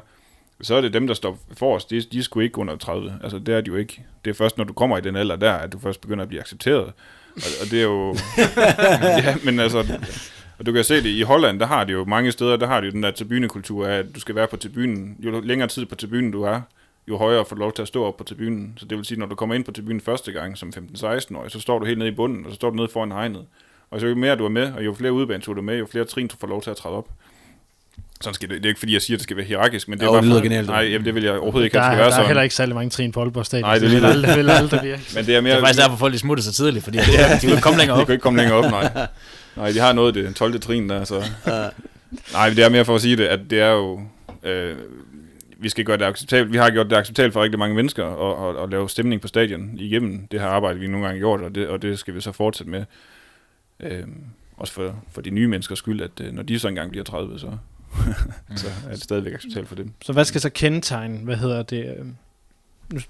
så 0.63 0.75
er 0.75 0.81
det 0.81 0.93
dem, 0.93 1.07
der 1.07 1.15
står 1.15 1.39
forrest. 1.57 1.91
De, 1.91 2.01
de 2.01 2.19
er 2.19 2.23
sgu 2.23 2.41
ikke 2.41 2.59
under 2.59 2.77
30. 2.77 3.19
Altså, 3.23 3.39
det 3.39 3.55
er 3.55 3.61
de 3.61 3.69
jo 3.69 3.77
ikke. 3.77 4.05
Det 4.25 4.31
er 4.31 4.35
først, 4.35 4.59
når 4.59 4.65
du 4.65 4.73
kommer 4.73 4.99
i 4.99 5.01
den 5.01 5.17
alder 5.17 5.37
der, 5.37 5.53
at 5.53 5.73
du 5.73 5.79
først 5.79 6.01
begynder 6.01 6.23
at 6.23 6.29
blive 6.29 6.41
accepteret. 6.41 6.93
Og, 7.37 7.51
og 7.63 7.71
det 7.71 7.79
er 7.79 7.83
jo... 7.83 8.17
ja, 9.25 9.37
men 9.45 9.61
altså... 9.61 9.99
Og 10.59 10.67
du 10.67 10.73
kan 10.73 10.85
se 10.85 10.97
det, 10.97 11.07
i 11.07 11.23
Holland, 11.23 11.61
der 11.61 11.67
har 11.67 11.85
de 11.85 11.93
jo 11.93 12.05
mange 12.05 12.33
steder, 12.33 12.57
der 12.57 12.67
har 12.67 12.81
de 12.81 12.87
jo 12.87 12.93
den 12.93 13.03
der 13.03 13.11
tribunekultur 13.11 13.87
af, 13.87 13.99
at 13.99 14.07
du 14.15 14.21
skal 14.21 14.35
være 14.35 14.47
på 14.47 14.57
tribunen. 14.57 15.17
Jo 15.19 15.41
længere 15.41 15.69
tid 15.69 15.87
på 15.87 15.95
tribunen 15.95 16.31
du 16.31 16.43
er, 16.43 16.61
jo 17.11 17.17
højere 17.17 17.45
får 17.45 17.57
du 17.57 17.61
lov 17.61 17.73
til 17.73 17.83
at 17.83 17.89
stå 17.89 18.05
op 18.05 18.17
på 18.17 18.25
tribunen. 18.25 18.73
Så 18.77 18.87
det 18.87 18.99
vil 18.99 19.05
sige, 19.05 19.19
når 19.19 19.27
du 19.27 19.35
kommer 19.35 19.55
ind 19.55 19.65
på 19.65 19.73
tribunen 19.73 20.01
første 20.01 20.33
gang 20.33 20.59
som 20.59 20.73
15-16-årig, 20.77 21.51
så 21.51 21.61
står 21.61 21.79
du 21.79 21.85
helt 21.85 21.99
nede 21.99 22.11
i 22.11 22.15
bunden, 22.15 22.45
og 22.45 22.51
så 22.51 22.55
står 22.55 22.71
du 22.71 22.77
nede 22.77 22.89
foran 22.89 23.13
hegnet. 23.13 23.45
Og 23.91 24.01
så 24.01 24.07
jo 24.07 24.15
mere 24.15 24.37
du 24.37 24.45
er 24.45 24.49
med, 24.49 24.73
og 24.73 24.85
jo 24.85 24.95
flere 24.95 25.13
udbaneture 25.13 25.55
du 25.55 25.61
er 25.61 25.65
med, 25.65 25.79
jo 25.79 25.87
flere 25.87 26.05
trin 26.05 26.29
du 26.29 26.37
får 26.41 26.47
lov 26.47 26.63
til 26.63 26.71
at 26.71 26.77
træde 26.77 26.95
op. 26.95 27.09
Sådan 28.21 28.35
skal 28.35 28.49
det, 28.49 28.57
det 28.57 28.65
er 28.65 28.69
ikke 28.69 28.79
fordi, 28.79 28.93
jeg 28.93 29.03
siger, 29.03 29.17
at 29.17 29.19
det 29.19 29.23
skal 29.23 29.37
være 29.37 29.47
hierarkisk, 29.47 29.89
men 29.89 29.99
det 29.99 30.07
er 30.07 30.11
bare... 30.11 30.21
Det 30.21 30.29
lyder 30.29 30.41
genialt. 30.41 30.67
Nej, 30.67 30.81
jamen, 30.81 31.05
det 31.05 31.15
vil 31.15 31.23
jeg 31.23 31.33
overhovedet 31.33 31.65
ikke, 31.65 31.75
der, 31.75 31.81
at 31.81 31.85
det 31.85 31.93
skal 31.93 31.99
være 31.99 32.07
der 32.07 32.11
sådan. 32.11 32.19
Der 32.19 32.25
er 32.25 32.29
heller 32.29 32.43
ikke 32.43 32.55
særlig 32.55 32.75
mange 32.75 32.91
trin 32.91 33.13
på 33.13 33.21
Aalborg 33.21 33.47
Stadion. 33.47 33.69
Nej, 33.69 33.79
det, 33.79 33.91
vil 33.91 34.05
aldrig, 34.05 34.37
vil 34.37 34.51
aldrig 34.51 34.81
virke. 34.83 35.03
men 35.15 35.27
det 35.27 35.37
er 35.37 35.41
mere... 35.41 35.53
Det 35.53 35.59
er 35.59 35.65
faktisk 35.65 35.83
derfor, 35.83 35.97
folk 35.97 36.13
de 36.13 36.19
smutter 36.19 36.45
så 36.45 36.53
tidligt, 36.53 36.85
fordi 36.85 36.99
ja, 37.19 37.35
de 37.35 37.41
kan 37.41 37.51
ikke 37.51 37.63
komme 37.63 37.79
længere 37.79 37.97
op. 37.97 38.01
de 38.01 38.07
kan 38.07 38.13
ikke 38.13 38.23
komme 38.23 38.39
længere 38.39 38.57
op, 38.59 38.71
nej. 38.71 39.07
Nej, 39.57 39.71
de 39.71 39.79
har 39.79 39.93
noget 39.93 40.15
det 40.15 40.35
12. 40.35 40.61
trin 40.61 40.89
der, 40.89 41.05
så... 41.05 41.25
nej, 42.33 42.49
det 42.49 42.65
er 42.65 42.69
mere 42.69 42.85
for 42.85 42.95
at 42.95 43.01
sige 43.01 43.17
det, 43.17 43.25
at 43.25 43.41
det 43.51 43.61
er 43.61 43.71
jo... 43.71 44.01
Øh, 44.43 44.77
vi 45.61 45.69
skal 45.69 45.85
gøre 45.85 45.97
det 45.97 46.05
acceptabelt. 46.05 46.53
Vi 46.53 46.59
har 46.59 46.71
gjort 46.71 46.91
det 46.91 46.97
acceptabelt 46.97 47.33
for 47.33 47.43
rigtig 47.43 47.59
mange 47.59 47.75
mennesker 47.75 48.07
at, 48.07 48.57
at, 48.57 48.63
at 48.63 48.71
lave 48.71 48.89
stemning 48.89 49.21
på 49.21 49.29
stadion 49.29 49.79
igennem 49.79 50.27
det 50.27 50.41
her 50.41 50.47
arbejde, 50.47 50.81
vi 50.81 50.87
nogle 50.87 51.07
gange 51.07 51.19
har 51.19 51.21
gjort, 51.21 51.41
og 51.41 51.55
det, 51.55 51.69
og 51.69 51.83
det 51.83 51.99
skal 51.99 52.15
vi 52.15 52.21
så 52.21 52.33
fortsætte 52.33 52.71
med. 52.71 52.85
Øh, 53.81 54.07
også 54.57 54.73
for, 54.73 55.05
for 55.11 55.21
de 55.21 55.31
nye 55.31 55.49
menneskers 55.49 55.79
skyld, 55.79 56.01
at 56.01 56.21
øh, 56.21 56.33
når 56.33 56.43
de 56.43 56.59
så 56.59 56.69
engang 56.69 56.91
bliver 56.91 57.05
30, 57.05 57.39
så, 57.39 57.57
så 58.57 58.67
er 58.87 58.91
det 58.91 59.03
stadigvæk 59.03 59.35
acceptabelt 59.35 59.69
for 59.69 59.77
dem. 59.77 59.93
Så 60.03 60.13
hvad 60.13 60.25
skal 60.25 60.41
så 60.41 60.51
kendetegne, 60.51 61.19
hvad 61.19 61.37
hedder 61.37 61.63
det, 61.63 61.97
øh, 61.99 62.07
nu, 62.93 63.01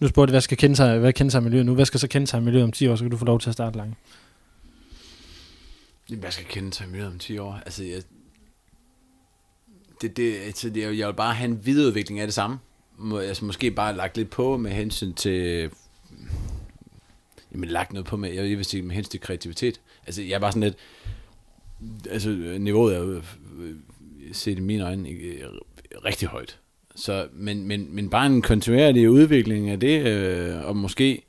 nu 0.00 0.08
spurgte 0.08 0.30
jeg, 0.30 0.34
hvad 0.34 0.40
skal 0.40 0.56
kendetegne, 0.56 0.98
hvad 0.98 1.12
kendetegne 1.12 1.44
miljøet 1.44 1.66
nu, 1.66 1.74
hvad 1.74 1.84
skal 1.84 2.00
så 2.00 2.08
kendetegne 2.08 2.44
miljøet 2.44 2.64
om 2.64 2.72
10 2.72 2.88
år, 2.88 2.96
så 2.96 3.04
kan 3.04 3.10
du 3.10 3.16
få 3.16 3.24
lov 3.24 3.40
til 3.40 3.50
at 3.50 3.54
starte 3.54 3.76
langt. 3.76 3.96
Hvad 6.08 6.30
skal 6.30 6.46
kendetegne 6.46 6.90
miljøet 6.92 7.12
om 7.12 7.18
10 7.18 7.38
år? 7.38 7.60
Altså, 7.66 7.84
jeg, 7.84 8.02
det, 10.00 10.16
det, 10.16 10.36
altså, 10.36 10.70
det, 10.70 10.98
jeg 10.98 11.08
vil 11.08 11.14
bare 11.14 11.34
have 11.34 11.50
en 11.50 11.66
videreudvikling 11.66 12.20
af 12.20 12.26
det 12.26 12.34
samme. 12.34 12.58
Må, 12.98 13.18
altså, 13.18 13.44
måske 13.44 13.70
bare 13.70 13.96
lagt 13.96 14.16
lidt 14.16 14.30
på 14.30 14.56
med 14.56 14.70
hensyn 14.70 15.12
til... 15.12 15.70
Jamen, 17.52 17.68
lagt 17.68 17.92
noget 17.92 18.06
på 18.06 18.16
med, 18.16 18.32
jeg 18.32 18.44
vil 18.44 18.64
sige, 18.64 18.82
med 18.82 18.94
hensyn 18.94 19.10
til 19.10 19.20
kreativitet. 19.20 19.80
Altså, 20.06 20.22
jeg 20.22 20.32
er 20.32 20.38
bare 20.38 20.52
sådan 20.52 20.62
lidt... 20.62 20.76
Altså, 22.10 22.28
niveauet 22.58 22.94
er 22.94 22.98
jo 22.98 23.12
øh, 23.12 23.74
set 24.32 24.58
i 24.58 24.60
mine 24.60 24.84
øjne 24.84 25.08
øh, 25.08 25.44
rigtig 26.04 26.28
højt. 26.28 26.58
Så, 26.94 27.28
men, 27.32 27.66
men, 27.66 27.94
men 27.94 28.10
bare 28.10 28.26
en 28.26 28.42
kontinuerlig 28.42 29.10
udvikling 29.10 29.70
af 29.70 29.80
det, 29.80 30.06
øh, 30.06 30.66
og 30.66 30.76
måske 30.76 31.22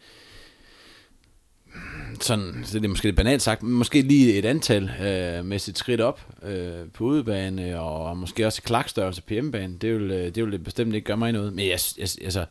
sådan, 2.23 2.61
så 2.65 2.79
det 2.79 2.85
er 2.85 2.89
måske 2.89 3.05
lidt 3.05 3.15
banalt 3.15 3.41
sagt, 3.41 3.63
men 3.63 3.73
måske 3.73 4.01
lige 4.01 4.33
et 4.33 4.45
antal 4.45 4.83
øh, 4.83 5.45
med 5.45 5.59
sit 5.59 5.77
skridt 5.77 6.01
op 6.01 6.27
øh, 6.43 6.89
på 6.93 7.03
udebane, 7.03 7.79
og 7.79 8.17
måske 8.17 8.45
også 8.45 8.61
klakstørrelse 8.61 9.21
på 9.21 9.33
hjemmebane, 9.33 9.77
det 9.77 9.93
vil, 9.93 10.11
øh, 10.11 10.35
det 10.35 10.45
vil 10.45 10.59
bestemt 10.59 10.95
ikke 10.95 11.05
gøre 11.05 11.17
mig 11.17 11.31
noget. 11.31 11.53
Men 11.53 11.65
jeg, 11.65 11.79
jeg, 11.97 12.07
altså, 12.21 12.45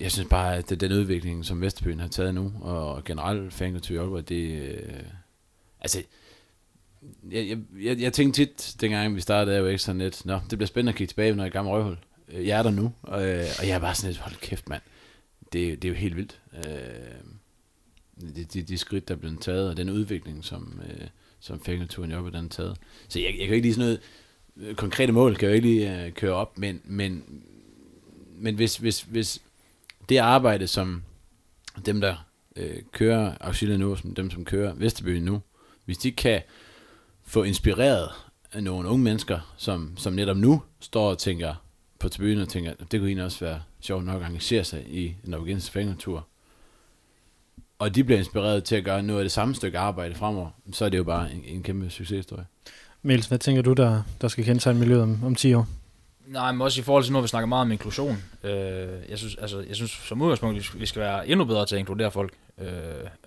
jeg 0.00 0.12
synes 0.12 0.28
bare, 0.28 0.56
at 0.56 0.80
den 0.80 0.92
udvikling, 0.92 1.44
som 1.44 1.60
Vesterbyen 1.60 2.00
har 2.00 2.08
taget 2.08 2.34
nu, 2.34 2.52
og 2.60 3.04
generelt 3.04 3.54
fankultur 3.54 3.94
i 3.94 3.98
Aalborg, 3.98 4.28
det, 4.28 4.62
øh, 4.62 5.02
altså, 5.80 6.02
jeg, 7.30 7.48
jeg, 7.48 7.58
jeg, 7.82 8.00
jeg 8.00 8.12
tænkte 8.12 8.44
tit, 8.44 8.76
dengang 8.80 9.14
vi 9.14 9.20
startede, 9.20 9.58
jo 9.58 9.66
ikke 9.66 9.82
sådan 9.82 10.00
lidt, 10.00 10.26
nå, 10.26 10.40
det 10.50 10.58
bliver 10.58 10.66
spændende 10.66 10.90
at 10.90 10.96
kigge 10.96 11.10
tilbage, 11.10 11.34
når 11.34 11.44
jeg 11.44 11.48
er 11.48 11.52
gammel 11.52 11.72
røvhul. 11.72 11.96
Øh, 12.28 12.46
jeg 12.46 12.58
er 12.58 12.62
der 12.62 12.70
nu, 12.70 12.92
og, 13.02 13.28
øh, 13.28 13.44
og 13.58 13.68
jeg 13.68 13.74
er 13.74 13.78
bare 13.78 13.94
sådan 13.94 14.10
lidt, 14.10 14.20
hold 14.20 14.34
kæft 14.40 14.68
mand, 14.68 14.82
det, 15.52 15.82
det 15.82 15.88
er 15.88 15.92
jo 15.92 15.98
helt 15.98 16.16
vildt. 16.16 16.40
Øh, 16.56 17.35
de, 18.20 18.44
de, 18.44 18.62
de 18.62 18.78
skridt, 18.78 19.08
der 19.08 19.14
er 19.14 19.18
blevet 19.18 19.40
taget, 19.40 19.70
og 19.70 19.76
den 19.76 19.90
udvikling, 19.90 20.44
som, 20.44 20.80
øh, 20.88 21.06
som 21.40 21.60
fængselturen 21.60 22.10
i 22.10 22.14
den 22.14 22.44
er 22.44 22.48
taget. 22.48 22.76
Så 23.08 23.20
jeg, 23.20 23.34
jeg 23.38 23.46
kan 23.46 23.54
ikke 23.54 23.66
lige 23.66 23.74
sådan 23.74 23.86
noget, 23.86 24.00
øh, 24.56 24.74
konkrete 24.74 25.12
mål 25.12 25.36
kan 25.36 25.48
jeg 25.48 25.56
ikke 25.56 25.68
lige 25.68 26.04
øh, 26.04 26.12
køre 26.12 26.32
op, 26.32 26.58
men, 26.58 26.80
men, 26.84 27.24
men 28.38 28.54
hvis, 28.54 28.76
hvis, 28.76 29.02
hvis 29.02 29.42
det 30.08 30.16
arbejde, 30.16 30.66
som 30.66 31.02
dem, 31.86 32.00
der 32.00 32.26
øh, 32.56 32.82
kører 32.92 33.34
Auxilia 33.40 33.76
nu, 33.76 33.96
som 33.96 34.14
dem, 34.14 34.30
som 34.30 34.44
kører 34.44 34.74
Vesterbyen 34.74 35.22
nu, 35.22 35.42
hvis 35.84 35.98
de 35.98 36.12
kan 36.12 36.42
få 37.22 37.42
inspireret 37.42 38.08
af 38.52 38.64
nogle 38.64 38.88
unge 38.88 39.04
mennesker, 39.04 39.54
som, 39.56 39.96
som 39.96 40.12
netop 40.12 40.36
nu 40.36 40.62
står 40.80 41.10
og 41.10 41.18
tænker 41.18 41.54
på 41.98 42.08
tribunen 42.08 42.40
og 42.40 42.48
tænker, 42.48 42.74
det 42.74 43.00
kunne 43.00 43.08
egentlig 43.08 43.24
også 43.24 43.44
være 43.44 43.62
sjovt 43.80 44.04
nok 44.04 44.22
at 44.22 44.28
engagere 44.28 44.64
sig 44.64 44.84
i 44.88 45.06
en 45.06 45.16
Norwegians 45.24 45.70
fængeltur, 45.70 46.26
og 47.78 47.94
de 47.94 48.04
bliver 48.04 48.18
inspireret 48.18 48.64
til 48.64 48.76
at 48.76 48.84
gøre 48.84 49.02
noget 49.02 49.20
af 49.20 49.24
det 49.24 49.32
samme 49.32 49.54
stykke 49.54 49.78
arbejde 49.78 50.14
fremover, 50.14 50.50
så 50.72 50.84
er 50.84 50.88
det 50.88 50.98
jo 50.98 51.04
bare 51.04 51.32
en, 51.32 51.42
en 51.44 51.62
kæmpe 51.62 51.90
succeshistorie. 51.90 52.46
Mils, 53.02 53.26
hvad 53.26 53.38
tænker 53.38 53.62
du, 53.62 53.72
der, 53.72 54.02
der 54.20 54.28
skal 54.28 54.44
kendetegne 54.44 54.78
miljøet 54.80 55.02
om, 55.02 55.24
om 55.24 55.34
10 55.34 55.54
år? 55.54 55.66
Nej, 56.26 56.52
men 56.52 56.60
også 56.60 56.80
i 56.80 56.84
forhold 56.84 57.04
til 57.04 57.12
nu, 57.12 57.20
vi 57.20 57.28
snakker 57.28 57.46
meget 57.46 57.62
om 57.62 57.72
inklusion. 57.72 58.16
Øh, 58.44 58.50
jeg, 59.08 59.18
synes, 59.18 59.34
altså, 59.36 59.60
jeg 59.68 59.76
synes 59.76 59.90
som 59.90 60.22
udgangspunkt, 60.22 60.56
vi 60.56 60.62
skal- 60.62 60.80
vi 60.80 60.86
skal 60.86 61.02
være 61.02 61.28
endnu 61.28 61.44
bedre 61.44 61.66
til 61.66 61.74
at 61.74 61.78
inkludere 61.78 62.10
folk. 62.10 62.32
Øh, 62.58 62.68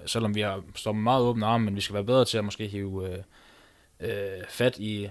selvom 0.06 0.36
vi 0.36 0.42
har 0.42 0.62
står 0.76 0.92
med 0.92 1.02
meget 1.04 1.22
åbne 1.22 1.46
arme, 1.46 1.66
men 1.66 1.76
vi 1.76 1.82
skal 1.82 1.94
være 1.94 2.04
bedre 2.04 2.26
til 2.26 2.38
at 2.38 2.46
måske 2.46 2.68
hive 2.68 3.10
øh, 3.12 3.18
øh, 4.00 4.44
fat 4.50 4.78
i 4.80 5.08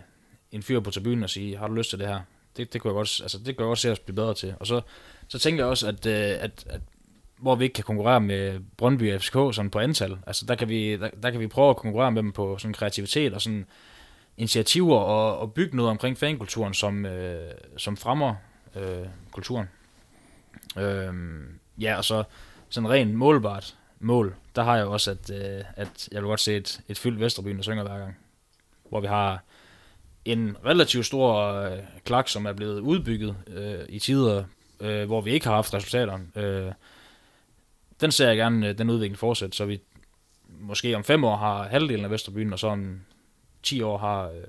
en 0.53 0.63
fyr 0.63 0.81
på 0.81 0.91
tribunen 0.91 1.23
og 1.25 1.31
sige, 1.31 1.57
har 1.57 1.69
du 1.69 1.75
lyst 1.75 1.91
til 1.91 1.99
det 1.99 2.09
her? 2.09 2.21
Det, 2.57 2.73
det, 2.73 2.81
kunne 2.81 2.89
jeg 2.91 2.95
godt, 2.95 3.21
altså, 3.23 3.39
det 3.39 3.45
kan 3.47 3.55
jeg 3.59 3.67
godt 3.67 3.79
se 3.79 3.93
os 3.93 3.99
blive 3.99 4.15
bedre 4.17 4.35
til. 4.35 4.55
Og 4.61 4.67
så, 4.67 4.81
så 5.29 5.39
tænker 5.39 5.63
jeg 5.65 5.71
også, 5.71 5.89
at, 5.89 6.07
øh, 6.07 6.15
at, 6.15 6.65
at 6.71 6.81
hvor 7.39 7.55
vi 7.55 7.65
ikke 7.65 7.75
kan 7.75 7.85
konkurrere 7.85 8.21
med 8.21 8.61
Brøndby 8.77 9.15
og 9.15 9.21
FCK 9.21 9.33
sådan 9.33 9.71
på 9.71 9.79
antal, 9.79 10.19
altså 10.27 10.47
der 10.47 10.55
kan, 10.55 10.69
vi, 10.69 10.97
der, 10.97 11.11
der 11.23 11.31
kan 11.31 11.41
vi 11.41 11.47
prøve 11.47 11.71
at 11.71 11.77
konkurrere 11.77 12.13
med 12.13 12.23
dem 12.23 12.33
på 12.33 12.59
sådan 12.59 12.75
kreativitet 12.75 13.35
og 13.35 13.41
sådan 13.43 13.67
initiativer 14.37 14.97
og, 14.97 15.39
og 15.39 15.53
bygge 15.53 15.77
noget 15.77 15.91
omkring 15.91 16.19
fankulturen, 16.19 16.75
som, 16.75 17.07
øh, 17.07 17.51
som 17.77 17.97
fremmer 17.97 18.35
øh, 18.77 19.07
kulturen. 19.33 19.69
Øh, 20.79 21.15
ja, 21.81 21.97
og 21.97 22.05
så 22.05 22.25
sådan 22.69 22.91
rent 22.91 23.15
målbart 23.15 23.77
mål, 24.01 24.35
der 24.57 24.63
har 24.63 24.77
jeg 24.77 24.87
også, 24.87 25.11
at, 25.11 25.31
øh, 25.31 25.65
at 25.77 26.09
jeg 26.13 26.23
vil 26.23 26.29
godt 26.29 26.41
se 26.41 26.57
et, 26.57 26.81
et 26.89 26.99
fyldt 26.99 27.21
Vesterbyen, 27.21 27.57
der 27.57 27.63
synger 27.63 27.83
hver 27.83 27.99
gang. 27.99 28.17
Hvor 28.89 29.01
vi 29.01 29.07
har 29.07 29.43
en 30.25 30.57
relativt 30.65 31.07
stor 31.07 31.53
øh, 31.55 31.79
klak, 32.05 32.29
som 32.29 32.47
er 32.47 32.53
blevet 32.53 32.81
udbygget 32.81 33.37
øh, 33.47 33.81
i 33.89 33.99
tider, 33.99 34.45
øh, 34.81 35.07
hvor 35.07 35.21
vi 35.21 35.31
ikke 35.31 35.47
har 35.47 35.55
haft 35.55 35.75
resultaterne. 35.75 36.27
Øh, 36.37 36.73
den 38.01 38.13
ser 38.13 38.29
jeg 38.29 38.37
gerne, 38.37 38.69
øh, 38.69 38.79
den 38.79 38.91
udvikling 38.91 39.19
fortsætte, 39.19 39.57
så 39.57 39.65
vi 39.65 39.81
måske 40.49 40.97
om 40.97 41.05
fem 41.05 41.25
år 41.25 41.37
har 41.37 41.69
halvdelen 41.69 42.05
af 42.05 42.11
Vesterbyen, 42.11 42.53
og 42.53 42.59
så 42.59 42.67
om 42.67 43.01
10 43.63 43.83
år 43.83 43.99
har 43.99 44.29
øh, 44.29 44.43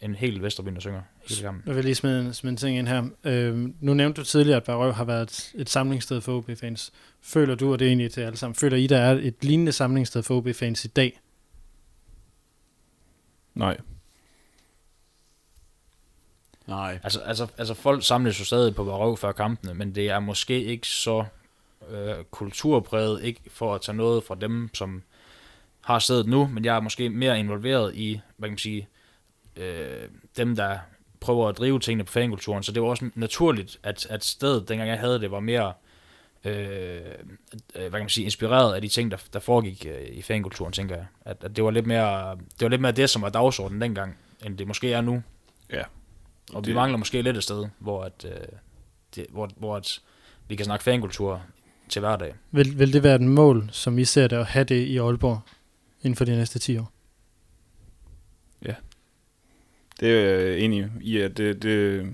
en 0.00 0.14
hel 0.14 0.42
Vesterbyen, 0.42 0.74
der 0.74 0.80
synger 0.80 1.02
hele 1.28 1.40
sammen. 1.40 1.62
Jeg 1.66 1.74
vil 1.76 1.84
lige 1.84 1.94
smide, 1.94 2.20
en- 2.20 2.34
smide 2.34 2.50
en 2.50 2.56
ting 2.56 2.78
ind 2.78 2.88
her. 2.88 3.04
Øh, 3.24 3.68
nu 3.80 3.94
nævnte 3.94 4.20
du 4.20 4.24
tidligere, 4.26 4.56
at 4.56 4.64
Barøv 4.64 4.92
har 4.92 5.04
været 5.04 5.22
et, 5.22 5.52
et 5.60 5.68
samlingssted 5.70 6.20
for 6.20 6.36
OB-fans. 6.36 6.92
Føler 7.20 7.54
du, 7.54 7.72
og 7.72 7.78
det 7.78 7.84
er 7.84 7.88
egentlig 7.90 8.12
til 8.12 8.20
alle 8.20 8.36
sammen, 8.36 8.54
føler 8.54 8.76
I, 8.76 8.86
der 8.86 8.98
er 8.98 9.12
et 9.22 9.44
lignende 9.44 9.72
samlingssted 9.72 10.22
for 10.22 10.36
OB-fans 10.36 10.84
i 10.84 10.88
dag? 10.88 11.20
Nej. 13.54 13.76
Nej. 16.66 16.98
Altså, 17.02 17.20
altså, 17.20 17.46
altså 17.58 17.74
folk 17.74 18.04
samles 18.06 18.40
jo 18.40 18.44
stadig 18.44 18.74
på 18.74 18.84
Barøv 18.84 19.16
før 19.16 19.32
kampene, 19.32 19.74
men 19.74 19.94
det 19.94 20.08
er 20.10 20.20
måske 20.20 20.64
ikke 20.64 20.88
så 20.88 21.24
øh, 21.90 22.24
kulturpræget, 22.30 23.22
ikke 23.22 23.40
for 23.50 23.74
at 23.74 23.80
tage 23.80 23.96
noget 23.96 24.24
fra 24.24 24.34
dem, 24.34 24.70
som 24.74 25.02
har 25.80 25.98
stedet 25.98 26.26
nu, 26.26 26.46
men 26.46 26.64
jeg 26.64 26.76
er 26.76 26.80
måske 26.80 27.10
mere 27.10 27.38
involveret 27.38 27.94
i, 27.94 28.20
hvad 28.36 28.48
kan 28.48 28.52
man 28.52 28.58
sige, 28.58 28.88
øh, 29.56 30.08
dem, 30.36 30.56
der 30.56 30.78
prøver 31.20 31.48
at 31.48 31.58
drive 31.58 31.78
tingene 31.80 32.04
på 32.04 32.12
fankulturen, 32.12 32.62
så 32.62 32.72
det 32.72 32.82
var 32.82 32.88
også 32.88 33.10
naturligt, 33.14 33.78
at, 33.82 34.06
at 34.10 34.24
stedet, 34.24 34.68
dengang 34.68 34.90
jeg 34.90 34.98
havde 34.98 35.20
det, 35.20 35.30
var 35.30 35.40
mere 35.40 35.72
øh, 36.44 36.54
øh, 36.54 37.00
hvad 37.74 37.90
kan 37.90 38.00
man 38.00 38.08
sige, 38.08 38.24
inspireret 38.24 38.74
af 38.74 38.80
de 38.82 38.88
ting, 38.88 39.10
der, 39.10 39.16
der 39.32 39.38
foregik 39.38 39.86
øh, 39.88 40.06
i 40.16 40.22
fankulturen, 40.22 40.72
tænker 40.72 40.96
jeg. 40.96 41.06
At, 41.24 41.36
at 41.44 41.56
det, 41.56 41.64
var 41.64 41.70
lidt 41.70 41.86
mere, 41.86 42.30
det 42.36 42.60
var 42.62 42.68
lidt 42.68 42.80
mere 42.80 42.92
det, 42.92 43.10
som 43.10 43.22
var 43.22 43.28
dagsordenen 43.28 43.80
dengang, 43.80 44.18
end 44.46 44.58
det 44.58 44.66
måske 44.66 44.92
er 44.92 45.00
nu. 45.00 45.22
Ja. 45.72 45.82
Og 46.52 46.62
vi 46.62 46.66
Det- 46.66 46.74
mangler 46.74 46.98
måske 46.98 47.22
lidt 47.22 47.36
et 47.36 47.42
sted, 47.42 47.66
hvor, 47.78 48.02
at, 48.04 48.24
øh, 48.24 48.46
det, 49.16 49.26
hvor, 49.30 49.50
hvor 49.56 49.76
at 49.76 50.00
vi 50.48 50.56
kan 50.56 50.64
snakke 50.64 50.82
fankultur 50.84 51.42
til 51.88 52.00
hverdag. 52.00 52.34
Vil, 52.50 52.78
vil 52.78 52.92
det 52.92 53.02
være 53.02 53.14
et 53.14 53.20
mål, 53.20 53.68
som 53.72 53.98
I 53.98 54.04
ser 54.04 54.28
det, 54.28 54.36
at 54.36 54.46
have 54.46 54.64
det 54.64 54.86
i 54.86 54.98
Aalborg 54.98 55.40
inden 56.02 56.16
for 56.16 56.24
de 56.24 56.36
næste 56.36 56.58
10 56.58 56.78
år? 56.78 56.92
Det 60.00 60.10
er 60.10 60.40
jeg 60.40 60.58
enig 60.58 60.90
i, 61.00 61.18
at 61.18 61.36
det, 61.36 61.62
det 61.62 62.06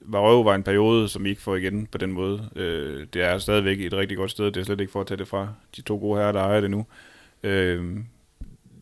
Varøv 0.00 0.44
var 0.44 0.54
en 0.54 0.62
periode, 0.62 1.08
som 1.08 1.24
vi 1.24 1.30
ikke 1.30 1.42
får 1.42 1.56
igen 1.56 1.86
på 1.86 1.98
den 1.98 2.12
måde. 2.12 2.50
Øh, 2.56 3.06
det 3.12 3.22
er 3.22 3.38
stadigvæk 3.38 3.80
et 3.80 3.92
rigtig 3.92 4.16
godt 4.16 4.30
sted. 4.30 4.44
Det 4.44 4.56
er 4.56 4.64
slet 4.64 4.80
ikke 4.80 4.92
for 4.92 5.00
at 5.00 5.06
tage 5.06 5.18
det 5.18 5.28
fra 5.28 5.48
de 5.76 5.82
to 5.82 5.98
gode 5.98 6.18
herrer, 6.18 6.32
der 6.32 6.40
ejer 6.40 6.60
det 6.60 6.70
nu. 6.70 6.86
Øh, 7.42 7.96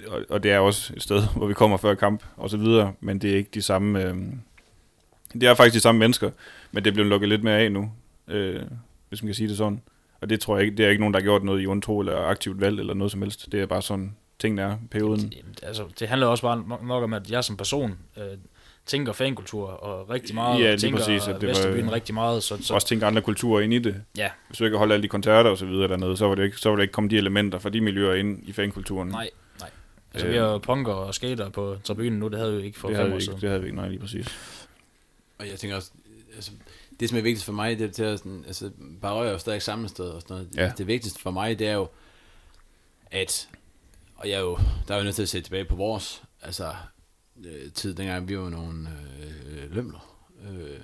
og, 0.07 0.23
og 0.29 0.43
det 0.43 0.53
er 0.53 0.59
også 0.59 0.93
et 0.97 1.03
sted, 1.03 1.23
hvor 1.37 1.47
vi 1.47 1.55
kommer 1.55 1.77
før 1.77 1.95
kamp 1.95 2.25
og 2.37 2.51
så 2.51 2.57
videre, 2.57 2.93
men 3.01 3.19
det 3.19 3.33
er 3.33 3.37
ikke 3.37 3.51
de 3.55 3.63
samme... 3.63 4.05
Øh, 4.05 4.17
det 5.33 5.43
er 5.43 5.55
faktisk 5.55 5.75
de 5.75 5.81
samme 5.81 5.99
mennesker, 5.99 6.31
men 6.73 6.85
det 6.85 6.91
er 6.91 6.95
blevet 6.95 7.11
lukket 7.11 7.29
lidt 7.29 7.45
mere 7.45 7.59
af 7.59 7.73
nu, 7.73 7.93
øh, 8.29 8.63
hvis 9.15 9.23
man 9.23 9.29
kan 9.29 9.35
sige 9.35 9.49
det 9.49 9.57
sådan. 9.57 9.81
Og 10.21 10.31
det 10.31 10.41
tror 10.41 10.57
jeg 10.57 10.65
ikke, 10.67 10.77
det 10.77 10.87
er 10.87 10.91
ikke 10.91 11.01
nogen, 11.01 11.15
der 11.15 11.21
har 11.21 11.25
gjort 11.25 11.45
noget 11.45 11.61
i 11.62 11.67
undtro 11.67 12.01
eller 12.01 12.17
aktivt 12.19 12.61
valg 12.61 12.81
eller 12.81 12.95
noget 12.95 13.11
som 13.11 13.23
helst. 13.23 13.53
Det 13.53 13.61
er 13.61 13.67
bare 13.67 13.83
sådan, 13.83 14.17
tingene 14.39 14.62
er 14.62 14.75
i 14.75 14.87
perioden. 14.91 15.29
Det, 15.29 15.43
altså, 15.62 15.85
det 15.99 16.09
handler 16.09 16.27
også 16.27 16.43
bare 16.43 16.65
nok- 16.87 17.03
om, 17.05 17.12
at 17.12 17.31
jeg 17.31 17.45
som 17.45 17.57
person 17.57 17.99
øh, 18.17 18.23
tænker 18.87 19.12
fankultur 19.12 19.67
og 19.69 20.11
rigtig 20.11 20.35
meget, 20.35 20.61
Ja, 20.61 20.65
og 20.65 20.71
lige 20.71 20.79
tænker 20.79 20.99
præcis, 20.99 21.29
at 21.29 21.35
det 21.35 21.43
var- 21.43 21.49
Vesterbyen 21.49 21.93
rigtig 21.93 22.15
meget. 22.15 22.43
Så, 22.43 22.57
Så 22.57 22.62
så, 22.62 22.75
også 22.75 22.87
tænke 22.87 23.07
andre 23.07 23.23
kulturer 23.23 23.61
ind 23.61 23.75
i 23.75 23.79
det. 23.79 24.03
Ja. 24.17 24.31
Hvis 24.49 24.59
du 24.59 24.65
ikke 24.65 24.77
holder 24.77 24.95
alle 24.95 25.03
de 25.03 25.09
koncerter 25.09 25.51
og 25.51 25.59
så 25.59 25.67
videre 25.67 25.89
dernede, 25.89 26.17
så 26.17 26.29
var 26.29 26.35
det 26.35 26.45
ikke, 26.45 26.57
så 26.57 26.69
var 26.69 26.77
det 26.77 26.83
ikke 26.83 26.93
komme 26.93 27.11
de 27.11 27.17
elementer 27.17 27.59
fra 27.59 27.69
de 27.71 27.81
miljøer 27.81 28.15
ind 28.15 28.49
i 28.49 28.53
fankulturen. 28.53 29.09
nej, 29.09 29.31
nej. 29.61 29.71
Altså, 30.15 30.27
Øh. 30.27 30.33
vi 30.33 30.39
har 30.39 30.59
punker 30.59 30.93
og 30.93 31.15
skater 31.15 31.49
på 31.51 31.77
tribunen 31.85 32.12
nu, 32.12 32.29
det 32.29 32.39
havde 32.39 32.53
vi 32.53 32.59
jo 32.59 32.65
ikke 32.65 32.79
for 32.79 32.89
det 32.89 32.97
fem 32.97 33.12
år 33.12 33.19
siden. 33.19 33.35
ikke, 33.35 33.41
det 33.41 33.49
havde 33.49 33.61
vi 33.61 33.67
ikke, 33.67 33.77
nej 33.77 33.89
lige 33.89 34.01
præcis. 34.01 34.27
Og 35.39 35.49
jeg 35.51 35.59
tænker 35.59 35.77
også, 35.77 35.91
altså, 36.37 36.51
det 37.01 37.09
som 37.09 37.19
er 37.19 37.23
vigtigst 37.23 37.45
for 37.45 37.53
mig, 37.53 37.79
det 37.79 37.89
er 37.89 37.93
til 37.93 38.03
at 38.03 38.19
sådan, 38.19 38.45
altså, 38.47 38.71
Barøj 39.01 39.27
er 39.27 39.33
jo 39.33 39.39
stadig 39.39 39.63
samme 39.63 39.89
sted 39.89 40.05
og 40.05 40.21
sådan 40.23 40.35
noget. 40.35 40.49
Ja. 40.57 40.73
Det 40.79 40.87
vigtigste 40.87 41.21
for 41.21 41.31
mig, 41.31 41.59
det 41.59 41.69
er 41.69 41.73
jo, 41.73 41.89
at, 43.11 43.49
og 44.17 44.29
jeg 44.29 44.35
er 44.35 44.41
jo, 44.41 44.59
der 44.89 44.95
er 44.95 44.99
jo 44.99 45.05
nødt 45.05 45.15
til 45.15 45.23
at 45.23 45.29
se 45.29 45.41
tilbage 45.41 45.65
på 45.65 45.77
vores, 45.77 46.23
altså, 46.43 46.75
øh, 47.45 47.73
tid, 47.73 47.95
dengang 47.95 48.29
vi 48.29 48.39
var 48.39 48.49
nogle 48.49 48.89
øh, 49.23 49.75
lømler, 49.75 50.17
øh, 50.51 50.79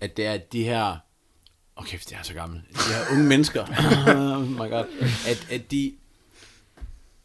at 0.00 0.16
det 0.16 0.26
er 0.26 0.36
de 0.36 0.64
her, 0.64 0.96
okay, 1.76 1.98
det 1.98 2.12
er 2.12 2.22
så 2.22 2.34
gammel, 2.34 2.62
de 2.72 2.94
her 2.94 3.12
unge 3.12 3.24
mennesker, 3.24 3.62
oh 4.36 4.50
my 4.50 4.70
god, 4.70 4.84
at, 5.28 5.48
at 5.50 5.70
de, 5.70 5.94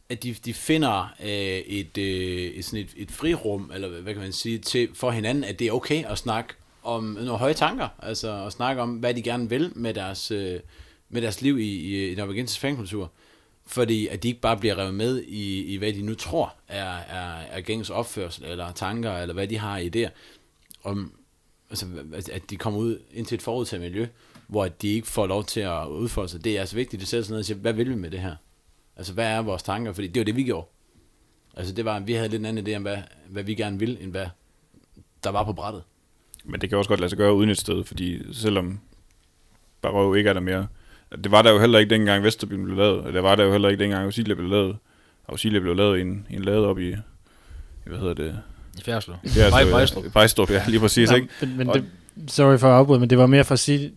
at 0.10 0.24
de, 0.24 0.34
de 0.34 0.54
finder 0.54 1.14
øh, 1.20 1.30
et, 1.30 1.98
øh, 1.98 2.52
et, 2.52 2.66
sådan 2.66 2.80
et, 2.80 2.94
et 2.98 3.12
frirum, 3.12 3.72
eller 3.74 4.02
hvad 4.02 4.14
kan 4.14 4.22
man 4.22 4.34
sige, 4.34 4.60
til, 4.60 4.90
for 4.94 5.12
hinanden, 5.12 5.44
at 5.44 5.60
det 5.60 5.68
er 5.68 5.72
okay 5.72 6.06
at 6.06 6.18
snakke 6.18 6.54
om 6.86 7.04
nogle 7.04 7.38
høje 7.38 7.54
tanker, 7.54 7.88
altså 8.00 8.46
at 8.46 8.54
snakke 8.54 8.82
om, 8.82 8.94
hvad 8.96 9.14
de 9.14 9.22
gerne 9.22 9.50
vil 9.50 9.72
med 9.76 9.94
deres, 9.94 10.32
øh, 10.32 10.60
med 11.10 11.22
deres 11.22 11.42
liv 11.42 11.60
i, 11.60 11.64
i, 11.64 12.12
i 12.12 12.16
norvegensisk 12.16 12.60
fankultur, 12.60 13.12
fordi 13.66 14.08
at 14.08 14.24
de 14.24 14.28
ikke 14.28 14.40
bare 14.40 14.58
bliver 14.58 14.78
revet 14.78 14.94
med 14.94 15.22
i, 15.24 15.64
i 15.64 15.78
hvad 15.78 15.94
de 15.94 16.02
nu 16.02 16.16
tror 16.16 16.54
er, 16.68 16.96
er, 16.96 17.38
er 17.40 17.62
gængs 17.62 17.90
opførsel, 17.90 18.46
eller 18.46 18.72
tanker, 18.72 19.12
eller 19.18 19.34
hvad 19.34 19.48
de 19.48 19.58
har 19.58 19.78
i 19.78 19.90
idéer, 20.06 20.10
om, 20.84 21.14
altså, 21.70 21.86
at- 22.32 22.50
de 22.50 22.58
kommer 22.58 22.80
ud 22.80 23.00
ind 23.14 23.26
til 23.26 23.36
et 23.36 23.42
forudtaget 23.42 23.82
miljø, 23.82 24.08
hvor 24.48 24.68
de 24.68 24.88
ikke 24.88 25.08
får 25.08 25.28
lov 25.28 25.44
til 25.46 25.60
at 25.60 25.88
udfolde 25.88 26.30
sig. 26.30 26.44
Det 26.44 26.56
er 26.56 26.60
altså 26.60 26.76
vigtigt, 26.76 27.02
at 27.02 27.08
selv 27.08 27.24
sig 27.24 27.32
ned 27.38 27.52
og 27.52 27.56
hvad 27.56 27.74
vil 27.74 27.90
vi 27.90 27.96
med 27.96 28.12
det 28.12 28.20
her? 28.20 28.36
Altså, 28.96 29.14
hvad 29.14 29.26
er 29.28 29.42
vores 29.42 29.64
tanker? 29.64 29.94
Fordi 29.94 30.08
det 30.08 30.20
var 30.20 30.24
det, 30.26 30.36
vi 30.36 30.44
gjorde. 30.44 30.68
Altså, 31.58 31.74
det 31.74 31.86
var, 31.86 32.00
vi 32.00 32.14
havde 32.14 32.30
lidt 32.30 32.40
en 32.40 32.46
anden 32.46 32.68
idé 32.68 32.76
om, 32.76 32.82
hvad, 32.82 32.98
hvad 33.30 33.44
vi 33.44 33.56
gerne 33.56 33.80
ville, 33.80 34.02
end 34.02 34.12
hvad 34.12 34.28
der 35.24 35.30
var 35.30 35.44
på 35.44 35.54
brættet. 35.54 35.84
Men 36.46 36.62
det 36.62 36.70
kan 36.70 36.78
også 36.78 36.88
godt 36.90 37.00
lade 37.00 37.10
sig 37.10 37.18
gøre 37.18 37.34
uden 37.34 37.50
et 37.50 37.58
sted, 37.58 37.84
fordi 37.84 38.34
selvom 38.34 38.80
Barøv 39.82 40.16
ikke 40.16 40.30
er 40.30 40.34
der 40.34 40.42
mere, 40.42 40.68
det 41.24 41.32
var 41.32 41.42
der 41.42 41.52
jo 41.52 41.60
heller 41.60 41.80
ikke 41.80 41.90
dengang 41.90 42.24
Vesterbyen 42.24 42.64
blev 42.66 42.78
lavet, 42.78 43.00
og 43.02 43.14
det 43.14 43.24
var 43.24 43.36
der 43.36 43.44
jo 43.44 43.52
heller 43.52 43.70
ikke 43.70 43.84
dengang 43.84 44.04
Auxilia 44.06 44.34
blev 44.36 44.50
lavet. 44.50 44.78
Auxilia 45.30 45.60
blev 45.60 45.76
lavet 45.76 45.98
i 45.98 46.02
en, 46.02 46.28
i 46.30 46.36
en 46.36 46.46
lade 46.46 46.68
op 46.68 46.80
i, 46.80 46.96
hvad 47.86 47.98
hedder 48.00 48.14
det? 48.14 48.40
I. 48.78 48.82
Ja, 48.88 48.96
altså, 48.96 49.12
Vej- 49.52 49.64
Vejstrup. 49.70 50.04
Vejstrup, 50.16 50.50
ja, 50.50 50.64
lige 50.68 50.80
præcis, 50.80 51.10
Nå, 51.10 51.16
ikke? 51.16 51.28
Men, 51.42 51.58
men 51.58 51.70
Og- 51.70 51.76
det, 51.76 51.86
sorry 52.28 52.58
for 52.58 52.68
at 52.68 52.74
afbryde, 52.74 53.00
men 53.00 53.10
det 53.10 53.18
var 53.18 53.26
mere 53.26 53.44
for 53.44 53.54
at 53.54 53.60
sige, 53.60 53.94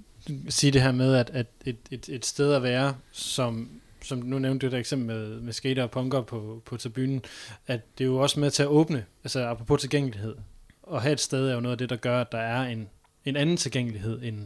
sige 0.49 0.71
det 0.71 0.83
her 0.83 0.93
med, 0.93 1.15
at, 1.15 1.31
at 1.35 1.47
et, 1.65 1.77
et, 1.91 2.09
et 2.09 2.27
sted 2.27 2.53
at 2.53 2.63
være, 2.63 2.95
som, 3.13 3.69
som 4.05 4.19
nu 4.19 4.39
nævnte 4.39 4.67
du 4.69 4.75
et 4.75 4.79
eksempel 4.81 5.07
med, 5.17 5.41
med 5.41 5.53
skater 5.53 5.83
og 5.83 5.91
punker 5.91 6.21
på, 6.23 6.63
på 6.67 6.77
tribunen, 6.77 7.23
at 7.67 7.99
det 7.99 8.05
er 8.05 8.09
jo 8.09 8.17
også 8.17 8.41
med 8.41 8.51
til 8.51 8.63
at 8.63 8.69
åbne, 8.69 9.05
altså 9.25 9.47
apropos 9.47 9.81
tilgængelighed. 9.81 10.35
At 10.95 11.03
have 11.03 11.13
et 11.13 11.21
sted 11.21 11.49
er 11.51 11.55
jo 11.55 11.61
noget 11.61 11.73
af 11.73 11.79
det, 11.79 11.91
der 11.91 11.97
gør, 11.97 12.21
at 12.21 12.33
der 12.33 12.39
er 12.39 12.63
en, 12.69 12.89
en 13.25 13.37
anden 13.37 13.57
tilgængelighed 13.57 14.21
end, 14.23 14.37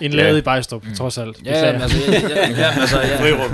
end 0.00 0.14
Ja. 0.14 0.22
lavet 0.22 0.38
i 0.38 0.42
Bejstrup, 0.42 0.84
mm. 0.84 0.94
trods 0.94 1.18
alt. 1.18 1.42
Ja, 1.44 1.72
men 1.72 1.82
altså, 1.82 2.12
ja, 2.12 2.20
ja, 2.28 2.50
ja, 2.50 2.80
altså, 2.80 3.00
ja. 3.00 3.18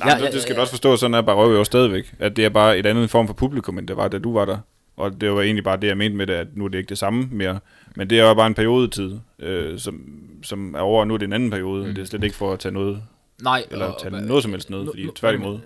Nej, 0.00 0.08
Ja, 0.10 0.16
ja, 0.18 0.24
ja, 0.24 0.30
det 0.30 0.42
skal 0.42 0.52
ja. 0.52 0.56
du 0.56 0.60
også 0.60 0.72
forstå, 0.72 0.96
sådan 0.96 1.14
er 1.14 1.22
Barøv 1.22 1.52
jo 1.56 1.64
stadigvæk. 1.64 2.14
At 2.18 2.36
det 2.36 2.44
er 2.44 2.48
bare 2.48 2.78
et 2.78 2.86
andet 2.86 3.10
form 3.10 3.26
for 3.26 3.34
publikum, 3.34 3.78
end 3.78 3.88
det 3.88 3.96
var, 3.96 4.08
da 4.08 4.18
du 4.18 4.32
var 4.32 4.44
der. 4.44 4.58
Og 4.96 5.20
det 5.20 5.32
var 5.32 5.42
egentlig 5.42 5.64
bare 5.64 5.76
det, 5.80 5.86
jeg 5.88 5.96
mente 5.96 6.16
med 6.16 6.26
det, 6.26 6.32
at 6.32 6.46
nu 6.54 6.64
er 6.64 6.68
det 6.68 6.78
ikke 6.78 6.88
det 6.88 6.98
samme 6.98 7.28
mere. 7.32 7.60
Men 7.96 8.10
det 8.10 8.20
er 8.20 8.28
jo 8.28 8.34
bare 8.34 8.46
en 8.46 8.54
periodetid, 8.54 9.12
øh, 9.38 9.78
som, 9.78 10.00
som 10.42 10.74
er 10.74 10.78
over, 10.80 11.00
og 11.00 11.08
nu 11.08 11.14
er 11.14 11.18
det 11.18 11.26
en 11.26 11.32
anden 11.32 11.50
periode. 11.50 11.86
Mm. 11.88 11.94
Det 11.94 12.02
er 12.02 12.06
slet 12.06 12.24
ikke 12.24 12.36
for 12.36 12.52
at 12.52 12.58
tage 12.58 12.72
noget, 12.72 13.02
Nej, 13.42 13.64
eller 13.70 13.86
og- 13.86 14.00
tage 14.02 14.26
noget 14.26 14.42
som 14.42 14.52
helst 14.52 14.70
noget, 14.70 14.88
fordi 14.92 15.08
tværtimod. 15.16 15.58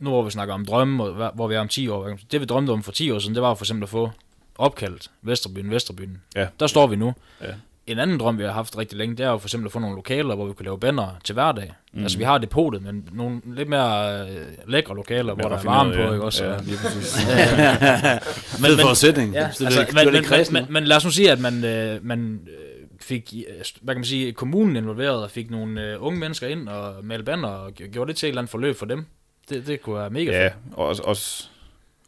Nu 0.00 0.10
hvor 0.10 0.22
vi 0.22 0.30
snakker 0.30 0.54
om 0.54 0.66
drømme, 0.66 1.04
og 1.04 1.32
hvor 1.34 1.48
vi 1.48 1.54
er 1.54 1.60
om 1.60 1.68
10 1.68 1.88
år, 1.88 2.10
det 2.32 2.40
vi 2.40 2.46
drømte 2.46 2.70
om 2.70 2.82
for 2.82 2.92
10 2.92 3.10
år 3.10 3.18
siden, 3.18 3.34
det 3.34 3.42
var 3.42 3.54
for 3.54 3.64
eksempel 3.64 3.82
at 3.82 3.88
få 3.88 4.10
opkaldt 4.58 5.10
Vesterbyen, 5.22 5.70
Vesterbyen. 5.70 6.22
Ja. 6.36 6.46
Der 6.60 6.66
står 6.66 6.86
vi 6.86 6.96
nu. 6.96 7.14
Ja. 7.42 7.46
En 7.86 7.98
anden 7.98 8.20
drøm, 8.20 8.38
vi 8.38 8.42
har 8.44 8.52
haft 8.52 8.78
rigtig 8.78 8.98
længe, 8.98 9.16
det 9.16 9.26
er 9.26 9.30
jo 9.30 9.38
for 9.38 9.46
eksempel 9.48 9.66
at 9.68 9.72
få 9.72 9.78
nogle 9.78 9.96
lokaler, 9.96 10.34
hvor 10.34 10.46
vi 10.46 10.52
kunne 10.52 10.64
lave 10.64 10.78
banner 10.80 11.08
til 11.24 11.32
hverdag. 11.32 11.72
Mm. 11.92 12.02
Altså 12.02 12.18
vi 12.18 12.24
har 12.24 12.38
depotet, 12.38 12.82
men 12.82 13.08
nogle 13.12 13.40
lidt 13.44 13.68
mere 13.68 14.20
øh, 14.30 14.36
lækre 14.66 14.94
lokaler, 14.96 15.34
hvor 15.34 15.48
der 15.48 15.56
er 15.58 15.62
varme 15.62 15.92
på, 15.94 16.00
ja. 16.00 16.12
ikke 16.12 16.24
også? 16.24 16.44
Ja, 16.44 16.56
lige 16.62 16.76
præcis. 16.84 17.16
Fed 18.64 18.78
forudsætning. 18.78 19.32
Ja, 19.34 19.50
Så 19.52 19.58
det 19.58 19.66
altså, 19.66 19.80
er- 19.80 20.04
men, 20.04 20.12
men, 20.12 20.24
men, 20.30 20.64
men, 20.66 20.72
men 20.72 20.84
lad 20.84 20.96
os 20.96 21.04
nu 21.04 21.10
sige, 21.10 21.30
at 21.32 21.40
man, 21.40 21.64
øh, 21.64 22.04
man 22.06 22.40
øh, 22.46 22.54
fik, 23.00 23.34
øh, 23.48 23.54
hvad 23.82 23.94
kan 23.94 23.98
man 24.00 24.04
sige, 24.04 24.32
kommunen 24.32 24.76
involveret 24.76 25.22
og 25.22 25.30
fik 25.30 25.50
nogle 25.50 25.82
øh, 25.86 25.96
unge 26.02 26.18
mennesker 26.20 26.46
ind 26.46 26.68
og 26.68 26.94
malte 27.04 27.24
banner 27.24 27.48
og 27.48 27.72
gj- 27.80 27.90
gjorde 27.90 28.08
det 28.08 28.16
til 28.16 28.26
et 28.26 28.28
eller 28.28 28.40
andet 28.40 28.50
forløb 28.50 28.76
for 28.76 28.86
dem. 28.86 29.06
Det, 29.50 29.66
det 29.66 29.82
kunne 29.82 29.96
være 29.96 30.10
mega 30.10 30.30
ja, 30.30 30.44
fedt. 30.46 30.54
og 30.72 30.86
også, 30.86 31.02
også, 31.02 31.48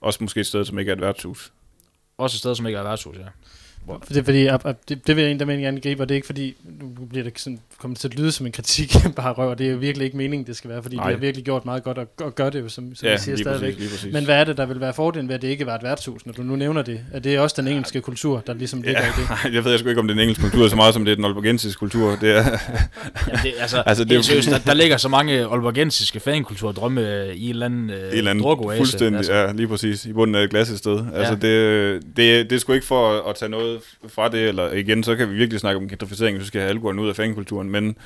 også 0.00 0.18
måske 0.20 0.40
et 0.40 0.46
sted, 0.46 0.64
som 0.64 0.78
ikke 0.78 0.90
er 0.90 0.94
et 0.96 1.00
værtshus. 1.00 1.52
Også 2.18 2.34
et 2.34 2.38
sted, 2.38 2.54
som 2.54 2.66
ikke 2.66 2.78
er 2.78 2.82
værtshus, 2.82 3.16
ja. 3.16 3.26
Det 4.08 4.16
er 4.16 4.22
fordi, 4.22 4.46
at, 4.46 4.60
at 4.64 4.76
det, 4.88 5.06
det 5.06 5.16
vil 5.16 5.22
jeg 5.22 5.28
egentlig 5.28 5.58
gerne 5.62 5.80
gribe, 5.80 6.02
og 6.02 6.08
det 6.08 6.14
er 6.14 6.16
ikke 6.16 6.26
fordi, 6.26 6.54
nu 6.98 7.04
bliver 7.04 7.24
det 7.24 7.32
sådan, 7.36 7.58
kommer 7.78 7.96
til 7.96 8.08
at 8.08 8.14
lyde 8.14 8.32
som 8.32 8.46
en 8.46 8.52
kritik, 8.52 8.92
bare 9.16 9.32
røv, 9.32 9.50
og 9.50 9.58
det 9.58 9.70
er 9.70 9.76
virkelig 9.76 10.04
ikke 10.04 10.16
meningen, 10.16 10.46
det 10.46 10.56
skal 10.56 10.70
være, 10.70 10.82
fordi 10.82 10.96
Nej. 10.96 11.06
Det 11.06 11.14
har 11.16 11.20
virkelig 11.20 11.44
gjort 11.44 11.64
meget 11.64 11.82
godt, 11.82 11.98
og, 11.98 12.06
og 12.20 12.34
gør 12.34 12.50
det 12.50 12.60
jo, 12.60 12.68
som, 12.68 12.94
som 12.94 13.06
ja, 13.06 13.10
ja, 13.12 13.16
siger 13.18 13.36
lige 13.36 13.44
stadigvæk. 13.44 13.74
præcis, 13.74 13.80
lige 13.80 13.90
præcis. 13.90 14.12
Men 14.12 14.24
hvad 14.24 14.36
er 14.36 14.44
det, 14.44 14.56
der 14.56 14.66
vil 14.66 14.80
være 14.80 14.92
fordelen 14.92 15.28
ved, 15.28 15.34
at 15.34 15.42
det 15.42 15.48
ikke 15.48 15.66
var 15.66 15.74
et 15.74 15.82
værtshus, 15.82 16.26
når 16.26 16.32
du 16.32 16.42
nu 16.42 16.56
nævner 16.56 16.82
det? 16.82 17.00
Er 17.12 17.18
det 17.18 17.38
også 17.38 17.56
den 17.58 17.68
engelske 17.68 18.00
kultur, 18.00 18.42
der 18.46 18.54
ligesom 18.54 18.82
ligger 18.82 19.00
Ja, 19.00 19.08
i 19.08 19.10
det? 19.48 19.54
jeg 19.54 19.64
ved 19.64 19.70
jeg 19.70 19.80
sgu 19.80 19.88
ikke, 19.88 20.00
om 20.00 20.06
det 20.06 20.14
er 20.14 20.18
den 20.18 20.22
engelske 20.22 20.42
kultur 20.42 20.68
så 20.68 20.76
meget, 20.76 20.94
som 20.94 21.04
det 21.04 21.12
er 21.12 21.16
den 21.16 21.24
albergensiske 21.24 21.78
kultur. 21.78 22.16
Det 22.20 22.36
er, 22.36 22.42
Jamen, 23.28 23.40
det, 23.42 23.52
altså, 23.60 23.82
Altså, 23.86 24.04
det 24.04 24.16
er 24.16 24.22
seriøst, 24.22 24.50
der, 24.50 24.58
der, 24.58 24.74
ligger 24.74 24.96
så 24.96 25.08
mange 25.08 25.40
aalborgensiske 25.40 26.20
fankulturdrømme 26.20 27.22
øh, 27.24 27.34
i 27.34 27.44
en 27.44 27.50
eller 27.50 27.66
anden, 27.66 27.90
øh, 27.90 27.96
et 27.96 28.18
eller 28.18 28.30
andet 28.30 28.44
fuldstændig, 28.76 29.16
Altså, 29.16 29.34
ja, 29.34 29.52
lige 29.52 29.68
præcis, 29.68 30.06
i 30.06 30.12
bunden 30.12 30.34
af 30.34 30.42
et 30.44 30.50
glas 30.50 30.70
et 30.70 30.78
sted. 30.78 31.04
Altså, 31.14 31.34
det, 31.34 32.02
det, 32.16 32.50
det 32.50 32.56
er 32.56 32.58
sgu 32.58 32.72
ikke 32.72 32.86
for 32.86 33.28
at 33.28 33.36
tage 33.36 33.48
noget 33.48 33.71
fra 34.08 34.28
det, 34.28 34.48
eller 34.48 34.72
igen, 34.72 35.04
så 35.04 35.16
kan 35.16 35.30
vi 35.30 35.34
virkelig 35.34 35.60
snakke 35.60 35.80
om 35.80 35.88
gentrificering, 35.88 36.36
hvis 36.36 36.44
vi 36.44 36.48
skal 36.48 36.60
have 36.60 36.70
alkoholen 36.70 36.98
ud 36.98 37.08
af 37.08 37.16
fankulturen, 37.16 37.70
men, 37.70 37.96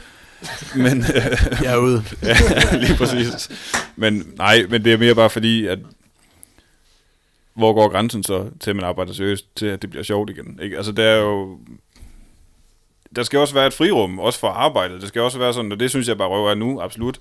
men 0.77 1.05
Jeg 1.63 1.73
er 1.73 1.77
ude. 1.77 2.03
ja, 2.23 2.77
lige 2.77 2.97
præcis. 2.97 3.51
Men 3.97 4.33
nej, 4.37 4.67
men 4.71 4.85
det 4.85 4.93
er 4.93 4.99
mere 4.99 5.15
bare 5.15 5.31
fordi, 5.31 5.67
at 5.67 5.79
hvor 7.57 7.73
går 7.73 7.89
grænsen 7.89 8.23
så 8.23 8.51
til, 8.61 8.71
at 8.71 8.77
man 8.77 8.85
arbejder 8.85 9.13
seriøst, 9.13 9.57
til 9.57 9.67
at 9.67 9.83
det 9.83 9.91
bliver 9.91 10.03
sjovt 10.03 10.31
igen? 10.31 10.59
Ikke? 10.63 10.77
Altså, 10.77 10.93
det 10.93 11.05
er 11.05 11.17
jo... 11.17 11.59
Der 13.17 13.23
skal 13.23 13.39
også 13.39 13.55
være 13.55 13.67
et 13.67 13.73
frirum, 13.73 14.19
også 14.19 14.39
for 14.39 14.49
arbejdet. 14.49 15.01
Det 15.01 15.09
skal 15.09 15.23
også 15.23 15.39
være 15.39 15.55
sådan, 15.55 15.73
og 15.73 15.81
det 15.81 15.91
synes 15.91 16.09
jeg 16.09 16.19
bare 16.19 16.29
røver 16.29 16.51
er 16.51 16.55
nu, 16.55 16.81
absolut. 16.81 17.19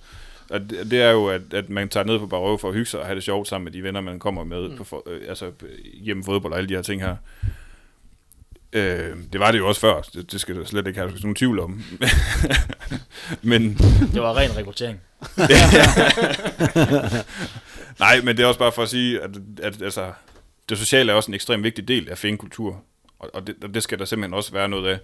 At 0.49 0.61
det, 0.69 0.91
det 0.91 1.01
er 1.01 1.11
jo, 1.11 1.27
at, 1.27 1.41
at 1.53 1.69
man 1.69 1.89
tager 1.89 2.03
ned 2.03 2.19
på 2.19 2.27
bare 2.27 2.41
røve 2.41 2.59
for 2.59 2.67
at 2.67 2.73
hygge 2.73 2.89
sig 2.89 2.99
og 2.99 3.05
have 3.05 3.15
det 3.15 3.23
sjovt 3.23 3.47
sammen 3.47 3.63
med 3.63 3.71
de 3.71 3.83
venner, 3.83 4.01
man 4.01 4.19
kommer 4.19 4.43
med 4.43 4.69
mm. 4.69 4.77
på, 4.77 4.83
for, 4.83 5.03
øh, 5.09 5.21
altså, 5.29 5.51
hjemme 6.01 6.23
fodbold 6.23 6.53
og 6.53 6.59
alle 6.59 6.69
de 6.69 6.75
her 6.75 6.81
ting 6.81 7.01
her. 7.01 7.15
Øh, 8.75 9.17
det 9.33 9.39
var 9.39 9.51
det 9.51 9.59
jo 9.59 9.67
også 9.67 9.81
før, 9.81 10.01
det, 10.01 10.31
det 10.31 10.41
skal 10.41 10.55
der 10.55 10.65
slet 10.65 10.87
ikke 10.87 10.99
have 10.99 11.11
nogen 11.21 11.35
tvivl 11.35 11.59
om. 11.59 11.83
Men, 13.41 13.73
det 14.13 14.21
var 14.21 14.37
ren 14.37 14.57
rekruttering. 14.57 15.01
Nej, 17.99 18.21
men 18.21 18.37
det 18.37 18.43
er 18.43 18.47
også 18.47 18.59
bare 18.59 18.71
for 18.71 18.83
at 18.83 18.89
sige, 18.89 19.21
at, 19.21 19.29
at 19.61 19.81
altså, 19.81 20.11
det 20.69 20.77
sociale 20.77 21.11
er 21.11 21.15
også 21.15 21.31
en 21.31 21.35
ekstremt 21.35 21.63
vigtig 21.63 21.87
del 21.87 22.09
af 22.09 22.17
fankultur, 22.17 22.83
og, 23.19 23.29
og, 23.33 23.47
det, 23.47 23.55
og 23.63 23.73
det 23.73 23.83
skal 23.83 23.99
der 23.99 24.05
simpelthen 24.05 24.33
også 24.33 24.51
være 24.51 24.69
noget 24.69 24.87
af. 24.87 24.99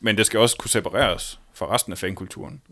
Men 0.00 0.16
det 0.16 0.26
skal 0.26 0.40
også 0.40 0.56
kunne 0.56 0.70
separeres 0.70 1.40
fra 1.54 1.74
resten 1.74 1.92
af 1.92 1.98
fankulturen. 1.98 2.62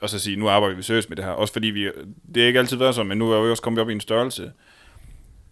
Og 0.00 0.10
så 0.10 0.18
sige, 0.18 0.36
nu 0.36 0.48
arbejder 0.48 0.76
vi 0.76 0.82
seriøst 0.82 1.08
med 1.08 1.16
det 1.16 1.24
her. 1.24 1.32
Også 1.32 1.52
fordi 1.52 1.66
vi, 1.66 1.90
det 2.34 2.42
er 2.42 2.46
ikke 2.46 2.58
altid 2.58 2.76
været 2.76 2.94
sådan, 2.94 3.08
men 3.08 3.18
nu 3.18 3.32
er 3.32 3.42
vi 3.42 3.50
også 3.50 3.62
kommet 3.62 3.80
op 3.80 3.90
i 3.90 3.92
en 3.92 4.00
størrelse 4.00 4.52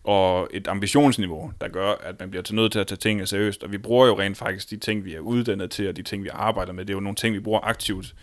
og 0.05 0.49
et 0.51 0.69
ambitionsniveau, 0.69 1.53
der 1.61 1.69
gør, 1.69 1.93
at 1.93 2.21
man 2.21 2.31
bliver 2.31 2.43
til 2.43 2.55
nødt 2.55 2.73
til 2.73 2.79
at 2.79 2.87
tage 2.87 2.97
tingene 2.97 3.27
seriøst. 3.27 3.63
Og 3.63 3.73
vi 3.73 3.79
bruger 3.79 4.07
jo 4.07 4.19
rent 4.19 4.37
faktisk 4.37 4.71
de 4.71 4.77
ting, 4.77 5.05
vi 5.05 5.15
er 5.15 5.21
uddannet 5.21 5.71
til, 5.71 5.89
og 5.89 5.97
de 5.97 6.03
ting, 6.03 6.25
vi 6.25 6.29
arbejder 6.33 6.73
med. 6.73 6.85
Det 6.85 6.93
er 6.93 6.97
jo 6.97 7.01
nogle 7.01 7.17
ting, 7.17 7.35
vi 7.35 7.41
bruger 7.41 7.61
aktivt 7.61 8.15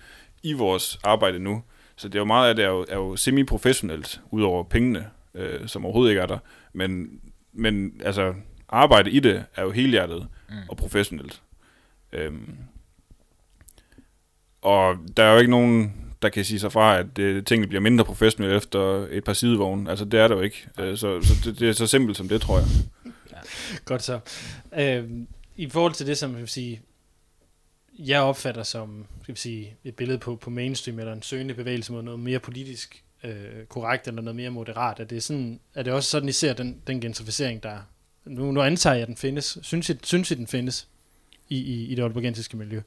i 0.44 0.54
vores 0.54 1.00
arbejde 1.04 1.40
nu. 1.40 1.64
Så 1.96 2.08
det 2.08 2.16
er 2.16 2.20
jo 2.20 2.26
meget 2.26 2.50
af 2.50 2.56
det 2.56 2.66
er 2.66 2.70
jo, 2.70 2.86
er 2.90 2.96
jo 2.96 3.16
semi-professionelt, 3.16 4.22
udover 4.32 4.64
pengene, 4.64 5.10
øh, 5.34 5.68
som 5.68 5.86
overhovedet 5.86 6.12
ikke 6.12 6.22
er 6.22 6.26
der. 6.26 6.38
Men, 6.74 7.20
men 7.54 8.02
altså, 8.04 8.34
arbejde 8.70 9.12
i 9.12 9.20
det 9.20 9.46
er 9.56 9.64
jo 9.64 9.72
helhjertet 9.72 10.28
mm. 10.50 10.56
og 10.70 10.78
professionelt. 10.78 11.42
Øhm, 12.12 12.58
og 14.62 14.98
der 15.18 15.24
er 15.24 15.34
jo 15.34 15.40
ikke 15.40 15.52
nogen, 15.52 15.94
der 16.22 16.30
kan 16.30 16.46
sige 16.46 16.60
sig 16.60 16.72
fra, 16.72 17.00
at 17.00 17.06
det, 17.16 17.48
tingene 17.48 17.68
bliver 17.68 17.82
mindre 17.82 18.06
professionelle 18.06 18.58
efter 18.58 19.08
et 19.12 19.24
par 19.24 19.34
sidevogne. 19.34 19.90
Altså, 19.90 20.06
det 20.06 20.20
er 20.20 20.28
der 20.28 20.36
jo 20.36 20.42
ikke. 20.42 20.68
Øh, 20.80 20.98
så 20.98 21.22
så 21.22 21.34
det, 21.44 21.60
det 21.60 21.70
er 21.70 21.74
så 21.74 21.88
simpelt 21.88 22.18
som 22.18 22.30
det, 22.30 22.42
tror 22.42 22.60
jeg. 22.60 22.68
Ja, 23.32 23.38
Godt 23.86 24.04
så. 24.04 24.20
Øh, 24.78 25.04
I 25.58 25.70
forhold 25.70 25.94
til 25.94 26.08
det, 26.08 26.18
som 26.18 26.32
jeg 26.32 26.40
vil 26.40 26.48
sige, 26.48 26.82
jeg 28.00 28.22
opfatter 28.22 28.64
som 28.64 29.06
skal 29.24 29.36
vi 29.36 29.40
sige, 29.40 29.76
et 29.84 29.96
billede 29.96 30.18
på, 30.18 30.36
på 30.36 30.50
mainstream, 30.50 31.00
eller 31.00 31.14
en 31.14 31.22
søgende 31.22 31.54
bevægelse 31.54 31.92
mod 31.92 32.02
noget 32.02 32.20
mere 32.20 32.40
politisk 32.40 33.04
øh, 33.24 33.66
korrekt, 33.70 34.08
eller 34.08 34.22
noget 34.22 34.36
mere 34.36 34.50
moderat, 34.50 35.00
er 35.00 35.04
det, 35.04 35.24
sådan, 35.24 35.60
er 35.76 35.84
det 35.84 35.94
også 35.94 36.10
sådan, 36.10 36.30
I 36.30 36.32
ser 36.32 36.54
den, 36.54 36.82
den 36.88 37.02
gentrificering, 37.02 37.64
der 37.64 37.78
nu, 38.26 38.52
nu 38.52 38.62
antager 38.62 38.94
jeg, 38.94 39.02
at 39.02 39.08
den 39.08 39.18
findes. 39.18 39.58
Synes 39.62 39.90
I, 39.90 39.94
synes 40.04 40.32
I 40.32 40.36
den 40.36 40.48
findes 40.48 40.88
i, 41.50 41.58
i, 41.58 41.86
i 41.86 41.96
det 41.96 42.02
aalborgensiske 42.02 42.58
miljø? 42.58 42.82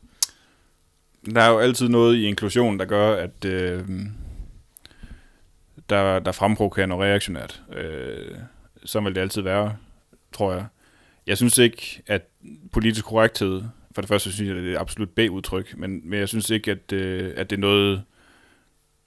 Der 1.25 1.41
er 1.41 1.51
jo 1.51 1.59
altid 1.59 1.89
noget 1.89 2.17
i 2.17 2.27
inklusion, 2.27 2.79
der 2.79 2.85
gør, 2.85 3.17
at 3.17 3.45
øh, 3.45 3.85
der, 5.89 6.19
der 6.19 6.33
fremprovokerer 6.33 6.87
noget 6.87 7.03
reaktionært. 7.03 7.63
Øh, 7.77 8.35
sådan 8.85 9.07
vil 9.07 9.15
det 9.15 9.21
altid 9.21 9.43
være, 9.43 9.77
tror 10.33 10.53
jeg. 10.53 10.67
Jeg 11.27 11.37
synes 11.37 11.59
ikke, 11.59 12.03
at 12.07 12.23
politisk 12.73 13.05
korrekthed, 13.05 13.63
for 13.95 14.03
det 14.03 14.09
første 14.09 14.33
synes 14.33 14.49
jeg, 14.49 14.57
at 14.57 14.63
det 14.63 14.71
er 14.71 14.77
et 14.77 14.81
absolut 14.81 15.11
B-udtryk, 15.11 15.77
men, 15.77 16.01
men 16.05 16.19
jeg 16.19 16.29
synes 16.29 16.51
ikke, 16.51 16.71
at, 16.71 16.93
øh, 16.93 17.35
at 17.37 17.51
det 17.51 17.57
er 17.57 17.61
noget, 17.61 18.03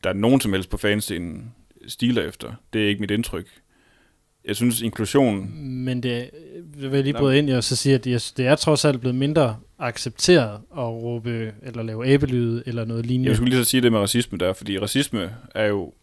der 0.04 0.10
er 0.10 0.14
nogen 0.14 0.42
som 0.42 0.54
helst 0.54 0.70
på 0.70 0.78
fanscenen 0.78 1.54
stiler 1.88 2.24
efter. 2.24 2.54
Det 2.74 2.84
er 2.84 2.88
ikke 2.88 3.02
mit 3.02 3.12
indtryk. 3.12 3.48
Jeg 4.48 4.56
synes, 4.56 4.82
inklusion 4.82 5.50
Men 5.64 6.04
det, 6.04 6.30
det 6.82 6.92
vil 6.92 6.92
jeg 6.92 7.04
lige 7.04 7.14
bryde 7.14 7.38
ind 7.38 7.50
og 7.50 7.64
så 7.64 7.76
sige, 7.76 7.96
at 7.96 8.04
det, 8.04 8.34
det 8.38 8.48
er 8.48 8.56
trods 8.56 8.86
alt 8.86 9.00
blevet 9.00 9.16
mindre 9.16 9.56
accepteret 9.80 10.60
at 10.78 10.84
råbe 10.84 11.52
eller 11.64 11.84
lave 11.84 12.08
æbelyde 12.08 12.64
eller 12.66 12.86
noget 12.86 13.06
lignende. 13.06 13.30
Jeg 13.30 13.36
skulle 13.36 13.50
lige 13.50 13.64
så 13.64 13.70
sige 13.70 13.82
det 13.82 13.92
med 13.92 14.00
racisme 14.00 14.38
der, 14.38 14.54
fordi 14.54 14.80
racisme 14.80 15.30
er 15.56 15.66
jo... 15.66 15.94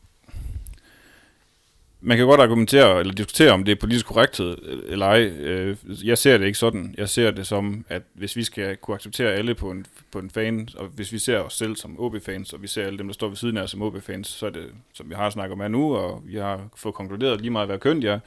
Man 2.05 2.17
kan 2.17 2.27
godt 2.27 2.41
argumentere 2.41 3.01
eller 3.01 3.13
diskutere, 3.13 3.51
om 3.51 3.65
det 3.65 3.73
er 3.73 3.81
politisk 3.81 4.07
korrekthed 4.07 4.57
øh, 4.63 4.93
eller 4.93 5.07
ej. 5.07 5.23
Øh, 5.23 5.77
jeg 6.05 6.19
ser 6.19 6.39
det 6.39 6.47
ikke 6.47 6.59
sådan. 6.59 6.95
Jeg 6.99 7.09
ser 7.09 7.31
det 7.31 7.47
som, 7.47 7.85
at 7.89 8.03
hvis 8.15 8.37
vi 8.37 8.45
skal 8.45 8.77
kunne 8.77 8.95
acceptere 8.95 9.33
alle 9.33 9.55
på 9.55 9.71
en, 9.71 9.87
på 10.13 10.19
en 10.19 10.31
fan, 10.31 10.69
og 10.77 10.87
hvis 10.87 11.13
vi 11.13 11.19
ser 11.19 11.39
os 11.39 11.57
selv 11.57 11.77
som 11.77 12.01
OB-fans, 12.01 12.53
og 12.53 12.63
vi 12.63 12.67
ser 12.67 12.87
alle 12.87 12.99
dem, 12.99 13.07
der 13.07 13.15
står 13.15 13.29
ved 13.29 13.37
siden 13.37 13.57
af 13.57 13.63
os 13.63 13.71
som 13.71 13.83
OB-fans, 13.83 14.29
så 14.29 14.47
er 14.47 14.51
det, 14.51 14.67
som 14.95 15.11
vi 15.11 15.15
har 15.15 15.31
snakket 15.31 15.53
om 15.53 15.61
her 15.61 15.69
nu, 15.69 15.97
og 15.97 16.23
vi 16.27 16.37
har 16.37 16.69
fået 16.77 16.95
konkluderet 16.95 17.41
lige 17.41 17.51
meget, 17.51 17.69
hvad 17.69 17.79
køn 17.79 18.03
de 18.03 18.09
er, 18.09 18.21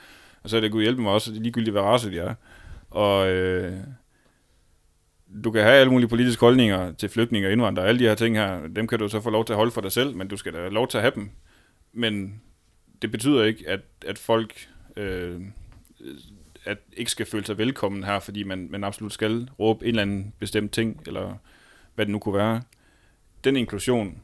og 0.43 0.49
så 0.49 0.57
er 0.57 0.61
det 0.61 0.71
Gud 0.71 0.81
hjælpe 0.81 1.01
mig 1.01 1.11
også, 1.11 1.31
ligegyldigt 1.31 1.71
hvad 1.71 1.81
race 1.81 2.11
de 2.11 2.19
er. 2.19 2.33
Og 2.89 3.29
øh, 3.29 3.73
du 5.43 5.51
kan 5.51 5.61
have 5.61 5.75
alle 5.75 5.91
mulige 5.91 6.09
politiske 6.09 6.41
holdninger 6.41 6.91
til 6.91 7.09
flygtninge 7.09 7.47
og 7.47 7.51
indvandrere, 7.51 7.87
alle 7.87 7.99
de 7.99 8.07
her 8.07 8.15
ting 8.15 8.37
her, 8.37 8.67
dem 8.75 8.87
kan 8.87 8.99
du 8.99 9.07
så 9.07 9.21
få 9.21 9.29
lov 9.29 9.45
til 9.45 9.53
at 9.53 9.57
holde 9.57 9.71
for 9.71 9.81
dig 9.81 9.91
selv, 9.91 10.15
men 10.15 10.27
du 10.27 10.37
skal 10.37 10.53
da 10.53 10.57
have 10.57 10.73
lov 10.73 10.87
til 10.87 10.97
at 10.97 11.01
have 11.01 11.15
dem. 11.15 11.29
Men 11.93 12.41
det 13.05 13.11
betyder 13.11 13.43
ikke, 13.43 13.69
at, 13.69 13.81
at 14.05 14.17
folk 14.17 14.67
øh, 14.97 15.41
at 16.63 16.77
ikke 16.97 17.11
skal 17.11 17.25
føle 17.25 17.45
sig 17.45 17.57
velkommen 17.57 18.03
her, 18.03 18.19
fordi 18.19 18.43
man, 18.43 18.67
man 18.71 18.83
absolut 18.83 19.13
skal 19.13 19.49
råbe 19.59 19.85
en 19.85 19.89
eller 19.89 20.01
anden 20.01 20.33
bestemt 20.39 20.71
ting, 20.71 21.01
eller 21.07 21.33
hvad 21.95 22.05
det 22.05 22.11
nu 22.11 22.19
kunne 22.19 22.35
være. 22.35 22.61
Den 23.43 23.55
inklusion, 23.55 24.21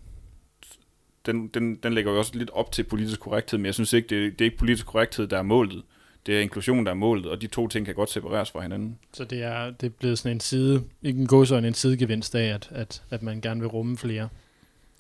den, 1.26 1.48
den, 1.48 1.76
den 1.76 1.94
lægger 1.94 2.12
jo 2.12 2.18
også 2.18 2.38
lidt 2.38 2.50
op 2.50 2.72
til 2.72 2.84
politisk 2.84 3.20
korrekthed, 3.20 3.60
men 3.60 3.66
jeg 3.66 3.74
synes 3.74 3.94
ikke, 3.94 4.08
det, 4.08 4.40
det 4.40 4.42
er 4.42 4.46
ikke 4.46 4.58
politisk 4.58 4.86
korrekthed, 4.86 5.28
der 5.28 5.38
er 5.38 5.44
målet. 5.44 5.84
Det 6.26 6.38
er 6.38 6.42
inklusion, 6.42 6.86
der 6.86 6.92
er 6.92 6.96
målet, 6.96 7.26
og 7.26 7.42
de 7.42 7.48
to 7.48 7.68
ting 7.68 7.86
kan 7.86 7.96
godt 7.96 8.10
separeres 8.10 8.52
fra 8.52 8.62
hinanden. 8.62 9.00
Så 9.14 9.24
det 9.24 9.44
er, 9.44 9.72
det 9.72 9.88
er 9.88 9.92
blevet 10.00 10.20
sådan 10.20 10.38
en 10.38 10.40
side, 10.40 10.84
ikke 11.04 11.20
en 11.20 11.28
gåsøjne, 11.28 11.68
en 11.68 11.74
sidegevinst 11.74 12.36
af, 12.36 12.54
at, 12.54 12.70
at, 12.72 13.04
at 13.10 13.24
man 13.24 13.42
gerne 13.42 13.60
vil 13.60 13.70
rumme 13.70 13.98
flere. 13.98 14.30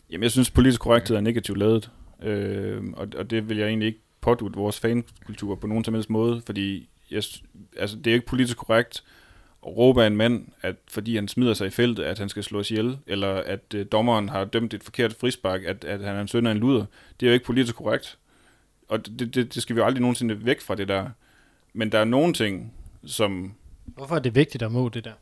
Jamen, 0.10 0.24
jeg 0.24 0.32
synes, 0.32 0.52
politisk 0.52 0.82
korrekthed 0.82 1.18
er 1.18 1.22
negativt 1.22 1.58
lavet, 1.58 1.92
øh, 2.22 2.84
og, 2.94 3.08
og 3.18 3.30
det 3.30 3.50
vil 3.50 3.58
jeg 3.58 3.68
egentlig 3.68 3.88
ikke 3.88 4.00
pådute 4.22 4.56
vores 4.56 4.80
fankultur 4.80 5.56
på 5.56 5.68
nogen 5.68 5.84
som 5.84 5.94
helst 5.94 6.10
måde, 6.10 6.42
fordi 6.46 6.90
jeg, 7.12 7.24
altså, 7.78 7.98
det 7.98 8.08
er 8.08 8.14
ikke 8.14 8.26
politisk 8.26 8.58
korrekt 8.58 9.04
at 9.66 9.78
råbe 9.78 10.04
af 10.04 10.08
en 10.08 10.18
mand, 10.18 10.48
at 10.62 10.76
fordi 10.88 11.16
han 11.16 11.28
smider 11.28 11.54
sig 11.54 11.68
i 11.68 11.70
feltet, 11.70 12.04
at 12.04 12.20
han 12.20 12.30
skal 12.30 12.44
slås 12.44 12.72
ihjel, 12.72 12.98
eller 13.08 13.34
at 13.34 13.74
øh, 13.76 13.86
dommeren 13.92 14.30
har 14.30 14.46
dømt 14.46 14.74
et 14.74 14.84
forkert 14.84 15.14
frispark, 15.14 15.64
at, 15.64 15.84
at 15.84 16.00
han 16.00 16.16
er 16.16 16.22
en 16.22 16.28
søn 16.28 16.48
af 16.48 16.52
en 16.52 16.58
luder. 16.58 16.86
Det 17.20 17.26
er 17.26 17.30
jo 17.30 17.34
ikke 17.34 17.46
politisk 17.46 17.76
korrekt. 17.76 18.18
Og 18.88 19.06
det, 19.06 19.36
det, 19.36 19.54
det 19.56 19.62
skal 19.62 19.76
vi 19.76 19.80
jo 19.80 19.86
aldrig 19.86 20.02
nogensinde 20.02 20.46
væk 20.46 20.62
fra 20.62 20.76
det 20.76 20.88
der. 20.88 21.10
Men 21.74 21.92
der 21.92 22.00
er 22.00 22.06
nogle 22.06 22.34
ting, 22.34 22.74
som 23.06 23.54
Hvorfor 23.86 24.16
er 24.16 24.20
det 24.20 24.36
vigtigt 24.36 24.64
at 24.64 24.72
må 24.72 24.90
det 24.90 25.06
der? 25.06 25.14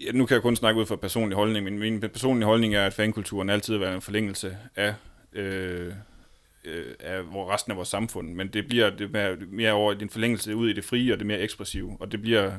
Ja, 0.00 0.12
nu 0.12 0.26
kan 0.26 0.34
jeg 0.34 0.42
kun 0.42 0.56
snakke 0.56 0.80
ud 0.80 0.86
fra 0.86 0.96
personlig 0.96 1.36
holdning, 1.36 1.64
men 1.64 1.78
min 1.78 2.00
personlige 2.00 2.46
holdning 2.46 2.74
er, 2.74 2.86
at 2.86 2.94
fankulturen 2.94 3.50
altid 3.50 3.74
har 3.74 3.80
været 3.80 3.94
en 3.94 4.02
forlængelse 4.02 4.56
af, 4.76 4.94
øh, 5.32 5.92
øh, 6.64 6.94
af 7.00 7.20
resten 7.22 7.72
af 7.72 7.76
vores 7.76 7.88
samfund, 7.88 8.34
men 8.34 8.48
det 8.48 8.66
bliver 8.66 8.90
det 8.90 9.10
mere, 9.10 9.36
mere 9.36 9.72
over 9.72 9.92
en 9.92 10.10
forlængelse 10.10 10.56
ud 10.56 10.68
i 10.68 10.72
det 10.72 10.84
frie 10.84 11.12
og 11.12 11.18
det 11.18 11.26
mere 11.26 11.38
ekspressive, 11.38 11.96
og 12.00 12.12
det 12.12 12.22
bliver 12.22 12.52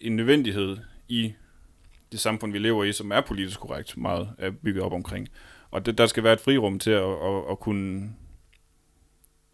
en 0.00 0.16
nødvendighed 0.16 0.76
i 1.08 1.32
det 2.12 2.20
samfund, 2.20 2.52
vi 2.52 2.58
lever 2.58 2.84
i, 2.84 2.92
som 2.92 3.10
er 3.10 3.20
politisk 3.20 3.60
korrekt 3.60 3.96
meget 3.96 4.30
er 4.38 4.50
bygget 4.50 4.84
op 4.84 4.92
omkring. 4.92 5.28
Og 5.70 5.86
det, 5.86 5.98
der 5.98 6.06
skal 6.06 6.24
være 6.24 6.32
et 6.32 6.40
frirum 6.40 6.78
til 6.78 6.90
at, 6.90 7.02
at, 7.02 7.42
at 7.50 7.60
kunne, 7.60 8.14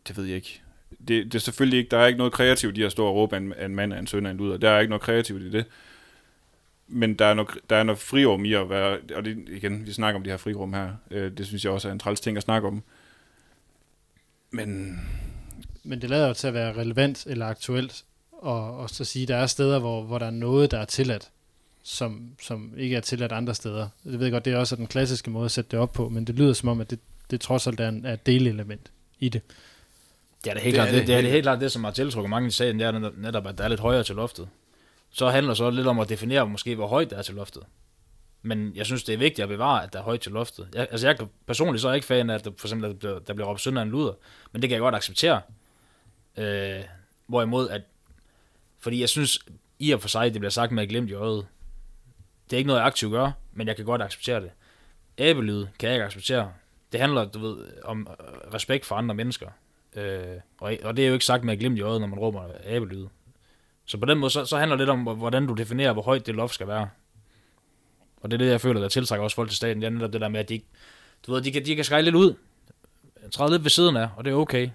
det 0.08 0.16
ved 0.16 0.24
jeg 0.24 0.36
ikke, 0.36 0.62
det, 1.08 1.24
det 1.24 1.34
er 1.34 1.38
selvfølgelig 1.38 1.78
ikke, 1.78 1.90
der 1.90 1.98
er 1.98 2.06
ikke 2.06 2.18
noget 2.18 2.32
kreativt 2.32 2.78
i 2.78 2.82
at 2.82 2.92
stå 2.92 3.06
og 3.06 3.14
råbe 3.14 3.36
en, 3.36 3.54
en 3.60 3.74
mand 3.74 3.92
af 3.94 3.98
en 3.98 4.06
søn 4.06 4.26
af 4.26 4.30
en 4.30 4.36
luder. 4.36 4.56
Der 4.56 4.70
er 4.70 4.80
ikke 4.80 4.90
noget 4.90 5.02
kreativt 5.02 5.42
i 5.42 5.50
det 5.50 5.64
men 6.90 7.14
der 7.14 7.24
er, 7.24 7.34
noget, 7.34 7.50
der 7.70 7.76
er 7.76 7.82
noget 7.82 7.98
frirum 7.98 8.44
i 8.44 8.52
at 8.52 8.70
være, 8.70 8.98
og 9.16 9.24
det, 9.24 9.44
igen, 9.48 9.86
vi 9.86 9.92
snakker 9.92 10.18
om 10.18 10.24
de 10.24 10.30
her 10.30 10.36
frirum 10.36 10.72
her, 10.72 10.90
øh, 11.10 11.32
det 11.32 11.46
synes 11.46 11.64
jeg 11.64 11.72
også 11.72 11.88
er 11.88 11.92
en 11.92 11.98
træls 11.98 12.20
ting 12.20 12.36
at 12.36 12.42
snakke 12.42 12.68
om. 12.68 12.82
Men... 14.50 15.00
Men 15.84 16.00
det 16.02 16.10
lader 16.10 16.28
jo 16.28 16.34
til 16.34 16.46
at 16.46 16.54
være 16.54 16.72
relevant 16.72 17.26
eller 17.26 17.46
aktuelt, 17.46 18.04
og, 18.32 18.78
og 18.78 18.90
så 18.90 19.04
sige, 19.04 19.26
der 19.26 19.36
er 19.36 19.46
steder, 19.46 19.78
hvor, 19.78 20.02
hvor 20.02 20.18
der 20.18 20.26
er 20.26 20.30
noget, 20.30 20.70
der 20.70 20.78
er 20.78 20.84
tilladt, 20.84 21.30
som, 21.82 22.30
som 22.42 22.74
ikke 22.76 22.96
er 22.96 23.00
tilladt 23.00 23.32
andre 23.32 23.54
steder. 23.54 23.88
Jeg 24.04 24.20
ved 24.20 24.30
godt, 24.30 24.44
det 24.44 24.52
er 24.52 24.58
også 24.58 24.76
den 24.76 24.86
klassiske 24.86 25.30
måde 25.30 25.44
at 25.44 25.50
sætte 25.50 25.70
det 25.70 25.78
op 25.78 25.92
på, 25.92 26.08
men 26.08 26.24
det 26.24 26.34
lyder 26.34 26.52
som 26.52 26.68
om, 26.68 26.80
at 26.80 26.90
det, 26.90 26.98
det 27.30 27.40
trods 27.40 27.66
alt 27.66 27.80
er, 27.80 27.88
en, 27.88 28.04
er 28.04 28.12
et 28.12 28.26
delelement 28.26 28.90
i 29.20 29.28
det. 29.28 29.42
Ja, 30.46 30.50
det 30.50 30.58
er 30.58 30.62
helt, 30.62 30.76
det, 30.76 30.82
klart, 30.82 30.94
det, 30.94 31.06
det, 31.06 31.14
er 31.14 31.20
det 31.22 31.30
helt 31.30 31.44
klart 31.44 31.60
det, 31.60 31.72
som 31.72 31.84
har 31.84 31.90
tiltrukket 31.90 32.30
mange 32.30 32.48
i 32.48 32.50
sagen, 32.50 32.78
det 32.78 32.86
er 32.86 33.10
netop, 33.16 33.46
at 33.46 33.58
der 33.58 33.64
er 33.64 33.68
lidt 33.68 33.80
højere 33.80 34.04
til 34.04 34.14
loftet 34.14 34.48
så 35.10 35.28
handler 35.28 35.50
det 35.50 35.58
så 35.58 35.70
lidt 35.70 35.86
om 35.86 35.98
at 35.98 36.08
definere 36.08 36.48
måske, 36.48 36.74
hvor 36.74 36.86
højt 36.86 37.10
det 37.10 37.18
er 37.18 37.22
til 37.22 37.34
loftet. 37.34 37.62
Men 38.42 38.72
jeg 38.76 38.86
synes, 38.86 39.04
det 39.04 39.12
er 39.12 39.18
vigtigt 39.18 39.42
at 39.42 39.48
bevare, 39.48 39.82
at 39.82 39.92
der 39.92 39.98
er 39.98 40.02
højt 40.02 40.20
til 40.20 40.32
loftet. 40.32 40.68
Jeg, 40.74 40.88
altså 40.90 41.06
jeg 41.06 41.16
personligt 41.46 41.82
så 41.82 41.88
er 41.88 41.92
jeg 41.92 41.96
ikke 41.96 42.06
fan 42.06 42.30
af, 42.30 42.34
at 42.34 42.44
der, 42.44 42.50
for 42.58 42.66
eksempel, 42.66 42.90
der 42.90 42.96
bliver, 42.96 43.18
der 43.18 43.34
bliver 43.34 43.48
råbt 43.48 43.60
sønder 43.60 43.82
en 43.82 43.90
luder. 43.90 44.12
Men 44.52 44.62
det 44.62 44.70
kan 44.70 44.74
jeg 44.74 44.80
godt 44.80 44.94
acceptere. 44.94 45.40
Øh, 46.36 46.80
hvorimod, 47.26 47.68
at... 47.68 47.82
Fordi 48.78 49.00
jeg 49.00 49.08
synes, 49.08 49.38
i 49.78 49.90
og 49.90 50.00
for 50.00 50.08
sig, 50.08 50.32
det 50.32 50.40
bliver 50.40 50.50
sagt 50.50 50.72
med 50.72 50.82
at 50.82 50.88
glemt 50.88 51.10
i 51.10 51.14
øjet. 51.14 51.46
Det 52.44 52.56
er 52.56 52.58
ikke 52.58 52.66
noget, 52.66 52.80
jeg 52.80 52.86
aktivt 52.86 53.12
gør, 53.12 53.30
men 53.52 53.66
jeg 53.66 53.76
kan 53.76 53.84
godt 53.84 54.02
acceptere 54.02 54.40
det. 54.40 54.50
Æbelyd 55.18 55.66
kan 55.78 55.88
jeg 55.88 55.96
ikke 55.96 56.04
acceptere. 56.04 56.52
Det 56.92 57.00
handler, 57.00 57.24
du 57.24 57.38
ved, 57.38 57.66
om 57.84 58.08
øh, 58.20 58.54
respekt 58.54 58.86
for 58.86 58.94
andre 58.94 59.14
mennesker. 59.14 59.48
Øh, 59.96 60.36
og, 60.60 60.76
og 60.82 60.96
det 60.96 61.04
er 61.04 61.08
jo 61.08 61.12
ikke 61.12 61.24
sagt 61.24 61.44
med 61.44 61.52
at 61.52 61.58
glemt 61.58 61.78
i 61.78 61.80
øjet, 61.80 62.00
når 62.00 62.08
man 62.08 62.18
råber 62.18 62.44
æbelyd. 62.64 63.06
Så 63.90 63.98
på 63.98 64.06
den 64.06 64.18
måde, 64.18 64.30
så, 64.30 64.44
så 64.44 64.58
handler 64.58 64.76
det 64.76 64.80
lidt 64.80 64.90
om, 64.90 65.02
hvordan 65.02 65.46
du 65.46 65.54
definerer, 65.54 65.92
hvor 65.92 66.02
højt 66.02 66.26
det 66.26 66.34
loft 66.34 66.54
skal 66.54 66.68
være. 66.68 66.88
Og 68.20 68.30
det 68.30 68.34
er 68.36 68.38
det, 68.38 68.50
jeg 68.50 68.60
føler, 68.60 68.80
der 68.80 68.88
tiltrækker 68.88 69.24
også 69.24 69.34
folk 69.34 69.48
til 69.48 69.56
staten. 69.56 69.82
Det 69.82 69.86
er 69.86 69.90
netop 69.90 70.12
det 70.12 70.20
der 70.20 70.28
med, 70.28 70.40
at 70.40 70.48
de, 70.48 70.60
du 71.26 71.32
ved, 71.32 71.42
de, 71.42 71.52
kan, 71.52 71.66
de 71.66 71.76
kan 71.76 71.84
skrække 71.84 72.04
lidt 72.04 72.16
ud. 72.16 72.34
Træde 73.30 73.50
lidt 73.50 73.64
ved 73.64 73.70
siden 73.70 73.96
af, 73.96 74.08
og 74.16 74.24
det 74.24 74.30
er 74.30 74.34
okay. 74.34 74.68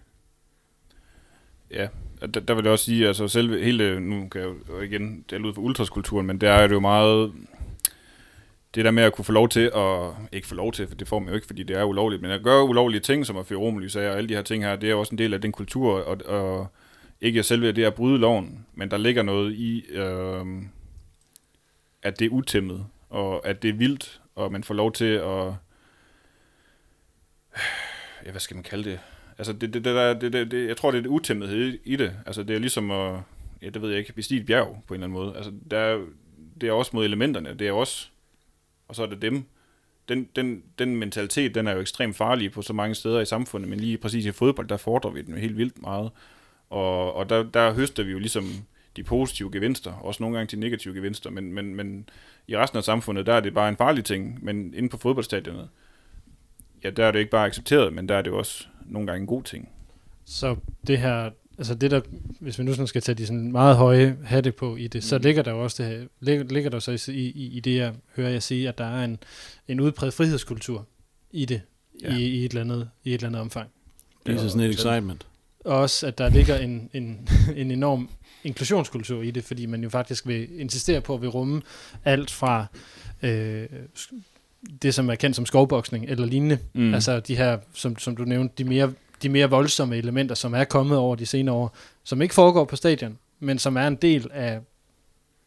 Ja, 1.71 1.87
der, 2.21 2.39
der 2.39 2.53
vil 2.53 2.63
jeg 2.63 2.71
også 2.71 2.85
sige, 2.85 3.07
altså 3.07 3.27
selve 3.27 3.63
hele, 3.63 3.99
nu 3.99 4.29
kan 4.29 4.41
jeg 4.41 4.49
jo 4.69 4.81
igen 4.81 5.25
det 5.29 5.35
er 5.35 5.45
ud 5.45 5.53
for 5.53 5.61
ultraskulturen, 5.61 6.27
men 6.27 6.41
der 6.41 6.51
er 6.51 6.67
det 6.67 6.75
jo 6.75 6.79
meget, 6.79 7.33
det 8.75 8.85
der 8.85 8.91
med 8.91 9.03
at 9.03 9.13
kunne 9.13 9.25
få 9.25 9.31
lov 9.31 9.49
til, 9.49 9.71
at, 9.75 10.11
ikke 10.31 10.47
få 10.47 10.55
lov 10.55 10.71
til, 10.71 10.87
for 10.87 10.95
det 10.95 11.07
får 11.07 11.19
man 11.19 11.29
jo 11.29 11.35
ikke, 11.35 11.47
fordi 11.47 11.63
det 11.63 11.77
er 11.77 11.83
ulovligt, 11.83 12.21
men 12.21 12.31
at 12.31 12.43
gøre 12.43 12.63
ulovlige 12.63 13.01
ting, 13.01 13.25
som 13.25 13.37
at 13.37 13.45
føre 13.45 13.59
romelys 13.59 13.95
af, 13.95 14.09
og 14.09 14.17
alle 14.17 14.29
de 14.29 14.35
her 14.35 14.41
ting 14.41 14.63
her, 14.63 14.75
det 14.75 14.91
er 14.91 14.95
også 14.95 15.11
en 15.11 15.17
del 15.17 15.33
af 15.33 15.41
den 15.41 15.51
kultur, 15.51 16.01
og, 16.01 16.17
og 16.25 16.67
ikke 17.25 17.43
selve 17.43 17.71
det 17.71 17.83
at 17.83 17.93
bryde 17.93 18.17
loven, 18.17 18.65
men 18.73 18.91
der 18.91 18.97
ligger 18.97 19.23
noget 19.23 19.53
i, 19.53 19.85
øh, 19.89 20.45
at 22.03 22.19
det 22.19 22.25
er 22.25 22.29
utæmmet, 22.29 22.85
og 23.09 23.47
at 23.47 23.61
det 23.61 23.69
er 23.69 23.73
vildt, 23.73 24.21
og 24.35 24.51
man 24.51 24.63
får 24.63 24.73
lov 24.73 24.91
til 24.91 25.05
at, 25.05 25.53
ja, 28.25 28.31
hvad 28.31 28.39
skal 28.39 28.55
man 28.55 28.63
kalde 28.63 28.89
det? 28.89 28.99
Altså, 29.37 29.53
det, 29.53 29.73
det, 29.73 29.85
det, 29.85 30.21
det, 30.21 30.33
det, 30.33 30.51
det, 30.51 30.67
jeg 30.67 30.77
tror, 30.77 30.91
det 30.91 30.97
er 30.97 31.01
det 31.01 31.09
utæmmethed 31.09 31.79
i 31.83 31.95
det. 31.95 32.13
Altså, 32.25 32.43
det 32.43 32.55
er 32.55 32.59
ligesom 32.59 32.91
at, 32.91 33.19
ja, 33.61 33.69
det 33.69 33.81
ved 33.81 33.89
jeg 33.89 33.99
ikke, 33.99 34.13
bestige 34.13 34.41
et 34.41 34.45
bjerg 34.45 34.83
på 34.87 34.93
en 34.93 35.03
eller 35.03 35.07
anden 35.07 35.19
måde. 35.19 35.35
Altså, 35.35 35.51
der 35.71 35.77
er, 35.77 36.05
det 36.61 36.69
er 36.69 36.73
også 36.73 36.91
mod 36.93 37.05
elementerne, 37.05 37.53
det 37.53 37.67
er 37.67 37.71
også, 37.71 38.07
og 38.87 38.95
så 38.95 39.03
er 39.03 39.07
det 39.07 39.21
dem. 39.21 39.43
Den, 40.09 40.29
den, 40.35 40.63
den 40.79 40.95
mentalitet, 40.95 41.55
den 41.55 41.67
er 41.67 41.73
jo 41.73 41.79
ekstremt 41.79 42.15
farlig 42.15 42.51
på 42.51 42.61
så 42.61 42.73
mange 42.73 42.95
steder 42.95 43.19
i 43.19 43.25
samfundet, 43.25 43.69
men 43.69 43.79
lige 43.79 43.97
præcis 43.97 44.25
i 44.25 44.31
fodbold, 44.31 44.67
der 44.67 44.77
fordrer 44.77 45.11
vi 45.11 45.21
den 45.21 45.33
jo 45.33 45.39
helt 45.39 45.57
vildt 45.57 45.81
meget. 45.81 46.11
Og, 46.75 47.15
og 47.15 47.29
der, 47.29 47.43
der 47.43 47.73
høster 47.73 48.03
vi 48.03 48.11
jo 48.11 48.19
ligesom 48.19 48.45
de 48.95 49.03
positive 49.03 49.51
gevinster, 49.51 49.91
også 49.91 50.23
nogle 50.23 50.37
gange 50.37 50.55
de 50.55 50.59
negative 50.61 50.93
gevinster, 50.93 51.29
men, 51.29 51.53
men, 51.53 51.75
men 51.75 52.09
i 52.47 52.57
resten 52.57 52.77
af 52.77 52.83
samfundet, 52.83 53.25
der 53.25 53.33
er 53.33 53.39
det 53.39 53.53
bare 53.53 53.69
en 53.69 53.77
farlig 53.77 54.05
ting, 54.05 54.43
men 54.45 54.73
inde 54.73 54.89
på 54.89 54.97
fodboldstadionet, 54.97 55.69
ja, 56.83 56.89
der 56.89 57.05
er 57.05 57.11
det 57.11 57.19
ikke 57.19 57.31
bare 57.31 57.45
accepteret, 57.45 57.93
men 57.93 58.09
der 58.09 58.15
er 58.15 58.21
det 58.21 58.33
også 58.33 58.65
nogle 58.85 59.07
gange 59.07 59.21
en 59.21 59.27
god 59.27 59.43
ting. 59.43 59.69
Så 60.25 60.55
det 60.87 60.97
her, 60.97 61.29
altså 61.57 61.75
det 61.75 61.91
der, 61.91 62.01
hvis 62.39 62.59
vi 62.59 62.63
nu 62.63 62.73
sådan 62.73 62.87
skal 62.87 63.01
tage 63.01 63.15
de 63.15 63.25
sådan 63.25 63.51
meget 63.51 63.75
høje 63.75 64.17
hatte 64.25 64.51
på 64.51 64.75
i 64.75 64.87
det, 64.87 64.95
mm. 64.95 65.01
så 65.01 65.17
ligger 65.17 65.43
der 65.43 65.51
jo 65.51 65.63
også 65.63 65.83
det 65.83 65.91
her, 65.91 66.07
ligger, 66.19 66.43
ligger 66.43 66.69
der 66.69 66.79
så 66.79 67.11
i, 67.11 67.11
i, 67.11 67.57
i 67.57 67.59
det, 67.59 67.75
jeg 67.75 67.93
hører 68.15 68.29
jeg 68.29 68.43
sige, 68.43 68.69
at 68.69 68.77
der 68.77 68.85
er 68.85 69.03
en, 69.03 69.17
en 69.67 69.79
udbredt 69.79 70.13
frihedskultur 70.13 70.87
i 71.31 71.45
det, 71.45 71.61
ja. 72.01 72.17
i, 72.17 72.21
i, 72.21 72.45
et 72.45 72.49
eller 72.49 72.61
andet, 72.61 72.89
i 73.03 73.09
et 73.09 73.13
eller 73.13 73.27
andet 73.27 73.41
omfang. 73.41 73.69
Det 74.25 74.35
er 74.35 74.47
sådan 74.47 74.69
et 74.69 74.73
excitement 74.73 75.25
og 75.65 75.77
også, 75.77 76.07
at 76.07 76.17
der 76.17 76.29
ligger 76.29 76.57
en, 76.57 76.89
en, 76.93 77.29
en 77.61 77.71
enorm 77.71 78.09
inklusionskultur 78.43 79.21
i 79.21 79.31
det, 79.31 79.43
fordi 79.43 79.65
man 79.65 79.83
jo 79.83 79.89
faktisk 79.89 80.27
vil 80.27 80.59
insistere 80.59 81.01
på 81.01 81.13
at 81.13 81.21
vil 81.21 81.29
rumme 81.29 81.61
alt 82.05 82.31
fra 82.31 82.65
øh, 83.23 83.65
det, 84.81 84.93
som 84.93 85.09
er 85.09 85.15
kendt 85.15 85.35
som 85.35 85.45
skovboksning 85.45 86.05
eller 86.05 86.25
lignende. 86.25 86.59
Mm. 86.73 86.93
Altså 86.93 87.19
de 87.19 87.35
her, 87.35 87.57
som, 87.73 87.97
som 87.97 88.15
du 88.15 88.23
nævnte, 88.23 88.53
de 88.57 88.63
mere, 88.63 88.93
de 89.21 89.29
mere 89.29 89.49
voldsomme 89.49 89.97
elementer, 89.97 90.35
som 90.35 90.53
er 90.53 90.63
kommet 90.63 90.97
over 90.97 91.15
de 91.15 91.25
senere 91.25 91.55
år, 91.55 91.75
som 92.03 92.21
ikke 92.21 92.33
foregår 92.33 92.65
på 92.65 92.75
stadion, 92.75 93.17
men 93.39 93.59
som 93.59 93.77
er 93.77 93.87
en 93.87 93.95
del 93.95 94.29
af, 94.33 94.59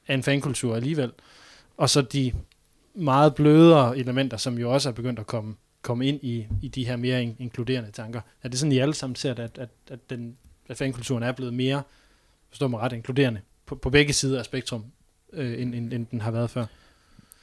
af 0.09 0.15
en 0.15 0.23
fankultur 0.23 0.77
alligevel. 0.77 1.13
Og 1.77 1.91
så 1.91 2.03
de 2.03 2.33
meget 2.95 3.35
blødere 3.35 3.99
elementer, 3.99 4.37
som 4.37 4.59
jo 4.59 4.73
også 4.73 4.89
er 4.89 4.93
begyndt 4.93 5.19
at 5.19 5.27
komme 5.27 5.55
komme 5.83 6.07
ind 6.07 6.21
i, 6.23 6.47
i 6.63 6.69
de 6.69 6.87
her 6.87 6.97
mere 6.97 7.23
in- 7.23 7.37
inkluderende 7.39 7.91
tanker. 7.91 8.21
Er 8.43 8.49
det 8.49 8.59
sådan, 8.59 8.73
I 8.73 8.79
alle 8.79 8.95
sammen 8.95 9.17
ser, 9.17 9.31
at, 9.31 9.59
at, 9.59 9.69
at, 9.91 10.11
den, 10.11 10.37
at 10.69 10.77
fankulturen 10.77 11.23
er 11.23 11.33
blevet 11.33 11.55
mere, 11.55 11.83
forstår 12.49 12.69
mig 12.69 12.81
ret, 12.81 12.93
inkluderende 12.93 13.41
på, 13.67 13.75
på 13.75 13.91
begge 13.91 14.13
sider 14.13 14.39
af 14.39 14.45
spektrum, 14.45 14.85
øh, 15.33 15.63
end, 15.63 15.75
end, 15.75 15.93
end 15.93 16.07
den 16.07 16.21
har 16.21 16.31
været 16.31 16.51
før? 16.51 16.67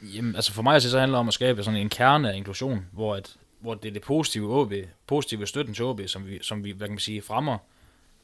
Jamen, 0.02 0.36
altså 0.36 0.54
for 0.54 0.62
mig 0.62 0.82
så 0.82 1.00
handler 1.00 1.18
det 1.18 1.20
om 1.20 1.28
at 1.28 1.34
skabe 1.34 1.64
sådan 1.64 1.80
en 1.80 1.90
kerne 1.90 2.32
af 2.32 2.38
inklusion, 2.38 2.86
hvor, 2.92 3.16
at, 3.16 3.36
hvor 3.60 3.74
det 3.74 3.90
er 3.90 3.94
det 3.94 4.02
positive 4.02 4.56
OB, 4.60 4.74
positive 5.08 5.48
støtten 5.48 5.74
til 5.74 5.86
OB, 5.86 6.02
som 6.08 6.28
vi, 6.28 6.40
som 6.42 6.64
vi 6.64 6.72
hvad 6.72 6.88
kan 6.88 6.94
man 6.94 7.00
sige, 7.00 7.22
fremmer. 7.22 7.58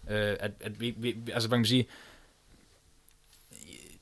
Øh, 0.10 0.36
at, 0.40 0.52
at 0.62 0.82
vi, 0.82 0.94
vi, 0.98 1.16
altså 1.34 1.50
hvad 1.50 1.56
kan 1.56 1.62
man 1.62 1.66
sige, 1.66 1.86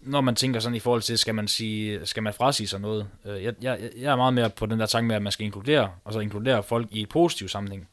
når 0.09 0.21
man 0.21 0.35
tænker 0.35 0.59
sådan 0.59 0.75
i 0.75 0.79
forhold 0.79 1.01
til, 1.01 1.17
skal 1.17 1.35
man, 1.35 1.47
sige, 1.47 2.05
skal 2.05 2.23
man 2.23 2.33
frasige 2.33 2.67
sig 2.67 2.79
noget? 2.79 3.07
Øh, 3.25 3.43
jeg, 3.43 3.53
jeg, 3.61 3.79
jeg 3.97 4.11
er 4.11 4.15
meget 4.15 4.33
mere 4.33 4.49
på 4.49 4.65
den 4.65 4.79
der 4.79 4.85
tanke 4.85 5.07
med, 5.07 5.15
at 5.15 5.21
man 5.21 5.31
skal 5.31 5.45
inkludere, 5.45 5.91
og 6.03 6.13
så 6.13 6.19
inkludere 6.19 6.63
folk 6.63 6.87
i 6.91 7.01
et 7.01 7.09
positivt 7.09 7.51
sammenhæng, 7.51 7.87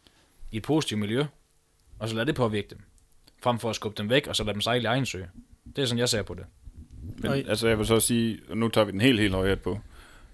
i 0.52 0.56
et 0.56 0.62
positivt 0.62 1.00
miljø, 1.00 1.24
og 1.98 2.08
så 2.08 2.14
lade 2.14 2.26
det 2.26 2.34
påvirke 2.34 2.68
dem, 2.70 2.78
frem 3.42 3.58
for 3.58 3.70
at 3.70 3.76
skubbe 3.76 4.02
dem 4.02 4.10
væk, 4.10 4.26
og 4.26 4.36
så 4.36 4.44
lade 4.44 4.54
dem 4.54 4.60
sejle 4.60 4.82
i 4.82 4.86
egen 4.86 5.06
sø. 5.06 5.22
Det 5.76 5.82
er 5.82 5.86
sådan, 5.86 5.98
jeg 5.98 6.08
ser 6.08 6.22
på 6.22 6.34
det. 6.34 6.44
Men 7.18 7.32
altså, 7.32 7.68
jeg 7.68 7.78
vil 7.78 7.86
så 7.86 8.00
sige, 8.00 8.38
og 8.50 8.56
nu 8.56 8.68
tager 8.68 8.84
vi 8.84 8.92
den 8.92 9.00
helt, 9.00 9.20
helt 9.20 9.34
højt 9.34 9.60
på, 9.60 9.80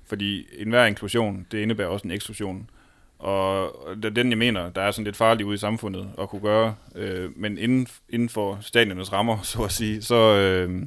fordi 0.06 0.46
enhver 0.58 0.86
inklusion, 0.86 1.46
det 1.50 1.58
indebærer 1.58 1.88
også 1.88 2.04
en 2.08 2.10
eksklusion. 2.10 2.70
Og 3.18 3.76
det 3.96 4.04
er 4.04 4.10
den, 4.10 4.30
jeg 4.30 4.38
mener, 4.38 4.70
der 4.70 4.82
er 4.82 4.90
sådan 4.90 5.04
lidt 5.04 5.16
farligt 5.16 5.46
ude 5.46 5.54
i 5.54 5.58
samfundet 5.58 6.10
at 6.18 6.28
kunne 6.28 6.42
gøre. 6.42 6.74
Øh, 6.94 7.38
men 7.38 7.58
inden, 7.58 7.86
inden 8.08 8.28
for 8.28 8.58
stadionernes 8.60 9.12
rammer, 9.12 9.42
så 9.52 9.62
at 9.62 9.72
sige, 9.72 10.02
så, 10.02 10.36
øh, 10.36 10.82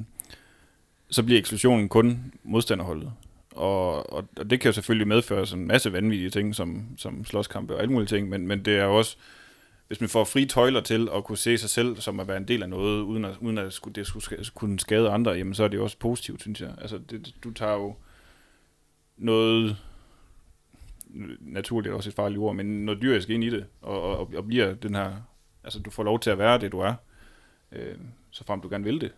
så 1.10 1.22
bliver 1.22 1.38
eksklusionen 1.38 1.88
kun 1.88 2.32
modstanderholdet. 2.42 3.12
Og, 3.50 4.12
og, 4.12 4.28
og 4.36 4.50
det 4.50 4.60
kan 4.60 4.68
jo 4.68 4.72
selvfølgelig 4.72 5.08
medføre 5.08 5.46
sådan 5.46 5.62
en 5.62 5.68
masse 5.68 5.92
vanvittige 5.92 6.30
ting, 6.30 6.54
som, 6.54 6.86
som 6.96 7.24
slåskampe 7.24 7.74
og 7.74 7.80
alle 7.80 7.92
mulige 7.92 8.08
ting, 8.08 8.28
men, 8.28 8.46
men 8.46 8.64
det 8.64 8.78
er 8.78 8.84
jo 8.84 8.96
også, 8.96 9.16
hvis 9.86 10.00
man 10.00 10.08
får 10.08 10.24
fri 10.24 10.46
tøjler 10.46 10.80
til 10.80 11.08
at 11.14 11.24
kunne 11.24 11.38
se 11.38 11.58
sig 11.58 11.70
selv 11.70 11.96
som 11.96 12.20
at 12.20 12.28
være 12.28 12.36
en 12.36 12.48
del 12.48 12.62
af 12.62 12.68
noget, 12.68 13.02
uden 13.02 13.24
at, 13.24 13.36
uden 13.40 13.58
at 13.58 13.80
det 13.94 14.06
skulle 14.06 14.24
kunne 14.54 14.78
skade 14.78 15.10
andre, 15.10 15.32
jamen 15.32 15.54
så 15.54 15.64
er 15.64 15.68
det 15.68 15.76
jo 15.76 15.82
også 15.82 15.98
positivt, 15.98 16.40
synes 16.40 16.60
jeg. 16.60 16.74
Altså, 16.80 16.98
det, 16.98 17.34
du 17.44 17.50
tager 17.50 17.74
jo 17.74 17.94
noget, 19.16 19.76
naturligt 21.40 21.94
også 21.94 22.10
et 22.10 22.14
farligt 22.14 22.38
ord, 22.38 22.54
men 22.54 22.84
noget 22.84 23.02
dyrisk 23.02 23.30
ind 23.30 23.44
i 23.44 23.50
det, 23.50 23.66
og, 23.82 24.02
og, 24.02 24.30
og 24.36 24.46
bliver 24.46 24.74
den 24.74 24.94
her, 24.94 25.12
altså 25.64 25.78
du 25.78 25.90
får 25.90 26.02
lov 26.02 26.20
til 26.20 26.30
at 26.30 26.38
være 26.38 26.58
det, 26.58 26.72
du 26.72 26.78
er, 26.78 26.94
øh, 27.72 27.96
så 28.30 28.44
frem 28.44 28.60
du 28.60 28.68
gerne 28.68 28.84
vil 28.84 29.00
det 29.00 29.12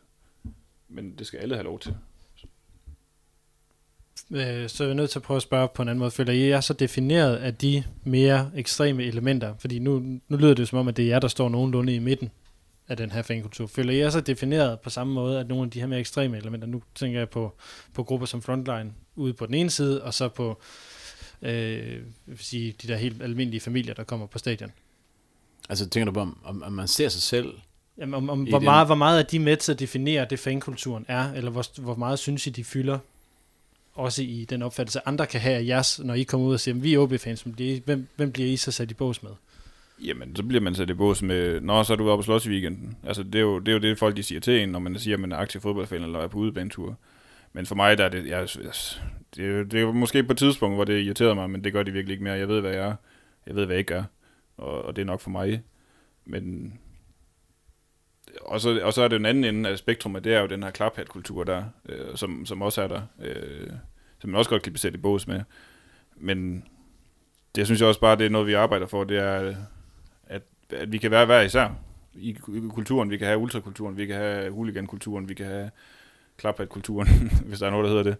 men 0.89 1.15
det 1.19 1.27
skal 1.27 1.39
alle 1.39 1.55
have 1.55 1.65
lov 1.65 1.79
til. 1.79 1.95
Øh, 4.31 4.69
så 4.69 4.85
er 4.85 4.89
jeg 4.89 4.95
nødt 4.95 5.11
til 5.11 5.19
at 5.19 5.23
prøve 5.23 5.37
at 5.37 5.43
spørge 5.43 5.69
på 5.75 5.83
en 5.83 5.89
anden 5.89 5.99
måde. 5.99 6.11
Føler 6.11 6.33
I 6.33 6.51
er 6.51 6.61
så 6.61 6.73
defineret 6.73 7.37
af 7.37 7.55
de 7.55 7.85
mere 8.05 8.51
ekstreme 8.55 9.05
elementer? 9.05 9.55
Fordi 9.59 9.79
nu, 9.79 9.99
nu 10.29 10.37
lyder 10.37 10.55
det 10.55 10.69
som 10.69 10.79
om, 10.79 10.89
at 10.89 10.97
det 10.97 11.05
er 11.05 11.09
jer, 11.09 11.19
der 11.19 11.29
står 11.29 11.49
nogenlunde 11.49 11.95
i 11.95 11.99
midten 11.99 12.31
af 12.89 12.97
den 12.97 13.11
her 13.11 13.23
fankultur? 13.23 13.67
Føler 13.67 13.93
I 13.93 14.01
også 14.01 14.21
defineret 14.21 14.81
på 14.81 14.91
samme 14.91 15.15
måde, 15.15 15.41
at 15.41 15.49
nogle 15.49 15.65
af 15.65 15.71
de 15.71 15.81
her 15.81 15.87
mere 15.87 16.01
ekstreme 16.01 16.37
elementer, 16.37 16.67
nu 16.67 16.83
tænker 16.95 17.19
jeg 17.19 17.29
på, 17.29 17.57
på 17.95 18.05
grupper 18.05 18.27
som 18.27 18.43
Frontline 18.43 18.93
ude 19.17 19.33
på 19.33 19.47
den 19.47 19.55
ene 19.55 19.71
side, 19.71 20.03
og 20.03 20.15
så 20.15 20.29
på 20.29 20.61
øh, 21.43 22.03
vil 22.27 22.39
sige, 22.39 22.75
de 22.83 22.89
der 22.89 22.97
helt 22.97 23.23
almindelige 23.23 23.61
familier, 23.61 23.95
der 23.95 24.05
kommer 24.05 24.27
på 24.27 24.39
stadion? 24.39 24.73
Altså 25.69 25.89
tænker 25.89 26.05
du 26.05 26.13
på, 26.13 26.21
om, 26.21 26.63
om 26.63 26.73
man 26.73 26.89
ser 26.89 27.09
sig 27.09 27.23
selv 27.23 27.55
Jamen, 27.99 28.15
om, 28.15 28.31
om, 28.31 28.43
hvor, 28.43 28.59
den- 28.59 28.65
meget, 28.65 28.87
hvor 28.89 28.95
meget 28.95 29.19
er 29.19 29.23
de 29.23 29.39
med 29.39 29.57
til 29.57 29.73
at 29.73 29.79
definere 29.81 30.27
det 30.31 30.39
fankulturen 30.39 31.05
er, 31.09 31.33
eller 31.33 31.51
hvor, 31.51 31.81
hvor 31.81 31.95
meget 31.95 32.19
synes 32.19 32.47
I, 32.47 32.51
de 32.51 32.65
fylder 32.65 32.99
også 33.95 34.23
i 34.23 34.47
den 34.51 34.63
opfattelse, 34.63 35.09
andre 35.09 35.27
kan 35.27 35.41
have 35.41 35.57
af 35.57 35.67
jeres, 35.67 36.01
når 36.05 36.15
I 36.15 36.23
kommer 36.23 36.47
ud 36.47 36.55
og 36.55 36.61
siger, 36.61 36.75
vi 36.75 36.95
er 36.95 36.99
OB-fans, 36.99 37.43
hvem, 37.85 38.09
hvem 38.17 38.33
bliver 38.33 38.49
I 38.49 38.57
så 38.57 38.71
sat 38.73 38.91
i 38.91 38.95
bås 38.95 39.23
med? 39.23 39.31
Jamen, 40.05 40.37
så 40.37 40.43
bliver 40.43 40.61
man 40.61 40.75
sat 40.75 40.91
i 40.91 40.95
bås 40.95 41.23
med, 41.23 41.61
Nå, 41.61 41.85
så 41.85 41.93
er 41.93 41.97
du 41.97 42.11
oppe 42.11 42.21
og 42.21 42.25
slås 42.25 42.47
i 42.47 42.51
weekenden. 42.51 42.97
Altså, 43.07 43.23
det 43.23 43.35
er, 43.35 43.41
jo, 43.41 43.59
det 43.59 43.69
er 43.69 43.73
jo 43.73 43.79
det, 43.79 43.99
folk 43.99 44.17
de 44.17 44.23
siger 44.23 44.41
til 44.41 44.63
en, 44.63 44.69
når 44.69 44.79
man 44.79 44.99
siger, 44.99 45.17
at 45.17 45.21
man 45.21 45.33
er 45.33 45.37
aktiv 45.37 45.61
fodboldfan 45.61 46.03
eller 46.03 46.19
er 46.19 46.29
på 46.29 46.39
udebanetur. 46.39 46.97
Men 47.53 47.67
for 47.67 47.75
mig, 47.75 47.99
der 47.99 48.05
er 48.05 48.09
det, 48.09 48.27
jeg, 48.27 48.49
jeg, 48.65 48.73
det, 49.37 49.45
er 49.45 49.65
det 49.65 49.81
er 49.83 49.93
måske 49.93 50.23
på 50.25 50.33
et 50.33 50.39
tidspunkt, 50.39 50.77
hvor 50.77 50.85
det 50.85 51.01
irriterede 51.05 51.35
mig, 51.35 51.51
men 51.51 51.65
det 51.65 51.73
gør 51.73 51.83
de 51.83 51.91
virkelig 51.91 52.13
ikke 52.13 52.25
mere. 52.25 52.35
Jeg 52.35 52.49
ved, 52.49 52.61
hvad 52.61 52.71
jeg 52.71 52.89
er. 52.89 52.95
Jeg 53.47 53.55
ved, 53.57 53.65
hvad 53.67 53.75
jeg 53.75 53.79
ikke 53.81 53.95
er. 53.95 54.05
Og, 54.57 54.85
og 54.85 54.97
det 54.97 55.03
er 55.03 55.07
nok 55.07 55.21
for 55.21 55.31
mig. 55.31 55.63
Men... 56.25 56.73
Og 58.41 58.61
så, 58.61 58.81
og 58.83 58.93
så 58.93 59.03
er 59.03 59.09
det 59.09 59.17
jo 59.17 59.19
en 59.19 59.27
anden 59.27 59.45
ende 59.45 59.71
af 59.71 59.79
spektrummet, 59.79 60.25
det 60.25 60.35
er 60.35 60.41
jo 60.41 60.47
den 60.47 60.63
her 60.63 60.71
klaphat-kultur 60.71 61.45
der, 61.45 61.65
øh, 61.89 62.17
som, 62.17 62.47
som 62.47 62.63
også 62.63 62.83
er 62.83 62.89
der. 62.89 63.03
Øh, 63.23 63.71
som 64.19 64.31
man 64.31 64.39
også 64.39 64.51
godt 64.51 64.63
kan 64.63 64.73
blive 64.73 64.81
sat 64.81 64.95
i 64.95 64.99
bås 64.99 65.27
med. 65.27 65.41
Men 66.17 66.65
det 67.55 67.67
synes 67.67 67.81
jeg 67.81 67.89
også 67.89 68.01
bare, 68.01 68.17
det 68.17 68.27
er 68.27 68.31
noget, 68.31 68.47
vi 68.47 68.55
arbejder 68.55 68.87
for, 68.87 69.05
det 69.05 69.19
er, 69.19 69.55
at, 70.27 70.43
at 70.71 70.93
vi 70.93 70.99
kan 70.99 71.11
være 71.11 71.27
hver 71.27 71.41
især 71.41 71.71
i 72.15 72.37
kulturen. 72.69 73.11
Vi 73.11 73.17
kan 73.17 73.27
have 73.27 73.39
ultrakulturen, 73.39 73.97
vi 73.97 74.07
kan 74.07 74.17
have 74.17 74.51
huligankulturen, 74.51 75.29
vi 75.29 75.35
kan 75.35 75.47
have 75.47 75.71
klaphat-kulturen, 76.37 77.09
hvis 77.47 77.59
der 77.59 77.67
er 77.67 77.71
noget, 77.71 77.85
der 77.85 77.91
hedder 77.91 78.11
det. 78.11 78.17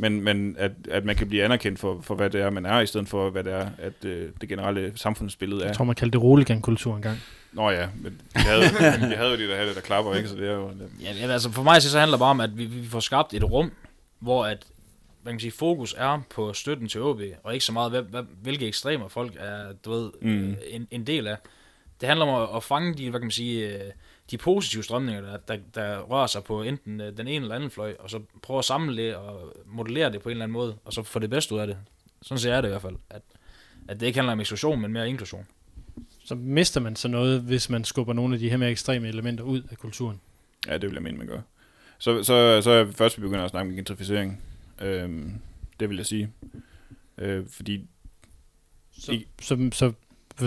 Men, 0.00 0.20
men 0.22 0.56
at, 0.58 0.72
at 0.90 1.04
man 1.04 1.16
kan 1.16 1.28
blive 1.28 1.44
anerkendt 1.44 1.78
for, 1.78 2.00
for, 2.02 2.14
hvad 2.14 2.30
det 2.30 2.40
er, 2.40 2.50
man 2.50 2.66
er, 2.66 2.80
i 2.80 2.86
stedet 2.86 3.08
for, 3.08 3.30
hvad 3.30 3.44
det 3.44 3.52
er, 3.52 3.68
at 3.78 4.04
øh, 4.04 4.30
det 4.40 4.48
generelle 4.48 4.92
samfundsbillede 4.96 5.62
er. 5.62 5.66
Jeg 5.66 5.76
tror, 5.76 5.84
man 5.84 5.94
kaldte 5.94 6.18
det 6.18 6.22
roligan-kultur 6.24 6.96
engang. 6.96 7.18
Nå 7.52 7.70
ja, 7.70 7.88
men 8.02 8.20
vi 8.34 8.40
havde, 8.40 8.62
vi 9.10 9.14
havde 9.14 9.30
jo 9.30 9.36
de 9.36 9.48
der 9.48 9.56
hatte, 9.56 9.74
der 9.74 9.80
klapper, 9.80 10.14
ikke? 10.14 10.28
Så 10.28 10.36
det 10.36 10.48
er 10.48 10.52
jo... 10.54 10.70
Ja, 11.02 11.12
ja, 11.26 11.32
altså 11.32 11.50
for 11.52 11.62
mig 11.62 11.82
så 11.82 11.98
handler 11.98 12.16
det 12.16 12.20
bare 12.20 12.30
om, 12.30 12.40
at 12.40 12.58
vi, 12.58 12.64
vi 12.64 12.86
får 12.86 13.00
skabt 13.00 13.34
et 13.34 13.44
rum, 13.44 13.72
hvor 14.20 14.44
at, 14.44 14.66
man 15.24 15.34
kan 15.34 15.40
sige, 15.40 15.52
fokus 15.52 15.94
er 15.98 16.20
på 16.34 16.52
støtten 16.52 16.88
til 16.88 17.02
OB, 17.02 17.20
og 17.44 17.52
ikke 17.54 17.64
så 17.64 17.72
meget, 17.72 17.90
hvad, 17.90 18.02
hvad, 18.02 18.22
hvilke 18.42 18.66
ekstremer 18.66 19.08
folk 19.08 19.32
er, 19.38 19.72
du 19.84 19.90
ved, 19.90 20.10
Mm. 20.22 20.28
mm. 20.30 20.54
en, 20.70 20.88
en 20.90 21.06
del 21.06 21.26
af. 21.26 21.36
Det 22.00 22.08
handler 22.08 22.26
om 22.26 22.42
at, 22.42 22.48
at 22.56 22.62
fange 22.64 22.94
de, 22.94 23.10
hvad 23.10 23.20
kan 23.20 23.24
man 23.26 23.30
sige, 23.30 23.68
øh, 23.68 23.80
de 24.30 24.38
positive 24.38 24.82
strømninger, 24.82 25.20
der, 25.22 25.36
der, 25.36 25.56
der 25.74 25.98
rører 26.00 26.26
sig 26.26 26.44
på 26.44 26.62
enten 26.62 27.00
øh, 27.00 27.16
den 27.16 27.28
ene 27.28 27.42
eller 27.42 27.54
anden 27.54 27.70
fløj, 27.70 27.94
og 27.98 28.10
så 28.10 28.20
prøve 28.42 28.58
at 28.58 28.64
samle 28.64 28.96
det 29.02 29.14
og 29.16 29.56
modellere 29.66 30.12
det 30.12 30.22
på 30.22 30.28
en 30.28 30.30
eller 30.30 30.44
anden 30.44 30.52
måde, 30.52 30.76
og 30.84 30.92
så 30.92 31.02
få 31.02 31.18
det 31.18 31.30
bedste 31.30 31.54
ud 31.54 31.60
af 31.60 31.66
det. 31.66 31.76
Sådan 32.22 32.38
ser 32.38 32.54
jeg 32.54 32.62
det 32.62 32.68
i 32.68 32.70
hvert 32.70 32.82
fald. 32.82 32.96
At, 33.10 33.22
at 33.88 34.00
det 34.00 34.06
ikke 34.06 34.18
handler 34.18 34.32
om 34.32 34.40
eksklusion, 34.40 34.80
men 34.80 34.92
mere 34.92 35.08
inklusion. 35.08 35.46
Så 36.24 36.34
mister 36.34 36.80
man 36.80 36.96
så 36.96 37.08
noget, 37.08 37.40
hvis 37.40 37.70
man 37.70 37.84
skubber 37.84 38.12
nogle 38.12 38.34
af 38.34 38.38
de 38.40 38.50
her 38.50 38.56
mere 38.56 38.70
ekstreme 38.70 39.08
elementer 39.08 39.44
ud 39.44 39.62
af 39.70 39.76
kulturen. 39.78 40.20
Ja, 40.66 40.72
det 40.74 40.82
vil 40.82 40.92
jeg 40.92 41.02
mene, 41.02 41.18
man 41.18 41.26
gør. 41.26 41.40
Så, 41.98 42.22
så, 42.24 42.60
så 42.62 42.70
er 42.70 42.84
vi 42.84 42.92
først, 42.92 43.16
vi 43.18 43.22
begynder 43.22 43.44
at 43.44 43.50
snakke 43.50 43.70
om 43.70 43.76
gentrificering. 43.76 44.42
Øhm, 44.80 45.34
det 45.80 45.88
vil 45.88 45.96
jeg 45.96 46.06
sige. 46.06 46.30
Øh, 47.18 47.46
fordi 47.50 47.84
Så, 48.98 49.12
I- 49.12 49.26
så, 49.42 49.70
så 49.72 49.92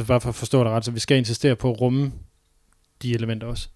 bare 0.07 0.21
for 0.21 0.29
at 0.29 0.35
forstå 0.35 0.63
det 0.63 0.67
ret, 0.71 0.85
så 0.85 0.91
vi 0.91 0.99
skal 0.99 1.17
insistere 1.17 1.55
på 1.55 1.71
at 1.71 1.81
rumme 1.81 2.11
de 3.01 3.13
elementer 3.13 3.47
også. 3.47 3.69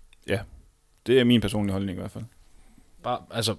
det 1.08 1.20
er 1.20 1.24
min 1.24 1.42
personlige 1.42 1.72
holdning 1.72 1.98
i 1.98 2.00
hvert 2.00 2.12
fald. 2.12 2.24
Bare, 3.04 3.26
altså, 3.32 3.56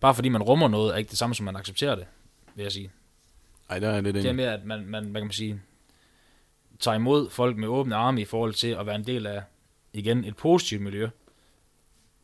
bare 0.00 0.14
fordi 0.14 0.28
man 0.28 0.42
rummer 0.42 0.68
noget, 0.68 0.94
er 0.94 0.98
ikke 0.98 1.10
det 1.10 1.18
samme 1.18 1.34
som 1.34 1.44
man 1.44 1.56
accepterer 1.56 1.94
det, 1.94 2.06
vil 2.54 2.62
jeg 2.62 2.72
sige. 2.72 2.90
Ej, 3.70 3.78
der 3.78 3.90
er 3.90 4.00
lidt 4.00 4.14
Det 4.14 4.26
er 4.26 4.32
mere, 4.32 4.52
at 4.52 4.64
man, 4.64 4.86
man, 4.86 5.04
hvad 5.04 5.20
kan 5.20 5.26
man 5.26 5.32
sige, 5.32 5.60
tager 6.80 6.94
imod 6.94 7.30
folk 7.30 7.56
med 7.56 7.68
åbne 7.68 7.94
arme 7.94 8.20
i 8.20 8.24
forhold 8.24 8.54
til 8.54 8.68
at 8.68 8.86
være 8.86 8.94
en 8.96 9.06
del 9.06 9.26
af, 9.26 9.42
igen, 9.92 10.24
et 10.24 10.36
positivt 10.36 10.82
miljø, 10.82 11.08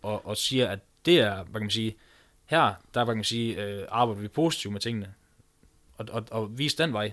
og, 0.02 0.26
og 0.26 0.36
siger, 0.36 0.68
at 0.68 0.78
det 1.04 1.20
er, 1.20 1.34
hvad 1.34 1.52
kan 1.52 1.62
man 1.62 1.70
sige, 1.70 1.96
her, 2.44 2.74
der 2.94 3.04
hvad 3.04 3.06
kan 3.06 3.16
man 3.16 3.24
sige, 3.24 3.62
øh, 3.62 3.86
arbejder 3.88 4.22
vi 4.22 4.28
positivt 4.28 4.72
med 4.72 4.80
tingene, 4.80 5.14
og, 5.96 6.06
og, 6.10 6.24
og 6.30 6.58
vise 6.58 6.78
den 6.78 6.92
vej. 6.92 7.12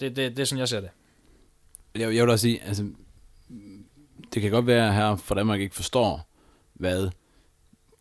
Det, 0.00 0.16
det, 0.16 0.36
det 0.36 0.42
er 0.42 0.46
sådan, 0.46 0.60
jeg 0.60 0.68
ser 0.68 0.80
det. 0.80 0.90
Jeg, 1.94 2.14
jeg 2.14 2.22
vil 2.22 2.30
også 2.30 2.42
sige, 2.42 2.62
altså, 2.62 2.90
det 4.34 4.42
kan 4.42 4.50
godt 4.50 4.66
være 4.66 4.92
her 4.92 5.16
for 5.16 5.34
Danmark 5.34 5.60
ikke 5.60 5.74
forstår, 5.76 6.28
hvad 6.74 7.10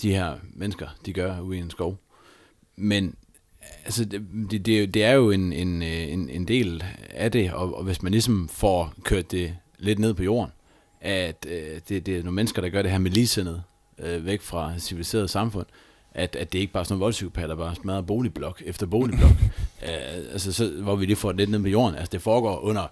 de 0.01 0.11
her 0.11 0.35
mennesker, 0.53 0.87
de 1.05 1.13
gør 1.13 1.39
ude 1.39 1.57
i 1.57 1.61
en 1.61 1.69
skov. 1.69 1.97
Men 2.75 3.15
altså, 3.85 4.05
det, 4.05 4.21
det, 4.65 4.93
det, 4.93 5.03
er 5.03 5.11
jo- 5.11 5.31
en, 5.31 5.53
en, 5.53 5.81
øh, 5.81 6.13
en, 6.13 6.29
en 6.29 6.47
del 6.47 6.83
af 7.09 7.31
det, 7.31 7.53
og, 7.53 7.75
og 7.77 7.83
hvis 7.83 8.01
man 8.03 8.11
ligesom 8.11 8.49
får 8.49 8.93
kørt 9.03 9.31
det 9.31 9.55
lidt 9.77 9.99
ned 9.99 10.13
på 10.13 10.23
jorden, 10.23 10.51
at 11.01 11.45
øh, 11.49 11.79
det, 11.89 12.05
det 12.05 12.17
er 12.17 12.23
nogle 12.23 12.35
mennesker, 12.35 12.61
der 12.61 12.69
gør 12.69 12.81
det 12.81 12.91
her 12.91 12.97
med 12.97 13.11
ligesindet, 13.11 13.63
øh, 13.99 14.25
væk 14.25 14.41
fra 14.41 14.71
et 14.73 14.81
civiliseret 14.81 15.29
samfund, 15.29 15.65
at, 16.11 16.35
at 16.35 16.53
det 16.53 16.59
ikke 16.59 16.73
bare 16.73 16.81
er 16.81 16.83
sådan 16.83 16.93
nogle 16.93 17.03
voldspsykopater, 17.03 17.47
der 17.47 17.55
bare 17.55 17.75
smadrer 17.75 18.01
boligblok 18.01 18.63
efter 18.65 18.85
boligblok, 18.85 19.31
øh, 19.83 20.31
altså, 20.31 20.53
så, 20.53 20.69
hvor 20.81 20.95
vi 20.95 21.05
lige 21.05 21.15
får 21.15 21.31
det 21.31 21.37
lidt 21.39 21.49
ned 21.49 21.61
på 21.61 21.67
jorden. 21.67 21.95
Altså 21.95 22.11
det 22.11 22.21
foregår 22.21 22.59
under, 22.59 22.87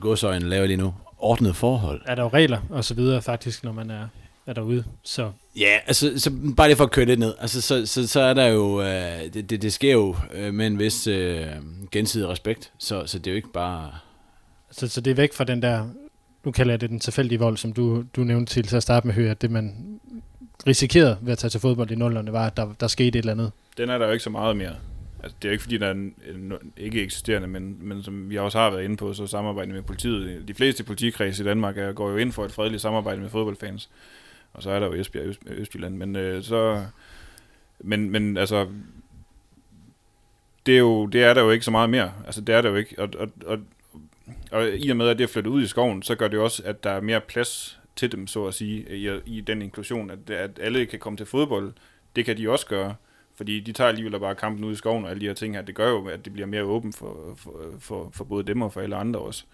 godsøjne 0.00 0.48
laver 0.48 0.66
lige 0.66 0.76
nu, 0.76 0.94
ordnet 1.18 1.56
forhold. 1.56 2.00
Er 2.06 2.14
der 2.14 2.22
jo 2.22 2.28
regler 2.28 2.60
og 2.70 2.84
så 2.84 2.94
videre 2.94 3.22
faktisk, 3.22 3.64
når 3.64 3.72
man 3.72 3.90
er, 3.90 4.08
er 4.46 4.52
derude. 4.52 4.84
Så 5.02 5.30
Ja, 5.58 5.78
altså 5.86 6.12
så 6.16 6.30
bare 6.56 6.68
lige 6.68 6.76
for 6.76 6.84
at 6.84 6.90
køre 6.90 7.04
lidt 7.04 7.20
ned. 7.20 7.34
Altså 7.40 7.60
så, 7.60 7.86
så, 7.86 8.08
så 8.08 8.20
er 8.20 8.34
der 8.34 8.46
jo, 8.46 8.82
øh, 8.82 9.34
det, 9.34 9.50
det, 9.50 9.62
det 9.62 9.72
sker 9.72 9.92
jo 9.92 10.16
øh, 10.34 10.54
med 10.54 10.66
en 10.66 10.78
vis 10.78 11.06
øh, 11.06 11.46
gensidig 11.90 12.28
respekt, 12.28 12.72
så, 12.78 13.06
så 13.06 13.18
det 13.18 13.26
er 13.26 13.30
jo 13.30 13.36
ikke 13.36 13.52
bare... 13.52 13.90
Så, 14.70 14.88
så 14.88 15.00
det 15.00 15.10
er 15.10 15.14
væk 15.14 15.32
fra 15.32 15.44
den 15.44 15.62
der, 15.62 15.88
nu 16.44 16.50
kalder 16.50 16.72
jeg 16.72 16.80
det 16.80 16.90
den 16.90 17.00
tilfældige 17.00 17.38
vold, 17.38 17.56
som 17.56 17.72
du, 17.72 18.04
du 18.16 18.24
nævnte 18.24 18.52
til, 18.52 18.66
til 18.66 18.76
at 18.76 18.82
starte 18.82 19.06
med, 19.06 19.14
Høgh, 19.14 19.30
at 19.30 19.42
det 19.42 19.50
man 19.50 19.74
risikerede 20.66 21.18
ved 21.20 21.32
at 21.32 21.38
tage 21.38 21.50
til 21.50 21.60
fodbold 21.60 21.90
i 21.90 21.94
nullerne, 21.94 22.32
var, 22.32 22.46
at 22.46 22.56
der, 22.56 22.72
der 22.80 22.88
skete 22.88 23.18
et 23.18 23.22
eller 23.22 23.32
andet. 23.32 23.52
Den 23.76 23.90
er 23.90 23.98
der 23.98 24.06
jo 24.06 24.12
ikke 24.12 24.24
så 24.24 24.30
meget 24.30 24.56
mere. 24.56 24.74
Altså, 25.22 25.36
det 25.42 25.48
er 25.48 25.50
jo 25.50 25.52
ikke 25.52 25.62
fordi, 25.62 25.78
der 25.78 25.86
er 25.86 25.90
en, 25.90 26.14
en, 26.34 26.52
ikke 26.76 27.02
eksisterende, 27.02 27.48
men, 27.48 27.76
men 27.80 28.02
som 28.02 28.30
vi 28.30 28.38
også 28.38 28.58
har 28.58 28.70
været 28.70 28.84
inde 28.84 28.96
på, 28.96 29.12
så 29.12 29.26
samarbejde 29.26 29.72
med 29.72 29.82
politiet. 29.82 30.48
De 30.48 30.54
fleste 30.54 30.84
politikredse 30.84 31.42
i 31.42 31.46
Danmark 31.46 31.78
er, 31.78 31.92
går 31.92 32.10
jo 32.10 32.16
ind 32.16 32.32
for 32.32 32.44
et 32.44 32.52
fredeligt 32.52 32.82
samarbejde 32.82 33.20
med 33.20 33.30
fodboldfans. 33.30 33.90
Og 34.52 34.62
så 34.62 34.70
er 34.70 34.80
der 34.80 34.86
jo 34.86 34.94
Esbjerg 34.94 35.24
og 35.24 35.28
Øst, 35.28 35.40
Østjylland. 35.46 35.96
Men 35.96 36.16
øh, 36.16 36.42
så... 36.42 36.84
Men, 37.80 38.10
men 38.10 38.36
altså... 38.36 38.68
Det 40.66 40.74
er, 40.74 40.78
jo, 40.78 41.06
det 41.06 41.24
er 41.24 41.34
der 41.34 41.42
jo 41.42 41.50
ikke 41.50 41.64
så 41.64 41.70
meget 41.70 41.90
mere. 41.90 42.12
Altså, 42.26 42.40
det 42.40 42.54
er 42.54 42.62
der 42.62 42.68
jo 42.68 42.76
ikke. 42.76 42.98
Og, 42.98 43.08
og, 43.18 43.28
og, 43.46 43.58
og 44.50 44.68
i 44.78 44.90
og 44.90 44.96
med, 44.96 45.08
at 45.08 45.18
det 45.18 45.24
er 45.24 45.28
flyttet 45.28 45.50
ud 45.50 45.62
i 45.62 45.66
skoven, 45.66 46.02
så 46.02 46.14
gør 46.14 46.28
det 46.28 46.36
jo 46.36 46.44
også, 46.44 46.62
at 46.64 46.84
der 46.84 46.90
er 46.90 47.00
mere 47.00 47.20
plads 47.20 47.80
til 47.96 48.12
dem, 48.12 48.26
så 48.26 48.46
at 48.46 48.54
sige, 48.54 48.96
i, 48.96 49.20
i 49.26 49.40
den 49.40 49.62
inklusion, 49.62 50.10
at, 50.10 50.30
at 50.30 50.50
alle 50.60 50.86
kan 50.86 50.98
komme 50.98 51.16
til 51.16 51.26
fodbold. 51.26 51.72
Det 52.16 52.24
kan 52.24 52.36
de 52.36 52.50
også 52.50 52.66
gøre. 52.66 52.94
Fordi 53.38 53.60
de 53.60 53.72
tager 53.72 53.88
alligevel 53.88 54.20
bare 54.20 54.34
kampen 54.34 54.64
ud 54.64 54.72
i 54.72 54.76
skoven 54.76 55.04
og 55.04 55.10
alle 55.10 55.20
de 55.20 55.26
her 55.26 55.34
ting 55.34 55.54
her. 55.54 55.62
Det 55.62 55.74
gør 55.74 55.90
jo, 55.90 56.06
at 56.06 56.24
det 56.24 56.32
bliver 56.32 56.46
mere 56.46 56.62
åbent 56.62 56.96
for, 56.96 57.34
for, 57.36 57.52
for, 57.78 58.10
for 58.12 58.24
både 58.24 58.42
dem 58.44 58.62
og 58.62 58.72
for 58.72 58.80
alle 58.80 58.96
andre 58.96 59.20
også. 59.20 59.44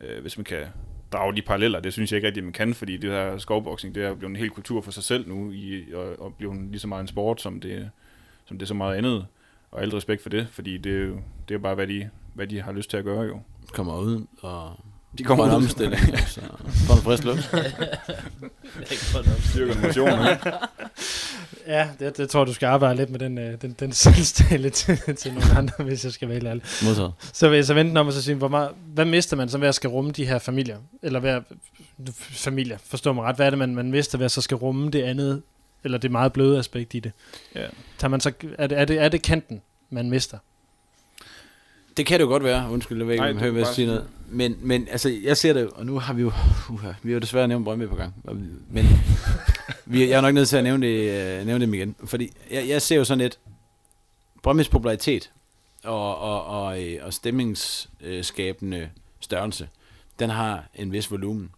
Øh, 0.00 0.20
hvis 0.20 0.38
man 0.38 0.44
kan 0.44 0.64
drage 1.12 1.36
de 1.36 1.42
paralleller. 1.42 1.80
Det 1.80 1.92
synes 1.92 2.12
jeg 2.12 2.16
ikke 2.16 2.26
rigtig, 2.26 2.44
man 2.44 2.52
kan, 2.52 2.74
fordi 2.74 2.96
det 2.96 3.10
her 3.10 3.38
skovboksning, 3.38 3.94
det 3.94 4.04
er 4.04 4.14
blevet 4.14 4.30
en 4.30 4.36
hel 4.36 4.50
kultur 4.50 4.80
for 4.80 4.90
sig 4.90 5.02
selv 5.02 5.28
nu, 5.28 5.50
i, 5.52 5.92
og, 5.94 6.20
og 6.22 6.34
blevet 6.34 6.68
lige 6.70 6.78
så 6.78 6.88
meget 6.88 7.00
en 7.02 7.08
sport, 7.08 7.40
som 7.40 7.60
det, 7.60 7.90
som 8.46 8.58
det 8.58 8.64
er 8.64 8.66
så 8.66 8.74
meget 8.74 8.96
andet. 8.96 9.26
Og 9.70 9.82
alt 9.82 9.94
respekt 9.94 10.22
for 10.22 10.28
det, 10.30 10.48
fordi 10.50 10.78
det, 10.78 10.92
er 10.92 11.06
jo, 11.06 11.20
det 11.48 11.54
er 11.54 11.58
bare, 11.58 11.74
hvad 11.74 11.86
de, 11.86 12.10
hvad 12.34 12.46
de 12.46 12.62
har 12.62 12.72
lyst 12.72 12.90
til 12.90 12.96
at 12.96 13.04
gøre 13.04 13.22
jo. 13.22 13.40
kommer 13.72 13.98
ud 13.98 14.26
og 14.40 14.76
De 15.18 15.24
kommer 15.24 15.44
får 15.44 15.50
en 15.50 15.56
ud. 15.56 15.62
omstilling, 15.64 16.00
så 16.28 16.40
får 16.86 16.94
en 16.94 17.02
frisk 17.02 17.24
luft. 17.24 17.44
Styrker 19.50 19.86
motion, 19.86 20.08
ikke? 20.30 20.52
Ja, 21.68 21.88
det, 21.98 22.16
det 22.16 22.30
tror 22.30 22.44
du 22.44 22.52
skal 22.52 22.66
arbejde 22.66 22.96
lidt 22.96 23.10
med 23.10 23.18
den, 23.18 23.38
øh, 23.38 23.62
den, 23.62 23.76
den 23.80 23.92
selvstale 23.92 24.70
til, 24.70 25.16
til 25.16 25.32
nogle 25.32 25.50
andre, 25.56 25.84
hvis 25.84 26.04
jeg 26.04 26.12
skal 26.12 26.28
være 26.28 26.46
ærlig. 26.46 26.62
Modtaget. 26.84 27.12
Så 27.32 27.48
vil 27.48 27.56
jeg 27.56 27.64
så 27.64 27.74
vente 27.74 27.98
om 27.98 28.06
og 28.06 28.12
så 28.12 28.22
sige, 28.22 28.34
hvor 28.34 28.48
meget, 28.48 28.70
hvad 28.94 29.04
mister 29.04 29.36
man 29.36 29.48
så 29.48 29.58
ved 29.58 29.68
at 29.68 29.74
skal 29.74 29.90
rumme 29.90 30.10
de 30.10 30.26
her 30.26 30.38
familier? 30.38 30.78
Eller 31.02 31.20
hvad, 31.20 31.40
familier, 32.18 32.78
forstår 32.84 33.12
mig 33.12 33.24
ret, 33.24 33.36
hvad 33.36 33.46
er 33.46 33.50
det, 33.50 33.58
man, 33.58 33.74
man 33.74 33.90
mister 33.90 34.18
ved 34.18 34.24
at 34.24 34.30
så 34.30 34.40
skal 34.40 34.56
rumme 34.56 34.90
det 34.90 35.02
andet, 35.02 35.42
eller 35.84 35.98
det 35.98 36.10
meget 36.10 36.32
bløde 36.32 36.58
aspekt 36.58 36.94
i 36.94 37.00
det? 37.00 37.12
Ja. 37.54 37.66
Tager 37.98 38.10
man 38.10 38.20
så, 38.20 38.32
er, 38.58 38.66
det, 38.66 38.78
er, 38.78 38.84
det, 38.84 39.00
er 39.00 39.08
det 39.08 39.22
kanten, 39.22 39.60
man 39.90 40.10
mister? 40.10 40.38
Det 41.96 42.06
kan 42.06 42.18
det 42.18 42.24
jo 42.24 42.28
godt 42.28 42.44
være. 42.44 42.70
Undskyld, 42.70 42.98
jeg 42.98 43.06
ved 43.06 43.14
ikke, 43.14 43.48
om 43.48 43.56
jeg 43.56 43.66
sige 43.66 43.86
noget. 43.86 44.04
Men, 44.30 44.56
men 44.60 44.88
altså, 44.90 45.08
jeg 45.22 45.36
ser 45.36 45.52
det, 45.52 45.68
og 45.68 45.86
nu 45.86 45.98
har 45.98 46.14
vi 46.14 46.22
jo, 46.22 46.32
uh, 46.70 46.84
vi 47.02 47.10
har 47.10 47.14
jo 47.14 47.18
desværre 47.18 47.48
nævnt 47.48 47.64
Brøndby 47.64 47.88
på 47.88 47.96
gang. 47.96 48.14
Men 48.70 48.86
vi, 49.88 50.08
jeg 50.08 50.16
er 50.16 50.20
nok 50.20 50.34
nødt 50.34 50.48
til 50.48 50.56
at 50.56 50.64
nævne, 50.64 50.86
det, 50.86 51.10
øh, 51.40 51.46
nævne 51.46 51.64
dem 51.64 51.74
igen. 51.74 51.96
Fordi 52.04 52.32
jeg, 52.50 52.68
jeg 52.68 52.82
ser 52.82 52.96
jo 52.96 53.04
sådan 53.04 53.18
lidt, 53.18 53.38
Brømmes 54.42 54.68
popularitet 54.68 55.32
og, 55.84 56.18
og, 56.18 56.44
og, 56.44 56.84
øh, 56.84 57.06
og 57.06 57.14
stemningsskabende 57.14 58.78
øh, 58.78 58.86
størrelse, 59.20 59.68
den 60.18 60.30
har 60.30 60.64
en 60.74 60.92
vis 60.92 61.10
volumen. 61.10 61.50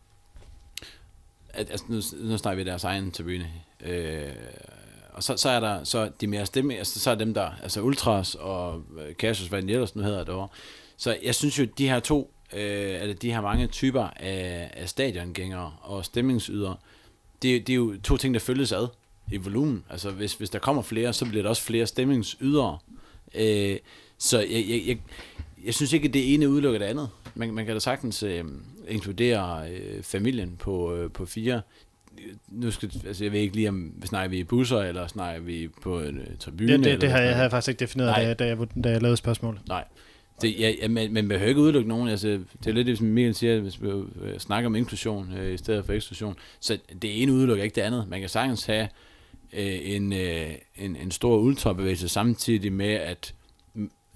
at, 1.49 1.71
altså, 1.71 1.87
nu, 1.89 2.29
nu 2.29 2.39
snakker 2.39 2.65
vi 2.65 2.71
deres 2.71 2.85
egen 2.85 3.11
tribune. 3.11 3.47
Øh, 3.81 4.33
og 5.13 5.23
så, 5.23 5.37
så 5.37 5.49
er 5.49 5.61
der 5.61 5.85
så 5.85 6.11
de 6.21 6.27
mere 6.27 6.47
stemme, 6.47 6.77
altså, 6.77 7.01
så 7.01 7.11
er 7.11 7.15
dem 7.15 7.35
der, 7.35 7.51
altså 7.63 7.81
Ultras 7.81 8.35
og 8.35 8.83
øh, 8.99 9.15
Cassius, 9.15 9.49
hvad 9.49 9.63
den 9.63 9.71
ellers 9.71 9.97
nu 9.97 10.03
hedder 10.03 10.25
derovre. 10.25 10.49
Så 10.97 11.19
jeg 11.23 11.35
synes 11.35 11.59
jo, 11.59 11.65
de 11.65 11.89
her 11.89 12.01
to, 12.01 12.35
øh, 12.53 13.01
eller 13.03 13.15
de 13.15 13.33
her 13.33 13.41
mange 13.41 13.67
typer 13.67 14.09
af, 14.17 14.71
af 14.73 14.89
stadiongængere 14.89 15.73
og 15.81 16.05
stemningsydere, 16.05 16.77
det, 17.43 17.67
det 17.67 17.73
er 17.73 17.77
jo 17.77 17.97
to 18.05 18.17
ting, 18.17 18.35
der 18.35 18.41
følges 18.41 18.73
ad 18.73 18.89
i 19.33 19.37
volumen. 19.37 19.85
Altså 19.91 20.11
hvis, 20.11 20.35
hvis 20.35 20.51
der 20.51 20.59
kommer 20.59 20.83
flere, 20.83 21.13
så 21.13 21.27
bliver 21.27 21.43
der 21.43 21.51
også 21.51 21.63
flere 21.63 21.87
stemningsydere. 21.87 22.79
Øh, 23.35 23.77
så 24.19 24.39
jeg, 24.39 24.65
jeg, 24.69 24.83
jeg, 24.87 24.99
jeg 25.65 25.75
synes 25.75 25.93
ikke, 25.93 26.09
at 26.09 26.15
det 26.15 26.35
ene 26.35 26.49
udelukker 26.49 26.79
det 26.79 26.87
andet. 26.87 27.09
Man, 27.35 27.55
man 27.55 27.67
kan 27.67 27.75
da 27.75 27.81
sagtens 27.81 28.23
øh, 28.23 28.45
inkludere 28.89 29.71
øh, 29.71 30.03
familien 30.03 30.57
på, 30.59 30.95
øh, 30.95 31.11
på 31.11 31.27
fire. 31.27 31.63
Nu 32.49 32.71
skal, 32.71 32.93
altså 33.07 33.25
jeg 33.25 33.33
ved 33.33 33.41
ikke 33.41 33.57
lige, 33.57 33.69
om 33.69 33.93
snakker 34.05 34.31
vi 34.31 34.39
i 34.39 34.45
busser, 34.45 34.79
eller 34.79 35.07
snakker 35.07 35.41
vi 35.41 35.69
på 35.83 36.01
en 36.01 36.19
øh, 36.19 36.27
tribune? 36.39 36.71
Ja, 36.71 36.77
det, 36.77 36.85
det 36.85 36.93
har 36.93 36.99
jeg, 37.01 37.03
snakker 37.11 37.21
havde 37.21 37.43
jeg 37.43 37.51
faktisk 37.51 37.69
ikke 37.69 37.81
defineret, 37.81 38.11
Nej. 38.11 38.21
da 38.23 38.27
jeg, 38.29 38.39
da, 38.39 38.47
jeg, 38.47 38.85
da 38.85 38.91
jeg 38.91 39.03
lavede 39.03 39.17
spørgsmålet. 39.17 39.61
Nej. 39.69 39.85
Det, 40.43 40.61
ja, 40.61 40.73
ja, 40.83 40.89
men, 40.89 40.95
men 40.95 41.15
man 41.15 41.29
behøver 41.29 41.49
ikke 41.49 41.61
udelukke 41.61 41.89
nogen. 41.89 42.09
Altså, 42.09 42.29
det 42.29 42.67
er 42.67 42.73
lidt 42.73 42.87
det, 42.87 42.99
som 42.99 43.07
Michael 43.07 43.35
siger, 43.35 43.61
hvis 43.61 43.83
vi 43.83 43.89
øh, 43.89 44.39
snakker 44.39 44.69
om 44.69 44.75
inklusion 44.75 45.33
øh, 45.33 45.55
i 45.55 45.57
stedet 45.57 45.85
for 45.85 45.93
eksklusion. 45.93 46.37
Så 46.61 46.79
det 47.03 47.23
ene 47.23 47.33
udelukker 47.33 47.65
ikke 47.65 47.75
det 47.75 47.81
andet. 47.81 48.09
Man 48.09 48.21
kan 48.21 48.29
sagtens 48.29 48.67
have 48.67 48.89
øh, 49.53 49.79
en, 49.83 50.13
øh, 50.13 50.51
en, 50.77 50.97
en 50.97 51.11
stor 51.11 51.39
ultrabevægelse 51.39 52.09
samtidig 52.09 52.73
med, 52.73 52.95
at, 52.95 53.35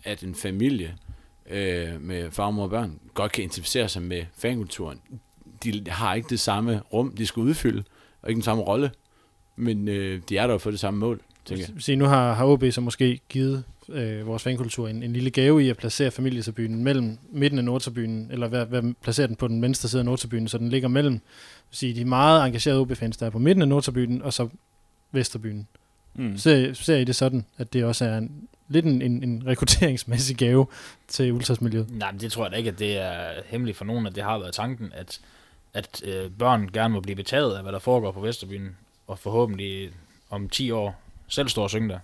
at 0.05 0.23
en 0.23 0.35
familie 0.35 0.95
øh, 1.51 2.01
med 2.01 2.31
far, 2.31 2.51
mor 2.51 2.65
og 2.65 2.71
børn 2.71 3.01
godt 3.15 3.33
kan 3.33 3.45
identificere 3.45 3.89
sig 3.89 4.03
med 4.03 4.25
fankulturen. 4.37 5.01
De 5.65 5.85
har 5.89 6.15
ikke 6.15 6.29
det 6.29 6.41
samme 6.41 6.81
rum, 6.93 7.17
de 7.17 7.27
skal 7.27 7.41
udfylde, 7.41 7.85
og 8.23 8.29
ikke 8.29 8.37
den 8.37 8.45
samme 8.45 8.63
rolle. 8.63 8.91
Men 9.57 9.89
øh, 9.89 10.21
de 10.29 10.37
er 10.37 10.47
der 10.47 10.59
for 10.59 10.71
det 10.71 10.81
samme 10.81 11.01
mål, 11.01 11.21
tænker 11.45 11.65
jeg. 11.69 11.83
Se, 11.83 11.97
nu 11.97 12.05
har, 12.05 12.33
har 12.33 12.47
OB 12.47 12.65
så 12.71 12.81
måske 12.81 13.21
givet 13.29 13.65
øh, 13.89 14.27
vores 14.27 14.43
fankultur 14.43 14.89
en, 14.89 15.03
en 15.03 15.13
lille 15.13 15.31
gave 15.31 15.65
i 15.65 15.71
at 15.71 15.77
placere 15.77 16.11
familietribunen 16.11 16.85
mellem 16.85 17.19
midten 17.33 17.59
af 17.59 17.65
Nordtribunen, 17.65 18.29
eller 18.31 18.49
hvad, 18.49 18.67
hvad 18.67 18.95
placere 19.03 19.27
den 19.27 19.37
på 19.37 19.49
den 19.49 19.63
venstre 19.63 19.89
side 19.89 20.01
af 20.01 20.07
Nordtribunen, 20.07 20.49
så 20.49 20.59
den 20.59 20.69
ligger 20.69 20.89
mellem 20.89 21.21
sige, 21.71 21.95
de 21.95 22.05
meget 22.05 22.47
engagerede 22.47 22.81
OB-fans, 22.81 23.17
der 23.17 23.27
er 23.27 23.31
på 23.31 23.39
midten 23.39 23.63
af 23.63 23.69
Nordtribunen, 23.69 24.23
og 24.23 24.33
så 24.33 24.49
Vesterbyen. 25.13 25.69
Mm. 26.15 26.37
Ser, 26.37 26.73
ser 26.73 26.97
I 26.97 27.05
det 27.05 27.17
sådan, 27.17 27.45
at 27.59 27.73
det 27.73 27.85
også 27.85 28.05
er 28.05 28.19
en, 28.19 28.49
lidt 28.69 28.85
en, 28.85 29.03
en, 29.03 29.23
en 29.23 29.43
rekrutteringsmæssig 29.47 30.37
gave 30.37 30.67
til 31.09 31.33
ultrasmiljøet? 31.33 31.91
Nej, 31.91 32.13
men 32.13 32.21
det 32.21 32.33
tror 32.33 32.45
jeg 32.45 32.53
da 32.53 32.57
ikke, 32.57 32.71
at 32.71 32.79
det 32.79 32.99
er 32.99 33.31
hemmeligt 33.47 33.79
for 33.79 33.85
nogen, 33.85 34.07
at 34.07 34.15
det 34.15 34.23
har 34.23 34.39
været 34.39 34.55
tanken, 34.55 34.93
at, 34.95 35.21
at 35.75 36.03
øh, 36.05 36.31
børn 36.39 36.69
gerne 36.73 36.95
må 36.95 37.01
blive 37.01 37.17
betaget 37.17 37.57
af, 37.57 37.63
hvad 37.63 37.73
der 37.73 37.79
foregår 37.79 38.13
på 38.13 38.21
Vesterbyen, 38.21 38.77
og 39.07 39.19
forhåbentlig 39.19 39.91
om 40.31 40.49
10 40.49 40.71
år 40.71 41.04
selv 41.29 41.49
står 41.49 41.63
og 41.63 41.71
synge 41.71 41.89
der. 41.89 41.99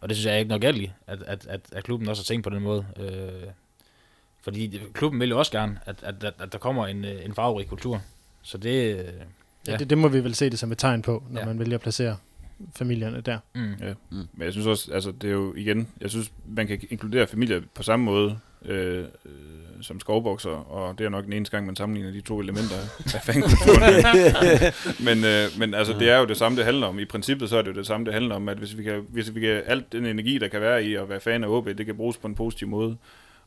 Og 0.00 0.08
det 0.08 0.16
synes 0.16 0.26
jeg 0.26 0.34
er 0.34 0.38
ikke 0.38 0.48
noget 0.48 0.62
galt 0.62 0.76
i, 0.76 0.92
at, 1.06 1.22
at, 1.22 1.46
at, 1.46 1.60
at 1.72 1.84
klubben 1.84 2.08
også 2.08 2.22
har 2.22 2.24
tænkt 2.24 2.44
på 2.44 2.50
den 2.50 2.62
måde. 2.62 2.86
Øh, 3.00 3.48
fordi 4.42 4.80
klubben 4.94 5.20
vil 5.20 5.28
jo 5.30 5.38
også 5.38 5.52
gerne, 5.52 5.78
at, 5.86 6.02
at, 6.02 6.24
at, 6.24 6.34
at 6.38 6.52
der 6.52 6.58
kommer 6.58 6.86
en, 6.86 7.04
øh, 7.04 7.24
en 7.24 7.34
farverig 7.34 7.66
kultur. 7.68 8.02
Så 8.42 8.58
det... 8.58 8.96
øh, 8.98 9.04
Ja. 9.66 9.72
Ja. 9.72 9.76
Det, 9.76 9.90
det 9.90 9.98
må 9.98 10.08
vi 10.08 10.24
vel 10.24 10.34
se 10.34 10.50
det 10.50 10.58
som 10.58 10.72
et 10.72 10.78
tegn 10.78 11.02
på, 11.02 11.22
når 11.30 11.40
ja. 11.40 11.46
Man 11.46 11.58
vælger 11.58 11.74
at 11.74 11.80
placere 11.80 12.16
familierne 12.76 13.20
der. 13.20 13.38
Mm. 13.54 13.74
Ja. 13.80 13.94
Men 14.10 14.26
jeg 14.38 14.52
synes 14.52 14.66
også, 14.66 14.92
altså 14.92 15.12
det 15.12 15.28
er 15.28 15.32
jo 15.32 15.54
igen, 15.54 15.88
jeg 16.00 16.10
synes, 16.10 16.32
man 16.46 16.66
kan 16.66 16.80
inkludere 16.90 17.26
familier 17.26 17.60
på 17.74 17.82
samme 17.82 18.04
måde 18.04 18.38
øh, 18.64 19.04
øh, 19.24 19.32
som 19.80 20.00
skovbokser, 20.00 20.50
og 20.50 20.98
det 20.98 21.04
er 21.04 21.08
nok 21.08 21.24
den 21.24 21.32
eneste 21.32 21.56
gang, 21.56 21.66
man 21.66 21.76
sammenligner 21.76 22.12
de 22.12 22.20
to 22.20 22.40
elementer 22.40 22.76
af 23.14 23.22
fankulturen. 23.22 23.94
men, 25.06 25.24
øh, 25.24 25.48
men 25.58 25.74
altså, 25.74 25.92
det 25.98 26.10
er 26.10 26.18
jo 26.18 26.26
det 26.26 26.36
samme, 26.36 26.58
det 26.58 26.64
handler 26.64 26.86
om. 26.86 26.98
I 26.98 27.04
princippet 27.04 27.48
så 27.48 27.56
er 27.56 27.62
det 27.62 27.68
jo 27.68 27.76
det 27.76 27.86
samme, 27.86 28.06
det 28.06 28.14
handler 28.14 28.34
om, 28.34 28.48
at 28.48 28.58
hvis 28.58 28.78
vi 28.78 28.82
kan, 28.82 29.06
hvis 29.08 29.34
vi 29.34 29.40
kan 29.40 29.62
alt 29.66 29.92
den 29.92 30.06
energi, 30.06 30.38
der 30.38 30.48
kan 30.48 30.60
være 30.60 30.84
i 30.84 30.94
at 30.94 31.08
være 31.08 31.20
fan 31.20 31.44
af 31.44 31.48
OB, 31.48 31.66
det 31.66 31.86
kan 31.86 31.96
bruges 31.96 32.16
på 32.16 32.26
en 32.26 32.34
positiv 32.34 32.68
måde. 32.68 32.96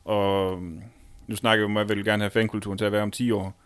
Og 0.04 0.58
mm, 0.62 0.82
nu 1.26 1.36
snakker 1.36 1.64
vi 1.64 1.70
om, 1.70 1.76
at 1.76 1.88
jeg 1.88 1.96
vil 1.96 2.04
gerne 2.04 2.22
have 2.22 2.30
fankulturen 2.30 2.78
til 2.78 2.84
at 2.84 2.92
være 2.92 3.02
om 3.02 3.10
10 3.10 3.30
år. 3.30 3.60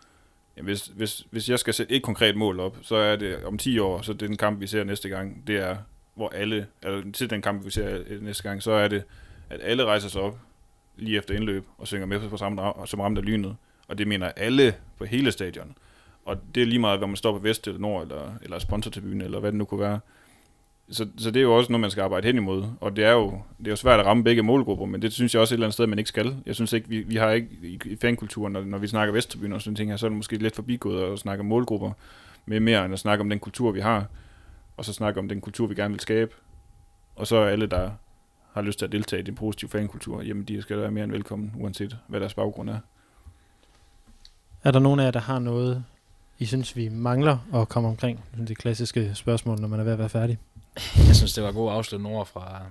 Hvis, 0.63 0.87
hvis, 0.87 1.27
hvis 1.31 1.49
jeg 1.49 1.59
skal 1.59 1.75
sætte 1.75 1.95
et 1.95 2.03
konkret 2.03 2.37
mål 2.37 2.61
op, 2.61 2.77
så 2.83 2.97
er 2.97 3.17
det 3.17 3.45
om 3.45 3.59
10 3.59 3.79
år, 3.79 4.03
så 4.03 4.13
det 4.13 4.23
er 4.23 4.27
den 4.27 4.37
kamp, 4.37 4.61
vi 4.61 4.67
ser 4.67 4.85
næste 4.85 5.09
gang, 5.09 5.47
det 5.47 5.57
er, 5.57 5.77
hvor 6.15 6.29
alle, 6.29 6.67
eller 6.83 7.13
til 7.13 7.31
den 7.31 7.43
kamp, 7.43 7.65
vi 7.65 7.71
ser 7.71 7.99
øh, 8.07 8.23
næste 8.23 8.43
gang, 8.43 8.63
så 8.63 8.73
er 8.73 8.89
det, 8.89 9.03
at 9.51 9.61
alle 9.63 9.85
rejser 9.85 10.09
sig 10.09 10.21
op 10.21 10.39
lige 11.01 11.19
efter 11.19 11.35
indløb 11.35 11.67
og 11.79 11.87
synger 11.87 12.07
med 12.07 12.29
på 12.29 12.37
samme 12.37 12.63
som 12.87 13.01
ramte 13.01 13.21
af 13.21 13.25
lynet. 13.25 13.57
Og 13.89 13.99
det 13.99 14.09
mener 14.09 14.29
alle 14.37 14.75
på 14.99 15.05
hele 15.05 15.33
stadion. 15.33 15.75
Og 16.25 16.37
det 16.55 16.63
er 16.63 16.67
lige 16.67 16.79
meget, 16.79 16.99
hvad 16.99 17.09
man 17.09 17.17
står 17.17 17.33
på 17.33 17.39
vest 17.39 17.67
eller 17.67 17.81
nord, 17.81 18.03
eller, 18.03 18.33
eller 18.43 18.59
sponsortribune, 18.59 19.25
eller 19.25 19.41
hvad 19.41 19.53
det 19.53 19.59
nu 19.59 19.65
kunne 19.65 19.81
være. 19.81 20.01
Så, 20.91 21.07
så 21.19 21.31
det 21.31 21.41
er 21.41 21.43
jo 21.43 21.57
også 21.57 21.73
noget, 21.73 21.81
man 21.81 21.91
skal 21.91 22.03
arbejde 22.03 22.27
hen 22.27 22.37
imod. 22.37 22.65
Og 22.81 22.97
det 22.97 23.05
er 23.05 23.13
jo, 23.13 23.43
det 23.59 23.67
er 23.67 23.71
jo 23.71 23.77
svært 23.77 24.01
at 24.01 24.07
ramme 24.07 24.25
begge 24.25 24.43
målgrupper, 24.43 24.87
men 24.87 25.03
det 25.03 25.13
synes 25.13 25.35
jeg 25.35 25.41
også 25.41 25.55
et 25.55 25.57
eller 25.57 25.67
andet 25.67 25.75
sted, 25.75 25.87
man 25.87 25.99
ikke 25.99 26.09
skal. 26.09 26.37
Jeg 26.47 26.55
synes 26.55 26.73
ikke, 26.73 26.89
vi, 26.89 26.99
vi 26.99 27.17
har 27.17 27.31
ikke 27.31 27.49
i, 27.63 27.81
i 27.85 27.97
fankulturen, 27.97 28.53
når, 28.53 28.65
når 28.65 28.79
vi 28.79 28.87
snakker 28.87 29.13
Vesttribune 29.13 29.55
og 29.55 29.63
sådan 29.63 29.77
ting 29.77 29.91
her, 29.91 29.97
så 29.97 30.07
er 30.07 30.09
det 30.09 30.17
måske 30.17 30.37
lidt 30.37 30.55
forbigået 30.55 31.13
at 31.13 31.19
snakke 31.19 31.41
om 31.41 31.47
målgrupper 31.47 31.93
med 32.47 32.61
mere, 32.61 32.85
end 32.85 32.95
at 32.95 33.01
snakke 33.01 33.23
om 33.23 33.31
den 33.31 33.39
kultur, 33.39 33.71
vi 33.71 33.81
har, 33.81 34.07
og 34.77 34.85
så 34.85 34.93
snakke 34.93 35.21
om 35.21 35.29
den 35.29 35.41
kultur, 35.41 35.67
vi 35.67 35.75
gerne 35.75 35.95
vil 35.95 36.01
skabe. 36.01 36.35
Og 37.17 37.27
så 37.27 37.37
er 37.37 37.47
alle, 37.47 37.67
der 37.67 37.91
har 38.53 38.63
lyst 38.63 38.79
til 38.79 38.87
at 38.87 38.93
deltage 38.93 39.21
i 39.21 39.25
den 39.25 39.35
positive 39.35 39.71
fankultur, 39.71 40.23
jamen 40.23 40.45
de 40.45 40.63
skal 40.63 40.79
være 40.79 40.91
mere 40.91 41.05
end 41.05 41.13
velkommen, 41.13 41.53
uanset 41.59 41.97
hvad 42.09 42.21
deres 42.21 42.35
baggrund 42.35 42.71
er. 42.71 42.79
Er 44.65 44.71
der 44.71 44.79
nogen 44.79 45.01
af 45.01 45.05
jer, 45.05 45.11
der 45.11 45.21
har 45.21 45.39
noget, 45.39 45.85
I 46.39 46.47
synes, 46.47 46.77
vi 46.77 46.89
mangler 46.89 47.39
at 47.55 47.69
komme 47.69 47.89
omkring? 47.89 48.25
Det 48.49 48.59
klassiske 48.59 49.15
spørgsmål, 49.15 49.61
når 49.61 49.69
man 49.69 49.81
er 49.81 49.85
ved 49.85 49.93
at 49.93 49.99
være 49.99 50.09
færdig. 50.09 50.39
Jeg 51.07 51.17
synes, 51.17 51.33
det 51.33 51.45
var 51.45 51.53
gode 51.53 51.73
afsluttende 51.73 52.11
ord 52.11 52.27
fra 52.27 52.63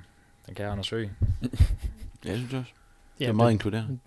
den 0.45 0.55
kære 0.55 0.71
Anders 0.71 0.89
Høgh. 0.89 1.09
Det 2.23 2.37
synes 2.37 2.51
jeg 2.51 2.59
også. 2.59 2.71
Ja, 3.19 3.25
det 3.25 3.29
er 3.29 3.33
meget 3.33 3.51
inkluderende. 3.51 3.99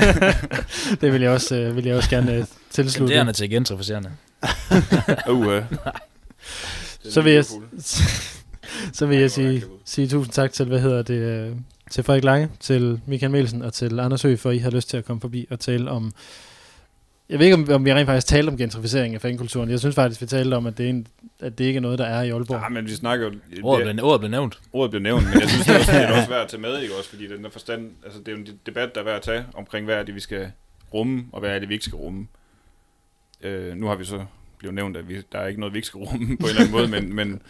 det 1.00 1.12
vil 1.12 1.20
jeg 1.20 1.30
også, 1.30 1.56
øh, 1.56 1.76
vil 1.76 1.84
jeg 1.84 1.96
også 1.96 2.10
gerne 2.10 2.34
øh, 2.34 2.44
tilslutte. 2.70 2.90
Skanderende 2.90 3.32
til 3.32 3.50
gentrificerende. 3.50 4.12
Uh, 5.30 5.38
uh. 5.38 5.62
Så 7.02 7.22
vil 7.22 7.32
jeg, 7.32 7.44
så 8.92 9.06
vil 9.06 9.18
jeg 9.18 9.30
sige, 9.30 9.62
sige 9.84 10.08
tusind 10.08 10.32
tak 10.32 10.52
til, 10.52 10.66
hvad 10.66 10.80
hedder 10.80 11.02
det, 11.02 11.14
øh, 11.50 11.56
til 11.90 12.04
Frederik 12.04 12.24
Lange, 12.24 12.48
til 12.60 13.00
Michael 13.06 13.32
Mielsen 13.32 13.62
og 13.62 13.72
til 13.72 14.00
Anders 14.00 14.22
Høgh, 14.22 14.38
for 14.38 14.50
I 14.50 14.58
har 14.58 14.70
lyst 14.70 14.88
til 14.90 14.96
at 14.96 15.04
komme 15.04 15.20
forbi 15.20 15.46
og 15.50 15.60
tale 15.60 15.90
om, 15.90 16.12
jeg 17.28 17.38
ved 17.38 17.46
ikke, 17.46 17.54
om, 17.54 17.68
om 17.72 17.84
vi 17.84 17.92
rent 17.94 18.06
faktisk 18.06 18.26
talte 18.26 18.50
om 18.50 18.56
gentrificering 18.56 19.14
af 19.14 19.20
fankulturen. 19.20 19.70
Jeg 19.70 19.78
synes 19.78 19.94
faktisk, 19.94 20.20
vi 20.20 20.26
talte 20.26 20.54
om, 20.54 20.66
at 20.66 20.78
det, 20.78 20.86
er 20.86 20.90
en, 20.90 21.06
at 21.40 21.58
det 21.58 21.64
ikke 21.64 21.76
er 21.76 21.80
noget, 21.80 21.98
der 21.98 22.04
er 22.04 22.22
i 22.22 22.30
Aalborg. 22.30 22.60
Ja, 22.62 22.68
men 22.68 22.84
vi 22.84 22.90
snakker 22.90 23.26
jo... 23.26 23.32
Ordet 23.62 23.86
det- 23.86 23.94
blev, 23.94 24.04
ordet 24.06 24.20
blev 24.20 24.30
nævnt. 24.30 24.58
ordet 24.72 24.90
blev 24.90 25.02
nævnt, 25.02 25.24
men 25.24 25.40
jeg 25.40 25.48
synes 25.50 25.66
det 25.66 25.74
er 25.74 25.78
også, 25.78 25.92
det 25.92 26.02
er 26.02 26.12
også 26.18 26.28
værd 26.28 26.42
at 26.42 26.48
tage 26.48 26.60
med, 26.60 26.80
ikke 26.82 26.94
også? 26.98 27.10
Fordi 27.10 27.28
den 27.28 27.44
der 27.44 27.50
forstand, 27.50 27.90
altså 28.04 28.18
det 28.18 28.28
er 28.28 28.32
jo 28.32 28.38
en 28.38 28.46
debat, 28.66 28.94
der 28.94 29.00
er 29.00 29.04
værd 29.04 29.16
at 29.16 29.22
tage 29.22 29.44
omkring, 29.54 29.84
hvad 29.86 29.94
er 29.96 30.02
det, 30.02 30.14
vi 30.14 30.20
skal 30.20 30.50
rumme, 30.94 31.24
og 31.32 31.40
hvad 31.40 31.50
er 31.50 31.58
det, 31.58 31.68
vi 31.68 31.74
ikke 31.74 31.84
skal 31.84 31.96
rumme. 31.96 32.26
Øh, 33.42 33.76
nu 33.76 33.86
har 33.86 33.94
vi 33.94 34.04
så 34.04 34.24
blevet 34.58 34.74
nævnt, 34.74 34.96
at 34.96 35.08
vi, 35.08 35.22
der 35.32 35.38
er 35.38 35.46
ikke 35.46 35.60
noget, 35.60 35.72
vi 35.72 35.78
ikke 35.78 35.86
skal 35.86 35.98
rumme 35.98 36.26
på 36.36 36.46
en 36.46 36.48
eller 36.48 36.60
anden 36.60 36.72
måde, 36.72 36.88
men, 36.88 37.14
men, 37.14 37.42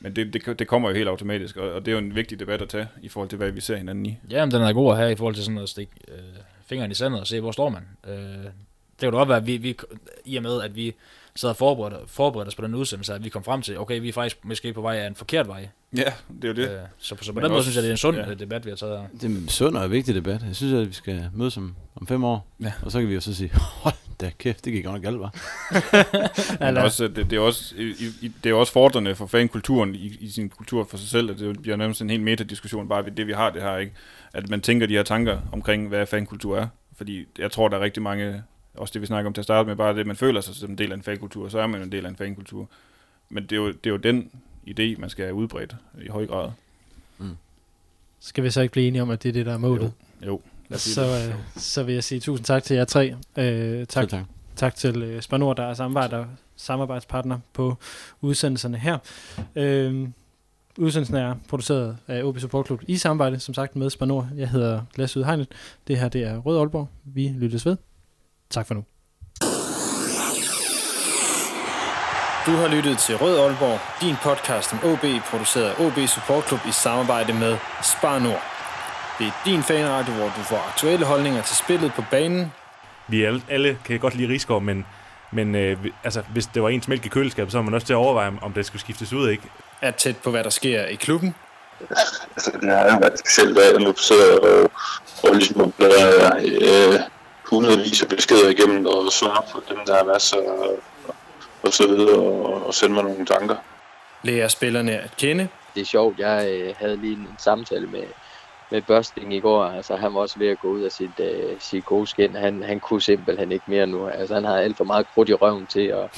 men 0.00 0.16
det, 0.16 0.32
det, 0.32 0.58
det 0.58 0.68
kommer 0.68 0.88
jo 0.88 0.94
helt 0.94 1.08
automatisk, 1.08 1.56
og, 1.56 1.72
og 1.72 1.86
det 1.86 1.92
er 1.92 1.92
jo 1.92 1.98
en 1.98 2.14
vigtig 2.14 2.40
debat 2.40 2.62
at 2.62 2.68
tage, 2.68 2.88
i 3.02 3.08
forhold 3.08 3.28
til, 3.28 3.36
hvad 3.36 3.50
vi 3.50 3.60
ser 3.60 3.76
hinanden 3.76 4.06
i. 4.06 4.18
Ja, 4.30 4.44
men 4.44 4.52
den 4.52 4.62
er 4.62 4.72
god 4.72 4.92
at 4.92 4.98
have 4.98 5.12
i 5.12 5.16
forhold 5.16 5.34
til 5.34 5.44
sådan 5.44 5.58
at 5.58 5.68
stikke 5.68 5.92
øh, 6.08 6.18
fingeren 6.66 6.90
i 6.90 6.94
sandet 6.94 7.20
og 7.20 7.26
se, 7.26 7.40
hvor 7.40 7.52
står 7.52 7.68
man. 7.68 7.82
Øh, 8.08 8.14
det 8.14 9.00
kan 9.00 9.12
da 9.12 9.16
godt 9.16 9.28
være, 9.28 9.38
at 9.38 9.46
vi, 9.46 9.56
vi, 9.56 9.76
i 10.24 10.36
og 10.36 10.42
med, 10.42 10.62
at 10.62 10.76
vi 10.76 10.94
sad 11.36 11.50
og 11.50 11.56
forberedte, 11.56 11.96
forberedte 12.06 12.48
os 12.48 12.54
på 12.54 12.62
den 12.62 12.74
udsendelse, 12.74 13.14
at 13.14 13.24
vi 13.24 13.28
kom 13.28 13.44
frem 13.44 13.62
til, 13.62 13.78
okay, 13.78 14.00
vi 14.00 14.08
er 14.08 14.12
faktisk 14.12 14.44
måske 14.44 14.72
på 14.72 14.80
vej 14.80 14.96
af 14.96 15.06
en 15.06 15.14
forkert 15.14 15.48
vej. 15.48 15.68
Ja, 15.96 16.12
det 16.42 16.44
er 16.44 16.48
jo 16.48 16.54
det. 16.54 16.70
Øh, 16.70 16.78
så, 16.98 17.14
på- 17.14 17.24
så 17.24 17.32
på 17.32 17.34
Men 17.34 17.44
den 17.44 17.52
måde 17.52 17.62
synes 17.62 17.76
jeg, 17.76 17.82
det 17.82 17.88
er 17.88 17.92
en 17.92 17.96
sund 17.98 18.16
ja. 18.16 18.28
ja. 18.28 18.34
debat, 18.34 18.64
vi 18.64 18.70
har 18.70 18.76
taget 18.76 18.98
her. 19.00 19.06
Det 19.12 19.22
er 19.24 19.28
en 19.28 19.48
sund 19.48 19.76
og 19.76 19.90
vigtig 19.90 20.14
debat. 20.14 20.42
Jeg 20.46 20.56
synes, 20.56 20.72
at 20.74 20.88
vi 20.88 20.92
skal 20.92 21.28
mødes 21.34 21.56
om, 21.56 21.74
om 22.00 22.06
fem 22.06 22.24
år. 22.24 22.46
Ja. 22.62 22.72
Og 22.82 22.92
så 22.92 23.00
kan 23.00 23.08
vi 23.08 23.14
jo 23.14 23.20
så 23.20 23.34
sige, 23.34 23.50
hold 23.82 23.94
da 24.20 24.30
kæft, 24.38 24.64
det 24.64 24.72
gik 24.72 24.84
godt 24.84 24.94
nok 24.94 25.02
galt, 25.02 25.20
var. 25.20 25.34
Men 26.60 26.68
Eller- 26.68 26.82
også, 26.82 27.08
det, 27.08 27.30
det, 27.30 27.32
er 27.36 27.40
også, 27.40 27.74
i, 27.78 27.94
i, 28.22 28.32
det 28.44 28.50
er 28.50 28.54
også 28.54 28.72
fordrende 28.72 29.14
for 29.14 29.26
fankulturen 29.26 29.94
i, 29.94 30.16
i 30.20 30.28
sin 30.30 30.48
kultur 30.48 30.84
for 30.90 30.96
sig 30.96 31.08
selv, 31.08 31.30
at 31.30 31.38
det 31.38 31.62
bliver 31.62 31.76
nærmest 31.76 32.00
en 32.02 32.10
helt 32.10 32.22
metadiskussion, 32.22 32.88
bare 32.88 33.04
ved 33.04 33.12
det 33.12 33.26
vi 33.26 33.32
har 33.32 33.50
det 33.50 33.62
her, 33.62 33.76
ikke? 33.76 33.92
At 34.34 34.48
man 34.50 34.60
tænker 34.60 34.86
de 34.86 34.94
her 34.94 35.02
tanker 35.02 35.38
omkring, 35.52 35.88
hvad 35.88 36.06
fankultur 36.06 36.58
er. 36.58 36.66
Fordi 36.96 37.24
jeg 37.38 37.50
tror, 37.52 37.68
der 37.68 37.76
er 37.76 37.80
rigtig 37.80 38.02
mange, 38.02 38.42
også 38.76 38.92
det 38.92 39.00
vi 39.02 39.06
snakker 39.06 39.26
om 39.26 39.32
til 39.34 39.40
at 39.40 39.44
starte 39.44 39.66
med, 39.68 39.76
bare 39.76 39.96
det, 39.96 40.06
man 40.06 40.16
føler 40.16 40.40
sig 40.40 40.54
som 40.54 40.70
en 40.70 40.78
del 40.78 40.92
af 40.92 40.96
en 40.96 41.02
fankultur, 41.02 41.48
så 41.48 41.58
er 41.58 41.66
man 41.66 41.82
en 41.82 41.92
del 41.92 42.04
af 42.06 42.08
en 42.10 42.16
fankultur. 42.16 42.68
Men 43.28 43.42
det 43.42 43.52
er 43.52 43.56
jo, 43.56 43.68
det 43.68 43.86
er 43.86 43.90
jo 43.90 43.96
den 43.96 44.30
idé, 44.68 45.00
man 45.00 45.10
skal 45.10 45.24
have 45.24 45.34
udbredt 45.34 45.76
i 46.04 46.08
høj 46.08 46.26
grad. 46.26 46.50
Skal 48.20 48.44
vi 48.44 48.50
så 48.50 48.60
ikke 48.60 48.72
blive 48.72 48.86
enige 48.88 49.02
om, 49.02 49.10
at 49.10 49.22
det 49.22 49.28
er 49.28 49.32
det, 49.32 49.46
der 49.46 49.52
er 49.52 49.58
målet? 49.58 49.92
Jo, 50.26 50.40
lad 50.68 50.76
os 50.76 50.82
sige 50.82 50.94
Så, 50.94 51.02
det. 51.02 51.28
øh, 51.28 51.34
så 51.56 51.82
vil 51.82 51.94
jeg 51.94 52.04
sige 52.04 52.20
tusind 52.20 52.44
tak 52.44 52.62
til 52.62 52.76
jer 52.76 52.84
tre. 52.84 53.14
Øh, 53.38 53.86
tak, 53.86 54.08
tak. 54.08 54.24
tak 54.56 54.74
til 54.74 55.02
øh, 55.02 55.22
Spanor, 55.22 55.52
der 55.54 55.62
er 55.62 55.74
samarbejder, 55.74 56.26
samarbejdspartner 56.56 57.38
på 57.52 57.76
udsendelserne 58.20 58.78
her. 58.78 58.98
Øh, 59.56 60.08
udsendelsen 60.78 61.16
er 61.16 61.34
produceret 61.48 61.96
af 62.08 62.24
OB 62.24 62.38
Support 62.38 62.66
Club 62.66 62.82
i 62.86 62.96
samarbejde, 62.96 63.40
som 63.40 63.54
sagt, 63.54 63.76
med 63.76 63.90
Spanor. 63.90 64.28
Jeg 64.36 64.48
hedder 64.48 64.80
Lasse 64.96 65.18
Udhegnet. 65.20 65.48
Det 65.88 65.98
her 65.98 66.08
det 66.08 66.22
er 66.22 66.38
Rød 66.38 66.58
Aalborg. 66.58 66.88
Vi 67.04 67.28
lyttes 67.28 67.66
ved. 67.66 67.76
Tak 68.50 68.66
for 68.66 68.74
nu. 68.74 68.84
Du 72.46 72.50
har 72.50 72.68
lyttet 72.68 72.98
til 72.98 73.16
Rød 73.16 73.38
Aalborg, 73.38 73.78
din 74.00 74.16
podcast 74.22 74.72
om 74.72 74.78
OB, 74.84 75.04
produceret 75.30 75.70
af 75.70 75.86
OB 75.86 76.08
Support 76.08 76.48
Club 76.48 76.60
i 76.68 76.72
samarbejde 76.72 77.32
med 77.32 77.56
Spar 77.82 78.18
Nord. 78.18 78.42
Det 79.18 79.26
er 79.26 79.32
din 79.44 79.62
fanradio, 79.62 80.14
hvor 80.14 80.24
du 80.24 80.42
får 80.42 80.68
aktuelle 80.68 81.06
holdninger 81.06 81.42
til 81.42 81.56
spillet 81.56 81.92
på 81.92 82.02
banen. 82.10 82.52
Vi 83.08 83.24
alle, 83.24 83.42
alle 83.48 83.78
kan 83.84 83.98
godt 84.00 84.14
lide 84.14 84.28
Rigsgaard, 84.32 84.62
men, 84.62 84.86
men 85.32 85.54
øh, 85.54 85.76
altså, 86.04 86.22
hvis 86.32 86.46
det 86.46 86.62
var 86.62 86.68
ens 86.68 86.88
mælk 86.88 87.06
i 87.06 87.08
køleskabet, 87.08 87.52
så 87.52 87.58
var 87.58 87.62
man 87.62 87.74
også 87.74 87.86
til 87.86 87.92
at 87.92 87.96
overveje, 87.96 88.32
om 88.42 88.52
det 88.52 88.66
skulle 88.66 88.80
skiftes 88.80 89.12
ud, 89.12 89.28
ikke? 89.30 89.42
Er 89.82 89.90
tæt 89.90 90.16
på, 90.16 90.30
hvad 90.30 90.44
der 90.44 90.50
sker 90.50 90.84
i 90.84 90.94
klubben. 90.94 91.34
altså, 91.90 92.50
det 92.60 92.70
har 92.70 92.84
jo 92.84 92.98
været 93.00 93.18
specielt 93.18 93.82
nu 93.82 93.94
sidder 93.96 94.38
og, 94.38 94.70
og 95.22 95.34
ligesom 95.34 95.72
bladrer 95.72 96.36
øh, 96.36 97.00
hundredvis 97.50 98.02
af 98.02 98.08
beskeder 98.08 98.48
igennem 98.48 98.86
og 98.86 99.12
svarer 99.12 99.42
på 99.52 99.62
dem, 99.68 99.78
der 99.86 99.96
har 99.96 100.04
været 100.04 100.22
så 100.22 100.36
og 101.62 101.72
så 101.72 101.86
videre, 101.86 102.18
og, 102.18 102.66
og 102.66 102.74
sende 102.74 102.94
mig 102.94 103.04
nogle 103.04 103.26
tanker. 103.26 103.56
Lærer 104.22 104.48
spillerne 104.48 104.92
at 104.92 105.10
kende. 105.16 105.48
det 105.74 105.80
er 105.80 105.84
sjovt. 105.84 106.18
Jeg 106.18 106.48
øh, 106.48 106.74
havde 106.78 106.96
lige 106.96 107.12
en 107.12 107.28
samtale 107.38 107.86
med, 107.86 108.02
med 108.70 108.82
Børsting 108.82 109.34
i 109.34 109.40
går. 109.40 109.64
Altså, 109.64 109.96
han 109.96 110.14
var 110.14 110.20
også 110.20 110.38
ved 110.38 110.48
at 110.48 110.60
gå 110.60 110.68
ud 110.68 110.82
af 110.82 110.92
sit, 110.92 111.20
øh, 111.20 111.56
sit 111.60 111.84
gode 111.84 112.06
skin. 112.06 112.36
Han, 112.36 112.62
han 112.62 112.80
kunne 112.80 113.02
simpelthen 113.02 113.52
ikke 113.52 113.64
mere 113.68 113.86
nu. 113.86 114.08
Altså, 114.08 114.34
han 114.34 114.44
havde 114.44 114.62
alt 114.62 114.76
for 114.76 114.84
meget 114.84 115.06
krudt 115.14 115.28
i 115.28 115.34
røven 115.34 115.66
til 115.66 115.86
at, 115.86 116.10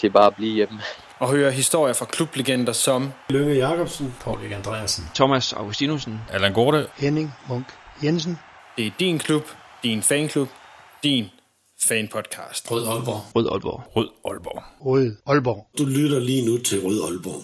til 0.00 0.10
bare 0.10 0.26
at 0.26 0.34
blive 0.36 0.54
hjemme. 0.54 0.80
Og 1.18 1.28
høre 1.30 1.50
historier 1.50 1.94
fra 1.94 2.04
klublegender 2.04 2.72
som 2.72 3.12
Lønge 3.28 3.54
Jacobsen, 3.54 4.14
Paul 4.24 4.52
Andreasen. 4.52 5.04
Thomas 5.14 5.52
Augustinusen. 5.52 6.20
Allan 6.32 6.52
Gorte. 6.52 6.86
Henning 6.96 7.34
Munk 7.48 7.66
Jensen. 8.04 8.38
Det 8.76 8.86
er 8.86 8.90
din 9.00 9.18
klub, 9.18 9.42
din 9.82 10.02
fanklub, 10.02 10.48
din 11.06 11.24
fanpodcast. 11.88 12.70
Rød 12.70 12.84
Aalborg. 12.92 13.20
Rød 13.36 13.46
Aalborg. 13.52 13.80
Rød 13.96 14.08
Aalborg. 14.28 14.62
Rød 14.86 15.16
Aalborg. 15.26 15.60
du 15.78 15.84
lytter 15.96 16.20
lige 16.20 16.42
nu 16.48 16.54
til 16.58 16.78
Rød 16.86 16.98
Aalborg. 17.06 17.42